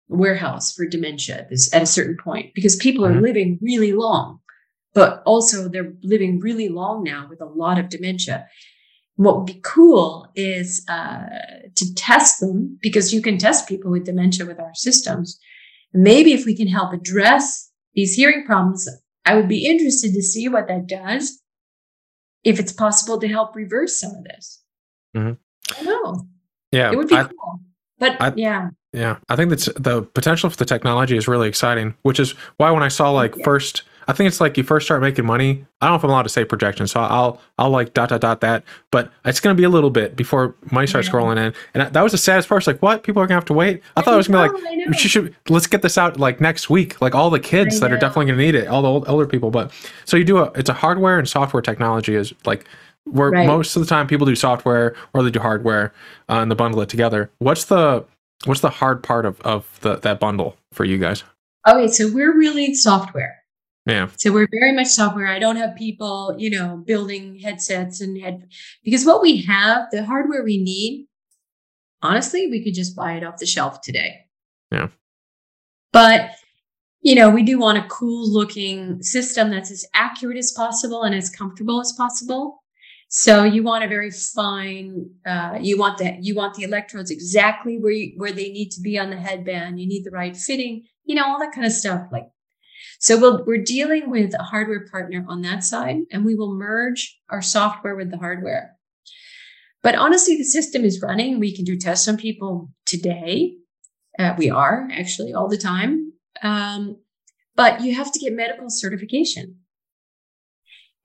warehouse 0.08 0.72
for 0.72 0.86
dementia 0.86 1.46
this, 1.50 1.72
at 1.74 1.82
a 1.82 1.86
certain 1.86 2.16
point 2.22 2.54
because 2.54 2.76
people 2.76 3.04
are 3.04 3.12
mm-hmm. 3.12 3.24
living 3.24 3.58
really 3.62 3.92
long, 3.92 4.40
but 4.94 5.22
also 5.24 5.68
they're 5.68 5.94
living 6.02 6.40
really 6.40 6.68
long 6.68 7.02
now 7.02 7.26
with 7.28 7.40
a 7.40 7.46
lot 7.46 7.78
of 7.78 7.88
dementia. 7.88 8.46
What 9.16 9.36
would 9.36 9.46
be 9.46 9.60
cool 9.62 10.28
is 10.34 10.84
uh, 10.88 11.26
to 11.74 11.94
test 11.94 12.40
them 12.40 12.78
because 12.82 13.14
you 13.14 13.22
can 13.22 13.38
test 13.38 13.68
people 13.68 13.90
with 13.90 14.06
dementia 14.06 14.44
with 14.44 14.58
our 14.58 14.74
systems. 14.74 15.38
Maybe 15.92 16.32
if 16.32 16.44
we 16.44 16.56
can 16.56 16.66
help 16.66 16.92
address 16.92 17.70
these 17.94 18.14
hearing 18.14 18.44
problems, 18.44 18.88
I 19.24 19.36
would 19.36 19.48
be 19.48 19.66
interested 19.66 20.12
to 20.14 20.22
see 20.22 20.48
what 20.48 20.66
that 20.66 20.88
does. 20.88 21.40
If 22.42 22.58
it's 22.58 22.72
possible 22.72 23.18
to 23.20 23.28
help 23.28 23.54
reverse 23.54 23.98
some 23.98 24.10
of 24.10 24.24
this. 24.24 24.62
Mm-hmm. 25.16 25.80
I 25.80 25.82
know. 25.82 26.28
Yeah, 26.74 26.92
it 26.92 26.96
would 26.96 27.08
be 27.08 27.16
I, 27.16 27.24
cool. 27.24 27.60
But 27.98 28.20
I, 28.20 28.32
yeah, 28.36 28.70
yeah, 28.92 29.18
I 29.28 29.36
think 29.36 29.50
that's 29.50 29.66
the 29.76 30.02
potential 30.02 30.50
for 30.50 30.56
the 30.56 30.64
technology 30.64 31.16
is 31.16 31.28
really 31.28 31.48
exciting. 31.48 31.94
Which 32.02 32.18
is 32.18 32.32
why 32.56 32.70
when 32.70 32.82
I 32.82 32.88
saw 32.88 33.10
like 33.10 33.36
yeah. 33.36 33.44
first, 33.44 33.82
I 34.08 34.12
think 34.12 34.28
it's 34.28 34.40
like 34.40 34.56
you 34.56 34.64
first 34.64 34.86
start 34.86 35.00
making 35.00 35.24
money. 35.24 35.64
I 35.80 35.86
don't 35.86 35.92
know 35.92 35.96
if 35.96 36.04
I'm 36.04 36.10
allowed 36.10 36.22
to 36.24 36.28
say 36.28 36.44
projection, 36.44 36.86
so 36.86 37.00
I'll 37.00 37.40
I'll 37.58 37.70
like 37.70 37.94
dot 37.94 38.08
dot 38.08 38.20
dot 38.20 38.40
that. 38.40 38.64
But 38.90 39.10
it's 39.24 39.40
gonna 39.40 39.54
be 39.54 39.62
a 39.62 39.68
little 39.68 39.90
bit 39.90 40.16
before 40.16 40.54
money 40.70 40.86
starts 40.86 41.08
yeah. 41.08 41.16
rolling 41.16 41.38
in, 41.38 41.54
and 41.74 41.94
that 41.94 42.02
was 42.02 42.12
the 42.12 42.18
saddest 42.18 42.48
part. 42.48 42.60
It's 42.60 42.66
like 42.66 42.82
what 42.82 43.04
people 43.04 43.22
are 43.22 43.26
gonna 43.26 43.36
have 43.36 43.44
to 43.46 43.52
wait. 43.52 43.82
I, 43.96 44.00
I 44.00 44.02
thought 44.04 44.14
it 44.14 44.18
was 44.18 44.28
gonna 44.28 44.52
be 44.52 44.86
like 44.86 44.98
she 44.98 45.08
should 45.08 45.34
let's 45.48 45.66
get 45.66 45.82
this 45.82 45.96
out 45.96 46.18
like 46.18 46.40
next 46.40 46.68
week. 46.68 47.00
Like 47.00 47.14
all 47.14 47.30
the 47.30 47.40
kids 47.40 47.80
that 47.80 47.92
are 47.92 47.98
definitely 47.98 48.26
gonna 48.26 48.38
need 48.38 48.54
it, 48.54 48.66
all 48.66 48.82
the 48.82 48.88
old 48.88 49.08
elder 49.08 49.26
people. 49.26 49.50
But 49.50 49.72
so 50.04 50.16
you 50.16 50.24
do 50.24 50.38
a 50.38 50.52
it's 50.56 50.68
a 50.68 50.74
hardware 50.74 51.18
and 51.18 51.28
software 51.28 51.62
technology 51.62 52.14
is 52.14 52.34
like 52.44 52.66
where 53.04 53.30
right. 53.30 53.46
most 53.46 53.76
of 53.76 53.80
the 53.80 53.86
time 53.86 54.06
people 54.06 54.26
do 54.26 54.34
software 54.34 54.96
or 55.12 55.22
they 55.22 55.30
do 55.30 55.40
hardware 55.40 55.92
uh, 56.28 56.40
and 56.40 56.50
they 56.50 56.54
bundle 56.54 56.80
it 56.80 56.88
together. 56.88 57.30
What's 57.38 57.66
the 57.66 58.04
what's 58.44 58.60
the 58.60 58.70
hard 58.70 59.02
part 59.02 59.26
of 59.26 59.40
of 59.42 59.78
the, 59.80 59.96
that 59.96 60.20
bundle 60.20 60.56
for 60.72 60.84
you 60.84 60.98
guys? 60.98 61.24
Okay, 61.68 61.88
so 61.88 62.12
we're 62.12 62.36
really 62.36 62.74
software. 62.74 63.42
Yeah. 63.86 64.08
So 64.16 64.32
we're 64.32 64.48
very 64.50 64.72
much 64.72 64.86
software. 64.88 65.26
I 65.26 65.38
don't 65.38 65.56
have 65.56 65.76
people, 65.76 66.34
you 66.38 66.48
know, 66.48 66.78
building 66.86 67.38
headsets 67.38 68.00
and 68.00 68.18
head 68.18 68.48
because 68.82 69.04
what 69.04 69.20
we 69.20 69.42
have, 69.42 69.90
the 69.90 70.04
hardware 70.04 70.42
we 70.42 70.62
need, 70.62 71.06
honestly, 72.00 72.48
we 72.48 72.64
could 72.64 72.74
just 72.74 72.96
buy 72.96 73.14
it 73.14 73.24
off 73.24 73.38
the 73.38 73.46
shelf 73.46 73.82
today. 73.82 74.24
Yeah. 74.72 74.88
But 75.92 76.30
you 77.02 77.14
know, 77.14 77.28
we 77.28 77.42
do 77.42 77.58
want 77.58 77.76
a 77.76 77.86
cool 77.88 78.26
looking 78.32 79.02
system 79.02 79.50
that's 79.50 79.70
as 79.70 79.84
accurate 79.92 80.38
as 80.38 80.52
possible 80.52 81.02
and 81.02 81.14
as 81.14 81.28
comfortable 81.28 81.78
as 81.78 81.92
possible. 81.92 82.63
So 83.16 83.44
you 83.44 83.62
want 83.62 83.84
a 83.84 83.88
very 83.88 84.10
fine, 84.10 85.08
uh, 85.24 85.56
you 85.60 85.78
want 85.78 85.98
that, 85.98 86.24
you 86.24 86.34
want 86.34 86.54
the 86.54 86.64
electrodes 86.64 87.12
exactly 87.12 87.78
where 87.78 87.92
you, 87.92 88.14
where 88.16 88.32
they 88.32 88.50
need 88.50 88.70
to 88.70 88.80
be 88.80 88.98
on 88.98 89.10
the 89.10 89.16
headband. 89.16 89.78
You 89.78 89.86
need 89.86 90.02
the 90.02 90.10
right 90.10 90.36
fitting, 90.36 90.82
you 91.04 91.14
know, 91.14 91.24
all 91.24 91.38
that 91.38 91.52
kind 91.52 91.64
of 91.64 91.72
stuff. 91.72 92.08
Like, 92.10 92.26
so 92.98 93.16
we'll, 93.16 93.44
we're 93.46 93.62
dealing 93.62 94.10
with 94.10 94.34
a 94.34 94.42
hardware 94.42 94.88
partner 94.90 95.24
on 95.28 95.42
that 95.42 95.62
side 95.62 95.98
and 96.10 96.24
we 96.24 96.34
will 96.34 96.56
merge 96.56 97.16
our 97.30 97.40
software 97.40 97.94
with 97.94 98.10
the 98.10 98.18
hardware. 98.18 98.72
But 99.80 99.94
honestly, 99.94 100.36
the 100.36 100.42
system 100.42 100.84
is 100.84 101.00
running. 101.00 101.38
We 101.38 101.54
can 101.54 101.64
do 101.64 101.76
tests 101.76 102.08
on 102.08 102.16
people 102.16 102.72
today. 102.84 103.54
Uh, 104.18 104.34
we 104.36 104.50
are 104.50 104.88
actually 104.92 105.32
all 105.32 105.46
the 105.48 105.56
time. 105.56 106.14
Um, 106.42 106.96
but 107.54 107.80
you 107.80 107.94
have 107.94 108.10
to 108.10 108.18
get 108.18 108.32
medical 108.32 108.70
certification. 108.70 109.60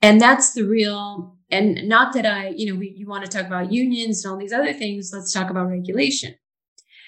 And 0.01 0.19
that's 0.19 0.53
the 0.53 0.63
real 0.63 1.35
and 1.51 1.87
not 1.89 2.13
that 2.13 2.25
I, 2.25 2.49
you 2.49 2.71
know, 2.71 2.79
we, 2.79 2.93
you 2.95 3.07
want 3.07 3.25
to 3.25 3.29
talk 3.29 3.47
about 3.47 3.71
unions 3.71 4.23
and 4.23 4.31
all 4.31 4.39
these 4.39 4.53
other 4.53 4.73
things. 4.73 5.11
Let's 5.13 5.33
talk 5.33 5.49
about 5.49 5.69
regulation. 5.69 6.35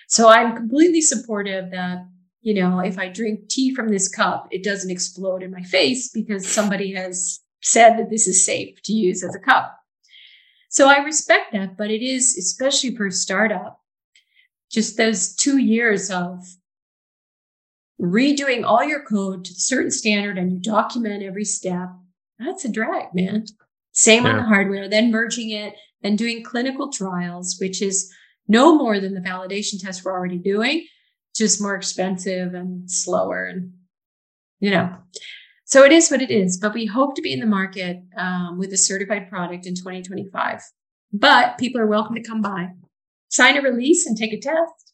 So 0.08 0.30
I'm 0.30 0.56
completely 0.56 1.02
supportive 1.02 1.72
that, 1.72 2.06
you 2.42 2.56
know, 2.56 2.80
if 2.80 2.98
I 2.98 3.08
drink 3.08 3.50
tea 3.50 3.74
from 3.74 3.90
this 3.90 4.08
cup, 4.08 4.48
it 4.52 4.64
doesn't 4.64 4.90
explode 4.90 5.44
in 5.44 5.52
my 5.52 5.62
face 5.62 6.10
because 6.12 6.48
somebody 6.48 6.94
has 6.96 7.40
said 7.62 7.98
that 7.98 8.10
this 8.10 8.28
is 8.28 8.44
safe 8.44 8.82
to 8.84 8.94
use 8.94 9.24
as 9.24 9.36
a 9.36 9.40
cup. 9.40 9.78
So 10.70 10.88
I 10.88 11.04
respect 11.04 11.52
that, 11.54 11.78
but 11.78 11.92
it 11.92 12.04
is, 12.04 12.36
especially 12.38 12.96
for 12.96 13.08
a 13.08 13.12
startup, 13.12 13.80
just 14.72 14.98
those 14.98 15.36
two 15.36 15.58
years 15.58 16.10
of 16.10 16.40
redoing 18.02 18.64
all 18.66 18.84
your 18.84 19.04
code 19.04 19.46
to 19.46 19.52
a 19.52 19.56
certain 19.56 19.92
standard 19.92 20.38
and 20.38 20.52
you 20.52 20.60
document 20.60 21.24
every 21.24 21.46
step. 21.46 21.90
That's 22.44 22.66
a 22.66 22.72
drag, 22.72 23.14
man. 23.14 23.46
Same 23.92 24.26
yeah. 24.26 24.32
on 24.32 24.38
the 24.38 24.44
hardware, 24.44 24.90
then 24.90 25.12
merging 25.12 25.52
it, 25.52 25.76
then 26.02 26.16
doing 26.16 26.44
clinical 26.44 26.92
trials, 26.92 27.58
which 27.60 27.82
is 27.82 28.12
no 28.48 28.78
more 28.78 29.00
than 29.00 29.14
the 29.14 29.22
validation 29.22 29.80
test 29.80 30.04
we're 30.04 30.12
already 30.12 30.38
doing, 30.38 30.86
just 31.36 31.62
more 31.62 31.76
expensive 31.76 32.54
and 32.54 32.90
slower. 32.90 33.46
And, 33.46 33.74
you 34.60 34.72
know, 34.72 34.96
so 35.66 35.84
it 35.84 35.92
is 35.92 36.10
what 36.10 36.22
it 36.22 36.32
is. 36.32 36.58
But 36.58 36.74
we 36.74 36.86
hope 36.86 37.16
to 37.16 37.22
be 37.22 37.34
in 37.34 37.40
the 37.40 37.46
market 37.46 38.02
um, 38.18 38.58
with 38.58 38.74
a 38.74 38.78
certified 38.78 39.30
product 39.30 39.66
in 39.66 39.76
2025. 39.76 40.62
But 41.14 41.58
people 41.58 41.80
are 41.82 41.88
welcome 41.88 42.16
to 42.16 42.24
come 42.24 42.42
by, 42.42 42.70
sign 43.30 43.58
a 43.58 43.62
release, 43.62 44.06
and 44.06 44.18
take 44.18 44.34
a 44.34 44.40
test. 44.40 44.94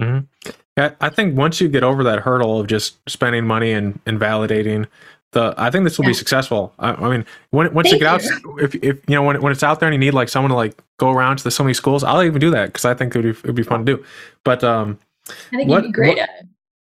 Mm-hmm. 0.00 0.94
I 1.00 1.08
think 1.08 1.36
once 1.36 1.60
you 1.60 1.68
get 1.68 1.82
over 1.82 2.04
that 2.04 2.20
hurdle 2.20 2.60
of 2.60 2.68
just 2.68 2.98
spending 3.08 3.44
money 3.44 3.72
and, 3.72 3.98
and 4.06 4.18
validating 4.20 4.86
the, 5.32 5.54
I 5.58 5.70
think 5.70 5.84
this 5.84 5.98
will 5.98 6.04
yeah. 6.06 6.10
be 6.10 6.14
successful. 6.14 6.72
I, 6.78 6.92
I 6.92 7.08
mean, 7.10 7.26
when 7.50 7.72
once 7.74 7.90
Thank 7.90 8.00
you 8.00 8.06
get 8.06 8.14
out, 8.14 8.22
if 8.60 8.74
if 8.76 8.96
you 9.08 9.14
know 9.14 9.22
when 9.22 9.40
when 9.42 9.52
it's 9.52 9.62
out 9.62 9.80
there 9.80 9.88
and 9.88 9.94
you 9.94 9.98
need 9.98 10.14
like 10.14 10.28
someone 10.28 10.50
to 10.50 10.56
like 10.56 10.80
go 10.98 11.10
around 11.10 11.38
to 11.38 11.44
the, 11.44 11.50
so 11.50 11.62
many 11.62 11.74
schools, 11.74 12.02
I'll 12.02 12.22
even 12.22 12.40
do 12.40 12.50
that 12.50 12.66
because 12.66 12.84
I 12.84 12.94
think 12.94 13.14
it 13.14 13.18
would 13.18 13.34
be, 13.34 13.38
it'd 13.40 13.54
be 13.54 13.62
fun 13.62 13.84
to 13.84 13.96
do. 13.96 14.04
But 14.44 14.64
um, 14.64 14.98
I 15.28 15.56
think 15.56 15.68
what, 15.68 15.82
you'd 15.82 15.88
be 15.88 15.92
great 15.92 16.16
what, 16.16 16.18
at 16.18 16.30
it. 16.40 16.46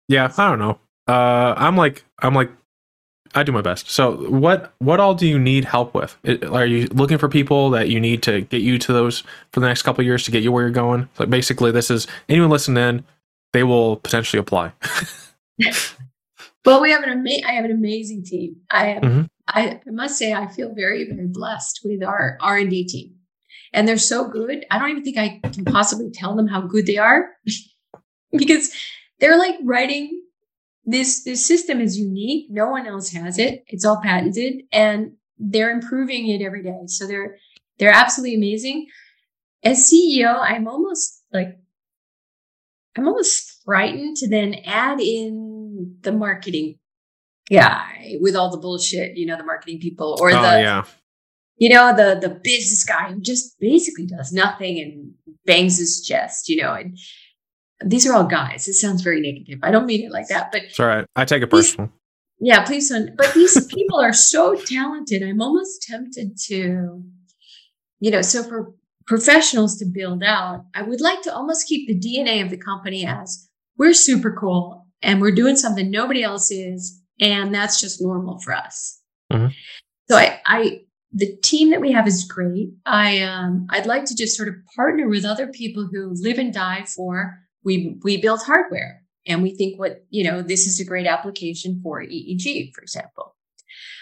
Yeah, 0.07 0.31
I 0.37 0.49
don't 0.49 0.59
know. 0.59 0.79
Uh, 1.07 1.55
I'm 1.57 1.75
like 1.75 2.03
I'm 2.19 2.35
like 2.35 2.51
I 3.33 3.43
do 3.43 3.51
my 3.51 3.61
best. 3.61 3.89
So 3.89 4.29
what 4.29 4.73
what 4.79 4.99
all 4.99 5.15
do 5.15 5.27
you 5.27 5.39
need 5.39 5.65
help 5.65 5.93
with? 5.95 6.15
It, 6.23 6.43
are 6.43 6.65
you 6.65 6.87
looking 6.87 7.17
for 7.17 7.29
people 7.29 7.71
that 7.71 7.89
you 7.89 7.99
need 7.99 8.21
to 8.23 8.41
get 8.41 8.61
you 8.61 8.77
to 8.77 8.93
those 8.93 9.23
for 9.51 9.59
the 9.59 9.67
next 9.67 9.81
couple 9.81 10.03
years 10.03 10.23
to 10.25 10.31
get 10.31 10.43
you 10.43 10.51
where 10.51 10.63
you're 10.63 10.71
going? 10.71 11.09
Like 11.17 11.29
basically, 11.29 11.71
this 11.71 11.89
is 11.89 12.07
anyone 12.27 12.49
listening, 12.49 12.83
in, 12.83 13.03
they 13.53 13.63
will 13.63 13.97
potentially 13.97 14.39
apply. 14.39 14.71
Well, 16.69 16.81
we 16.81 16.91
have 16.91 17.01
an 17.01 17.09
ama- 17.09 17.47
I 17.47 17.53
have 17.53 17.65
an 17.65 17.71
amazing 17.71 18.23
team. 18.23 18.57
I 18.69 18.85
have, 18.89 19.01
mm-hmm. 19.01 19.21
I, 19.47 19.79
I 19.87 19.89
must 19.89 20.19
say 20.19 20.33
I 20.33 20.45
feel 20.45 20.71
very 20.75 21.09
very 21.09 21.25
blessed 21.25 21.79
with 21.83 22.03
our 22.03 22.37
R 22.41 22.57
and 22.59 22.69
D 22.69 22.85
team, 22.85 23.15
and 23.73 23.87
they're 23.87 23.97
so 23.97 24.27
good. 24.27 24.67
I 24.69 24.77
don't 24.77 24.91
even 24.91 25.03
think 25.03 25.17
I 25.17 25.39
can 25.49 25.65
possibly 25.65 26.11
tell 26.11 26.35
them 26.35 26.45
how 26.45 26.61
good 26.61 26.85
they 26.85 26.97
are 26.97 27.31
because 28.31 28.71
they're 29.19 29.39
like 29.39 29.55
writing 29.63 30.21
this. 30.85 31.23
This 31.23 31.43
system 31.43 31.81
is 31.81 31.97
unique. 31.97 32.51
No 32.51 32.69
one 32.69 32.85
else 32.85 33.09
has 33.13 33.39
it. 33.39 33.63
It's 33.65 33.83
all 33.83 33.99
patented, 34.03 34.61
and 34.71 35.13
they're 35.39 35.71
improving 35.71 36.29
it 36.29 36.43
every 36.43 36.61
day. 36.61 36.81
So 36.85 37.07
they're 37.07 37.37
they're 37.79 37.89
absolutely 37.89 38.35
amazing. 38.35 38.85
As 39.63 39.91
CEO, 39.91 40.37
I'm 40.39 40.67
almost 40.67 41.23
like 41.33 41.57
I'm 42.95 43.07
almost 43.07 43.63
frightened 43.65 44.17
to 44.17 44.29
then 44.29 44.53
add 44.65 44.99
in 44.99 45.48
the 46.01 46.11
marketing 46.11 46.77
guy 47.49 48.15
with 48.19 48.35
all 48.35 48.51
the 48.51 48.57
bullshit, 48.57 49.17
you 49.17 49.25
know, 49.25 49.37
the 49.37 49.43
marketing 49.43 49.79
people 49.79 50.17
or 50.19 50.29
oh, 50.31 50.41
the 50.41 50.41
yeah. 50.41 50.83
you 51.57 51.69
know, 51.69 51.95
the 51.95 52.19
the 52.19 52.35
business 52.43 52.83
guy 52.83 53.11
who 53.11 53.21
just 53.21 53.59
basically 53.59 54.05
does 54.05 54.31
nothing 54.31 54.79
and 54.79 55.13
bangs 55.45 55.77
his 55.77 56.05
chest, 56.05 56.49
you 56.49 56.61
know, 56.61 56.73
and 56.73 56.97
these 57.85 58.05
are 58.05 58.13
all 58.13 58.25
guys. 58.25 58.67
It 58.67 58.73
sounds 58.73 59.01
very 59.01 59.21
negative. 59.21 59.59
I 59.63 59.71
don't 59.71 59.85
mean 59.85 60.05
it 60.05 60.11
like 60.11 60.27
that, 60.27 60.51
but 60.51 60.63
it's 60.63 60.79
all 60.79 60.87
right. 60.87 61.05
I 61.15 61.25
take 61.25 61.43
it 61.43 61.47
personal. 61.47 61.91
yeah, 62.39 62.63
please 62.63 62.89
don't. 62.89 63.15
But 63.15 63.33
these 63.33 63.65
people 63.73 63.99
are 63.99 64.13
so 64.13 64.55
talented. 64.55 65.23
I'm 65.23 65.41
almost 65.41 65.83
tempted 65.83 66.37
to, 66.47 67.03
you 67.99 68.11
know, 68.11 68.21
so 68.21 68.43
for 68.43 68.73
professionals 69.07 69.77
to 69.77 69.85
build 69.85 70.23
out, 70.23 70.65
I 70.75 70.83
would 70.83 71.01
like 71.01 71.21
to 71.23 71.33
almost 71.33 71.67
keep 71.67 71.87
the 71.87 71.99
DNA 71.99 72.43
of 72.43 72.49
the 72.49 72.57
company 72.57 73.05
as 73.05 73.49
we're 73.77 73.93
super 73.93 74.35
cool 74.39 74.78
and 75.01 75.21
we're 75.21 75.31
doing 75.31 75.55
something 75.55 75.89
nobody 75.89 76.23
else 76.23 76.51
is 76.51 77.01
and 77.19 77.53
that's 77.53 77.81
just 77.81 78.01
normal 78.01 78.39
for 78.39 78.53
us. 78.53 78.99
Mm-hmm. 79.31 79.53
so 80.09 80.17
I, 80.17 80.41
I 80.45 80.81
the 81.11 81.35
team 81.43 81.69
that 81.71 81.81
we 81.81 81.91
have 81.91 82.07
is 82.07 82.23
great. 82.23 82.69
I 82.85 83.21
um 83.21 83.67
i'd 83.69 83.85
like 83.85 84.05
to 84.05 84.15
just 84.15 84.35
sort 84.35 84.49
of 84.49 84.55
partner 84.75 85.07
with 85.07 85.25
other 85.25 85.47
people 85.47 85.87
who 85.91 86.13
live 86.15 86.39
and 86.39 86.53
die 86.53 86.85
for 86.85 87.37
we 87.63 87.99
we 88.03 88.17
build 88.17 88.41
hardware 88.41 89.03
and 89.27 89.43
we 89.43 89.55
think 89.55 89.79
what 89.79 90.03
you 90.09 90.23
know 90.23 90.41
this 90.41 90.65
is 90.65 90.79
a 90.79 90.85
great 90.85 91.05
application 91.05 91.79
for 91.83 92.01
eeg 92.01 92.73
for 92.73 92.81
example. 92.81 93.35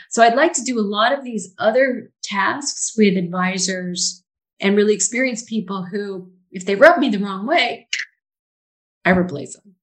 So 0.10 0.24
i'd 0.24 0.36
like 0.36 0.54
to 0.54 0.64
do 0.64 0.80
a 0.80 0.82
lot 0.82 1.12
of 1.12 1.24
these 1.24 1.54
other 1.60 2.12
tasks 2.24 2.93
with 2.98 3.18
advisors 3.18 4.24
and 4.60 4.78
really 4.78 4.93
experienced 4.93 5.48
people 5.48 5.86
who 5.86 6.32
if 6.52 6.66
they 6.66 6.76
rub 6.76 7.00
me 7.00 7.10
the 7.10 7.20
wrong 7.20 7.45
way 7.45 7.88
i 9.04 9.10
replace 9.10 9.56
them 9.56 9.76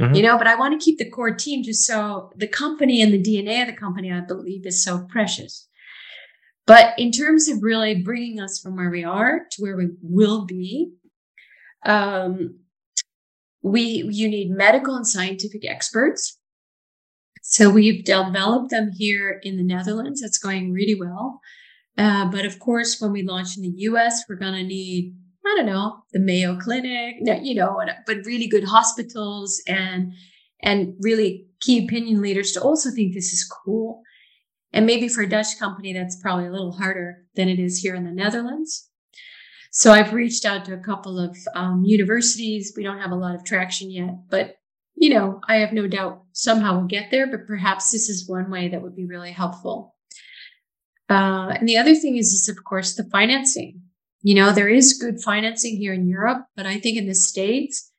Mm-hmm. 0.00 0.14
You 0.14 0.22
know, 0.22 0.38
but 0.38 0.46
I 0.46 0.56
want 0.56 0.78
to 0.78 0.84
keep 0.84 0.98
the 0.98 1.08
core 1.08 1.34
team 1.34 1.62
just 1.62 1.86
so 1.86 2.32
the 2.36 2.48
company 2.48 3.00
and 3.00 3.12
the 3.12 3.22
DNA 3.22 3.62
of 3.62 3.68
the 3.68 3.80
company, 3.80 4.12
I 4.12 4.20
believe, 4.20 4.66
is 4.66 4.84
so 4.84 5.06
precious. 5.08 5.68
But 6.66 6.98
in 6.98 7.12
terms 7.12 7.48
of 7.48 7.62
really 7.62 7.94
bringing 8.02 8.40
us 8.40 8.60
from 8.60 8.76
where 8.76 8.90
we 8.90 9.04
are 9.04 9.40
to 9.52 9.62
where 9.62 9.76
we 9.76 9.88
will 10.02 10.46
be, 10.46 10.92
um, 11.84 12.58
we 13.62 14.08
you 14.10 14.28
need 14.28 14.50
medical 14.50 14.96
and 14.96 15.06
scientific 15.06 15.64
experts. 15.68 16.38
So 17.42 17.68
we've 17.68 18.04
developed 18.04 18.70
them 18.70 18.90
here 18.96 19.38
in 19.42 19.58
the 19.58 19.62
Netherlands. 19.62 20.22
That's 20.22 20.38
going 20.38 20.72
really 20.72 20.98
well. 20.98 21.40
Uh, 21.96 22.26
but 22.30 22.44
of 22.44 22.58
course, 22.58 23.00
when 23.00 23.12
we 23.12 23.22
launch 23.22 23.56
in 23.56 23.62
the 23.62 23.74
US, 23.90 24.24
we're 24.28 24.36
going 24.36 24.54
to 24.54 24.64
need 24.64 25.14
I 25.46 25.54
don't 25.56 25.66
know, 25.66 26.02
the 26.12 26.20
Mayo 26.20 26.56
Clinic, 26.58 27.16
you 27.42 27.54
know, 27.54 27.80
but 28.06 28.24
really 28.24 28.48
good 28.48 28.64
hospitals 28.64 29.62
and 29.66 30.12
and 30.62 30.94
really 31.00 31.46
key 31.60 31.84
opinion 31.84 32.22
leaders 32.22 32.52
to 32.52 32.62
also 32.62 32.90
think 32.90 33.12
this 33.12 33.32
is 33.32 33.44
cool. 33.44 34.02
And 34.72 34.86
maybe 34.86 35.08
for 35.08 35.22
a 35.22 35.28
Dutch 35.28 35.58
company, 35.58 35.92
that's 35.92 36.20
probably 36.20 36.46
a 36.46 36.50
little 36.50 36.72
harder 36.72 37.24
than 37.36 37.48
it 37.48 37.58
is 37.58 37.78
here 37.78 37.94
in 37.94 38.04
the 38.04 38.10
Netherlands. 38.10 38.88
So 39.70 39.92
I've 39.92 40.12
reached 40.12 40.44
out 40.44 40.64
to 40.64 40.74
a 40.74 40.78
couple 40.78 41.18
of 41.18 41.36
um, 41.54 41.82
universities. 41.84 42.72
We 42.76 42.82
don't 42.82 43.00
have 43.00 43.10
a 43.10 43.16
lot 43.16 43.34
of 43.34 43.44
traction 43.44 43.90
yet, 43.90 44.14
but 44.30 44.56
you 44.96 45.10
know, 45.10 45.40
I 45.48 45.56
have 45.56 45.72
no 45.72 45.86
doubt 45.86 46.22
somehow 46.32 46.78
we'll 46.78 46.86
get 46.86 47.10
there. 47.10 47.26
But 47.26 47.46
perhaps 47.46 47.90
this 47.90 48.08
is 48.08 48.28
one 48.28 48.50
way 48.50 48.68
that 48.68 48.82
would 48.82 48.96
be 48.96 49.06
really 49.06 49.32
helpful. 49.32 49.94
Uh, 51.10 51.54
and 51.58 51.68
the 51.68 51.76
other 51.76 51.94
thing 51.94 52.16
is, 52.16 52.28
is 52.28 52.48
of 52.48 52.64
course 52.64 52.94
the 52.94 53.04
financing. 53.04 53.82
You 54.24 54.34
know, 54.34 54.52
there 54.52 54.68
is 54.68 54.94
good 54.94 55.20
financing 55.20 55.76
here 55.76 55.92
in 55.92 56.08
Europe, 56.08 56.46
but 56.56 56.64
I 56.64 56.80
think 56.80 56.96
in 56.96 57.06
the 57.06 57.14
States, 57.14 57.92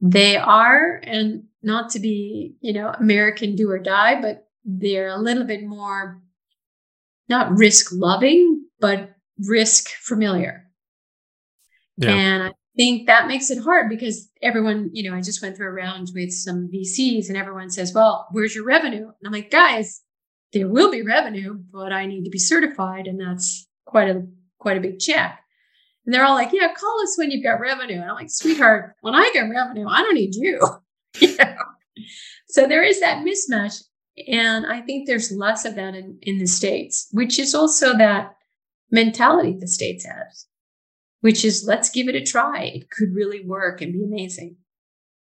they 0.00 0.36
are, 0.36 1.00
and 1.02 1.42
not 1.60 1.90
to 1.90 1.98
be, 1.98 2.54
you 2.60 2.72
know, 2.72 2.90
American 3.00 3.56
do 3.56 3.68
or 3.68 3.80
die, 3.80 4.20
but 4.20 4.46
they're 4.64 5.08
a 5.08 5.18
little 5.18 5.44
bit 5.44 5.64
more 5.64 6.22
not 7.28 7.58
risk 7.58 7.90
loving, 7.92 8.64
but 8.78 9.10
risk 9.40 9.88
familiar. 9.88 10.70
Yeah. 11.96 12.10
And 12.10 12.42
I 12.44 12.52
think 12.76 13.08
that 13.08 13.26
makes 13.26 13.50
it 13.50 13.60
hard 13.60 13.88
because 13.88 14.30
everyone, 14.42 14.90
you 14.92 15.10
know, 15.10 15.16
I 15.16 15.20
just 15.20 15.42
went 15.42 15.56
through 15.56 15.68
a 15.68 15.72
round 15.72 16.10
with 16.14 16.30
some 16.30 16.70
VCs 16.72 17.26
and 17.26 17.36
everyone 17.36 17.70
says, 17.70 17.92
well, 17.92 18.28
where's 18.30 18.54
your 18.54 18.64
revenue? 18.64 19.06
And 19.06 19.26
I'm 19.26 19.32
like, 19.32 19.50
guys, 19.50 20.02
there 20.52 20.68
will 20.68 20.92
be 20.92 21.02
revenue, 21.02 21.58
but 21.72 21.92
I 21.92 22.06
need 22.06 22.22
to 22.22 22.30
be 22.30 22.38
certified. 22.38 23.08
And 23.08 23.20
that's 23.20 23.66
quite 23.84 24.08
a, 24.08 24.24
quite 24.58 24.76
a 24.76 24.80
big 24.80 25.00
check. 25.00 25.40
And 26.06 26.14
they're 26.14 26.24
all 26.24 26.34
like, 26.34 26.50
yeah, 26.52 26.72
call 26.72 27.02
us 27.02 27.18
when 27.18 27.32
you've 27.32 27.42
got 27.42 27.60
revenue. 27.60 28.00
And 28.00 28.04
I'm 28.04 28.14
like, 28.14 28.30
sweetheart, 28.30 28.94
when 29.00 29.14
I 29.14 29.28
get 29.34 29.50
revenue, 29.50 29.88
I 29.88 30.02
don't 30.02 30.14
need 30.14 30.36
you. 30.36 30.60
you 31.20 31.36
know? 31.36 31.54
So 32.48 32.66
there 32.66 32.84
is 32.84 33.00
that 33.00 33.24
mismatch. 33.24 33.82
And 34.28 34.66
I 34.66 34.80
think 34.80 35.06
there's 35.06 35.32
less 35.32 35.64
of 35.64 35.74
that 35.74 35.94
in, 35.94 36.18
in 36.22 36.38
the 36.38 36.46
States, 36.46 37.08
which 37.10 37.38
is 37.38 37.54
also 37.54 37.96
that 37.98 38.34
mentality 38.90 39.56
the 39.58 39.66
States 39.66 40.06
has, 40.06 40.46
which 41.20 41.44
is 41.44 41.66
let's 41.66 41.90
give 41.90 42.08
it 42.08 42.14
a 42.14 42.24
try. 42.24 42.62
It 42.62 42.90
could 42.90 43.12
really 43.12 43.44
work 43.44 43.82
and 43.82 43.92
be 43.92 44.04
amazing. 44.04 44.56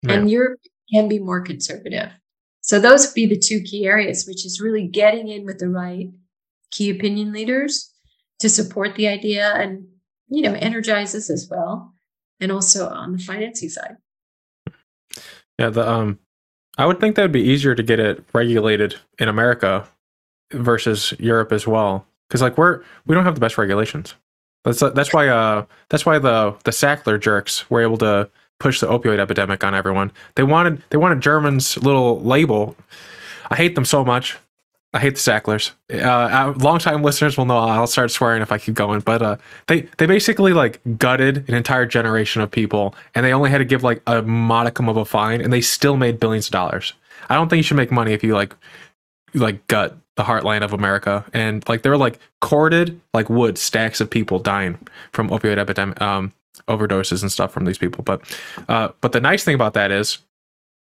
Yeah. 0.02 0.14
And 0.14 0.30
Europe 0.30 0.60
can 0.92 1.09
be 1.09 1.20
more 1.20 1.40
conservative. 1.40 2.10
So 2.60 2.78
those 2.78 3.06
would 3.06 3.14
be 3.14 3.26
the 3.26 3.38
two 3.38 3.60
key 3.60 3.86
areas, 3.86 4.26
which 4.26 4.44
is 4.44 4.60
really 4.60 4.86
getting 4.86 5.28
in 5.28 5.44
with 5.44 5.59
the 5.59 5.68
right 5.68 6.09
key 6.70 6.90
opinion 6.90 7.32
leaders 7.32 7.92
to 8.40 8.48
support 8.48 8.96
the 8.96 9.09
idea 9.09 9.52
and 9.54 9.86
you 10.32 10.42
know, 10.42 10.54
energizes 10.54 11.30
as 11.30 11.48
well. 11.50 11.92
And 12.40 12.50
also 12.50 12.88
on 12.88 13.12
the 13.12 13.18
financing 13.18 13.68
side. 13.68 13.96
Yeah, 15.59 15.70
the 15.70 15.88
um 15.88 16.18
I 16.78 16.86
would 16.86 16.98
think 16.98 17.16
that 17.16 17.22
would 17.22 17.32
be 17.32 17.42
easier 17.42 17.74
to 17.74 17.82
get 17.82 18.00
it 18.00 18.24
regulated 18.32 18.96
in 19.18 19.28
America 19.28 19.86
versus 20.52 21.12
Europe 21.18 21.52
as 21.52 21.66
well. 21.66 22.06
Because 22.28 22.40
like 22.40 22.56
we're 22.56 22.82
we 23.06 23.14
don't 23.14 23.24
have 23.24 23.34
the 23.34 23.40
best 23.40 23.59
regulations. 23.59 24.14
That's 24.64 24.80
that's 24.80 25.12
why 25.12 25.28
uh 25.28 25.66
that's 25.90 26.06
why 26.06 26.18
the 26.18 26.56
the 26.64 26.70
Sackler 26.70 27.20
jerks 27.20 27.70
were 27.70 27.82
able 27.82 27.98
to 27.98 28.28
push 28.59 28.80
the 28.80 28.86
opioid 28.86 29.18
epidemic 29.18 29.62
on 29.62 29.74
everyone. 29.74 30.10
They 30.34 30.42
wanted 30.42 30.82
they 30.90 30.96
wanted 30.96 31.20
German's 31.20 31.76
little 31.76 32.20
label. 32.22 32.74
I 33.50 33.56
hate 33.56 33.74
them 33.74 33.84
so 33.84 34.04
much. 34.04 34.38
I 34.94 35.01
hate 35.01 35.14
the 35.14 35.20
Sacklers. 35.20 35.73
Uh, 35.90 36.52
longtime 36.59 37.02
listeners 37.02 37.39
will 37.39 37.47
know 37.47 37.56
I'll 37.56 37.86
start 37.86 38.10
swearing 38.10 38.43
if 38.43 38.52
I 38.52 38.59
keep 38.59 38.74
going. 38.74 39.01
But 39.01 39.23
uh, 39.23 39.36
they 39.66 39.82
they 39.97 40.05
basically 40.06 40.52
like 40.52 40.81
gutted 40.98 41.48
an 41.48 41.55
entire 41.55 41.86
generation 41.86 42.43
of 42.43 42.51
people, 42.51 42.94
and 43.14 43.24
they 43.24 43.32
only 43.32 43.51
had 43.51 43.59
to 43.59 43.64
give 43.64 43.82
like 43.82 44.02
a 44.06 44.20
modicum 44.20 44.89
of 44.89 44.98
a 44.98 45.05
fine, 45.05 45.40
and 45.40 45.52
they 45.52 45.62
still 45.62 45.97
made 45.97 46.20
billions 46.20 46.47
of 46.47 46.52
dollars. 46.52 46.93
I 47.31 47.36
don't 47.36 47.48
think 47.48 47.59
you 47.59 47.62
should 47.62 47.78
make 47.78 47.90
money 47.90 48.12
if 48.12 48.23
you 48.23 48.35
like 48.35 48.55
like 49.35 49.66
gut 49.66 49.97
the 50.16 50.24
heartland 50.24 50.62
of 50.62 50.74
America, 50.74 51.24
and 51.32 51.66
like 51.70 51.82
they're 51.82 51.97
like 51.97 52.19
corded 52.40 53.01
like 53.14 53.31
wood, 53.31 53.56
stacks 53.56 53.98
of 54.01 54.10
people 54.10 54.39
dying 54.39 54.78
from 55.12 55.31
opioid 55.31 55.56
epidemic 55.56 56.01
um, 56.02 56.35
overdoses 56.69 57.23
and 57.23 57.32
stuff 57.32 57.51
from 57.51 57.64
these 57.64 57.78
people. 57.78 58.05
But 58.05 58.20
uh, 58.69 58.90
but 59.01 59.12
the 59.12 59.20
nice 59.20 59.43
thing 59.43 59.55
about 59.55 59.73
that 59.73 59.90
is 59.90 60.19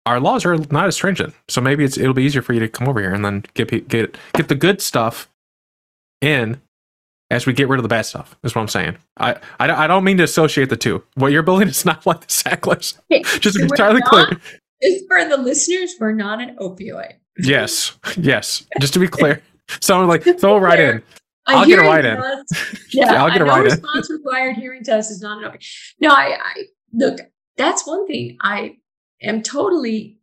our 0.06 0.20
laws 0.20 0.46
are 0.46 0.58
not 0.58 0.88
as 0.88 0.96
stringent, 0.96 1.34
so 1.48 1.62
maybe 1.62 1.84
it's 1.84 1.98
it'll 1.98 2.14
be 2.14 2.24
easier 2.24 2.42
for 2.42 2.54
you 2.54 2.60
to 2.60 2.68
come 2.68 2.88
over 2.88 3.00
here 3.00 3.14
and 3.14 3.24
then 3.24 3.44
get 3.54 3.70
get 3.88 4.18
get 4.34 4.48
the 4.48 4.56
good 4.56 4.82
stuff 4.82 5.30
in 6.22 6.60
as 7.30 7.46
we 7.46 7.54
get 7.54 7.68
rid 7.70 7.78
of 7.78 7.84
the 7.84 7.90
bad 7.90 8.06
stuff. 8.06 8.36
Is 8.44 8.56
what 8.56 8.62
I'm 8.62 8.68
saying. 8.68 8.98
I 9.18 9.36
I, 9.60 9.72
I 9.72 9.88
don't 9.88 10.04
mean 10.04 10.18
to 10.18 10.24
associate 10.24 10.70
the 10.70 10.78
two. 10.78 11.04
What 11.16 11.32
you're 11.32 11.44
building 11.44 11.68
is 11.68 11.86
not 11.86 12.06
like 12.06 12.22
the 12.22 12.28
Sacklers. 12.28 12.98
Just 13.40 13.56
to 13.56 13.60
be 13.60 13.64
entirely 13.64 14.02
clear. 14.02 14.40
Just 14.82 15.06
for 15.08 15.24
the 15.26 15.38
listeners, 15.38 15.96
we're 16.00 16.14
not 16.14 16.42
an 16.42 16.56
opioid. 16.58 17.14
Yes, 17.38 17.98
yes. 18.18 18.66
Just 18.80 18.94
to 18.94 19.00
be 19.00 19.08
clear, 19.08 19.42
someone 19.82 20.08
like 20.08 20.24
throw 20.40 20.58
it 20.58 20.60
right 20.60 20.80
in. 20.80 21.04
I'll 21.48 21.66
get 21.66 21.80
a 21.80 21.82
right 21.82 22.06
in. 22.06 22.18
Yeah, 22.92 23.14
yeah, 23.14 23.24
I'll 23.24 23.32
get 23.32 23.42
a 23.42 23.46
right 23.46 23.64
response 23.64 24.10
in. 24.10 24.18
required 24.18 24.56
hearing 24.56 24.84
test 24.84 25.10
is 25.12 25.22
not 25.22 25.44
an 25.44 25.52
opioid. 25.52 25.66
No, 26.00 26.10
I, 26.10 26.38
I 26.40 26.64
look. 26.94 27.20
That's 27.58 27.86
one 27.86 28.08
thing 28.08 28.38
I 28.42 28.78
am 29.22 29.42
totally 29.42 30.20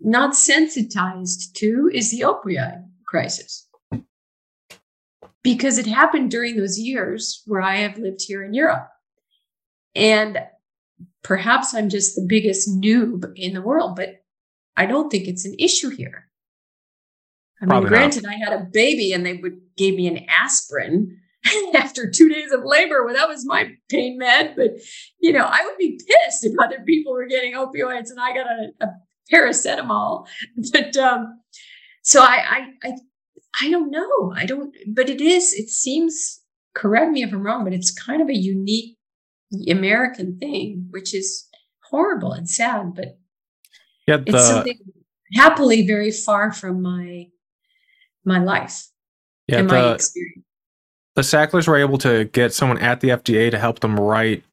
not 0.00 0.36
sensitized 0.36 1.56
to 1.56 1.90
is 1.92 2.10
the 2.10 2.20
opioid 2.20 2.84
crisis 3.04 3.68
because 5.42 5.78
it 5.78 5.86
happened 5.86 6.30
during 6.30 6.56
those 6.56 6.78
years 6.78 7.42
where 7.46 7.62
I 7.62 7.76
have 7.76 7.98
lived 7.98 8.22
here 8.22 8.42
in 8.42 8.54
Europe. 8.54 8.88
And 9.94 10.38
perhaps 11.22 11.74
I'm 11.74 11.88
just 11.88 12.14
the 12.14 12.26
biggest 12.28 12.68
noob 12.68 13.32
in 13.34 13.54
the 13.54 13.62
world, 13.62 13.96
but 13.96 14.22
I 14.76 14.86
don't 14.86 15.10
think 15.10 15.26
it's 15.26 15.44
an 15.44 15.56
issue 15.58 15.90
here. 15.90 16.28
I 17.60 17.64
mean, 17.64 17.70
Probably 17.70 17.88
granted, 17.88 18.22
not. 18.24 18.34
I 18.34 18.36
had 18.36 18.52
a 18.52 18.64
baby 18.64 19.12
and 19.12 19.26
they 19.26 19.34
would 19.34 19.58
gave 19.76 19.96
me 19.96 20.06
an 20.06 20.26
aspirin 20.28 21.18
after 21.74 22.10
two 22.10 22.28
days 22.28 22.52
of 22.52 22.64
labor. 22.64 23.04
Well, 23.04 23.14
that 23.14 23.28
was 23.28 23.46
my 23.46 23.72
pain 23.90 24.18
med. 24.18 24.54
But 24.56 24.72
you 25.20 25.32
know, 25.32 25.44
I 25.44 25.64
would 25.64 25.78
be 25.78 25.98
pissed 25.98 26.44
if 26.44 26.58
other 26.58 26.80
people 26.86 27.12
were 27.12 27.26
getting 27.26 27.54
opioids 27.54 28.10
and 28.10 28.20
I 28.20 28.34
got 28.34 28.46
a, 28.46 28.84
a 28.84 28.88
paracetamol. 29.32 30.26
But 30.72 30.96
um, 30.96 31.40
so 32.02 32.22
I, 32.22 32.44
I, 32.82 32.88
I, 32.88 32.92
I 33.62 33.70
don't 33.70 33.90
know. 33.90 34.32
I 34.34 34.46
don't. 34.46 34.74
But 34.88 35.08
it 35.08 35.20
is. 35.20 35.52
It 35.52 35.68
seems. 35.68 36.42
Correct 36.74 37.10
me 37.10 37.24
if 37.24 37.32
I'm 37.32 37.42
wrong, 37.42 37.64
but 37.64 37.72
it's 37.72 37.90
kind 37.90 38.22
of 38.22 38.28
a 38.28 38.36
unique 38.36 38.96
American 39.68 40.38
thing, 40.38 40.86
which 40.90 41.12
is 41.12 41.48
horrible 41.90 42.32
and 42.32 42.48
sad. 42.48 42.94
But 42.94 43.18
yeah, 44.06 44.18
the, 44.18 44.24
it's 44.26 44.46
something 44.46 44.78
happily 45.34 45.86
very 45.86 46.12
far 46.12 46.52
from 46.52 46.82
my 46.82 47.28
my 48.24 48.38
life 48.38 48.88
yeah, 49.48 49.58
and 49.58 49.70
the, 49.70 49.74
my 49.74 49.94
experience. 49.94 50.44
The 51.18 51.24
Sacklers 51.24 51.66
were 51.66 51.76
able 51.76 51.98
to 51.98 52.26
get 52.26 52.54
someone 52.54 52.78
at 52.78 53.00
the 53.00 53.08
FDA 53.08 53.50
to 53.50 53.58
help 53.58 53.80
them 53.80 53.98
write 53.98 54.44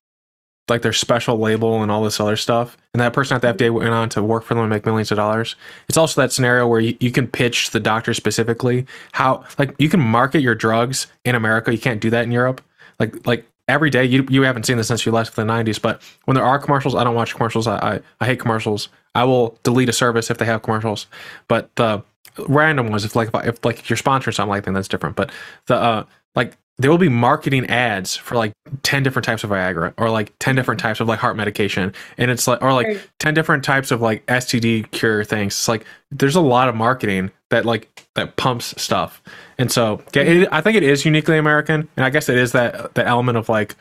like 0.67 0.81
their 0.81 0.93
special 0.93 1.37
label 1.37 1.83
and 1.83 1.91
all 1.91 2.03
this 2.03 2.19
other 2.19 2.35
stuff. 2.35 2.75
And 2.91 3.01
that 3.01 3.13
person 3.13 3.35
at 3.35 3.43
the 3.43 3.53
FDA 3.53 3.71
went 3.71 3.91
on 3.91 4.09
to 4.09 4.23
work 4.23 4.43
for 4.43 4.55
them 4.55 4.63
and 4.63 4.71
make 4.71 4.83
millions 4.83 5.11
of 5.11 5.17
dollars. 5.17 5.55
It's 5.87 5.95
also 5.95 6.19
that 6.21 6.31
scenario 6.31 6.67
where 6.67 6.79
you, 6.79 6.97
you 6.99 7.11
can 7.11 7.27
pitch 7.27 7.69
the 7.69 7.79
doctor 7.79 8.15
specifically 8.15 8.87
how 9.11 9.43
like 9.59 9.75
you 9.77 9.89
can 9.89 9.99
market 9.99 10.41
your 10.41 10.55
drugs 10.55 11.05
in 11.23 11.35
America. 11.35 11.71
You 11.71 11.77
can't 11.77 12.01
do 12.01 12.09
that 12.09 12.23
in 12.23 12.31
Europe. 12.31 12.61
Like 12.99 13.27
like 13.27 13.45
every 13.67 13.91
day 13.91 14.03
you 14.03 14.25
you 14.31 14.41
haven't 14.41 14.65
seen 14.65 14.77
this 14.77 14.87
since 14.87 15.05
you 15.05 15.11
left 15.11 15.35
the 15.35 15.43
90s, 15.43 15.79
but 15.79 16.01
when 16.23 16.33
there 16.33 16.43
are 16.43 16.57
commercials, 16.57 16.95
I 16.95 17.03
don't 17.03 17.13
watch 17.13 17.35
commercials. 17.35 17.67
I 17.67 17.77
I, 17.77 17.99
I 18.21 18.25
hate 18.25 18.39
commercials. 18.39 18.89
I 19.13 19.23
will 19.23 19.55
delete 19.61 19.89
a 19.89 19.93
service 19.93 20.31
if 20.31 20.39
they 20.39 20.45
have 20.45 20.63
commercials. 20.63 21.05
But 21.47 21.69
the 21.75 22.03
random 22.47 22.89
ones 22.89 23.05
if 23.05 23.15
like 23.15 23.29
if, 23.35 23.45
if 23.45 23.65
like 23.65 23.87
you're 23.87 23.97
sponsoring 23.97 24.33
something 24.33 24.49
like 24.49 24.65
that 24.65 24.73
that's 24.73 24.89
different 24.89 25.15
but 25.15 25.31
the 25.67 25.75
uh 25.75 26.03
like 26.35 26.57
there 26.77 26.91
will 26.91 26.97
be 26.97 27.09
marketing 27.09 27.65
ads 27.67 28.15
for 28.15 28.35
like 28.35 28.51
10 28.83 29.03
different 29.03 29.25
types 29.25 29.43
of 29.43 29.49
viagra 29.49 29.93
or 29.97 30.09
like 30.09 30.33
10 30.39 30.55
different 30.55 30.79
types 30.79 30.99
of 30.99 31.07
like 31.07 31.19
heart 31.19 31.37
medication. 31.37 31.93
And 32.17 32.29
it's 32.29 32.47
like 32.47 32.61
or 32.61 32.73
like 32.73 33.09
10 33.19 33.33
different 33.33 33.63
types 33.63 33.91
of 33.91 34.01
like 34.01 34.25
std 34.25 34.89
cure 34.91 35.23
things. 35.23 35.53
It's 35.53 35.67
like 35.67 35.85
there's 36.11 36.35
a 36.35 36.41
lot 36.41 36.67
of 36.67 36.75
marketing 36.75 37.31
that 37.49 37.65
like 37.65 38.07
that 38.15 38.35
pumps 38.35 38.79
stuff. 38.81 39.21
And 39.57 39.71
so 39.71 40.03
yeah, 40.13 40.23
it, 40.23 40.49
i 40.51 40.59
think 40.59 40.75
it 40.75 40.83
is 40.83 41.05
uniquely 41.05 41.37
american. 41.37 41.87
And 41.95 42.05
i 42.05 42.09
guess 42.09 42.27
it 42.27 42.37
is 42.37 42.51
that 42.51 42.93
the 42.95 43.05
element 43.05 43.37
of 43.37 43.47
like 43.47 43.75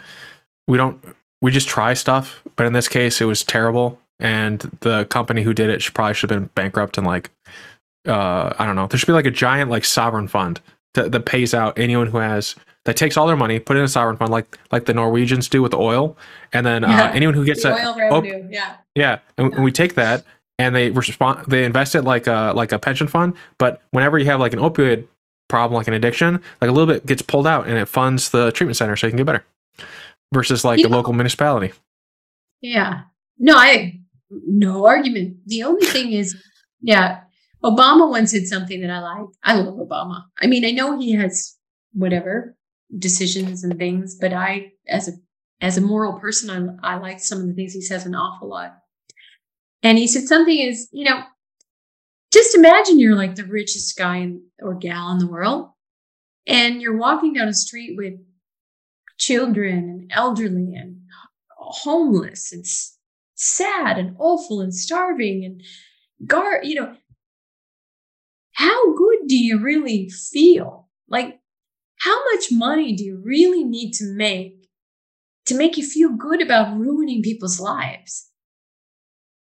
we 0.69 0.79
don't 0.79 1.03
we 1.43 1.51
just 1.51 1.69
try 1.69 1.95
stuff. 1.95 2.43
But 2.55 2.67
in 2.67 2.75
this 2.75 2.89
case 2.89 3.21
it 3.21 3.25
was 3.25 3.43
terrible. 3.43 3.99
And 4.21 4.61
the 4.81 5.07
company 5.07 5.43
who 5.43 5.53
did 5.53 5.69
it 5.69 5.83
should 5.83 5.95
probably 5.95 6.15
should 6.15 6.31
have 6.31 6.39
been 6.39 6.51
bankrupt 6.55 6.97
and 6.97 7.07
like 7.07 7.31
uh, 8.07 8.53
I 8.59 8.67
don't 8.67 8.77
know. 8.77 8.87
There 8.87 8.99
should 8.99 9.07
be 9.07 9.15
like 9.15 9.25
a 9.25 9.31
giant 9.31 9.71
like 9.71 9.85
sovereign 9.85 10.29
fund 10.29 10.61
that, 10.95 11.13
that 11.13 11.27
pays 11.27 11.55
out 11.55 11.79
anyone 11.79 12.07
who 12.07 12.19
has 12.19 12.57
that 12.85 12.97
takes 12.97 13.17
all 13.17 13.27
their 13.27 13.37
money, 13.37 13.59
put 13.59 13.77
it 13.77 13.81
in 13.81 13.85
a 13.85 13.89
sovereign 13.89 14.17
fund 14.17 14.31
like 14.31 14.59
like 14.73 14.87
the 14.87 14.95
Norwegians 14.95 15.49
do 15.49 15.63
with 15.63 15.71
the 15.73 15.79
oil, 15.79 16.17
and 16.53 16.65
then 16.65 16.85
uh, 16.85 16.89
yeah, 16.89 17.05
uh, 17.05 17.13
anyone 17.13 17.35
who 17.35 17.45
gets 17.45 17.63
the 17.63 17.73
oil 17.73 17.97
revenue, 17.97 18.43
oh, 18.45 18.49
yeah, 18.51 18.77
yeah, 18.95 19.19
and, 19.39 19.53
yeah. 19.53 19.61
we 19.61 19.73
take 19.73 19.95
that 19.95 20.25
and 20.59 20.75
they 20.75 20.91
respond, 20.91 21.47
they 21.49 21.65
invest 21.65 21.95
it 21.95 22.03
like 22.03 22.27
a 22.27 22.53
like 22.55 22.73
a 22.73 22.79
pension 22.79 23.09
fund. 23.09 23.35
But 23.59 23.83
whenever 23.91 24.19
you 24.19 24.27
have 24.27 24.41
like 24.41 24.53
an 24.53 24.61
opioid 24.61 25.07
problem, 25.49 25.77
like 25.77 25.89
an 25.89 25.95
addiction, 25.95 26.41
like 26.61 26.71
a 26.71 26.73
little 26.73 26.93
bit 26.93 27.07
gets 27.07 27.23
pulled 27.23 27.47
out 27.47 27.67
and 27.67 27.79
it 27.79 27.87
funds 27.87 28.31
the 28.31 28.53
treatment 28.53 28.77
center 28.77 28.97
so 28.97 29.07
you 29.07 29.11
can 29.11 29.19
get 29.19 29.27
better, 29.27 29.45
versus 30.33 30.65
like 30.65 30.81
you 30.81 30.87
a 30.87 30.89
know, 30.89 30.97
local 30.97 31.13
municipality. 31.13 31.73
Yeah, 32.61 33.03
no, 33.39 33.57
I 33.57 34.01
no 34.31 34.87
argument. 34.87 35.39
The 35.47 35.63
only 35.65 35.87
thing 35.87 36.13
is, 36.13 36.37
yeah, 36.81 37.21
Obama 37.65 38.11
once 38.11 38.33
said 38.33 38.47
something 38.47 38.83
that 38.83 38.91
I 38.91 39.01
like. 39.01 39.29
I 39.43 39.55
love 39.57 39.75
Obama. 39.77 40.25
I 40.41 40.47
mean, 40.47 40.65
I 40.65 40.71
know 40.71 40.99
he 40.99 41.13
has 41.13 41.57
whatever 41.93 42.57
decisions 42.99 43.65
and 43.65 43.79
things, 43.79 44.17
but 44.21 44.33
I, 44.33 44.73
as 44.87 45.09
a 45.09 45.13
as 45.61 45.79
a 45.79 45.81
moral 45.81 46.19
person, 46.21 46.79
I 46.83 46.95
I 46.95 46.99
like 46.99 47.21
some 47.21 47.41
of 47.41 47.47
the 47.47 47.55
things 47.55 47.73
he 47.73 47.81
says 47.81 48.05
an 48.05 48.15
awful 48.15 48.49
lot. 48.49 48.77
And 49.83 49.97
he 49.97 50.07
said 50.07 50.25
something 50.25 50.59
is, 50.59 50.89
you 50.93 51.05
know, 51.05 51.23
just 52.33 52.55
imagine 52.55 52.99
you're 52.99 53.17
like 53.17 53.35
the 53.35 53.45
richest 53.45 53.97
guy 53.97 54.17
in, 54.19 54.43
or 54.61 54.75
gal 54.75 55.13
in 55.13 55.19
the 55.19 55.27
world, 55.27 55.71
and 56.47 56.83
you're 56.83 56.97
walking 56.97 57.33
down 57.33 57.49
a 57.49 57.55
street 57.55 57.97
with 57.97 58.15
children 59.19 59.79
and 59.89 60.13
elderly 60.13 60.75
and 60.75 61.01
homeless 61.57 62.53
and 62.53 62.67
sad 63.35 63.99
and 63.99 64.17
awful 64.19 64.61
and 64.61 64.75
starving 64.75 65.45
and 65.45 65.63
gar, 66.27 66.61
you 66.63 66.75
know, 66.75 66.95
how 68.55 68.95
good 68.95 69.19
do 69.27 69.37
you 69.37 69.61
really 69.61 70.09
feel? 70.09 70.89
Like, 71.09 71.41
how 71.99 72.19
much 72.33 72.51
money 72.51 72.95
do 72.95 73.05
you 73.05 73.21
really 73.23 73.65
need 73.65 73.93
to 73.95 74.05
make 74.15 74.69
to 75.47 75.57
make 75.57 75.77
you 75.77 75.87
feel 75.87 76.11
good 76.11 76.41
about 76.41 76.77
ruining 76.77 77.23
people's 77.23 77.61
lives? 77.61 78.31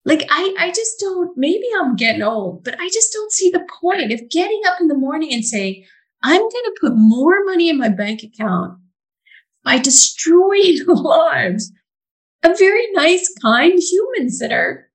Like, 0.04 0.24
I, 0.30 0.54
I 0.58 0.70
just 0.70 0.98
don't, 0.98 1.36
maybe 1.36 1.64
I'm 1.78 1.96
getting 1.96 2.22
old, 2.22 2.64
but 2.64 2.74
I 2.80 2.88
just 2.88 3.12
don't 3.12 3.32
see 3.32 3.50
the 3.50 3.66
point 3.80 4.12
of 4.12 4.30
getting 4.30 4.60
up 4.66 4.80
in 4.80 4.88
the 4.88 4.94
morning 4.94 5.32
and 5.32 5.44
saying, 5.44 5.84
I'm 6.22 6.40
going 6.40 6.50
to 6.50 6.76
put 6.80 6.96
more 6.96 7.44
money 7.44 7.68
in 7.68 7.78
my 7.78 7.88
bank 7.88 8.22
account 8.22 8.78
by 9.64 9.78
destroying 9.78 10.76
the 10.86 10.94
lives 10.94 11.72
of 12.42 12.58
very 12.58 12.90
nice, 12.92 13.32
kind 13.42 13.78
humans 13.78 14.38
that 14.38 14.52
are 14.52 14.90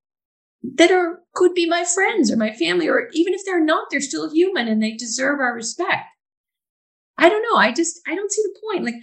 that 0.76 0.91
are 0.91 1.22
could 1.36 1.53
be 1.53 1.68
my 1.68 1.84
friends 1.84 2.32
or 2.32 2.38
my 2.38 2.52
family, 2.53 2.88
or 2.88 3.10
even 3.14 3.34
if 3.34 3.41
they're 3.45 3.64
not, 3.64 3.88
they're 3.91 4.02
still 4.02 4.32
human 4.32 4.68
and 4.68 4.82
they 4.82 4.94
deserve 4.94 5.40
our 5.40 5.53
respect. 5.53 6.06
I 7.18 7.30
don't 7.30 7.44
know. 7.44 7.60
I 7.60 7.72
just 7.72 8.02
I 8.07 8.16
don't 8.16 8.32
see 8.32 8.41
the 8.44 8.60
point. 8.64 8.86
Like, 8.86 8.95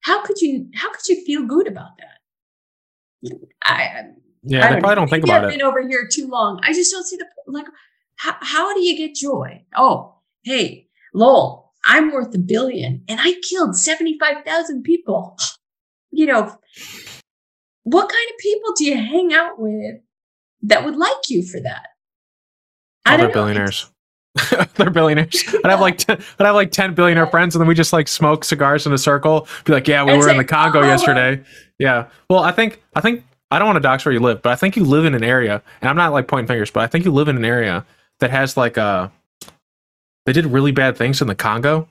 how 0.00 0.22
could 0.22 0.40
you 0.40 0.68
how 0.74 0.90
could 0.90 1.06
you 1.08 1.24
feel 1.24 1.46
good 1.46 1.68
about 1.68 1.90
that? 1.98 2.18
I 3.62 4.02
yeah, 4.42 4.64
I 4.64 4.68
don't 4.68 4.76
they 4.76 4.80
probably 4.80 4.94
don't 4.96 5.10
think 5.10 5.24
about 5.24 5.44
it. 5.44 5.46
I've 5.46 5.52
been 5.52 5.62
over 5.62 5.86
here 5.86 6.08
too 6.10 6.26
long. 6.26 6.60
I 6.62 6.72
just 6.72 6.90
don't 6.90 7.06
see 7.06 7.16
the 7.16 7.26
like. 7.46 7.66
How, 8.16 8.36
how 8.40 8.74
do 8.74 8.82
you 8.82 8.96
get 8.96 9.14
joy? 9.16 9.64
Oh, 9.74 10.16
hey, 10.44 10.88
lol, 11.14 11.72
I'm 11.84 12.12
worth 12.12 12.34
a 12.34 12.38
billion, 12.38 13.04
and 13.08 13.20
I 13.20 13.34
killed 13.42 13.76
seventy 13.76 14.18
five 14.18 14.44
thousand 14.44 14.82
people. 14.82 15.38
You 16.10 16.26
know, 16.26 16.58
what 17.84 18.08
kind 18.08 18.30
of 18.30 18.38
people 18.38 18.74
do 18.76 18.84
you 18.84 18.96
hang 18.96 19.32
out 19.32 19.58
with 19.58 19.96
that 20.62 20.84
would 20.84 20.96
like 20.96 21.28
you 21.28 21.42
for 21.42 21.60
that. 21.60 21.88
I 23.04 23.14
Other 23.14 23.28
billionaires. 23.28 23.90
They're 24.76 24.90
billionaires. 24.90 25.44
I'd 25.64 25.70
have 25.70 25.80
like 25.80 26.08
i 26.08 26.14
I'd 26.14 26.46
have 26.46 26.54
like 26.54 26.70
ten 26.70 26.94
billionaire 26.94 27.26
friends, 27.26 27.54
and 27.54 27.60
then 27.60 27.68
we 27.68 27.74
just 27.74 27.92
like 27.92 28.08
smoke 28.08 28.44
cigars 28.44 28.86
in 28.86 28.92
a 28.92 28.98
circle. 28.98 29.46
Be 29.64 29.72
like, 29.72 29.88
yeah, 29.88 30.04
we 30.04 30.16
were 30.16 30.28
in 30.28 30.38
the 30.38 30.44
Congo 30.44 30.80
oh, 30.80 30.86
yesterday. 30.86 31.42
Yeah. 31.78 32.08
Well, 32.30 32.42
I 32.42 32.52
think 32.52 32.82
I 32.94 33.00
think 33.00 33.24
I 33.50 33.58
don't 33.58 33.66
want 33.66 33.76
to 33.76 33.80
dox 33.80 34.04
where 34.04 34.12
you 34.12 34.20
live, 34.20 34.40
but 34.40 34.50
I 34.50 34.56
think 34.56 34.76
you 34.76 34.84
live 34.84 35.04
in 35.04 35.14
an 35.14 35.24
area, 35.24 35.62
and 35.80 35.90
I'm 35.90 35.96
not 35.96 36.12
like 36.12 36.28
pointing 36.28 36.46
fingers, 36.46 36.70
but 36.70 36.82
I 36.82 36.86
think 36.86 37.04
you 37.04 37.12
live 37.12 37.28
in 37.28 37.36
an 37.36 37.44
area 37.44 37.84
that 38.20 38.30
has 38.30 38.56
like 38.56 38.76
a. 38.76 39.12
They 40.24 40.32
did 40.32 40.46
really 40.46 40.70
bad 40.70 40.96
things 40.96 41.20
in 41.20 41.26
the 41.26 41.34
Congo, 41.34 41.88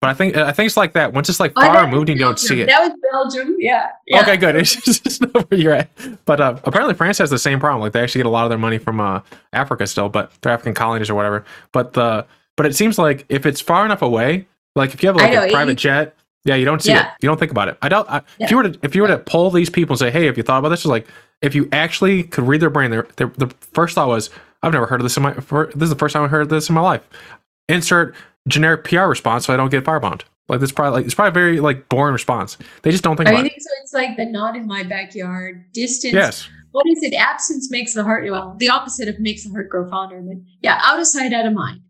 but 0.00 0.08
I 0.10 0.14
think 0.14 0.36
I 0.36 0.52
think 0.52 0.66
it's 0.66 0.76
like 0.76 0.94
that. 0.94 1.12
Once 1.12 1.28
it's 1.28 1.40
like 1.40 1.52
Oh, 1.56 1.60
far 1.60 1.84
removed, 1.84 2.08
you 2.08 2.16
don't 2.16 2.38
see 2.38 2.60
it. 2.62 2.66
That 2.66 2.80
was 2.80 2.92
Belgium. 3.12 3.56
Yeah. 3.58 3.88
yeah. 4.06 4.22
Okay, 4.22 4.36
good. 4.36 4.56
It's 4.60 4.74
just 4.76 5.20
not 5.20 5.50
where 5.50 5.60
you're 5.60 5.72
at. 5.74 5.90
But 6.24 6.40
uh, 6.40 6.58
apparently, 6.64 6.94
France 6.94 7.18
has 7.18 7.30
the 7.30 7.38
same 7.38 7.60
problem. 7.60 7.82
Like 7.82 7.92
they 7.92 8.02
actually 8.02 8.20
get 8.20 8.26
a 8.26 8.30
lot 8.30 8.44
of 8.44 8.50
their 8.50 8.58
money 8.58 8.78
from 8.78 9.00
uh, 9.00 9.20
Africa 9.52 9.86
still, 9.86 10.08
but 10.08 10.32
they're 10.40 10.52
African 10.52 10.74
colonies 10.74 11.10
or 11.10 11.14
whatever. 11.14 11.44
But 11.72 11.92
the 11.92 12.26
but 12.56 12.66
it 12.66 12.74
seems 12.74 12.98
like 12.98 13.24
if 13.28 13.46
it's 13.46 13.60
far 13.60 13.84
enough 13.84 14.02
away, 14.02 14.46
like 14.74 14.94
if 14.94 15.02
you 15.02 15.08
have 15.08 15.16
like 15.16 15.32
know, 15.32 15.44
a 15.44 15.50
private 15.50 15.76
jet, 15.76 16.16
yeah, 16.44 16.54
you 16.54 16.64
don't 16.64 16.82
see 16.82 16.90
Yeah. 16.92 17.08
it. 17.08 17.12
You 17.22 17.28
don't 17.28 17.38
think 17.38 17.50
about 17.50 17.68
it. 17.68 17.76
I 17.82 17.88
don't. 17.88 18.08
I, 18.10 18.22
Yeah. 18.38 18.46
If 18.46 18.50
you 18.50 18.56
were 18.56 18.62
to 18.68 18.78
if 18.82 18.94
you 18.94 19.02
were 19.02 19.08
to 19.08 19.18
poll 19.18 19.50
these 19.50 19.68
people 19.70 19.94
and 19.94 19.98
say, 19.98 20.10
hey, 20.10 20.26
have 20.26 20.36
you 20.36 20.42
thought 20.42 20.58
about 20.58 20.70
this? 20.70 20.80
It's 20.80 20.86
like 20.86 21.06
if 21.42 21.54
you 21.54 21.68
actually 21.72 22.22
could 22.22 22.46
read 22.46 22.60
their 22.62 22.70
brain, 22.70 22.90
their, 22.90 23.06
their 23.16 23.28
the 23.36 23.48
first 23.72 23.94
thought 23.94 24.08
was, 24.08 24.30
I've 24.62 24.72
never 24.72 24.86
heard 24.86 25.00
of 25.00 25.04
this 25.04 25.16
in 25.16 25.22
my. 25.22 25.34
For, 25.34 25.66
this 25.74 25.84
is 25.84 25.90
the 25.90 25.96
first 25.96 26.14
time 26.14 26.22
I 26.22 26.28
heard 26.28 26.42
of 26.42 26.48
this 26.48 26.68
in 26.68 26.74
my 26.74 26.80
life. 26.80 27.02
Insert 27.68 28.14
generic 28.50 28.84
PR 28.84 29.02
response 29.02 29.46
so 29.46 29.54
I 29.54 29.56
don't 29.56 29.70
get 29.70 29.84
firebombed. 29.84 30.22
Like 30.48 30.60
this 30.60 30.72
probably 30.72 30.98
like 30.98 31.06
it's 31.06 31.14
probably 31.14 31.28
a 31.30 31.32
very 31.44 31.60
like 31.60 31.88
boring 31.88 32.12
response. 32.12 32.58
They 32.82 32.90
just 32.90 33.04
don't 33.04 33.16
think 33.16 33.28
I 33.28 33.32
about 33.32 33.42
think 33.42 33.56
it. 33.56 33.62
so. 33.62 33.70
It's 33.82 33.92
like 33.94 34.16
the 34.16 34.26
not 34.26 34.56
in 34.56 34.66
my 34.66 34.82
backyard 34.82 35.64
distance. 35.72 36.12
Yes. 36.14 36.48
What 36.72 36.86
is 36.88 37.02
it? 37.02 37.14
Absence 37.14 37.70
makes 37.70 37.94
the 37.94 38.02
heart. 38.04 38.28
Well, 38.30 38.54
the 38.58 38.68
opposite 38.68 39.08
of 39.08 39.18
makes 39.20 39.44
the 39.44 39.50
heart 39.50 39.68
grow 39.68 39.88
fonder. 39.88 40.20
But 40.20 40.36
yeah, 40.60 40.80
out 40.84 40.98
of 41.00 41.06
sight, 41.06 41.32
out 41.32 41.46
of 41.46 41.52
mind. 41.52 41.80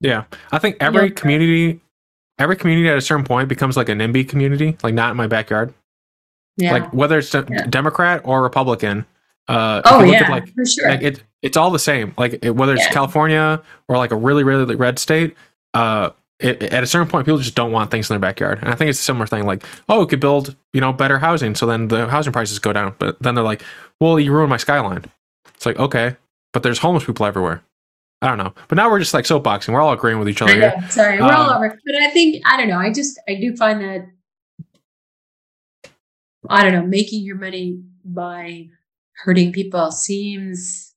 Yeah, 0.00 0.24
I 0.52 0.58
think 0.58 0.76
every 0.80 1.10
community, 1.10 1.80
every 2.38 2.56
community 2.56 2.88
at 2.88 2.98
a 2.98 3.00
certain 3.00 3.24
point 3.24 3.48
becomes 3.48 3.76
like 3.76 3.88
a 3.88 3.92
NIMBY 3.92 4.28
community, 4.28 4.76
like 4.82 4.92
not 4.94 5.10
in 5.10 5.16
my 5.16 5.26
backyard. 5.26 5.72
Yeah. 6.58 6.72
Like 6.72 6.92
whether 6.92 7.18
it's 7.18 7.34
a 7.34 7.46
Yeah. 7.50 7.66
Democrat 7.66 8.22
or 8.24 8.42
Republican. 8.42 9.06
Uh, 9.48 9.80
oh 9.84 10.02
yeah, 10.02 10.28
like 10.28 10.52
for 10.54 10.66
sure. 10.66 10.88
like 10.90 11.02
it, 11.02 11.22
it's 11.42 11.56
all 11.56 11.70
the 11.70 11.78
same. 11.78 12.12
Like 12.18 12.38
it, 12.42 12.50
whether 12.56 12.74
it's 12.74 12.84
Yeah. 12.84 12.92
California 12.92 13.62
or 13.88 13.96
like 13.96 14.10
a 14.10 14.16
really 14.16 14.42
really 14.44 14.74
red 14.74 14.98
state. 14.98 15.36
Uh, 15.74 16.10
it, 16.38 16.62
at 16.64 16.82
a 16.82 16.86
certain 16.86 17.08
point, 17.08 17.24
people 17.24 17.38
just 17.38 17.54
don't 17.54 17.72
want 17.72 17.90
things 17.90 18.10
in 18.10 18.14
their 18.14 18.20
backyard, 18.20 18.58
and 18.60 18.68
I 18.68 18.74
think 18.74 18.90
it's 18.90 19.00
a 19.00 19.02
similar 19.02 19.26
thing. 19.26 19.46
Like, 19.46 19.64
oh, 19.88 20.00
we 20.00 20.06
could 20.06 20.20
build 20.20 20.54
you 20.72 20.80
know 20.80 20.92
better 20.92 21.18
housing, 21.18 21.54
so 21.54 21.66
then 21.66 21.88
the 21.88 22.08
housing 22.08 22.32
prices 22.32 22.58
go 22.58 22.72
down. 22.72 22.94
But 22.98 23.20
then 23.22 23.34
they're 23.34 23.44
like, 23.44 23.62
well, 24.00 24.20
you 24.20 24.32
ruined 24.32 24.50
my 24.50 24.56
skyline. 24.58 25.04
It's 25.54 25.64
like 25.64 25.78
okay, 25.78 26.16
but 26.52 26.62
there's 26.62 26.78
homeless 26.78 27.04
people 27.04 27.24
everywhere. 27.26 27.62
I 28.22 28.28
don't 28.28 28.38
know, 28.38 28.52
but 28.68 28.76
now 28.76 28.90
we're 28.90 28.98
just 28.98 29.14
like 29.14 29.24
soapboxing. 29.24 29.72
We're 29.72 29.80
all 29.80 29.92
agreeing 29.92 30.18
with 30.18 30.28
each 30.28 30.42
other 30.42 30.54
here. 30.54 30.74
Sorry, 30.90 31.20
we're 31.20 31.32
all 31.32 31.50
Um, 31.50 31.56
over. 31.56 31.78
But 31.86 31.94
I 31.96 32.10
think 32.10 32.42
I 32.46 32.56
don't 32.56 32.68
know. 32.68 32.78
I 32.78 32.92
just 32.92 33.18
I 33.28 33.34
do 33.34 33.54
find 33.56 33.80
that 33.80 34.06
I 36.48 36.62
don't 36.62 36.72
know 36.72 36.86
making 36.86 37.24
your 37.24 37.36
money 37.36 37.82
by 38.04 38.68
hurting 39.24 39.52
people 39.52 39.90
seems. 39.90 40.94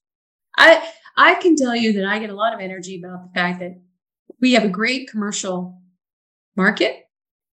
I 0.57 0.85
I 1.17 1.35
can 1.35 1.55
tell 1.55 1.75
you 1.75 1.93
that 1.93 2.05
I 2.05 2.19
get 2.19 2.29
a 2.29 2.35
lot 2.35 2.53
of 2.53 2.59
energy 2.59 3.01
about 3.01 3.23
the 3.23 3.39
fact 3.39 3.59
that 3.59 3.79
we 4.41 4.53
have 4.53 4.63
a 4.63 4.69
great 4.69 5.09
commercial 5.09 5.81
market. 6.55 7.05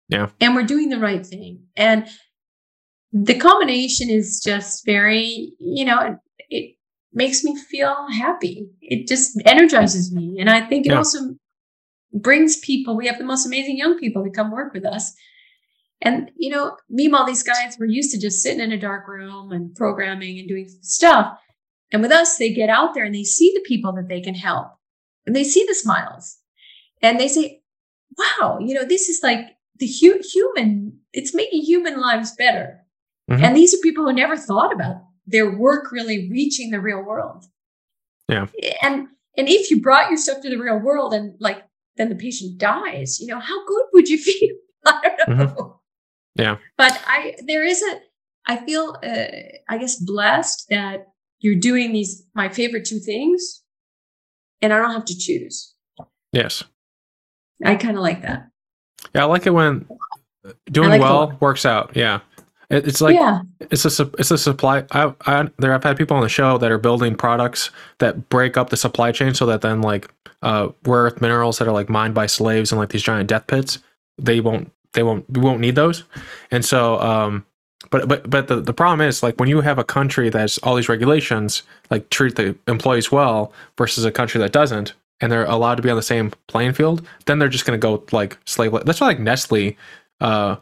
Yeah. 0.08 0.30
and 0.40 0.54
we're 0.54 0.62
doing 0.62 0.88
the 0.88 1.00
right 1.00 1.26
thing, 1.26 1.64
and 1.76 2.06
the 3.12 3.36
combination 3.38 4.08
is 4.08 4.40
just 4.44 4.84
very 4.86 5.52
you 5.58 5.84
know 5.84 6.00
it, 6.00 6.16
it 6.48 6.76
makes 7.12 7.42
me 7.42 7.56
feel 7.70 8.06
happy. 8.12 8.68
It 8.80 9.08
just 9.08 9.40
energizes 9.44 10.12
me, 10.14 10.36
and 10.38 10.48
I 10.48 10.60
think 10.60 10.86
it 10.86 10.90
Yeah. 10.90 10.98
also 10.98 11.18
brings 12.12 12.58
people. 12.58 12.96
We 12.96 13.06
have 13.08 13.18
the 13.18 13.24
most 13.24 13.46
amazing 13.46 13.76
young 13.78 13.98
people 13.98 14.22
that 14.24 14.34
come 14.34 14.50
work 14.52 14.72
with 14.72 14.84
us. 14.86 15.12
And, 16.02 16.30
you 16.36 16.50
know, 16.50 16.76
meanwhile, 16.90 17.24
these 17.26 17.42
guys 17.42 17.78
were 17.78 17.86
used 17.86 18.10
to 18.12 18.20
just 18.20 18.42
sitting 18.42 18.60
in 18.60 18.70
a 18.70 18.78
dark 18.78 19.08
room 19.08 19.50
and 19.50 19.74
programming 19.74 20.38
and 20.38 20.46
doing 20.48 20.68
stuff. 20.82 21.38
And 21.90 22.02
with 22.02 22.12
us, 22.12 22.36
they 22.36 22.52
get 22.52 22.68
out 22.68 22.92
there 22.94 23.04
and 23.04 23.14
they 23.14 23.24
see 23.24 23.50
the 23.54 23.62
people 23.66 23.92
that 23.94 24.08
they 24.08 24.20
can 24.20 24.34
help 24.34 24.68
and 25.26 25.34
they 25.34 25.44
see 25.44 25.64
the 25.66 25.74
smiles 25.74 26.36
and 27.06 27.20
they 27.20 27.28
say, 27.28 27.62
wow, 28.18 28.58
you 28.60 28.74
know, 28.74 28.84
this 28.84 29.08
is 29.08 29.20
like 29.22 29.40
the 29.78 29.86
hu- 29.86 30.22
human, 30.32 30.98
it's 31.12 31.34
making 31.34 31.62
human 31.62 32.00
lives 32.00 32.34
better. 32.36 32.80
Mhm. 33.30 33.42
And 33.42 33.56
these 33.56 33.74
are 33.74 33.78
people 33.82 34.04
who 34.04 34.12
never 34.12 34.36
thought 34.36 34.72
about 34.72 34.96
their 35.26 35.56
work 35.56 35.92
really 35.92 36.28
reaching 36.30 36.70
the 36.70 36.80
real 36.80 37.02
world. 37.02 37.44
Yeah. 38.28 38.46
And, 38.82 39.08
and 39.36 39.48
if 39.48 39.70
you 39.70 39.80
brought 39.80 40.08
your 40.10 40.18
stuff 40.18 40.40
to 40.42 40.50
the 40.50 40.56
real 40.56 40.78
world 40.78 41.12
and 41.14 41.34
like, 41.40 41.62
then 41.96 42.08
the 42.08 42.14
patient 42.14 42.58
dies, 42.58 43.18
you 43.20 43.26
know, 43.26 43.40
how 43.40 43.66
good 43.66 43.84
would 43.92 44.08
you 44.08 44.18
feel? 44.28 44.56
I 44.84 45.10
don't 45.26 45.38
know. 45.38 45.80
Yeah. 46.36 46.56
But 46.76 47.00
I, 47.06 47.36
there 47.46 47.64
is 47.64 47.82
a, 47.82 48.00
I 48.46 48.56
feel, 48.64 48.96
uh, 49.02 49.26
I 49.68 49.78
guess, 49.78 49.96
blessed 49.96 50.66
that 50.70 51.08
you're 51.40 51.58
doing 51.58 51.92
these, 51.92 52.24
my 52.34 52.48
favorite 52.48 52.84
two 52.84 53.00
things, 53.00 53.62
and 54.62 54.72
I 54.72 54.78
don't 54.78 54.92
have 54.92 55.04
to 55.06 55.18
choose. 55.18 55.74
Yes. 56.32 56.62
I 57.64 57.76
kind 57.76 57.96
of 57.96 58.02
like 58.02 58.22
that. 58.22 58.50
Yeah, 59.14 59.22
I 59.22 59.24
like 59.24 59.46
it 59.46 59.50
when 59.50 59.86
doing 60.70 60.90
like 60.90 61.00
well 61.00 61.36
works 61.40 61.64
out. 61.64 61.92
Yeah, 61.94 62.20
it, 62.70 62.86
it's 62.86 63.00
like 63.00 63.14
yeah. 63.14 63.42
it's 63.60 63.84
a 63.84 64.10
it's 64.18 64.30
a 64.30 64.38
supply. 64.38 64.84
I, 64.90 65.12
I 65.26 65.48
there 65.58 65.72
I've 65.72 65.84
had 65.84 65.96
people 65.96 66.16
on 66.16 66.22
the 66.22 66.28
show 66.28 66.58
that 66.58 66.70
are 66.70 66.78
building 66.78 67.14
products 67.14 67.70
that 67.98 68.28
break 68.28 68.56
up 68.56 68.70
the 68.70 68.76
supply 68.76 69.12
chain 69.12 69.34
so 69.34 69.46
that 69.46 69.60
then 69.60 69.82
like 69.82 70.10
uh 70.42 70.68
rare 70.84 71.02
earth 71.02 71.20
minerals 71.20 71.58
that 71.58 71.68
are 71.68 71.72
like 71.72 71.88
mined 71.88 72.14
by 72.14 72.26
slaves 72.26 72.72
in 72.72 72.78
like 72.78 72.90
these 72.90 73.02
giant 73.02 73.28
death 73.28 73.46
pits 73.46 73.78
they 74.18 74.40
won't 74.40 74.70
they 74.92 75.02
won't 75.02 75.28
we 75.30 75.40
won't 75.40 75.60
need 75.60 75.74
those 75.74 76.04
and 76.50 76.64
so 76.64 77.00
um 77.00 77.44
but 77.90 78.08
but 78.08 78.28
but 78.28 78.48
the, 78.48 78.60
the 78.60 78.72
problem 78.72 79.06
is 79.06 79.22
like 79.22 79.38
when 79.38 79.48
you 79.48 79.60
have 79.60 79.78
a 79.78 79.84
country 79.84 80.28
that's 80.28 80.58
all 80.58 80.74
these 80.74 80.88
regulations 80.88 81.62
like 81.90 82.08
treat 82.10 82.36
the 82.36 82.56
employees 82.68 83.10
well 83.10 83.52
versus 83.78 84.04
a 84.04 84.12
country 84.12 84.38
that 84.38 84.52
doesn't 84.52 84.94
and 85.20 85.30
they're 85.32 85.44
allowed 85.46 85.76
to 85.76 85.82
be 85.82 85.90
on 85.90 85.96
the 85.96 86.02
same 86.02 86.30
playing 86.48 86.72
field 86.72 87.06
then 87.26 87.38
they're 87.38 87.48
just 87.48 87.64
going 87.64 87.78
to 87.78 87.82
go 87.82 88.04
like 88.12 88.36
slave 88.44 88.72
that's 88.84 89.00
why 89.00 89.06
like 89.06 89.20
nestle 89.20 89.74
uh 90.20 90.56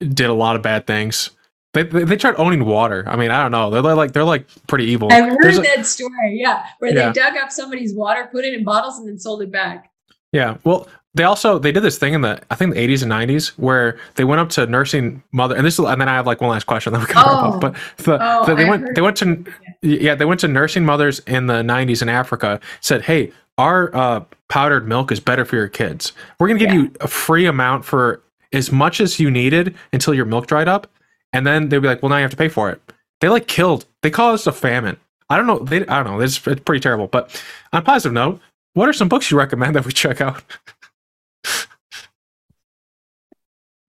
did 0.00 0.28
a 0.28 0.34
lot 0.34 0.56
of 0.56 0.62
bad 0.62 0.86
things 0.86 1.30
they, 1.72 1.82
they, 1.82 2.04
they 2.04 2.16
tried 2.16 2.34
owning 2.36 2.64
water 2.64 3.04
i 3.06 3.16
mean 3.16 3.30
i 3.30 3.40
don't 3.42 3.50
know 3.52 3.70
they're 3.70 3.94
like 3.94 4.12
they're 4.12 4.24
like 4.24 4.46
pretty 4.66 4.84
evil 4.86 5.08
I've 5.12 5.24
heard 5.30 5.38
There's 5.42 5.58
a- 5.58 5.62
that 5.62 5.86
story. 5.86 6.38
Yeah. 6.40 6.64
Where 6.78 6.94
Yeah. 6.94 7.06
they 7.08 7.12
dug 7.20 7.36
up 7.36 7.50
somebody's 7.50 7.92
water, 7.94 8.28
put 8.32 8.44
it 8.44 8.54
in 8.54 8.64
bottles, 8.64 8.98
and 8.98 9.06
then 9.08 9.18
sold 9.18 9.42
it 9.42 9.50
back. 9.52 9.90
Yeah. 10.32 10.56
Well, 10.64 10.88
they 11.14 11.24
also 11.24 11.58
they 11.58 11.72
did 11.72 11.82
this 11.82 11.96
thing 11.98 12.12
in 12.14 12.20
the 12.22 12.40
I 12.50 12.54
think 12.56 12.74
the 12.74 12.80
80s 12.80 13.02
and 13.02 13.12
90s 13.12 13.48
where 13.58 13.98
they 14.16 14.24
went 14.24 14.40
up 14.40 14.48
to 14.50 14.66
nursing 14.66 15.22
mother 15.32 15.54
and 15.54 15.64
this 15.66 15.78
is 15.78 15.84
and 15.84 16.00
then 16.00 16.08
I 16.08 16.14
have 16.14 16.26
like 16.26 16.40
one 16.40 16.50
last 16.50 16.64
question 16.64 16.92
then 16.92 17.00
we 17.02 17.06
can 17.08 17.16
wrap 17.16 17.26
Oh. 17.28 17.52
up. 17.54 17.60
But 17.60 17.74
the, 18.04 18.18
Oh, 18.20 18.44
the- 18.46 18.54
they 18.54 18.64
I 18.66 18.68
went 18.70 18.94
they 18.94 19.00
went 19.02 19.16
to 19.18 19.44
yeah 19.82 20.14
they 20.14 20.24
went 20.26 20.40
to 20.40 20.48
nursing 20.48 20.84
mothers 20.84 21.20
in 21.20 21.46
the 21.46 21.62
90s 21.62 22.00
in 22.02 22.08
Africa 22.08 22.58
said 22.80 23.02
hey 23.02 23.32
our 23.58 23.94
uh, 23.94 24.24
powdered 24.48 24.86
milk 24.86 25.10
is 25.12 25.20
better 25.20 25.44
for 25.44 25.56
your 25.56 25.68
kids. 25.68 26.12
We're 26.38 26.48
gonna 26.48 26.60
give 26.60 26.68
Yeah. 26.74 26.80
you 26.82 26.92
a 27.00 27.08
free 27.08 27.46
amount 27.46 27.84
for 27.84 28.22
as 28.52 28.70
much 28.70 29.00
as 29.00 29.18
you 29.18 29.30
needed 29.30 29.74
until 29.92 30.14
your 30.14 30.24
milk 30.24 30.46
dried 30.46 30.68
up, 30.68 30.86
and 31.32 31.46
then 31.46 31.68
they'd 31.68 31.78
be 31.80 31.88
like, 31.88 32.02
well 32.02 32.10
now 32.10 32.16
you 32.16 32.22
have 32.22 32.30
to 32.30 32.36
pay 32.36 32.48
for 32.48 32.70
it. 32.70 32.80
They 33.20 33.28
like 33.28 33.46
killed. 33.46 33.86
They 34.02 34.10
caused 34.10 34.46
a 34.46 34.52
famine. 34.52 34.98
I 35.30 35.36
don't 35.36 35.46
know. 35.46 35.58
They 35.58 35.86
I 35.86 36.02
don't 36.02 36.12
know. 36.12 36.20
It's, 36.20 36.44
it's 36.46 36.60
pretty 36.60 36.80
terrible. 36.80 37.06
But 37.08 37.42
on 37.72 37.80
a 37.80 37.84
positive 37.84 38.12
note, 38.12 38.40
what 38.74 38.88
are 38.88 38.92
some 38.92 39.08
books 39.08 39.30
you 39.30 39.38
recommend 39.38 39.74
that 39.74 39.84
we 39.86 39.92
check 39.92 40.20
out? 40.20 40.42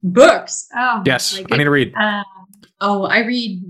Books. 0.03 0.67
Oh, 0.75 1.03
Yes, 1.05 1.37
I 1.51 1.57
need 1.57 1.63
to 1.65 1.69
read. 1.71 1.93
Uh, 1.95 2.23
oh, 2.81 3.03
I 3.03 3.19
read. 3.25 3.61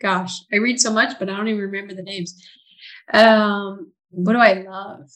Gosh, 0.00 0.32
I 0.52 0.56
read 0.56 0.80
so 0.80 0.92
much, 0.92 1.18
but 1.18 1.28
I 1.28 1.36
don't 1.36 1.48
even 1.48 1.60
remember 1.60 1.94
the 1.94 2.02
names. 2.02 2.40
Um, 3.12 3.92
what 4.10 4.32
do 4.32 4.38
I 4.38 4.62
love? 4.66 5.10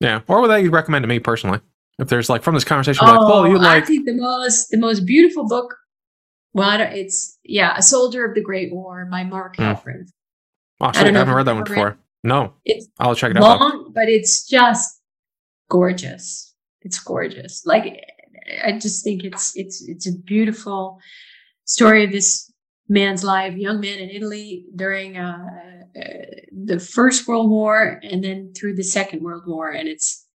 Yeah, 0.00 0.20
or 0.28 0.46
that 0.48 0.62
you'd 0.62 0.72
recommend 0.72 1.02
to 1.02 1.08
me 1.08 1.18
personally? 1.18 1.60
If 1.98 2.08
there's 2.08 2.28
like 2.28 2.42
from 2.44 2.54
this 2.54 2.64
conversation, 2.64 3.04
like, 3.06 3.18
well, 3.18 3.46
you 3.48 3.56
Oh, 3.56 3.60
I 3.60 3.74
like, 3.74 3.86
think 3.86 4.06
the 4.06 4.14
most 4.14 4.68
the 4.70 4.78
most 4.78 5.04
beautiful 5.04 5.46
book. 5.48 5.74
Well, 6.52 6.68
I 6.68 6.76
don't, 6.76 6.92
it's 6.92 7.38
yeah, 7.44 7.74
A 7.76 7.82
Soldier 7.82 8.24
of 8.24 8.34
the 8.34 8.40
Great 8.40 8.72
War 8.72 9.04
by 9.10 9.24
Mark 9.24 9.56
Hmm. 9.56 9.62
Helprin. 9.62 10.06
oh, 10.80 10.86
I 10.94 11.00
I, 11.00 11.10
know 11.10 11.18
haven't 11.18 11.34
read 11.34 11.46
that 11.46 11.54
one 11.54 11.64
before. 11.64 11.98
No, 12.24 12.54
It's 12.64 12.86
I'll 12.98 13.14
check 13.14 13.32
it 13.32 13.36
out. 13.36 13.60
long, 13.60 13.92
but 13.94 14.08
it's 14.08 14.46
just 14.46 15.00
gorgeous. 15.70 16.54
It's 16.82 16.98
gorgeous. 17.00 17.66
Like 17.66 18.00
I 18.64 18.72
just 18.78 19.02
think 19.04 19.24
it's 19.24 19.56
it's 19.56 19.82
it's 19.88 20.06
a 20.08 20.12
beautiful 20.12 20.98
story 21.64 22.04
of 22.04 22.12
this 22.12 22.50
man's 22.88 23.24
life, 23.24 23.54
young 23.56 23.80
man 23.80 23.98
in 23.98 24.10
Italy 24.10 24.64
during 24.74 25.16
uh, 25.16 25.77
the 25.94 26.78
First 26.78 27.26
World 27.28 27.50
War 27.50 28.00
and 28.02 28.22
then 28.22 28.52
through 28.56 28.74
the 28.76 28.82
Second 28.84 29.22
World 29.22 29.44
War, 29.46 29.70
and 29.70 29.88
it's 29.88 30.26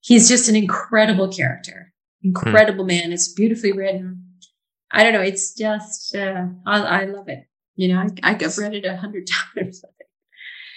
he's 0.00 0.28
just 0.28 0.48
an 0.48 0.56
incredible 0.56 1.28
character, 1.28 1.92
incredible 2.22 2.84
man. 2.84 3.12
It's 3.12 3.32
beautifully 3.32 3.72
written. 3.72 4.24
I 4.90 5.02
don't 5.04 5.12
know. 5.12 5.20
It's 5.20 5.54
just 5.54 6.14
uh, 6.16 6.46
I, 6.66 6.80
I 6.80 7.04
love 7.04 7.28
it. 7.28 7.44
You 7.76 7.88
know, 7.88 8.06
I, 8.22 8.30
I've 8.34 8.58
read 8.58 8.74
it 8.74 8.84
a 8.84 8.96
hundred 8.96 9.28
times. 9.54 9.82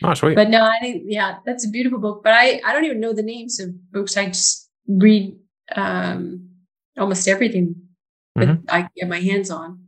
Oh, 0.03 0.14
sweet. 0.14 0.35
But 0.35 0.49
no, 0.49 0.64
I 0.64 0.80
think 0.80 1.03
yeah, 1.06 1.38
that's 1.45 1.65
a 1.65 1.69
beautiful 1.69 1.99
book. 1.99 2.22
But 2.23 2.34
I 2.34 2.61
I 2.65 2.73
don't 2.73 2.85
even 2.85 2.99
know 2.99 3.14
the 3.14 3.23
names 3.23 3.60
of 3.60 3.69
books. 3.91 4.18
I 4.18 4.27
just 4.27 4.69
read 4.88 5.38
um 5.76 6.49
almost 6.98 7.27
everything 7.27 7.76
that 8.35 8.48
Mhm. 8.48 8.64
I 8.69 8.89
get 8.95 9.07
my 9.10 9.19
hands 9.19 9.49
on. 9.52 9.80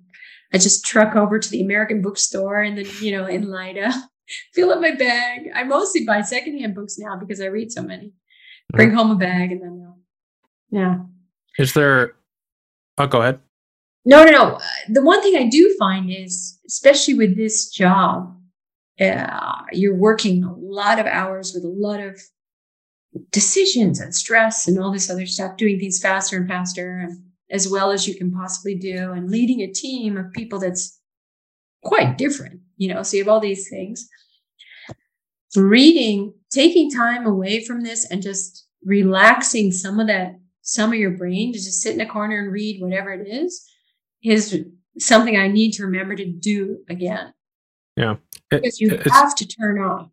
I 0.54 0.58
just 0.60 0.86
truck 0.86 1.16
over 1.16 1.40
to 1.40 1.50
the 1.50 1.62
American 1.62 2.02
bookstore 2.02 2.62
and 2.62 2.78
then, 2.78 2.86
you 3.02 3.12
know, 3.12 3.26
in 3.26 3.50
Lida, 3.50 3.92
fill 4.54 4.72
up 4.72 4.82
my 4.82 4.96
bag. 4.96 5.50
I 5.54 5.64
mostly 5.64 6.06
buy 6.06 6.22
secondhand 6.22 6.76
books 6.76 6.98
now 6.98 7.18
because 7.18 7.42
I 7.42 7.46
read 7.46 7.72
so 7.72 7.82
many. 7.82 8.14
Bring 8.72 8.92
home 8.92 9.12
a 9.12 9.16
bag 9.16 9.52
and 9.52 9.62
then, 9.62 9.88
uh, 9.88 9.94
yeah. 10.70 10.98
Is 11.60 11.74
there? 11.74 12.16
Oh, 12.98 13.08
go 13.08 13.22
ahead. 13.22 13.40
No, 14.06 14.24
no, 14.24 14.32
no. 14.32 14.60
The 14.90 15.04
one 15.04 15.22
thing 15.22 15.36
I 15.36 15.48
do 15.48 15.76
find 15.80 16.10
is, 16.12 16.60
especially 16.68 17.14
with 17.14 17.38
this 17.38 17.70
job, 17.70 18.36
uh, 19.00 19.62
you're 19.72 19.96
working 19.96 20.44
a 20.44 20.54
lot 20.54 21.00
of 21.00 21.06
hours 21.06 21.54
with 21.54 21.64
a 21.64 21.68
lot 21.68 22.00
of 22.00 22.20
decisions 23.32 24.00
and 24.00 24.14
stress 24.14 24.68
and 24.68 24.80
all 24.80 24.92
this 24.92 25.10
other 25.10 25.26
stuff, 25.26 25.58
doing 25.58 25.80
things 25.80 26.00
faster 26.02 26.38
and 26.38 26.48
faster, 26.48 27.00
and 27.00 27.24
as 27.50 27.70
well 27.70 27.92
as 27.92 28.08
you 28.08 28.16
can 28.16 28.32
possibly 28.32 28.76
do, 28.76 29.12
and 29.12 29.30
leading 29.30 29.62
a 29.62 29.72
team 29.72 30.18
of 30.18 30.32
people 30.34 30.60
that's 30.60 31.00
quite 31.84 32.18
different, 32.18 32.60
you 32.78 32.94
know. 32.94 33.04
So 33.04 33.18
you 33.18 33.24
have 33.24 33.30
all 33.30 33.40
these 33.40 33.70
things. 33.70 34.08
Reading, 35.56 36.34
taking 36.52 36.90
time 36.90 37.28
away 37.28 37.64
from 37.64 37.82
this 37.82 38.10
and 38.10 38.24
just 38.24 38.66
relaxing 38.84 39.72
some 39.72 40.00
of 40.00 40.08
that, 40.08 40.40
some 40.62 40.92
of 40.92 40.96
your 40.96 41.12
brain 41.12 41.54
to 41.54 41.60
just 41.60 41.82
sit 41.82 41.94
in 41.94 42.02
a 42.02 42.10
corner 42.10 42.40
and 42.40 42.52
read 42.52 42.82
whatever 42.82 43.12
it 43.12 43.28
is, 43.28 43.64
is 44.24 44.66
something 44.98 45.38
I 45.38 45.48
need 45.48 45.74
to 45.74 45.84
remember 45.84 46.16
to 46.16 46.26
do 46.26 46.80
again. 46.90 47.34
Yeah. 47.96 48.16
It, 48.52 48.64
because 48.64 48.82
you 48.82 48.98
have 49.12 49.36
to 49.36 49.48
turn 49.48 49.80
off. 49.80 50.10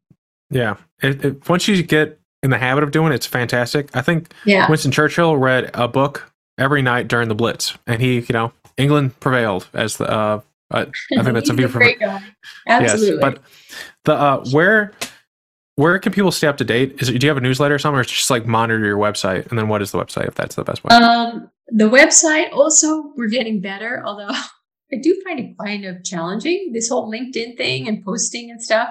Yeah. 0.50 0.76
It, 1.02 1.24
it, 1.24 1.48
once 1.48 1.66
you 1.66 1.82
get 1.82 2.20
in 2.42 2.50
the 2.50 2.58
habit 2.58 2.84
of 2.84 2.90
doing 2.90 3.12
it, 3.12 3.14
it's 3.14 3.26
fantastic. 3.26 3.88
I 3.94 4.02
think 4.02 4.34
yeah. 4.44 4.68
Winston 4.68 4.90
Churchill 4.90 5.38
read 5.38 5.70
a 5.72 5.88
book 5.88 6.30
every 6.58 6.82
night 6.82 7.08
during 7.08 7.28
the 7.28 7.34
Blitz, 7.34 7.78
and 7.86 8.02
he, 8.02 8.20
you 8.20 8.32
know, 8.32 8.52
England 8.76 9.18
prevailed 9.20 9.68
as 9.72 9.96
the. 9.96 10.10
Uh, 10.10 10.40
I 10.70 10.84
think 10.84 11.34
that's 11.34 11.50
a 11.50 11.54
view 11.54 11.68
from. 11.68 11.82
Absolutely. 12.68 13.08
Yes, 13.08 13.20
but 13.20 13.42
the 14.04 14.14
uh, 14.14 14.44
where 14.50 14.92
where 15.76 15.98
can 15.98 16.12
people 16.12 16.30
stay 16.30 16.46
up 16.46 16.58
to 16.58 16.64
date? 16.64 16.96
Is 17.00 17.08
it, 17.08 17.18
do 17.18 17.26
you 17.26 17.30
have 17.30 17.38
a 17.38 17.40
newsletter 17.40 17.74
or 17.74 17.78
something, 17.78 17.98
or 17.98 18.04
just 18.04 18.30
like 18.30 18.46
monitor 18.46 18.84
your 18.84 18.98
website? 18.98 19.46
And 19.48 19.58
then 19.58 19.68
what 19.68 19.80
is 19.82 19.92
the 19.92 19.98
website 19.98 20.28
if 20.28 20.34
that's 20.34 20.54
the 20.54 20.64
best 20.64 20.84
way? 20.84 20.94
Um, 20.94 21.50
the 21.68 21.88
website 21.88 22.52
also 22.52 23.12
we're 23.16 23.28
getting 23.28 23.60
better, 23.60 24.02
although 24.04 24.28
I 24.92 24.96
do 25.02 25.20
find 25.24 25.40
it 25.40 25.56
kind 25.58 25.84
of 25.84 26.04
challenging 26.04 26.72
this 26.72 26.88
whole 26.88 27.10
LinkedIn 27.10 27.56
thing 27.56 27.88
and 27.88 28.04
posting 28.04 28.50
and 28.50 28.62
stuff. 28.62 28.90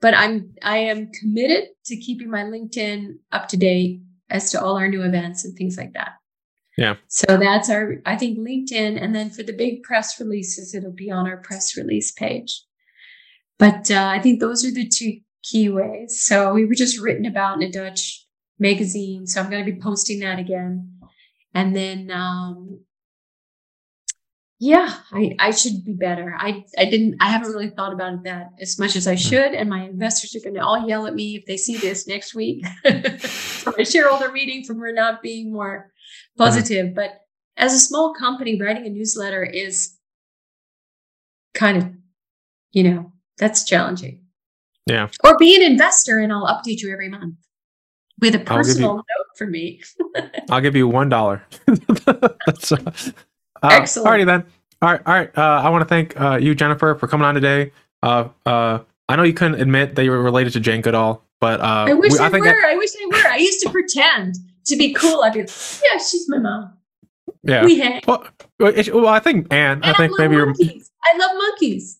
But 0.00 0.14
I'm 0.14 0.52
I 0.62 0.78
am 0.78 1.10
committed 1.12 1.68
to 1.86 1.96
keeping 1.96 2.30
my 2.30 2.42
LinkedIn 2.42 3.14
up 3.32 3.48
to 3.48 3.56
date 3.56 4.00
as 4.30 4.50
to 4.50 4.62
all 4.62 4.76
our 4.76 4.88
new 4.88 5.02
events 5.02 5.44
and 5.44 5.56
things 5.56 5.76
like 5.76 5.92
that. 5.94 6.12
Yeah. 6.76 6.96
So 7.08 7.36
that's 7.36 7.70
our 7.70 7.96
I 8.04 8.16
think 8.16 8.38
LinkedIn, 8.38 9.00
and 9.00 9.14
then 9.14 9.30
for 9.30 9.42
the 9.42 9.52
big 9.52 9.82
press 9.82 10.18
releases, 10.18 10.74
it'll 10.74 10.90
be 10.90 11.10
on 11.10 11.26
our 11.26 11.36
press 11.36 11.76
release 11.76 12.10
page. 12.10 12.62
But 13.58 13.90
uh, 13.90 14.08
I 14.12 14.20
think 14.20 14.40
those 14.40 14.64
are 14.64 14.72
the 14.72 14.88
two 14.88 15.20
key 15.42 15.68
ways. 15.68 16.20
So 16.22 16.52
we 16.52 16.64
were 16.64 16.74
just 16.74 16.98
written 16.98 17.26
about 17.26 17.56
in 17.56 17.68
a 17.68 17.70
Dutch 17.70 18.26
magazine. 18.58 19.26
So 19.26 19.40
I'm 19.40 19.50
going 19.50 19.64
to 19.64 19.70
be 19.70 19.80
posting 19.80 20.20
that 20.20 20.38
again. 20.38 20.90
And 21.54 21.76
then, 21.76 22.10
um, 22.10 22.80
yeah, 24.58 24.94
I, 25.12 25.36
I 25.38 25.50
should 25.50 25.84
be 25.84 25.92
better. 25.92 26.34
I, 26.38 26.64
I 26.78 26.86
didn't, 26.86 27.16
I 27.20 27.28
haven't 27.28 27.52
really 27.52 27.70
thought 27.70 27.92
about 27.92 28.24
that 28.24 28.50
as 28.60 28.78
much 28.78 28.96
as 28.96 29.06
I 29.06 29.14
hmm. 29.14 29.18
should. 29.18 29.52
And 29.54 29.68
my 29.68 29.84
investors 29.84 30.34
are 30.34 30.40
going 30.40 30.54
to 30.54 30.64
all 30.64 30.88
yell 30.88 31.06
at 31.06 31.14
me 31.14 31.36
if 31.36 31.46
they 31.46 31.56
see 31.56 31.76
this 31.76 32.08
next 32.08 32.34
week 32.34 32.64
for 33.20 33.74
my 33.76 33.84
shareholder 33.84 34.32
meeting 34.32 34.64
for 34.64 34.74
not 34.92 35.22
being 35.22 35.52
more. 35.52 35.92
Positive. 36.36 36.86
Mm-hmm. 36.86 36.94
But 36.94 37.20
as 37.56 37.72
a 37.72 37.78
small 37.78 38.14
company, 38.14 38.60
writing 38.60 38.86
a 38.86 38.90
newsletter 38.90 39.44
is 39.44 39.96
kind 41.54 41.78
of, 41.78 41.90
you 42.72 42.82
know, 42.82 43.12
that's 43.38 43.64
challenging. 43.64 44.20
Yeah. 44.86 45.08
Or 45.22 45.36
be 45.38 45.56
an 45.56 45.62
investor 45.62 46.18
and 46.18 46.32
I'll 46.32 46.46
update 46.46 46.82
you 46.82 46.92
every 46.92 47.08
month 47.08 47.36
with 48.20 48.34
a 48.34 48.38
personal 48.38 48.90
you, 48.90 48.96
note 48.96 49.26
for 49.36 49.46
me. 49.46 49.82
I'll 50.50 50.60
give 50.60 50.76
you 50.76 50.86
one 50.88 51.08
dollar. 51.08 51.42
That's 51.66 52.72
uh, 52.72 52.76
uh, 53.62 53.68
excellent. 53.70 54.08
Alrighty 54.08 54.26
then. 54.26 54.44
All 54.82 54.90
right, 54.90 55.00
all 55.06 55.14
right. 55.14 55.38
Uh, 55.38 55.62
I 55.64 55.70
want 55.70 55.82
to 55.82 55.88
thank 55.88 56.20
uh, 56.20 56.36
you, 56.36 56.54
Jennifer, 56.54 56.94
for 56.94 57.08
coming 57.08 57.24
on 57.24 57.34
today. 57.34 57.72
Uh, 58.02 58.28
uh, 58.44 58.80
I 59.08 59.16
know 59.16 59.22
you 59.22 59.32
couldn't 59.32 59.60
admit 59.60 59.94
that 59.94 60.04
you 60.04 60.10
were 60.10 60.22
related 60.22 60.52
to 60.54 60.60
Jane 60.60 60.82
Goodall, 60.82 61.24
but 61.40 61.60
uh, 61.60 61.86
I 61.88 61.94
wish 61.94 62.12
we, 62.12 62.18
I, 62.18 62.26
I 62.26 62.30
were. 62.30 62.66
I 62.66 62.76
wish 62.76 62.90
I 62.94 63.06
were. 63.06 63.28
I 63.30 63.36
used 63.36 63.60
to 63.62 63.70
pretend 63.70 64.36
to 64.66 64.76
be 64.76 64.92
cool. 64.94 65.22
I'd 65.22 65.32
be, 65.32 65.40
like, 65.40 65.50
yeah, 65.84 65.98
she's 65.98 66.28
my 66.28 66.38
mom. 66.38 66.72
Yeah. 67.42 67.64
We 67.64 67.78
hang. 67.78 68.02
Well, 68.06 68.26
well 68.58 69.06
I 69.06 69.20
think 69.20 69.52
Anne. 69.52 69.82
I, 69.82 69.90
I 69.90 69.94
think 69.94 70.18
maybe 70.18 70.36
monkeys. 70.36 70.68
you're. 70.68 71.14
I 71.14 71.18
love 71.18 71.36
monkeys. 71.36 71.98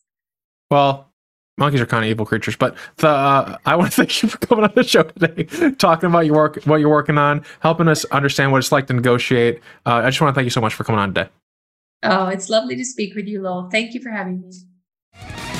Well, 0.70 1.12
monkeys 1.58 1.80
are 1.80 1.86
kind 1.86 2.04
of 2.04 2.10
evil 2.10 2.26
creatures. 2.26 2.56
But 2.56 2.76
the 2.96 3.08
uh, 3.08 3.58
I 3.66 3.76
want 3.76 3.92
to 3.92 3.96
thank 4.04 4.22
you 4.22 4.28
for 4.28 4.38
coming 4.38 4.64
on 4.64 4.72
the 4.74 4.84
show 4.84 5.02
today, 5.02 5.44
talking 5.72 6.08
about 6.08 6.26
your 6.26 6.36
work, 6.36 6.62
what 6.64 6.76
you're 6.76 6.90
working 6.90 7.18
on, 7.18 7.44
helping 7.60 7.88
us 7.88 8.04
understand 8.06 8.52
what 8.52 8.58
it's 8.58 8.72
like 8.72 8.86
to 8.88 8.94
negotiate. 8.94 9.60
Uh, 9.86 9.94
I 9.96 10.06
just 10.06 10.20
want 10.20 10.34
to 10.34 10.38
thank 10.38 10.44
you 10.44 10.50
so 10.50 10.60
much 10.60 10.74
for 10.74 10.84
coming 10.84 11.00
on 11.00 11.14
today. 11.14 11.30
Oh, 12.02 12.28
it's 12.28 12.50
lovely 12.50 12.76
to 12.76 12.84
speak 12.84 13.14
with 13.14 13.26
you, 13.26 13.40
Lowell. 13.40 13.70
Thank 13.70 13.94
you 13.94 14.00
for 14.00 14.10
having 14.10 14.40
me. 14.40 15.53